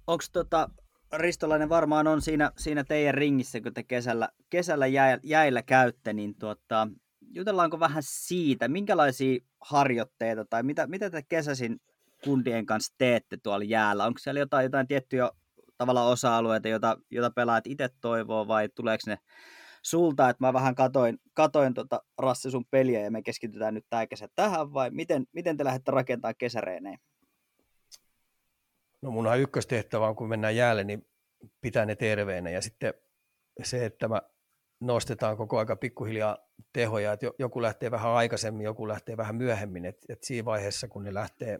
Onko 0.07 0.23
tota, 0.31 0.69
Ristolainen 1.13 1.69
varmaan 1.69 2.07
on 2.07 2.21
siinä, 2.21 2.51
siinä 2.57 2.83
teidän 2.83 3.13
ringissä, 3.13 3.61
kun 3.61 3.73
te 3.73 3.83
kesällä, 3.83 4.29
kesällä 4.49 4.87
jä, 4.87 5.19
jäillä 5.23 5.63
käytte, 5.63 6.13
niin 6.13 6.35
tuota, 6.35 6.87
jutellaanko 7.33 7.79
vähän 7.79 8.03
siitä, 8.05 8.67
minkälaisia 8.67 9.39
harjoitteita 9.61 10.45
tai 10.45 10.63
mitä, 10.63 10.87
mitä 10.87 11.09
te 11.09 11.21
kesäisin 11.21 11.81
kundien 12.23 12.65
kanssa 12.65 12.95
teette 12.97 13.37
tuolla 13.43 13.65
jäällä? 13.65 14.05
Onko 14.05 14.19
siellä 14.19 14.39
jotain, 14.39 14.63
jotain 14.63 14.87
tiettyjä 14.87 15.29
tavallaan 15.77 16.11
osa-alueita, 16.11 16.67
jota, 16.67 16.97
jota 17.11 17.31
pelaat 17.31 17.67
itse 17.67 17.89
toivoo, 18.01 18.47
vai 18.47 18.69
tuleeko 18.69 19.03
ne 19.07 19.17
sulta, 19.81 20.29
että 20.29 20.43
mä 20.43 20.53
vähän 20.53 20.75
katoin, 20.75 21.17
katoin 21.33 21.73
tota 21.73 22.01
Rassi 22.17 22.51
sun 22.51 22.65
peliä 22.71 22.99
ja 22.99 23.11
me 23.11 23.21
keskitytään 23.21 23.73
nyt 23.73 23.85
tämä 23.89 24.05
tähän, 24.35 24.73
vai 24.73 24.89
miten, 24.91 25.25
miten 25.33 25.57
te 25.57 25.63
lähdette 25.63 25.91
rakentamaan 25.91 26.35
kesäreeneen? 26.37 26.97
No 29.01 29.11
munhan 29.11 29.39
ykköstehtävä 29.39 30.07
on, 30.07 30.15
kun 30.15 30.29
mennään 30.29 30.55
jäälle, 30.55 30.83
niin 30.83 31.07
pitää 31.61 31.85
ne 31.85 31.95
terveenä 31.95 32.49
ja 32.49 32.61
sitten 32.61 32.93
se, 33.63 33.85
että 33.85 34.07
mä 34.07 34.21
nostetaan 34.79 35.37
koko 35.37 35.59
aika 35.59 35.75
pikkuhiljaa 35.75 36.37
tehoja, 36.73 37.13
että 37.13 37.25
joku 37.39 37.61
lähtee 37.61 37.91
vähän 37.91 38.11
aikaisemmin, 38.11 38.63
joku 38.63 38.87
lähtee 38.87 39.17
vähän 39.17 39.35
myöhemmin, 39.35 39.85
että, 39.85 40.05
että 40.09 40.27
siinä 40.27 40.45
vaiheessa, 40.45 40.87
kun 40.87 41.03
ne 41.03 41.13
lähtee 41.13 41.59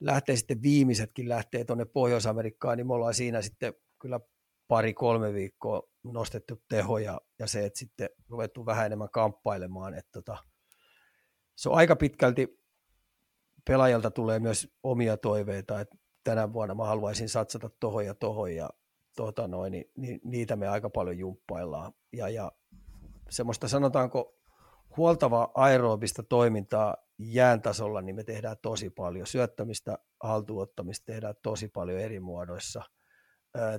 lähtee 0.00 0.36
sitten 0.36 0.62
viimeisetkin 0.62 1.28
lähtee 1.28 1.64
tuonne 1.64 1.84
Pohjois-Amerikkaan, 1.84 2.76
niin 2.76 2.86
me 2.86 2.94
ollaan 2.94 3.14
siinä 3.14 3.42
sitten 3.42 3.74
kyllä 3.98 4.20
pari-kolme 4.68 5.32
viikkoa 5.32 5.82
nostettu 6.04 6.62
tehoja 6.68 7.20
ja 7.38 7.46
se, 7.46 7.66
että 7.66 7.78
sitten 7.78 8.08
ruvettu 8.28 8.66
vähän 8.66 8.86
enemmän 8.86 9.10
kamppailemaan. 9.10 9.94
Että 9.94 10.10
tota, 10.12 10.38
se 11.56 11.68
on 11.68 11.74
aika 11.74 11.96
pitkälti 11.96 12.60
pelaajalta 13.68 14.10
tulee 14.10 14.38
myös 14.38 14.68
omia 14.82 15.16
toiveita, 15.16 15.80
että 15.80 15.96
tänä 16.24 16.52
vuonna 16.52 16.74
mä 16.74 16.84
haluaisin 16.84 17.28
satsata 17.28 17.70
tohon 17.80 18.06
ja 18.06 18.14
tohon 18.14 18.54
ja 18.54 18.70
tota 19.16 19.48
noin, 19.48 19.70
niin, 19.70 19.84
niin, 19.96 20.20
niitä 20.24 20.56
me 20.56 20.68
aika 20.68 20.90
paljon 20.90 21.18
jumppaillaan. 21.18 21.92
Ja, 22.12 22.28
ja 22.28 22.52
semmoista 23.30 23.68
sanotaanko 23.68 24.34
huoltavaa 24.96 25.50
aerobista 25.54 26.22
toimintaa 26.22 26.96
jään 27.20 27.62
tasolla, 27.62 28.00
niin 28.00 28.16
me 28.16 28.24
tehdään 28.24 28.56
tosi 28.62 28.90
paljon. 28.90 29.26
Syöttämistä, 29.26 29.98
haltuottamista 30.22 31.04
tehdään 31.06 31.34
tosi 31.42 31.68
paljon 31.68 31.98
eri 31.98 32.20
muodoissa. 32.20 32.82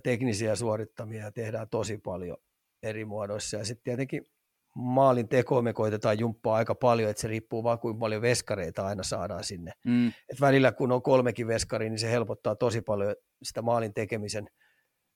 Teknisiä 0.03 0.55
suorittamia 0.55 1.31
tehdään 1.31 1.69
tosi 1.69 1.97
paljon 1.97 2.37
eri 2.83 3.05
muodoissa. 3.05 3.57
Ja 3.57 3.65
sitten 3.65 3.83
tietenkin 3.83 4.25
maalin 4.75 5.27
tekoa 5.27 5.61
me 5.61 5.73
koitetaan 5.73 6.19
jumppaa 6.19 6.55
aika 6.55 6.75
paljon, 6.75 7.09
että 7.09 7.21
se 7.21 7.27
riippuu 7.27 7.63
vaan 7.63 7.79
kuinka 7.79 7.99
paljon 7.99 8.21
veskareita 8.21 8.85
aina 8.85 9.03
saadaan 9.03 9.43
sinne. 9.43 9.71
Mm. 9.85 10.07
Et 10.07 10.41
välillä 10.41 10.71
kun 10.71 10.91
on 10.91 11.01
kolmekin 11.01 11.47
veskari, 11.47 11.89
niin 11.89 11.99
se 11.99 12.11
helpottaa 12.11 12.55
tosi 12.55 12.81
paljon 12.81 13.15
sitä 13.43 13.61
maalin 13.61 13.93
tekemisen 13.93 14.49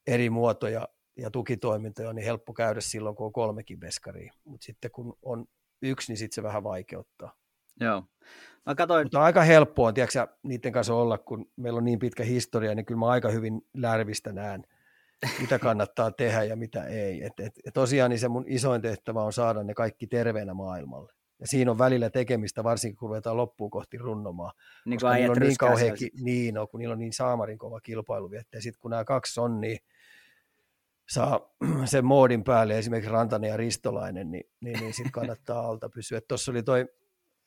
eri 0.07 0.29
muotoja 0.29 0.87
ja 1.17 1.31
tukitoimintoja, 1.31 2.13
niin 2.13 2.25
helppo 2.25 2.53
käydä 2.53 2.81
silloin, 2.81 3.15
kun 3.15 3.25
on 3.25 3.33
kolmekin 3.33 3.81
veskaria. 3.81 4.33
Mutta 4.43 4.65
sitten 4.65 4.91
kun 4.91 5.17
on 5.21 5.45
yksi, 5.81 6.11
niin 6.11 6.17
sitten 6.17 6.35
se 6.35 6.43
vähän 6.43 6.63
vaikeuttaa. 6.63 7.33
Joo. 7.79 8.03
Mä 8.65 8.75
katsoin... 8.75 9.05
Mutta 9.05 9.21
aika 9.23 9.41
helppoa 9.41 9.93
tiedätkö, 9.93 10.27
niiden 10.43 10.71
kanssa 10.71 10.93
olla, 10.93 11.17
kun 11.17 11.51
meillä 11.55 11.77
on 11.77 11.85
niin 11.85 11.99
pitkä 11.99 12.23
historia, 12.23 12.75
niin 12.75 12.85
kyllä 12.85 12.99
mä 12.99 13.07
aika 13.07 13.29
hyvin 13.29 13.61
lärvistä 13.73 14.31
näen, 14.33 14.63
mitä 15.41 15.59
kannattaa 15.59 16.11
tehdä 16.11 16.43
ja 16.43 16.55
mitä 16.55 16.83
ei. 16.83 17.23
Et, 17.23 17.39
et, 17.39 17.53
et 17.65 17.73
tosiaan 17.73 18.09
niin 18.09 18.19
se 18.19 18.27
mun 18.27 18.45
isoin 18.47 18.81
tehtävä 18.81 19.23
on 19.23 19.33
saada 19.33 19.63
ne 19.63 19.73
kaikki 19.73 20.07
terveenä 20.07 20.53
maailmalle. 20.53 21.13
Ja 21.39 21.47
siinä 21.47 21.71
on 21.71 21.77
välillä 21.77 22.09
tekemistä, 22.09 22.63
varsinkin 22.63 22.97
kun 22.97 23.09
ruvetaan 23.09 23.37
loppuun 23.37 23.71
kohti 23.71 23.97
runnomaan. 23.97 24.51
Niin 24.85 24.99
koska 24.99 25.13
niillä 25.13 25.31
on 25.31 25.37
niin 25.39 25.57
kauhean, 25.57 25.97
ki- 25.97 26.11
niin, 26.21 26.53
no, 26.53 26.67
kun 26.67 26.79
niillä 26.79 26.93
on 26.93 26.99
niin 26.99 27.13
saamarin 27.13 27.57
kova 27.57 27.81
kilpailu. 27.81 28.29
Ja 28.33 28.61
sitten 28.61 28.81
kun 28.81 28.91
nämä 28.91 29.05
kaksi 29.05 29.39
on, 29.39 29.61
niin 29.61 29.79
saa 31.09 31.55
sen 31.85 32.05
moodin 32.05 32.43
päälle, 32.43 32.77
esimerkiksi 32.77 33.11
Rantanen 33.11 33.49
ja 33.49 33.57
Ristolainen, 33.57 34.31
niin, 34.31 34.49
niin, 34.61 34.79
niin 34.79 34.93
sitten 34.93 35.11
kannattaa 35.11 35.67
alta 35.67 35.89
pysyä. 35.89 36.21
Tuossa 36.21 36.51
oli 36.51 36.63
toi 36.63 36.87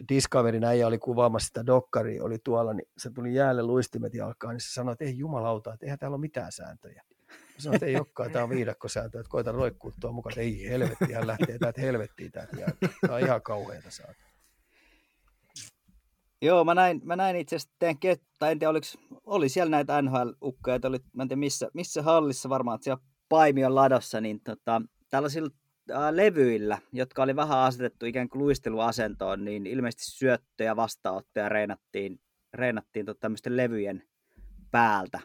Discoverin 0.09 0.65
äijä 0.65 0.87
oli 0.87 0.99
kuvaamassa 0.99 1.47
sitä 1.47 1.67
dokkaria, 1.67 2.25
oli 2.25 2.39
tuolla, 2.45 2.75
niin 2.75 2.89
se 2.99 3.11
tuli 3.11 3.35
jäälle 3.35 3.63
luistimet 3.63 4.15
jalkaan, 4.15 4.55
niin 4.55 4.61
se 4.61 4.73
sanoi, 4.73 4.93
että 4.93 5.05
ei 5.05 5.19
jumalauta, 5.19 5.75
että 5.75 5.87
eihän 5.87 5.99
täällä 5.99 6.15
ole 6.15 6.21
mitään 6.21 6.53
sääntöjä. 6.53 7.03
Mä 7.29 7.35
sanoin, 7.59 7.77
että 7.77 7.87
ei 7.87 7.97
olekaan, 7.97 8.31
tämä 8.31 8.43
on 8.43 8.51
viidakkosääntö, 8.51 9.21
että 9.21 9.31
koita 9.31 9.53
roikkuu 9.53 9.93
tuon 10.01 10.15
mukaan, 10.15 10.33
että 10.33 10.41
ei 10.41 10.69
helvetti, 10.69 11.13
hän 11.13 11.27
lähtee 11.27 11.59
täältä 11.59 11.81
helvettiin 11.81 12.33
täältä 12.33 12.57
jälkeen. 12.57 12.93
Tämä 13.01 13.15
on 13.15 13.21
ihan 13.21 13.43
kauheata 13.43 13.91
saada. 13.91 14.15
Joo, 16.43 16.65
mä 16.65 16.75
näin, 16.75 17.01
mä 17.05 17.17
näin 17.17 17.37
itse 17.37 17.57
asiassa 17.57 17.75
teidän 17.79 17.99
kettä, 17.99 18.51
en 18.51 18.59
tiedä, 18.59 18.71
oliko, 18.71 18.87
oli 19.25 19.49
siellä 19.49 19.71
näitä 19.71 20.03
NHL-ukkoja, 20.03 20.79
oli, 20.85 20.99
mä 21.13 21.23
en 21.23 21.29
tiedä 21.29 21.41
missä, 21.41 21.69
missä 21.75 22.03
hallissa 22.03 22.49
varmaan, 22.49 22.75
että 22.75 22.85
siellä 22.85 23.03
Paimion 23.29 23.75
ladossa, 23.75 24.21
niin 24.21 24.41
tota, 24.41 24.83
tällaisilla 25.11 25.51
levyillä, 26.11 26.79
jotka 26.93 27.23
oli 27.23 27.37
vähän 27.37 27.59
asetettu 27.59 28.07
ikään 28.07 28.29
kuin 28.29 28.43
luisteluasentoon, 28.43 29.45
niin 29.45 29.67
ilmeisesti 29.67 30.05
syöttöjä 30.05 30.77
vastaanottoja 30.77 31.49
reenattiin, 31.49 32.21
reenattiin 32.55 33.07
tota, 33.07 33.21
tämmöisten 33.21 33.57
levyjen 33.57 34.03
päältä, 34.71 35.21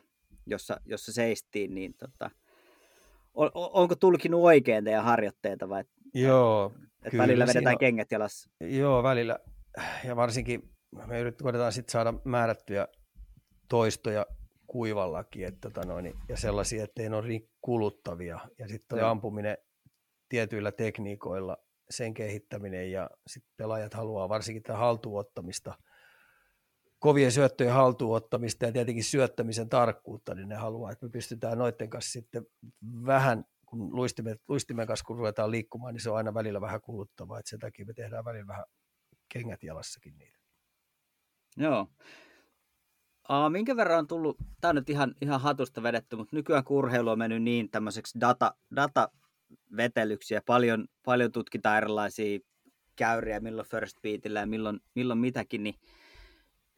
jossa, 0.46 0.78
jossa 0.86 1.14
seistiin, 1.14 1.74
niin 1.76 1.94
tota, 1.94 2.32
on, 3.34 3.52
onko 3.54 3.96
tulkinut 3.96 4.42
oikein 4.42 4.84
teidän 4.84 5.04
harjoitteita 5.04 5.70
vai? 5.70 5.84
Joo, 6.14 6.74
että 6.98 7.10
kyllä, 7.10 7.24
välillä 7.24 7.48
vedetään 7.48 7.78
kengät 7.78 8.12
jalassa. 8.12 8.50
Joo, 8.60 9.04
välillä. 9.04 9.40
Ja 10.04 10.16
varsinkin 10.16 10.70
me 11.08 11.20
yritetään 11.20 11.72
sitten 11.72 11.92
saada 11.92 12.14
määrättyjä 12.24 12.88
toistoja 13.70 14.26
kuivallakin, 14.68 15.48
että 15.48 15.70
tota 15.70 15.88
noin, 15.88 16.14
ja 16.30 16.38
sellaisia, 16.38 16.84
että 16.84 17.02
ne 17.02 17.16
ole 17.16 17.28
niin 17.28 17.50
kuluttavia. 17.62 18.40
Ja 18.60 18.68
sitten 18.68 19.00
tuo 19.00 19.08
ampuminen 19.08 19.58
tietyillä 20.34 20.72
tekniikoilla, 20.72 21.58
sen 21.90 22.14
kehittäminen 22.14 22.92
ja 22.92 23.10
sitten 23.28 23.54
pelaajat 23.58 23.94
haluaa 23.94 24.30
varsinkin 24.30 24.64
tämän 24.64 24.80
haltuottamista, 24.80 25.74
kovien 27.00 27.32
syöttöjen 27.32 27.74
haltuottamista 27.74 28.66
ja 28.66 28.72
tietenkin 28.72 29.04
syöttämisen 29.04 29.70
tarkkuutta, 29.70 30.36
niin 30.36 30.50
ne 30.50 30.56
haluaa, 30.56 30.92
että 30.92 31.06
me 31.06 31.10
pystytään 31.10 31.58
noiden 31.58 31.90
kanssa 31.90 32.12
sitten 32.12 32.46
vähän, 33.06 33.46
kun 33.66 33.96
luistimen, 33.96 34.40
luistimen 34.48 34.88
kanssa 34.88 35.06
kun 35.06 35.18
ruvetaan 35.18 35.52
liikkumaan, 35.52 35.94
niin 35.94 36.02
se 36.02 36.10
on 36.10 36.18
aina 36.18 36.34
välillä 36.34 36.62
vähän 36.62 36.82
kuluttavaa, 36.82 37.40
että 37.40 37.50
sen 37.50 37.60
takia 37.60 37.86
me 37.86 37.94
tehdään 37.94 38.26
välillä 38.26 38.48
vähän 38.48 38.66
kengät 39.34 39.64
jalassakin 39.64 40.18
niitä. 40.18 40.40
Joo. 41.58 41.88
Aa, 43.30 43.50
minkä 43.50 43.76
verran 43.76 44.00
on 44.00 44.08
tullut, 44.08 44.38
tämä 44.62 44.70
on 44.70 44.76
nyt 44.76 44.90
ihan, 44.90 45.16
ihan 45.22 45.42
hatusta 45.42 45.84
vedetty, 45.84 46.16
mutta 46.16 46.36
nykyään 46.36 46.64
kun 46.64 47.10
on 47.12 47.20
mennyt 47.20 47.44
niin 47.44 47.72
tämmöiseksi 47.72 48.20
data, 48.76 49.10
datavetelyksiä, 49.72 50.42
paljon, 50.46 50.88
paljon 51.06 51.32
tutkitaan 51.32 51.78
erilaisia 51.78 52.40
käyriä, 52.96 53.40
milloin 53.40 53.68
first 53.68 53.98
beatillä 54.02 54.40
ja 54.40 54.48
milloin, 54.48 54.80
milloin 54.96 55.20
mitäkin, 55.20 55.64
niin 55.64 55.76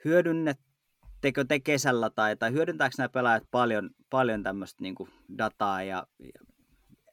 hyödynnettekö 0.05 1.45
te 1.47 1.59
kesällä 1.59 2.09
tai, 2.09 2.35
tai 2.35 2.51
hyödyntääkö 2.51 2.95
nämä 2.97 3.09
pelaajat 3.09 3.43
paljon, 3.51 3.89
paljon 4.09 4.43
tämmöistä 4.43 4.83
niin 4.83 4.95
dataa 5.37 5.83
ja, 5.83 6.07
ja 6.19 6.55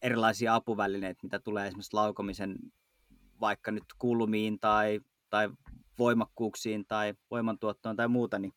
erilaisia 0.03 0.55
apuvälineitä, 0.55 1.21
mitä 1.23 1.39
tulee 1.39 1.67
esimerkiksi 1.67 1.95
laukomisen 1.95 2.57
vaikka 3.41 3.71
nyt 3.71 3.85
kulmiin 3.99 4.61
tai, 4.61 5.01
tai 5.31 5.51
voimakkuuksiin 5.99 6.85
tai 6.89 7.15
voimantuottoon 7.31 7.97
tai 7.97 8.09
muuta, 8.09 8.39
niin 8.39 8.53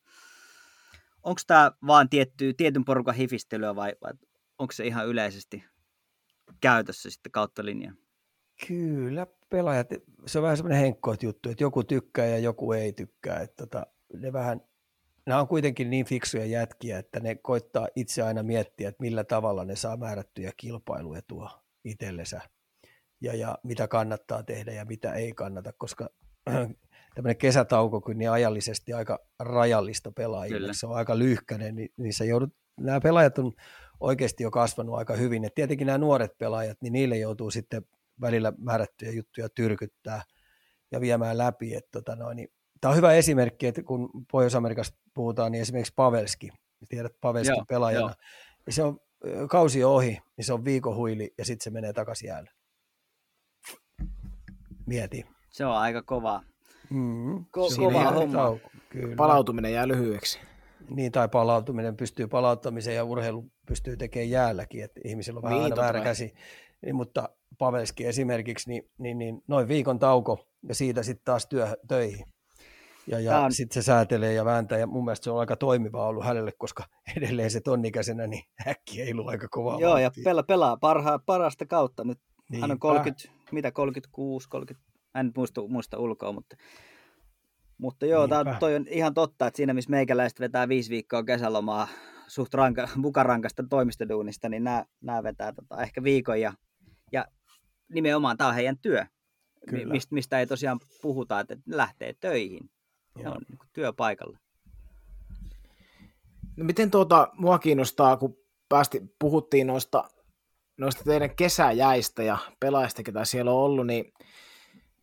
onko 1.24 1.42
tämä 1.48 1.72
vaan 1.88 2.10
tietty, 2.10 2.54
tietyn 2.54 2.86
porukan 2.86 3.16
hifistelyä 3.16 3.76
vai, 3.76 3.94
vai 4.02 4.14
onko 4.60 4.72
se 4.72 4.88
ihan 4.88 5.08
yleisesti 5.08 5.64
käytössä 6.62 7.10
sitten 7.10 7.32
kautta 7.32 7.66
linjaa? 7.66 7.94
Kyllä, 8.68 9.28
pelaajat, 9.50 9.88
se 10.26 10.40
on 10.40 10.44
vähän 10.44 10.58
semmoinen 10.58 10.80
henkkoit 10.80 11.24
juttu, 11.24 11.50
että 11.50 11.64
joku 11.64 11.84
tykkää 11.84 12.26
ja 12.26 12.38
joku 12.38 12.74
ei 12.74 12.94
tykkää. 12.94 13.40
Että 13.40 13.56
tota, 13.66 13.88
ne 14.14 14.34
vähän, 14.34 14.62
nämä 15.26 15.40
on 15.40 15.48
kuitenkin 15.48 15.90
niin 15.90 16.06
fiksuja 16.06 16.46
jätkiä, 16.46 17.00
että 17.00 17.20
ne 17.20 17.36
koittaa 17.36 17.88
itse 17.96 18.22
aina 18.22 18.44
miettiä, 18.44 18.90
että 18.90 19.02
millä 19.02 19.24
tavalla 19.24 19.66
ne 19.66 19.76
saa 19.76 19.98
määrättyjä 19.98 20.52
kilpailuetua 20.58 21.64
itsellensä 21.84 22.42
ja, 23.22 23.36
ja 23.36 23.58
mitä 23.64 23.88
kannattaa 23.88 24.44
tehdä 24.44 24.72
ja 24.72 24.86
mitä 24.86 25.14
ei 25.14 25.34
kannata, 25.34 25.74
koska 25.78 26.10
tämmöinen 27.16 27.38
kesätauko 27.38 28.02
kun 28.02 28.18
niin 28.18 28.32
ajallisesti 28.32 28.94
aika 28.94 29.20
rajallista 29.40 30.12
pelaajille, 30.12 30.60
Kyllä. 30.60 30.74
se 30.74 30.88
on 30.88 30.96
aika 30.96 31.20
lyhkäinen, 31.20 31.76
niin, 31.76 31.90
niin 31.98 32.14
se 32.14 32.26
joudut, 32.26 32.54
nämä 32.80 33.00
pelaajat 33.02 33.40
on 33.40 33.54
oikeasti 34.00 34.44
jo 34.44 34.52
kasvanut 34.52 34.96
aika 34.96 35.16
hyvin, 35.16 35.46
et 35.46 35.56
tietenkin 35.56 35.88
nämä 35.88 35.98
nuoret 35.98 36.38
pelaajat, 36.38 36.78
niin 36.82 36.94
niille 36.94 37.18
joutuu 37.18 37.52
sitten 37.52 37.86
välillä 38.22 38.54
määrättyjä 38.58 39.12
juttuja 39.12 39.50
tyrkyttää 39.50 40.24
ja 40.92 41.02
viemään 41.02 41.38
läpi, 41.38 41.76
että 41.76 41.90
tota 41.92 42.16
noin, 42.16 42.36
niin, 42.36 42.52
tämä 42.82 42.90
on 42.90 42.98
hyvä 42.98 43.14
esimerkki, 43.14 43.68
että 43.68 43.84
kun 43.84 44.10
Pohjois-Amerikasta 44.32 44.98
puhutaan, 45.14 45.52
niin 45.52 45.62
esimerkiksi 45.62 45.94
Pavelski, 45.96 46.50
tiedät 46.90 47.14
Pavelski 47.22 47.56
joo, 47.58 47.66
pelaajana, 47.70 48.06
joo. 48.06 48.16
Ja 48.66 48.74
se 48.74 48.84
on 48.84 49.00
kausi 49.50 49.84
ohi, 49.84 50.20
niin 50.38 50.46
se 50.46 50.54
on 50.54 50.66
viikon 50.66 50.96
huili 50.96 51.34
ja 51.38 51.46
sitten 51.46 51.64
se 51.64 51.70
menee 51.70 51.94
takaisin 51.94 52.28
jäälle. 52.28 52.52
Mieti. 54.86 55.26
Se 55.50 55.66
on 55.66 55.76
aika 55.78 56.02
kova. 56.02 56.44
Mm, 56.90 57.38
Ko- 57.38 57.78
kova 57.78 58.12
homma. 58.12 58.58
Kyllä. 58.90 59.16
Palautuminen 59.16 59.74
jää 59.74 59.88
lyhyeksi. 59.88 60.40
Niin, 60.90 61.12
tai 61.12 61.30
palautuminen 61.30 61.98
pystyy 61.98 62.28
palauttamiseen 62.28 62.96
ja 62.96 63.04
urheilu 63.04 63.52
pystyy 63.68 63.98
tekemään 63.98 64.30
jäälläkin, 64.30 64.84
että 64.84 65.02
ihmisillä 65.06 65.38
on 65.38 65.44
vähän 65.44 65.56
niin, 65.56 65.64
aina 65.64 65.76
väärä 65.76 66.02
käsi. 66.02 66.34
Niin, 66.82 66.96
mutta 66.96 67.30
Pavelski 67.58 68.06
esimerkiksi, 68.06 68.70
niin, 68.70 68.90
niin, 68.98 69.18
niin 69.18 69.42
noin 69.48 69.68
viikon 69.68 70.00
tauko 70.00 70.48
ja 70.68 70.76
siitä 70.76 71.04
sitten 71.04 71.26
taas 71.26 71.48
työ, 71.48 71.68
töihin. 71.88 72.26
Ja, 73.08 73.20
ja 73.20 73.40
on... 73.40 73.52
sitten 73.54 73.84
se 73.84 73.86
säätelee 73.86 74.34
ja 74.34 74.46
vääntää, 74.46 74.78
ja 74.78 74.88
mun 74.88 75.06
mielestä 75.06 75.24
se 75.24 75.32
on 75.32 75.40
aika 75.40 75.56
toimiva 75.56 76.08
ollut 76.08 76.26
hänelle, 76.26 76.52
koska 76.58 76.84
edelleen 77.18 77.52
se 77.52 77.62
tonnikäisenä, 77.62 78.28
niin 78.28 78.44
äkki 78.68 79.02
ei 79.02 79.12
ollut 79.12 79.30
aika 79.30 79.48
kova. 79.48 79.78
Joo, 79.80 79.92
vaatia. 79.92 80.04
ja 80.04 80.12
pelaa, 80.24 80.44
pelaa 80.44 80.78
parha, 80.78 81.20
parasta 81.20 81.66
kautta. 81.66 82.04
Nyt 82.04 82.20
Niinpä. 82.50 82.64
hän 82.64 82.72
on 82.72 82.80
30, 82.80 83.30
mitä 83.52 83.72
36, 83.72 84.50
30, 84.50 84.92
en 85.16 85.32
muista, 85.36 85.68
muista 85.68 86.00
ulkoa, 86.00 86.32
mutta, 86.32 86.56
mutta 87.78 88.06
joo, 88.06 88.28
tää, 88.28 88.58
toi 88.60 88.76
on 88.76 88.86
ihan 88.90 89.14
totta, 89.14 89.48
että 89.48 89.58
siinä 89.58 89.74
missä 89.74 89.90
meikäläiset 89.90 90.40
vetää 90.40 90.68
viisi 90.68 90.90
viikkoa 90.90 91.24
kesälomaa 91.24 91.88
suht 92.28 92.54
ranka, 92.54 92.88
mukarankasta 92.96 93.64
toimistoduunista, 93.70 94.50
niin 94.50 94.64
nämä, 94.64 95.24
vetää 95.24 95.54
tota, 95.54 95.82
ehkä 95.82 96.04
viikon 96.04 96.42
ja, 96.42 96.54
ja 97.12 97.26
nimenomaan 97.94 98.38
tämä 98.38 98.48
on 98.48 98.56
heidän 98.56 98.78
työ, 98.78 99.06
Mist, 99.86 100.12
mistä 100.12 100.40
ei 100.40 100.48
tosiaan 100.48 100.80
puhuta, 101.02 101.40
että 101.40 101.58
lähtee 101.66 102.14
töihin. 102.20 102.70
Joo. 103.20 103.34
on 103.34 103.42
niin 103.50 103.60
työpaikalla. 103.74 104.38
No 106.58 106.66
miten 106.66 106.92
tuota, 106.92 107.28
mua 107.34 107.60
kiinnostaa, 107.60 108.18
kun 108.18 108.38
päästi, 108.70 109.02
puhuttiin 109.20 109.68
noista, 109.68 110.10
noista 110.78 111.04
teidän 111.04 111.36
kesäjäistä 111.36 112.24
ja 112.24 112.38
pelaajista, 112.60 113.04
ketä 113.04 113.26
siellä 113.26 113.52
on 113.52 113.58
ollut, 113.58 113.88
niin 113.88 114.14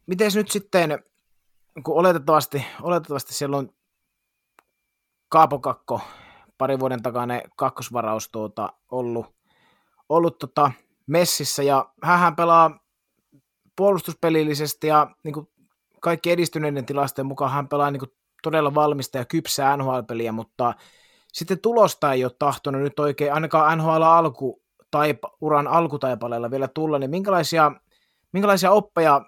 miten 0.06 0.30
nyt 0.34 0.50
sitten, 0.50 0.98
kun 1.84 1.96
oletettavasti, 1.96 2.64
oletettavasti 2.82 3.34
siellä 3.34 3.56
on 3.56 3.70
Kaapokakko, 5.28 6.00
pari 6.58 6.80
vuoden 6.80 7.02
takainen 7.02 7.42
kakkosvaraus 7.56 8.28
tuota, 8.28 8.72
ollut, 8.90 9.26
ollut 10.08 10.38
tota, 10.38 10.72
messissä, 11.06 11.62
ja 11.62 11.92
hän 12.02 12.36
pelaa 12.36 12.78
puolustuspelillisesti, 13.76 14.86
ja 14.86 15.10
niin 15.24 15.34
kuin 15.34 15.48
kaikki 16.00 16.30
edistyneiden 16.30 16.86
tilastojen 16.86 17.26
mukaan 17.26 17.50
hän 17.50 17.68
pelaa 17.68 17.90
niin 17.90 18.00
kuin 18.00 18.12
todella 18.42 18.74
valmista 18.74 19.18
ja 19.18 19.24
kypsää 19.24 19.76
NHL-peliä, 19.76 20.32
mutta 20.32 20.74
sitten 21.32 21.60
tulosta 21.60 22.12
ei 22.12 22.24
ole 22.24 22.32
tahtonut 22.38 22.82
nyt 22.82 22.98
oikein, 22.98 23.32
ainakaan 23.32 23.78
NHL 23.78 24.02
alku, 24.02 24.62
taipa, 24.90 25.36
uran 25.40 25.66
alkutaipaleella 25.66 26.50
vielä 26.50 26.68
tulla, 26.68 26.98
niin 26.98 27.10
minkälaisia, 27.10 27.72
minkälaisia 28.32 28.70
oppeja 28.70 29.20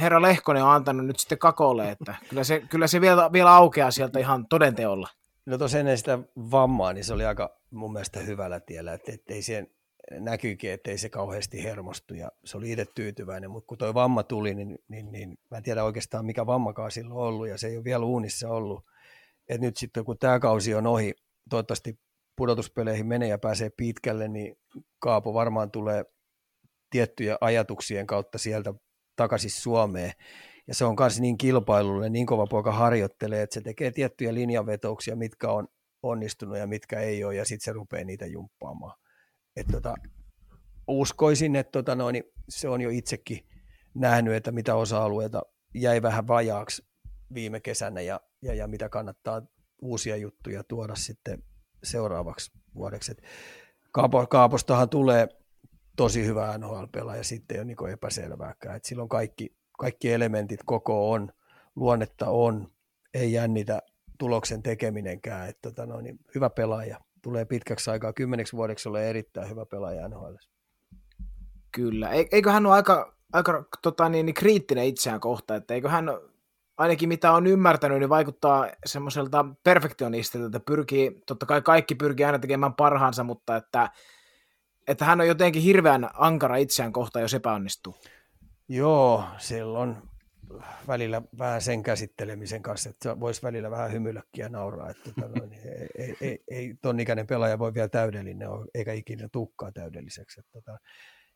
herra 0.00 0.22
Lehkonen 0.22 0.64
on 0.64 0.70
antanut 0.70 1.06
nyt 1.06 1.18
sitten 1.18 1.38
Kakolle, 1.38 1.90
että 1.90 2.14
kyllä 2.28 2.44
se, 2.44 2.60
kyllä 2.60 2.86
se 2.86 3.00
vielä, 3.00 3.32
vielä 3.32 3.54
aukeaa 3.54 3.90
sieltä 3.90 4.18
ihan 4.18 4.46
todenteolla. 4.46 5.08
No 5.46 5.58
tosiaan 5.58 5.80
ennen 5.80 5.98
sitä 5.98 6.18
vammaa, 6.36 6.92
niin 6.92 7.04
se 7.04 7.12
oli 7.12 7.24
aika 7.24 7.56
mun 7.70 7.92
mielestä 7.92 8.20
hyvällä 8.20 8.60
tiellä, 8.60 8.92
että 8.92 9.12
ei 9.28 9.42
siihen, 9.42 9.70
näkyykin, 10.10 10.70
että 10.70 10.90
ei 10.90 10.98
se 10.98 11.08
kauheasti 11.08 11.64
hermostu 11.64 12.14
ja 12.14 12.32
se 12.44 12.56
oli 12.56 12.72
itse 12.72 12.86
tyytyväinen, 12.94 13.50
mutta 13.50 13.66
kun 13.66 13.78
toi 13.78 13.94
vamma 13.94 14.22
tuli, 14.22 14.54
niin, 14.54 14.78
niin, 14.88 15.12
niin 15.12 15.38
mä 15.50 15.56
en 15.56 15.62
tiedä 15.62 15.84
oikeastaan 15.84 16.26
mikä 16.26 16.46
vammakaan 16.46 16.90
silloin 16.90 17.20
ollut 17.20 17.48
ja 17.48 17.58
se 17.58 17.66
ei 17.66 17.76
ole 17.76 17.84
vielä 17.84 18.04
uunissa 18.04 18.48
ollut. 18.48 18.84
Et 19.48 19.60
nyt 19.60 19.76
sitten 19.76 20.04
kun 20.04 20.18
tämä 20.18 20.40
kausi 20.40 20.74
on 20.74 20.86
ohi, 20.86 21.14
toivottavasti 21.50 21.98
pudotuspeleihin 22.36 23.06
menee 23.06 23.28
ja 23.28 23.38
pääsee 23.38 23.70
pitkälle, 23.70 24.28
niin 24.28 24.58
Kaapo 24.98 25.34
varmaan 25.34 25.70
tulee 25.70 26.04
tiettyjä 26.90 27.38
ajatuksien 27.40 28.06
kautta 28.06 28.38
sieltä 28.38 28.74
takaisin 29.16 29.50
Suomeen. 29.50 30.12
Ja 30.66 30.74
se 30.74 30.84
on 30.84 30.96
myös 31.00 31.20
niin 31.20 31.38
kilpailulle, 31.38 32.08
niin 32.08 32.26
kova 32.26 32.46
poika 32.46 32.72
harjoittelee, 32.72 33.42
että 33.42 33.54
se 33.54 33.60
tekee 33.60 33.90
tiettyjä 33.90 34.34
linjanvetouksia, 34.34 35.16
mitkä 35.16 35.50
on 35.50 35.68
onnistunut 36.02 36.58
ja 36.58 36.66
mitkä 36.66 37.00
ei 37.00 37.24
ole, 37.24 37.34
ja 37.34 37.44
sitten 37.44 37.64
se 37.64 37.72
rupeaa 37.72 38.04
niitä 38.04 38.26
jumppaamaan. 38.26 38.98
Et 39.56 39.66
tota, 39.72 39.94
uskoisin, 40.88 41.56
että 41.56 41.72
tota 41.72 41.94
noin, 41.94 42.22
se 42.48 42.68
on 42.68 42.80
jo 42.80 42.90
itsekin 42.90 43.46
nähnyt, 43.94 44.34
että 44.34 44.52
mitä 44.52 44.74
osa-alueita 44.74 45.42
jäi 45.74 46.02
vähän 46.02 46.28
vajaaksi 46.28 46.86
viime 47.34 47.60
kesänä 47.60 48.00
ja, 48.00 48.20
ja, 48.42 48.54
ja 48.54 48.66
mitä 48.68 48.88
kannattaa 48.88 49.42
uusia 49.82 50.16
juttuja 50.16 50.64
tuoda 50.64 50.94
sitten 50.94 51.42
seuraavaksi 51.84 52.52
vuodeksi. 52.74 53.16
Kaapo, 53.92 54.26
Kaapostahan 54.26 54.88
tulee 54.88 55.28
tosi 55.96 56.26
hyvä 56.26 56.58
NHL-pelaaja, 56.58 57.24
sitten 57.24 57.54
ei 57.54 57.60
ole 57.60 57.64
niin 57.64 57.92
epäselvääkään. 57.92 58.76
Et 58.76 58.84
silloin 58.84 59.08
kaikki, 59.08 59.56
kaikki 59.78 60.12
elementit 60.12 60.60
koko 60.66 61.10
on, 61.12 61.32
luonnetta 61.76 62.26
on, 62.28 62.68
ei 63.14 63.32
jännitä 63.32 63.82
tuloksen 64.18 64.62
tekeminenkään. 64.62 65.48
Et 65.48 65.58
tota 65.62 65.86
no, 65.86 66.00
niin 66.00 66.18
hyvä 66.34 66.50
pelaaja, 66.50 67.00
tulee 67.22 67.44
pitkäksi 67.44 67.90
aikaa, 67.90 68.12
kymmeneksi 68.12 68.56
vuodeksi 68.56 68.88
ole 68.88 69.10
erittäin 69.10 69.48
hyvä 69.48 69.66
pelaaja 69.66 70.08
NHL. 70.08 70.34
Kyllä, 71.72 72.10
eikö 72.32 72.52
hän 72.52 72.66
ole 72.66 72.74
aika, 72.74 73.16
aika 73.32 73.64
tota, 73.82 74.08
niin, 74.08 74.26
niin 74.26 74.34
kriittinen 74.34 74.84
itseään 74.84 75.20
kohta, 75.20 75.56
että 75.56 75.74
eikö 75.74 75.88
hän 75.88 76.10
ainakin 76.78 77.08
mitä 77.08 77.32
on 77.32 77.46
ymmärtänyt, 77.46 77.98
niin 77.98 78.08
vaikuttaa 78.08 78.68
semmoiselta 78.86 79.44
perfektionistilta, 79.64 80.46
että 80.46 80.60
pyrkii, 80.60 81.22
totta 81.26 81.46
kai 81.46 81.62
kaikki 81.62 81.94
pyrkii 81.94 82.26
aina 82.26 82.38
tekemään 82.38 82.74
parhaansa, 82.74 83.24
mutta 83.24 83.56
että, 83.56 83.90
että 84.88 85.04
hän 85.04 85.20
on 85.20 85.26
jotenkin 85.26 85.62
hirveän 85.62 86.08
ankara 86.14 86.56
itseään 86.56 86.92
kohtaan, 86.92 87.22
jos 87.22 87.34
epäonnistuu. 87.34 87.94
Joo, 88.68 89.24
silloin 89.38 89.96
välillä 90.88 91.22
vähän 91.38 91.62
sen 91.62 91.82
käsittelemisen 91.82 92.62
kanssa, 92.62 92.90
että 92.90 93.20
voisi 93.20 93.42
välillä 93.42 93.70
vähän 93.70 93.92
hymyilläkin 93.92 94.42
ja 94.42 94.48
nauraa, 94.48 94.90
että 94.90 95.10
tota, 95.10 95.40
no, 95.40 95.46
niin 95.46 95.60
ei, 95.68 95.88
ei, 95.98 96.16
ei, 96.20 96.38
ei 96.50 96.74
ton 96.82 97.00
ikäinen 97.00 97.26
pelaaja 97.26 97.58
voi 97.58 97.74
vielä 97.74 97.88
täydellinen 97.88 98.48
ole, 98.48 98.66
eikä 98.74 98.92
ikinä 98.92 99.28
tukkaa 99.32 99.72
täydelliseksi. 99.72 100.40
Että, 100.40 100.52
tota, 100.52 100.78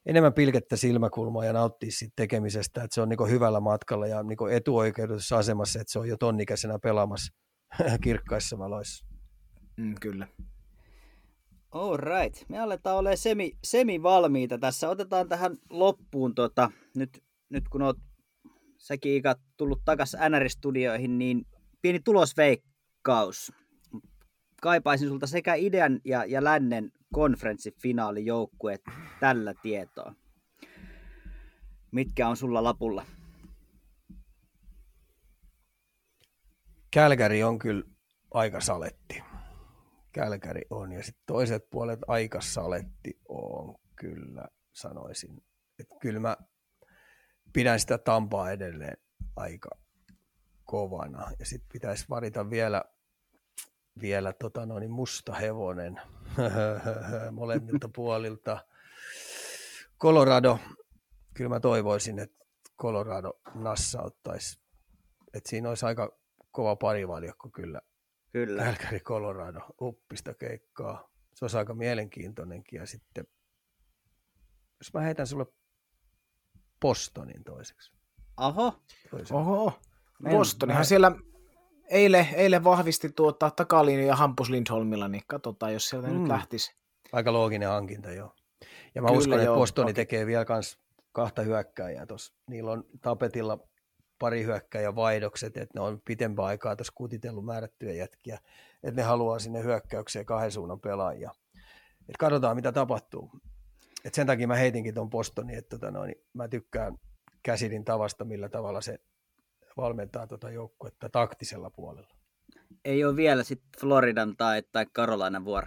enemmän 0.07 0.33
pilkettä 0.33 0.77
silmäkulmaa 0.77 1.45
ja 1.45 1.53
nauttia 1.53 1.91
siitä 1.93 2.13
tekemisestä, 2.17 2.83
että 2.83 2.95
se 2.95 3.01
on 3.01 3.09
niin 3.09 3.31
hyvällä 3.31 3.61
matkalla 3.61 4.07
ja 4.07 4.23
niin 4.23 4.39
etuoikeutetussa 4.53 5.39
asemassa, 5.39 5.81
että 5.81 5.93
se 5.93 5.99
on 5.99 6.09
jo 6.09 6.17
tonnikäisenä 6.17 6.79
pelaamassa 6.79 7.33
kirkkaissa 8.03 8.59
valoissa. 8.59 9.07
Mm, 9.77 9.95
kyllä. 10.01 10.29
All 11.71 11.97
right. 11.97 12.49
Me 12.49 12.59
aletaan 12.59 12.97
olemaan 12.97 13.17
semi, 13.17 13.53
semi-valmiita 13.65 14.59
tässä. 14.59 14.89
Otetaan 14.89 15.29
tähän 15.29 15.57
loppuun, 15.71 16.35
tota, 16.35 16.71
nyt, 16.97 17.23
nyt 17.51 17.69
kun 17.69 17.83
olet 17.83 17.97
säkin 18.79 19.15
Ika 19.15 19.35
tullut 19.57 19.85
takaisin 19.85 20.21
NR-studioihin, 20.21 21.19
niin 21.19 21.47
pieni 21.83 22.01
tulosveikkaus. 22.01 23.53
Kaipaisin 24.63 25.09
sulta 25.09 25.27
sekä 25.27 25.55
idean 25.55 26.01
ja, 26.05 26.25
ja 26.25 26.45
lännen 26.45 26.93
konferenssifinaalijoukkueet 27.13 28.83
tällä 29.21 29.55
tietoa. 29.63 30.15
Mitkä 31.93 32.29
on 32.29 32.37
sulla 32.37 32.65
lapulla? 32.65 33.07
Kälkäri 36.91 37.43
on 37.43 37.59
kyllä 37.59 37.85
aika 38.35 38.61
saletti. 38.61 39.30
Kälkäri 40.13 40.63
on. 40.71 40.93
Ja 40.93 41.03
sitten 41.03 41.23
toiset 41.27 41.71
puolet 41.71 42.01
aika 42.07 42.41
saletti 42.41 43.21
on 43.29 43.75
kyllä, 43.97 44.49
sanoisin. 44.73 45.43
Että 45.79 45.95
kyllä 46.01 46.21
mä 46.21 46.37
pidän 47.53 47.81
sitä 47.81 47.99
Tampaa 47.99 48.51
edelleen 48.51 48.97
aika 49.37 49.71
kovana. 50.65 51.31
Ja 51.39 51.47
sitten 51.47 51.69
pitäisi 51.73 52.05
varita 52.11 52.51
vielä, 52.51 52.85
vielä 54.01 54.33
tota 54.33 54.67
noin, 54.67 54.91
musta 54.91 55.35
hevonen 55.35 56.01
molemmilta 57.33 57.89
puolilta. 57.97 58.65
Colorado, 60.01 60.59
kyllä 61.35 61.49
mä 61.49 61.61
toivoisin, 61.61 62.19
että 62.19 62.45
Colorado 62.81 63.33
nassauttaisi. 63.55 64.61
Että 65.35 65.51
siinä 65.51 65.69
olisi 65.69 65.87
aika 65.87 66.19
kova 66.51 66.77
parivaljakko 66.77 67.49
kyllä. 67.49 67.81
Kyllä. 68.33 68.65
Kälkäri 68.65 69.01
Colorado, 69.01 69.61
uppista 69.81 70.35
keikkaa. 70.35 71.11
Se 71.35 71.45
olisi 71.45 71.59
aika 71.59 71.75
mielenkiintoinenkin. 71.75 72.79
Ja 72.79 72.87
sitten, 72.87 73.27
jos 74.81 74.93
mä 74.95 75.01
heitän 75.01 75.27
sulle 75.27 75.47
Bostonin 76.81 77.45
toiseksi. 77.45 77.93
Aho. 78.37 78.81
Toiseksi. 79.11 79.35
Oho. 79.35 79.73
Bostonihan 80.31 80.85
siellä 80.85 81.13
eilen, 81.91 82.29
eilen 82.35 82.65
vahvisti 82.65 83.09
tuota 83.09 83.51
takaliini 83.51 84.07
ja 84.07 84.17
Hampus 84.17 84.51
Lindholmilla, 84.51 85.09
niin 85.09 85.23
katsotaan, 85.27 85.73
jos 85.73 85.89
sieltä 85.89 86.09
mm. 86.09 86.19
nyt 86.19 86.29
lähtisi. 86.29 86.77
Aika 87.13 87.33
looginen 87.33 87.69
hankinta, 87.69 88.13
joo. 88.13 88.35
Ja 88.95 89.03
mä 89.03 89.09
Kyllä, 89.09 89.19
uskon, 89.19 89.41
että 89.41 89.55
Bostoni 89.55 89.85
okay. 89.85 89.95
tekee 89.95 90.27
vielä 90.27 90.45
kans 90.45 90.79
kahta 91.13 91.43
hyökkääjää 91.43 92.07
tuossa. 92.07 92.35
Niillä 92.47 92.71
on 92.71 92.85
tapetilla 93.01 93.59
pari 94.21 94.45
hyökkäjä 94.45 94.95
vaihdokset, 94.95 95.57
että 95.57 95.79
ne 95.79 95.81
on 95.81 96.01
pitempää 96.05 96.45
aikaa 96.45 96.77
tuossa 96.77 96.93
kutitellut 96.97 97.45
määrättyjä 97.45 97.93
jätkiä, 97.93 98.39
että 98.83 99.01
ne 99.01 99.03
haluaa 99.03 99.39
sinne 99.39 99.63
hyökkäykseen 99.63 100.27
kahden 100.27 100.53
suunnan 100.53 100.81
pelaajia. 100.81 101.31
Et 102.09 102.17
katsotaan, 102.19 102.57
mitä 102.57 102.73
tapahtuu. 102.73 103.31
Et 104.05 104.15
sen 104.15 104.27
takia 104.27 104.49
mä 104.49 104.57
heitinkin 104.57 104.95
tuon 104.95 105.11
Bostonin, 105.11 105.59
että 105.59 105.79
tota 105.79 105.91
noin, 105.91 106.15
mä 106.33 106.49
tykkään 106.49 106.99
käsidin 107.43 107.85
tavasta, 107.85 108.25
millä 108.25 108.49
tavalla 108.49 108.81
se 108.81 108.99
valmentaa 109.77 110.27
tuota 110.27 110.51
joukkuetta 110.51 111.09
taktisella 111.09 111.71
puolella. 111.71 112.15
Ei 112.85 113.05
ole 113.05 113.17
vielä 113.17 113.43
sitten 113.43 113.81
Floridan 113.81 114.37
tai, 114.37 114.63
tai 114.73 114.87
Carolinan 114.87 115.45
vuoro. 115.45 115.67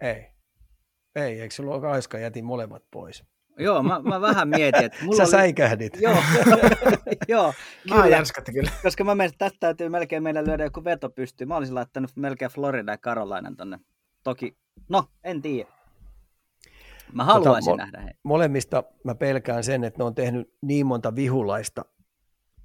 Ei. 0.00 0.26
Ei, 1.14 1.40
eikö 1.40 1.54
sulla 1.54 1.74
ole 1.74 1.88
aiska, 1.88 2.18
jätin 2.18 2.44
molemmat 2.44 2.82
pois. 2.90 3.24
Joo, 3.60 3.82
mä, 3.82 4.00
mä 4.00 4.20
vähän 4.20 4.48
mietin, 4.48 4.84
että 4.84 4.98
mulla 5.04 5.16
Sä 5.16 5.22
oli... 5.22 5.30
säikähdit. 5.30 5.98
Joo, 6.00 6.14
joo 7.28 7.54
kyllä. 7.82 8.22
kyllä. 8.52 8.70
Koska 8.82 9.04
mä 9.04 9.14
mietin, 9.14 9.34
että 9.34 9.44
tästä 9.44 9.56
täytyy 9.60 9.88
melkein 9.88 10.22
meillä 10.22 10.44
lyödä 10.44 10.64
joku 10.64 10.84
veto 10.84 11.10
pystyy. 11.10 11.46
Mä 11.46 11.56
olisin 11.56 11.74
laittanut 11.74 12.10
melkein 12.16 12.50
Florida 12.50 12.92
ja 12.92 12.98
Carolinan 12.98 13.56
tonne. 13.56 13.78
Toki, 14.22 14.56
no, 14.88 15.04
en 15.24 15.42
tiedä. 15.42 15.68
Mä 17.12 17.24
haluaisin 17.24 17.70
tota, 17.70 17.84
nähdä 17.84 18.00
he. 18.00 18.10
Molemmista 18.22 18.84
mä 19.04 19.14
pelkään 19.14 19.64
sen, 19.64 19.84
että 19.84 19.98
ne 19.98 20.04
on 20.04 20.14
tehnyt 20.14 20.54
niin 20.62 20.86
monta 20.86 21.16
vihulaista 21.16 21.84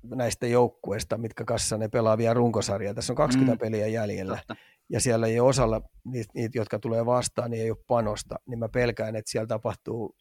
näistä 0.03 0.47
joukkueista, 0.47 1.17
mitkä 1.17 1.43
kanssa 1.43 1.77
ne 1.77 1.87
pelaa 1.87 2.17
vielä 2.17 2.33
runkosarjaa. 2.33 2.93
Tässä 2.93 3.13
on 3.13 3.17
20 3.17 3.53
mm. 3.53 3.59
peliä 3.59 3.87
jäljellä. 3.87 4.37
Totta. 4.37 4.55
Ja 4.89 4.99
siellä 4.99 5.27
ei 5.27 5.39
ole 5.39 5.49
osalla 5.49 5.81
niitä, 6.03 6.31
niitä, 6.33 6.57
jotka 6.57 6.79
tulee 6.79 7.05
vastaan, 7.05 7.51
niin 7.51 7.63
ei 7.63 7.71
ole 7.71 7.77
panosta. 7.87 8.35
Niin 8.47 8.59
mä 8.59 8.69
pelkään, 8.69 9.15
että 9.15 9.31
siellä 9.31 9.47
tapahtuu 9.47 10.15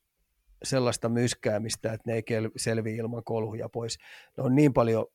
sellaista 0.62 1.08
myskäämistä, 1.08 1.92
että 1.92 2.10
ne 2.10 2.14
ei 2.14 2.22
selvi 2.56 2.96
ilman 2.96 3.24
kolhuja 3.24 3.68
pois. 3.68 3.98
Ne 4.36 4.42
on 4.42 4.54
niin 4.54 4.72
paljon 4.72 5.06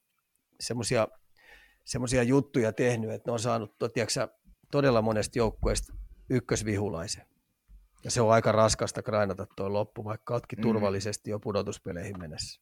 semmoisia 0.60 1.08
semmoisia 1.90 2.24
juttuja 2.24 2.74
tehnyt, 2.74 3.12
että 3.12 3.30
ne 3.30 3.34
on 3.34 3.40
saanut 3.40 3.76
tiedätkö, 3.94 4.28
todella 4.72 5.02
monesta 5.02 5.38
joukkueesta 5.40 5.94
ykkösvihulaisen. 6.30 7.26
Ja 8.04 8.12
se 8.12 8.22
on 8.22 8.32
aika 8.32 8.52
raskasta 8.52 9.02
krainata 9.02 9.48
tuo 9.56 9.74
loppu, 9.74 10.06
vaikka 10.06 10.34
oletkin 10.34 10.60
mm. 10.60 10.62
turvallisesti 10.62 11.30
jo 11.30 11.40
pudotuspeleihin 11.40 12.20
mennessä. 12.20 12.62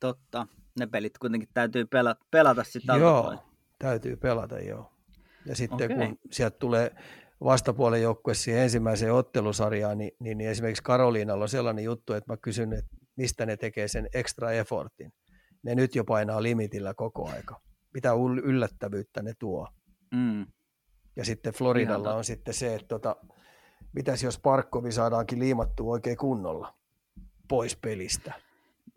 Totta. 0.00 0.46
Ne 0.78 0.86
pelit 0.86 1.18
kuitenkin 1.18 1.48
täytyy 1.54 1.84
pelata, 1.84 2.24
pelata 2.30 2.64
sitä 2.64 2.96
Joo, 2.96 3.22
pois. 3.22 3.40
täytyy 3.78 4.16
pelata 4.16 4.60
joo. 4.60 4.92
Ja 5.46 5.56
sitten 5.56 5.92
okay. 5.92 6.08
kun 6.08 6.18
sieltä 6.30 6.58
tulee 6.58 6.96
vastapuolen 7.44 8.02
joukkue 8.02 8.34
siihen 8.34 8.62
ensimmäiseen 8.62 9.12
ottelusarjaan, 9.12 9.98
niin, 9.98 10.12
niin, 10.20 10.38
niin 10.38 10.50
esimerkiksi 10.50 10.82
Karoliinalla 10.82 11.44
on 11.44 11.48
sellainen 11.48 11.84
juttu, 11.84 12.12
että 12.12 12.32
mä 12.32 12.36
kysyn, 12.36 12.72
että 12.72 12.96
mistä 13.16 13.46
ne 13.46 13.56
tekee 13.56 13.88
sen 13.88 14.08
extra 14.14 14.52
effortin. 14.52 15.12
Ne 15.62 15.74
nyt 15.74 15.94
jo 15.94 16.04
painaa 16.04 16.42
limitillä 16.42 16.94
koko 16.94 17.28
aika. 17.28 17.60
Mitä 17.94 18.12
yllättävyyttä 18.44 19.22
ne 19.22 19.34
tuo. 19.38 19.68
Mm. 20.14 20.46
Ja 21.16 21.24
sitten 21.24 21.52
Floridalla 21.52 22.08
Ihan 22.08 22.18
on 22.18 22.24
sitten 22.24 22.54
se, 22.54 22.74
että 22.74 22.88
tota, 22.88 23.16
mitäs 23.92 24.22
jos 24.22 24.38
Parkkovi 24.38 24.92
saadaankin 24.92 25.38
liimattua 25.38 25.92
oikein 25.92 26.16
kunnolla 26.16 26.74
pois 27.48 27.76
pelistä. 27.76 28.32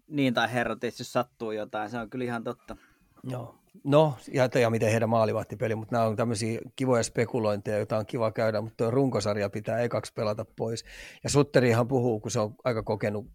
Niin, 0.08 0.34
tai 0.34 0.54
herrat, 0.54 0.84
jos 0.84 1.14
sattuu 1.14 1.52
jotain, 1.52 1.90
se 1.90 2.00
on 2.00 2.10
kyllä 2.10 2.26
ihan 2.26 2.44
totta. 2.44 2.78
Joo, 3.24 3.56
No, 3.84 4.18
ja, 4.34 4.50
ja 4.62 4.70
miten 4.70 4.92
heidän 4.92 5.10
maalivahtipeli, 5.10 5.76
mutta 5.76 5.96
nämä 5.96 6.06
on 6.06 6.16
tämmöisiä 6.16 6.62
kivoja 6.76 7.04
spekulointeja, 7.04 7.78
joita 7.78 7.98
on 7.98 8.06
kiva 8.06 8.32
käydä, 8.32 8.62
mutta 8.62 8.78
tuo 8.78 8.92
runkosarja 8.92 9.50
pitää 9.50 9.80
ekaksi 9.80 10.14
pelata 10.14 10.46
pois. 10.58 10.86
Ja 11.24 11.30
Sutterihan 11.30 11.88
puhuu, 11.88 12.20
kun 12.20 12.32
se 12.32 12.40
on 12.40 12.56
aika 12.64 12.84
kokenut 12.84 13.28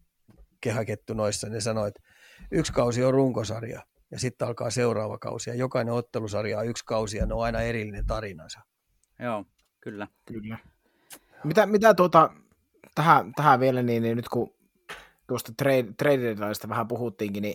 kehäkettu 0.60 1.14
noissa, 1.14 1.48
niin 1.48 1.62
sanoi, 1.62 1.88
että 1.88 2.02
yksi 2.50 2.72
kausi 2.72 3.04
on 3.04 3.14
runkosarja 3.14 3.82
ja 4.10 4.18
sitten 4.18 4.48
alkaa 4.48 4.70
seuraava 4.70 5.18
kausi. 5.18 5.50
Ja 5.50 5.56
jokainen 5.56 5.94
ottelusarja 5.94 6.58
on 6.58 6.66
yksi 6.66 6.84
kausi 6.84 7.16
ja 7.16 7.26
ne 7.26 7.34
on 7.34 7.44
aina 7.44 7.60
erillinen 7.60 8.06
tarinansa. 8.06 8.60
Joo, 9.18 9.44
kyllä. 9.80 10.08
Kyllä. 10.26 10.58
Mitä, 11.44 11.66
mitä 11.66 11.94
tuota, 11.94 12.30
tähän, 12.94 13.32
tähän 13.36 13.60
vielä, 13.60 13.82
niin, 13.82 14.02
niin 14.02 14.16
nyt 14.16 14.28
kun 14.28 14.54
tuosta 15.26 15.52
trade, 15.96 16.36
vähän 16.68 16.88
puhuttiinkin, 16.88 17.42
niin 17.42 17.54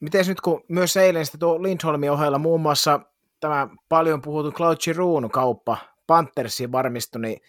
miten 0.00 0.24
nyt 0.28 0.40
kun 0.40 0.64
myös 0.68 0.96
eilen 0.96 1.26
sitten 1.26 1.40
tuo 1.40 1.62
Lindholmin 1.62 2.10
ohella 2.10 2.38
muun 2.38 2.60
muassa 2.60 3.00
tämä 3.40 3.68
paljon 3.88 4.22
puhuttu 4.22 4.52
Claude 4.52 4.76
Giroux 4.76 5.32
kauppa 5.32 5.76
Panthersiin 6.06 6.72
varmistui, 6.72 7.22
niin 7.22 7.40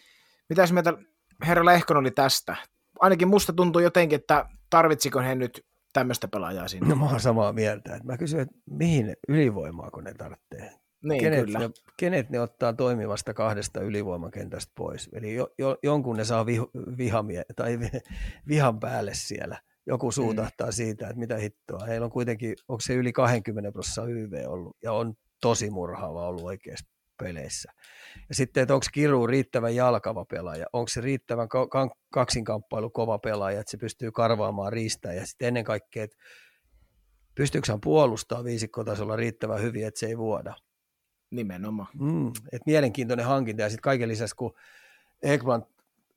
mitä 0.49 0.64
mieltä 0.72 0.94
herra 1.48 1.65
Lehkon 1.65 1.98
oli 1.98 2.11
tästä? 2.11 2.56
Ainakin 2.99 3.28
musta 3.28 3.53
tuntuu 3.53 3.82
jotenkin, 3.82 4.19
että 4.19 4.45
tarvitsiko 4.69 5.19
he 5.19 5.36
nyt 5.36 5.65
tämmöistä 5.94 6.28
pelaajaa 6.28 6.68
sinne? 6.68 6.90
No 6.90 6.95
mä 6.95 7.06
oon 7.06 7.19
samaa 7.19 7.53
mieltä. 7.53 7.99
Mä 8.03 8.18
kysyn, 8.18 8.40
että 8.40 8.56
mihin 8.69 9.15
ylivoimaa 9.28 9.91
kun 9.91 10.03
ne 10.03 10.14
tarvitsee? 10.14 10.72
Niin, 11.03 11.22
kenet, 11.22 11.45
kyllä. 11.45 11.60
Ne, 11.60 11.69
kenet 11.98 12.30
ne 12.30 12.40
ottaa 12.40 12.73
toimivasta 12.73 13.34
kahdesta 13.34 13.82
ylivoimakentästä 13.82 14.72
pois? 14.76 15.10
Eli 15.14 15.34
jo, 15.34 15.53
jo, 15.57 15.78
jonkun 15.84 16.18
ne 16.18 16.26
saa 16.26 16.45
vih, 16.45 16.61
vihamie, 16.98 17.45
tai 17.56 17.80
vihan 18.48 18.80
päälle 18.80 19.14
siellä. 19.14 19.61
Joku 19.91 20.11
suutahtaa 20.11 20.68
mm. 20.68 20.73
siitä, 20.73 21.07
että 21.07 21.19
mitä 21.19 21.38
hittoa. 21.38 21.85
Heillä 21.85 22.05
on 22.05 22.11
kuitenkin, 22.11 22.55
onko 22.68 22.81
se 22.81 22.93
yli 22.93 23.13
20 23.13 23.72
prosenttia 23.72 24.15
YV 24.15 24.43
ollut, 24.47 24.77
ja 24.84 24.93
on 24.93 25.13
tosi 25.41 25.69
murhaava 25.69 26.27
ollut 26.27 26.43
oikeassa 26.43 26.85
peleissä. 27.23 27.72
Ja 28.30 28.35
sitten, 28.35 28.61
että 28.61 28.73
onko 28.73 28.85
Kiru 28.93 29.27
riittävän 29.27 29.76
jalkava 29.76 30.26
pelaaja, 30.26 30.65
onko 30.73 30.88
se 30.88 31.01
riittävän 31.01 31.47
kaksinkamppailu 32.09 32.89
kova 32.89 33.19
pelaaja, 33.19 33.59
että 33.59 33.72
se 33.72 33.77
pystyy 33.77 34.11
karvaamaan 34.11 34.73
riistää, 34.73 35.13
ja 35.13 35.26
sitten 35.26 35.47
ennen 35.47 35.63
kaikkea, 35.63 36.03
että 36.03 36.18
pystyykö 37.35 37.72
hän 37.72 37.81
puolustaa 37.81 38.43
viisikkotasolla 38.43 39.15
riittävän 39.15 39.61
hyvin, 39.61 39.85
että 39.85 39.99
se 39.99 40.05
ei 40.05 40.18
vuoda. 40.18 40.55
Nimenomaan. 41.31 41.89
Mm, 41.99 42.31
et 42.51 42.61
mielenkiintoinen 42.65 43.26
hankinta, 43.26 43.61
ja 43.61 43.69
sitten 43.69 43.81
kaiken 43.81 44.09
lisäksi, 44.09 44.35
kun 44.35 44.53
Ekman 45.22 45.65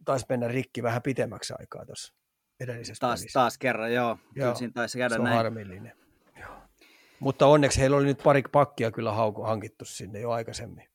taisi 0.05 0.27
mennä 0.29 0.49
rikki 0.49 0.83
vähän 0.83 1.03
pitemmäksi 1.03 1.55
aikaa 1.59 1.87
tuossa 1.87 2.15
edellisessä 2.61 3.01
taas, 3.01 3.21
pelissä. 3.21 3.41
taas 3.41 3.59
kerran, 3.59 3.93
joo. 3.93 4.09
joo. 4.09 4.19
Kyllä 4.35 4.55
siinä 4.55 4.73
taisi 4.73 4.99
käydä 4.99 5.15
se 5.15 5.21
on 5.21 5.25
näin. 5.25 5.37
harmillinen. 5.37 5.93
Joo. 6.41 6.57
Mutta 7.21 7.47
onneksi 7.47 7.81
heillä 7.81 7.97
oli 7.97 8.05
nyt 8.05 8.21
pari 8.25 8.43
pakkia 8.53 8.91
kyllä 8.91 9.13
hauku, 9.13 9.43
hankittu 9.43 9.85
sinne 9.85 10.21
jo 10.21 10.31
aikaisemmin. 10.31 10.89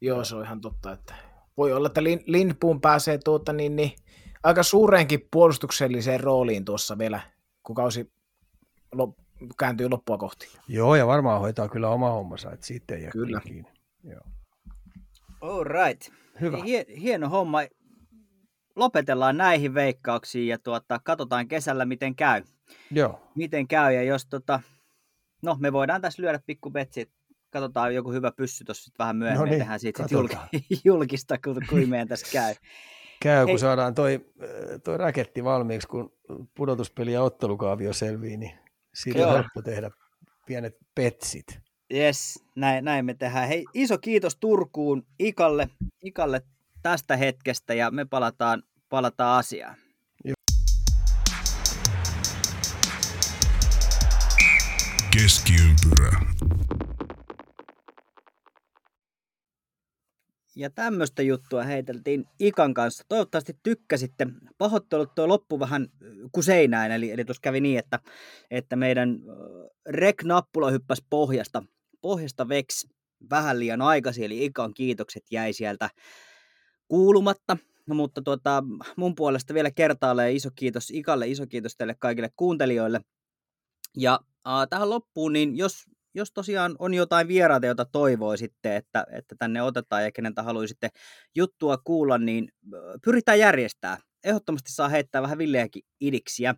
Joo, 0.00 0.24
se 0.24 0.36
on 0.36 0.44
ihan 0.44 0.60
totta, 0.60 0.92
että 0.92 1.14
voi 1.56 1.72
olla, 1.72 1.86
että 1.86 2.02
Lindboom 2.26 2.80
pääsee 2.80 3.18
tuota 3.18 3.52
niin, 3.52 3.76
niin, 3.76 3.92
aika 4.42 4.62
suureenkin 4.62 5.28
puolustukselliseen 5.30 6.20
rooliin 6.20 6.64
tuossa 6.64 6.98
vielä, 6.98 7.20
kun 7.62 7.76
kausi 7.76 8.12
kääntyy 9.58 9.88
loppua 9.88 10.18
kohti. 10.18 10.58
Joo, 10.68 10.96
ja 10.96 11.06
varmaan 11.06 11.40
hoitaa 11.40 11.68
kyllä 11.68 11.88
oma 11.88 12.10
hommansa, 12.10 12.52
että 12.52 12.66
siitä 12.66 12.94
ei 12.94 13.08
Kyllä. 13.12 13.40
Kiinni. 13.40 13.70
Joo. 14.04 14.20
All 15.40 15.64
right. 15.64 16.12
Hyvä. 16.40 16.62
Hie, 16.64 16.84
hieno 17.00 17.28
homma. 17.28 17.58
Lopetellaan 18.76 19.36
näihin 19.36 19.74
veikkauksiin 19.74 20.48
ja 20.48 20.58
tuota, 20.58 21.00
katsotaan 21.04 21.48
kesällä, 21.48 21.84
miten 21.84 22.16
käy. 22.16 22.42
Joo. 22.90 23.20
Miten 23.34 23.68
käy, 23.68 23.94
ja 23.94 24.02
jos 24.02 24.26
tota, 24.26 24.60
no 25.42 25.56
me 25.60 25.72
voidaan 25.72 26.00
tässä 26.00 26.22
lyödä 26.22 26.40
pikku 26.46 26.70
betsi, 26.70 27.10
katsotaan 27.50 27.94
joku 27.94 28.12
hyvä 28.12 28.32
pyssy 28.32 28.64
tuossa 28.64 28.92
vähän 28.98 29.16
myöhemmin, 29.16 29.44
no 29.44 29.50
niin, 29.50 29.58
tehdään 29.58 29.80
siitä 29.80 30.08
sit 30.08 30.84
julkista, 30.84 31.38
kun, 31.38 31.62
kuin 31.68 31.88
meidän 31.88 32.08
tässä 32.08 32.26
käy. 32.32 32.54
Käy, 33.22 33.44
kun 33.44 33.48
Hei. 33.48 33.58
saadaan 33.58 33.94
toi, 33.94 34.26
toi 34.84 34.96
raketti 34.96 35.44
valmiiksi, 35.44 35.88
kun 35.88 36.12
pudotuspeli 36.54 37.12
ja 37.12 37.22
ottelukaavio 37.22 37.92
selvii, 37.92 38.36
niin 38.36 38.52
siitä 38.94 39.26
on 39.26 39.32
helppo 39.32 39.62
tehdä 39.62 39.90
pienet 40.46 40.76
petsit. 40.94 41.60
Yes, 41.94 42.44
näin, 42.56 42.84
näin 42.84 43.04
me 43.04 43.14
tehdään. 43.14 43.48
Hei, 43.48 43.64
iso 43.74 43.98
kiitos 43.98 44.36
Turkuun 44.36 45.06
Ikalle, 45.18 45.68
Ikalle 46.04 46.42
tästä 46.82 47.16
hetkestä 47.16 47.74
ja 47.74 47.90
me 47.90 48.04
palataan, 48.04 48.62
palataan 48.88 49.38
asiaan. 49.38 49.76
Keskiympyrä. 55.12 56.20
Ja 60.56 60.70
tämmöistä 60.70 61.22
juttua 61.22 61.62
heiteltiin 61.62 62.24
Ikan 62.38 62.74
kanssa. 62.74 63.04
Toivottavasti 63.08 63.56
tykkäsitte. 63.62 64.26
Pahoittelut 64.58 65.14
tuo 65.14 65.28
loppu 65.28 65.60
vähän 65.60 65.88
kuseinään, 66.32 66.90
eli, 66.92 67.10
eli 67.10 67.24
tuossa 67.24 67.40
kävi 67.40 67.60
niin, 67.60 67.78
että, 67.78 67.98
että 68.50 68.76
meidän 68.76 69.18
rek-nappula 69.88 70.70
hyppäsi 70.70 71.04
pohjasta, 71.10 71.62
pohjasta 72.00 72.48
veks 72.48 72.86
vähän 73.30 73.58
liian 73.58 73.82
aikaisin, 73.82 74.24
eli 74.24 74.44
Ikan 74.44 74.74
kiitokset 74.74 75.24
jäi 75.30 75.52
sieltä 75.52 75.90
kuulumatta. 76.92 77.56
Mutta 77.86 78.22
tuota, 78.22 78.64
mun 78.96 79.14
puolesta 79.14 79.54
vielä 79.54 79.70
kertaalleen 79.70 80.36
iso 80.36 80.50
kiitos 80.54 80.90
Ikalle, 80.90 81.28
iso 81.28 81.46
kiitos 81.46 81.76
teille 81.76 81.94
kaikille 81.98 82.30
kuuntelijoille. 82.36 83.00
Ja 83.96 84.20
äh, 84.48 84.68
tähän 84.70 84.90
loppuun, 84.90 85.32
niin 85.32 85.56
jos 85.56 85.84
jos 86.14 86.32
tosiaan 86.32 86.76
on 86.78 86.94
jotain 86.94 87.28
vieraita, 87.28 87.66
jota 87.66 87.84
toivoo 87.84 88.36
sitten, 88.36 88.72
että, 88.72 89.06
että 89.12 89.34
tänne 89.38 89.62
otetaan 89.62 90.04
ja 90.04 90.12
keneltä 90.12 90.42
haluaisitte 90.42 90.88
juttua 91.34 91.78
kuulla, 91.78 92.18
niin 92.18 92.48
pyritään 93.04 93.38
järjestää. 93.38 93.98
Ehdottomasti 94.24 94.72
saa 94.72 94.88
heittää 94.88 95.22
vähän 95.22 95.38
villeäkin 95.38 95.82
idiksiä. 96.00 96.54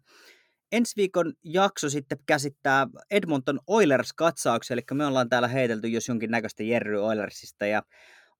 Ensi 0.72 0.96
viikon 0.96 1.32
jakso 1.44 1.88
sitten 1.88 2.18
käsittää 2.26 2.86
Edmonton 3.10 3.60
Oilers-katsauksen, 3.66 4.74
eli 4.74 4.82
me 4.94 5.06
ollaan 5.06 5.28
täällä 5.28 5.48
heitelty 5.48 5.88
jos 5.88 6.08
jonkin 6.08 6.30
näköistä 6.30 6.62
Jerry 6.62 6.96
Oilersista, 7.04 7.66
ja 7.66 7.82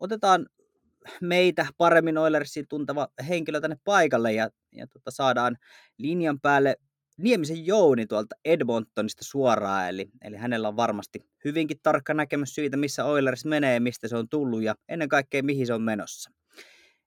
otetaan 0.01 0.47
meitä 1.21 1.67
paremmin 1.79 2.19
Oilersiin 2.19 2.69
tuntava 2.69 3.09
henkilö 3.29 3.61
tänne 3.61 3.77
paikalle, 3.85 4.33
ja, 4.33 4.51
ja 4.73 4.87
tota, 4.87 5.11
saadaan 5.11 5.57
linjan 5.99 6.41
päälle 6.41 6.77
Niemisen 7.19 7.67
Jouni 7.67 8.07
tuolta 8.07 8.37
Edmontonista 8.45 9.25
suoraan, 9.25 9.89
eli, 9.89 10.09
eli 10.23 10.37
hänellä 10.37 10.69
on 10.69 10.77
varmasti 10.77 11.29
hyvinkin 11.45 11.81
tarkka 11.83 12.15
näkemys 12.15 12.55
siitä, 12.55 12.77
missä 12.77 13.05
Oilers 13.05 13.45
menee, 13.45 13.81
mistä 13.81 14.09
se 14.09 14.17
on 14.17 14.29
tullut 14.29 14.63
ja 14.63 14.75
ennen 14.89 15.09
kaikkea 15.09 15.43
mihin 15.43 15.67
se 15.67 15.75
on 15.75 15.83
menossa. 15.83 16.31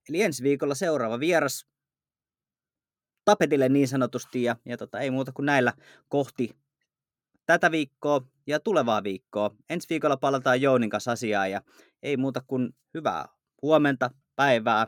Eli 0.08 0.22
ensi 0.22 0.42
viikolla 0.42 0.74
seuraava 0.74 1.20
vieras 1.20 1.66
tapetille 3.24 3.68
niin 3.68 3.88
sanotusti 3.88 4.42
ja, 4.42 4.56
ja 4.64 4.76
tota, 4.76 5.00
ei 5.00 5.10
muuta 5.10 5.32
kuin 5.32 5.46
näillä 5.46 5.72
kohti 6.08 6.56
tätä 7.46 7.70
viikkoa 7.70 8.20
ja 8.46 8.60
tulevaa 8.60 9.02
viikkoa. 9.02 9.50
Ensi 9.70 9.88
viikolla 9.90 10.16
palataan 10.16 10.60
Jounin 10.60 10.90
kanssa 10.90 11.12
asiaan 11.12 11.50
ja 11.50 11.62
ei 12.02 12.16
muuta 12.16 12.42
kuin 12.46 12.70
hyvää 12.94 13.37
huomenta, 13.62 14.10
päivää, 14.36 14.86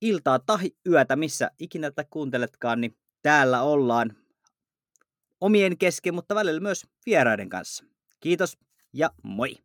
iltaa 0.00 0.38
tai 0.38 0.70
yötä, 0.88 1.16
missä 1.16 1.50
ikinä 1.58 1.90
tätä 1.90 2.08
kuunteletkaan, 2.10 2.80
niin 2.80 2.96
täällä 3.22 3.62
ollaan 3.62 4.16
omien 5.40 5.78
kesken, 5.78 6.14
mutta 6.14 6.34
välillä 6.34 6.60
myös 6.60 6.86
vieraiden 7.06 7.48
kanssa. 7.48 7.84
Kiitos 8.20 8.58
ja 8.92 9.10
moi! 9.22 9.56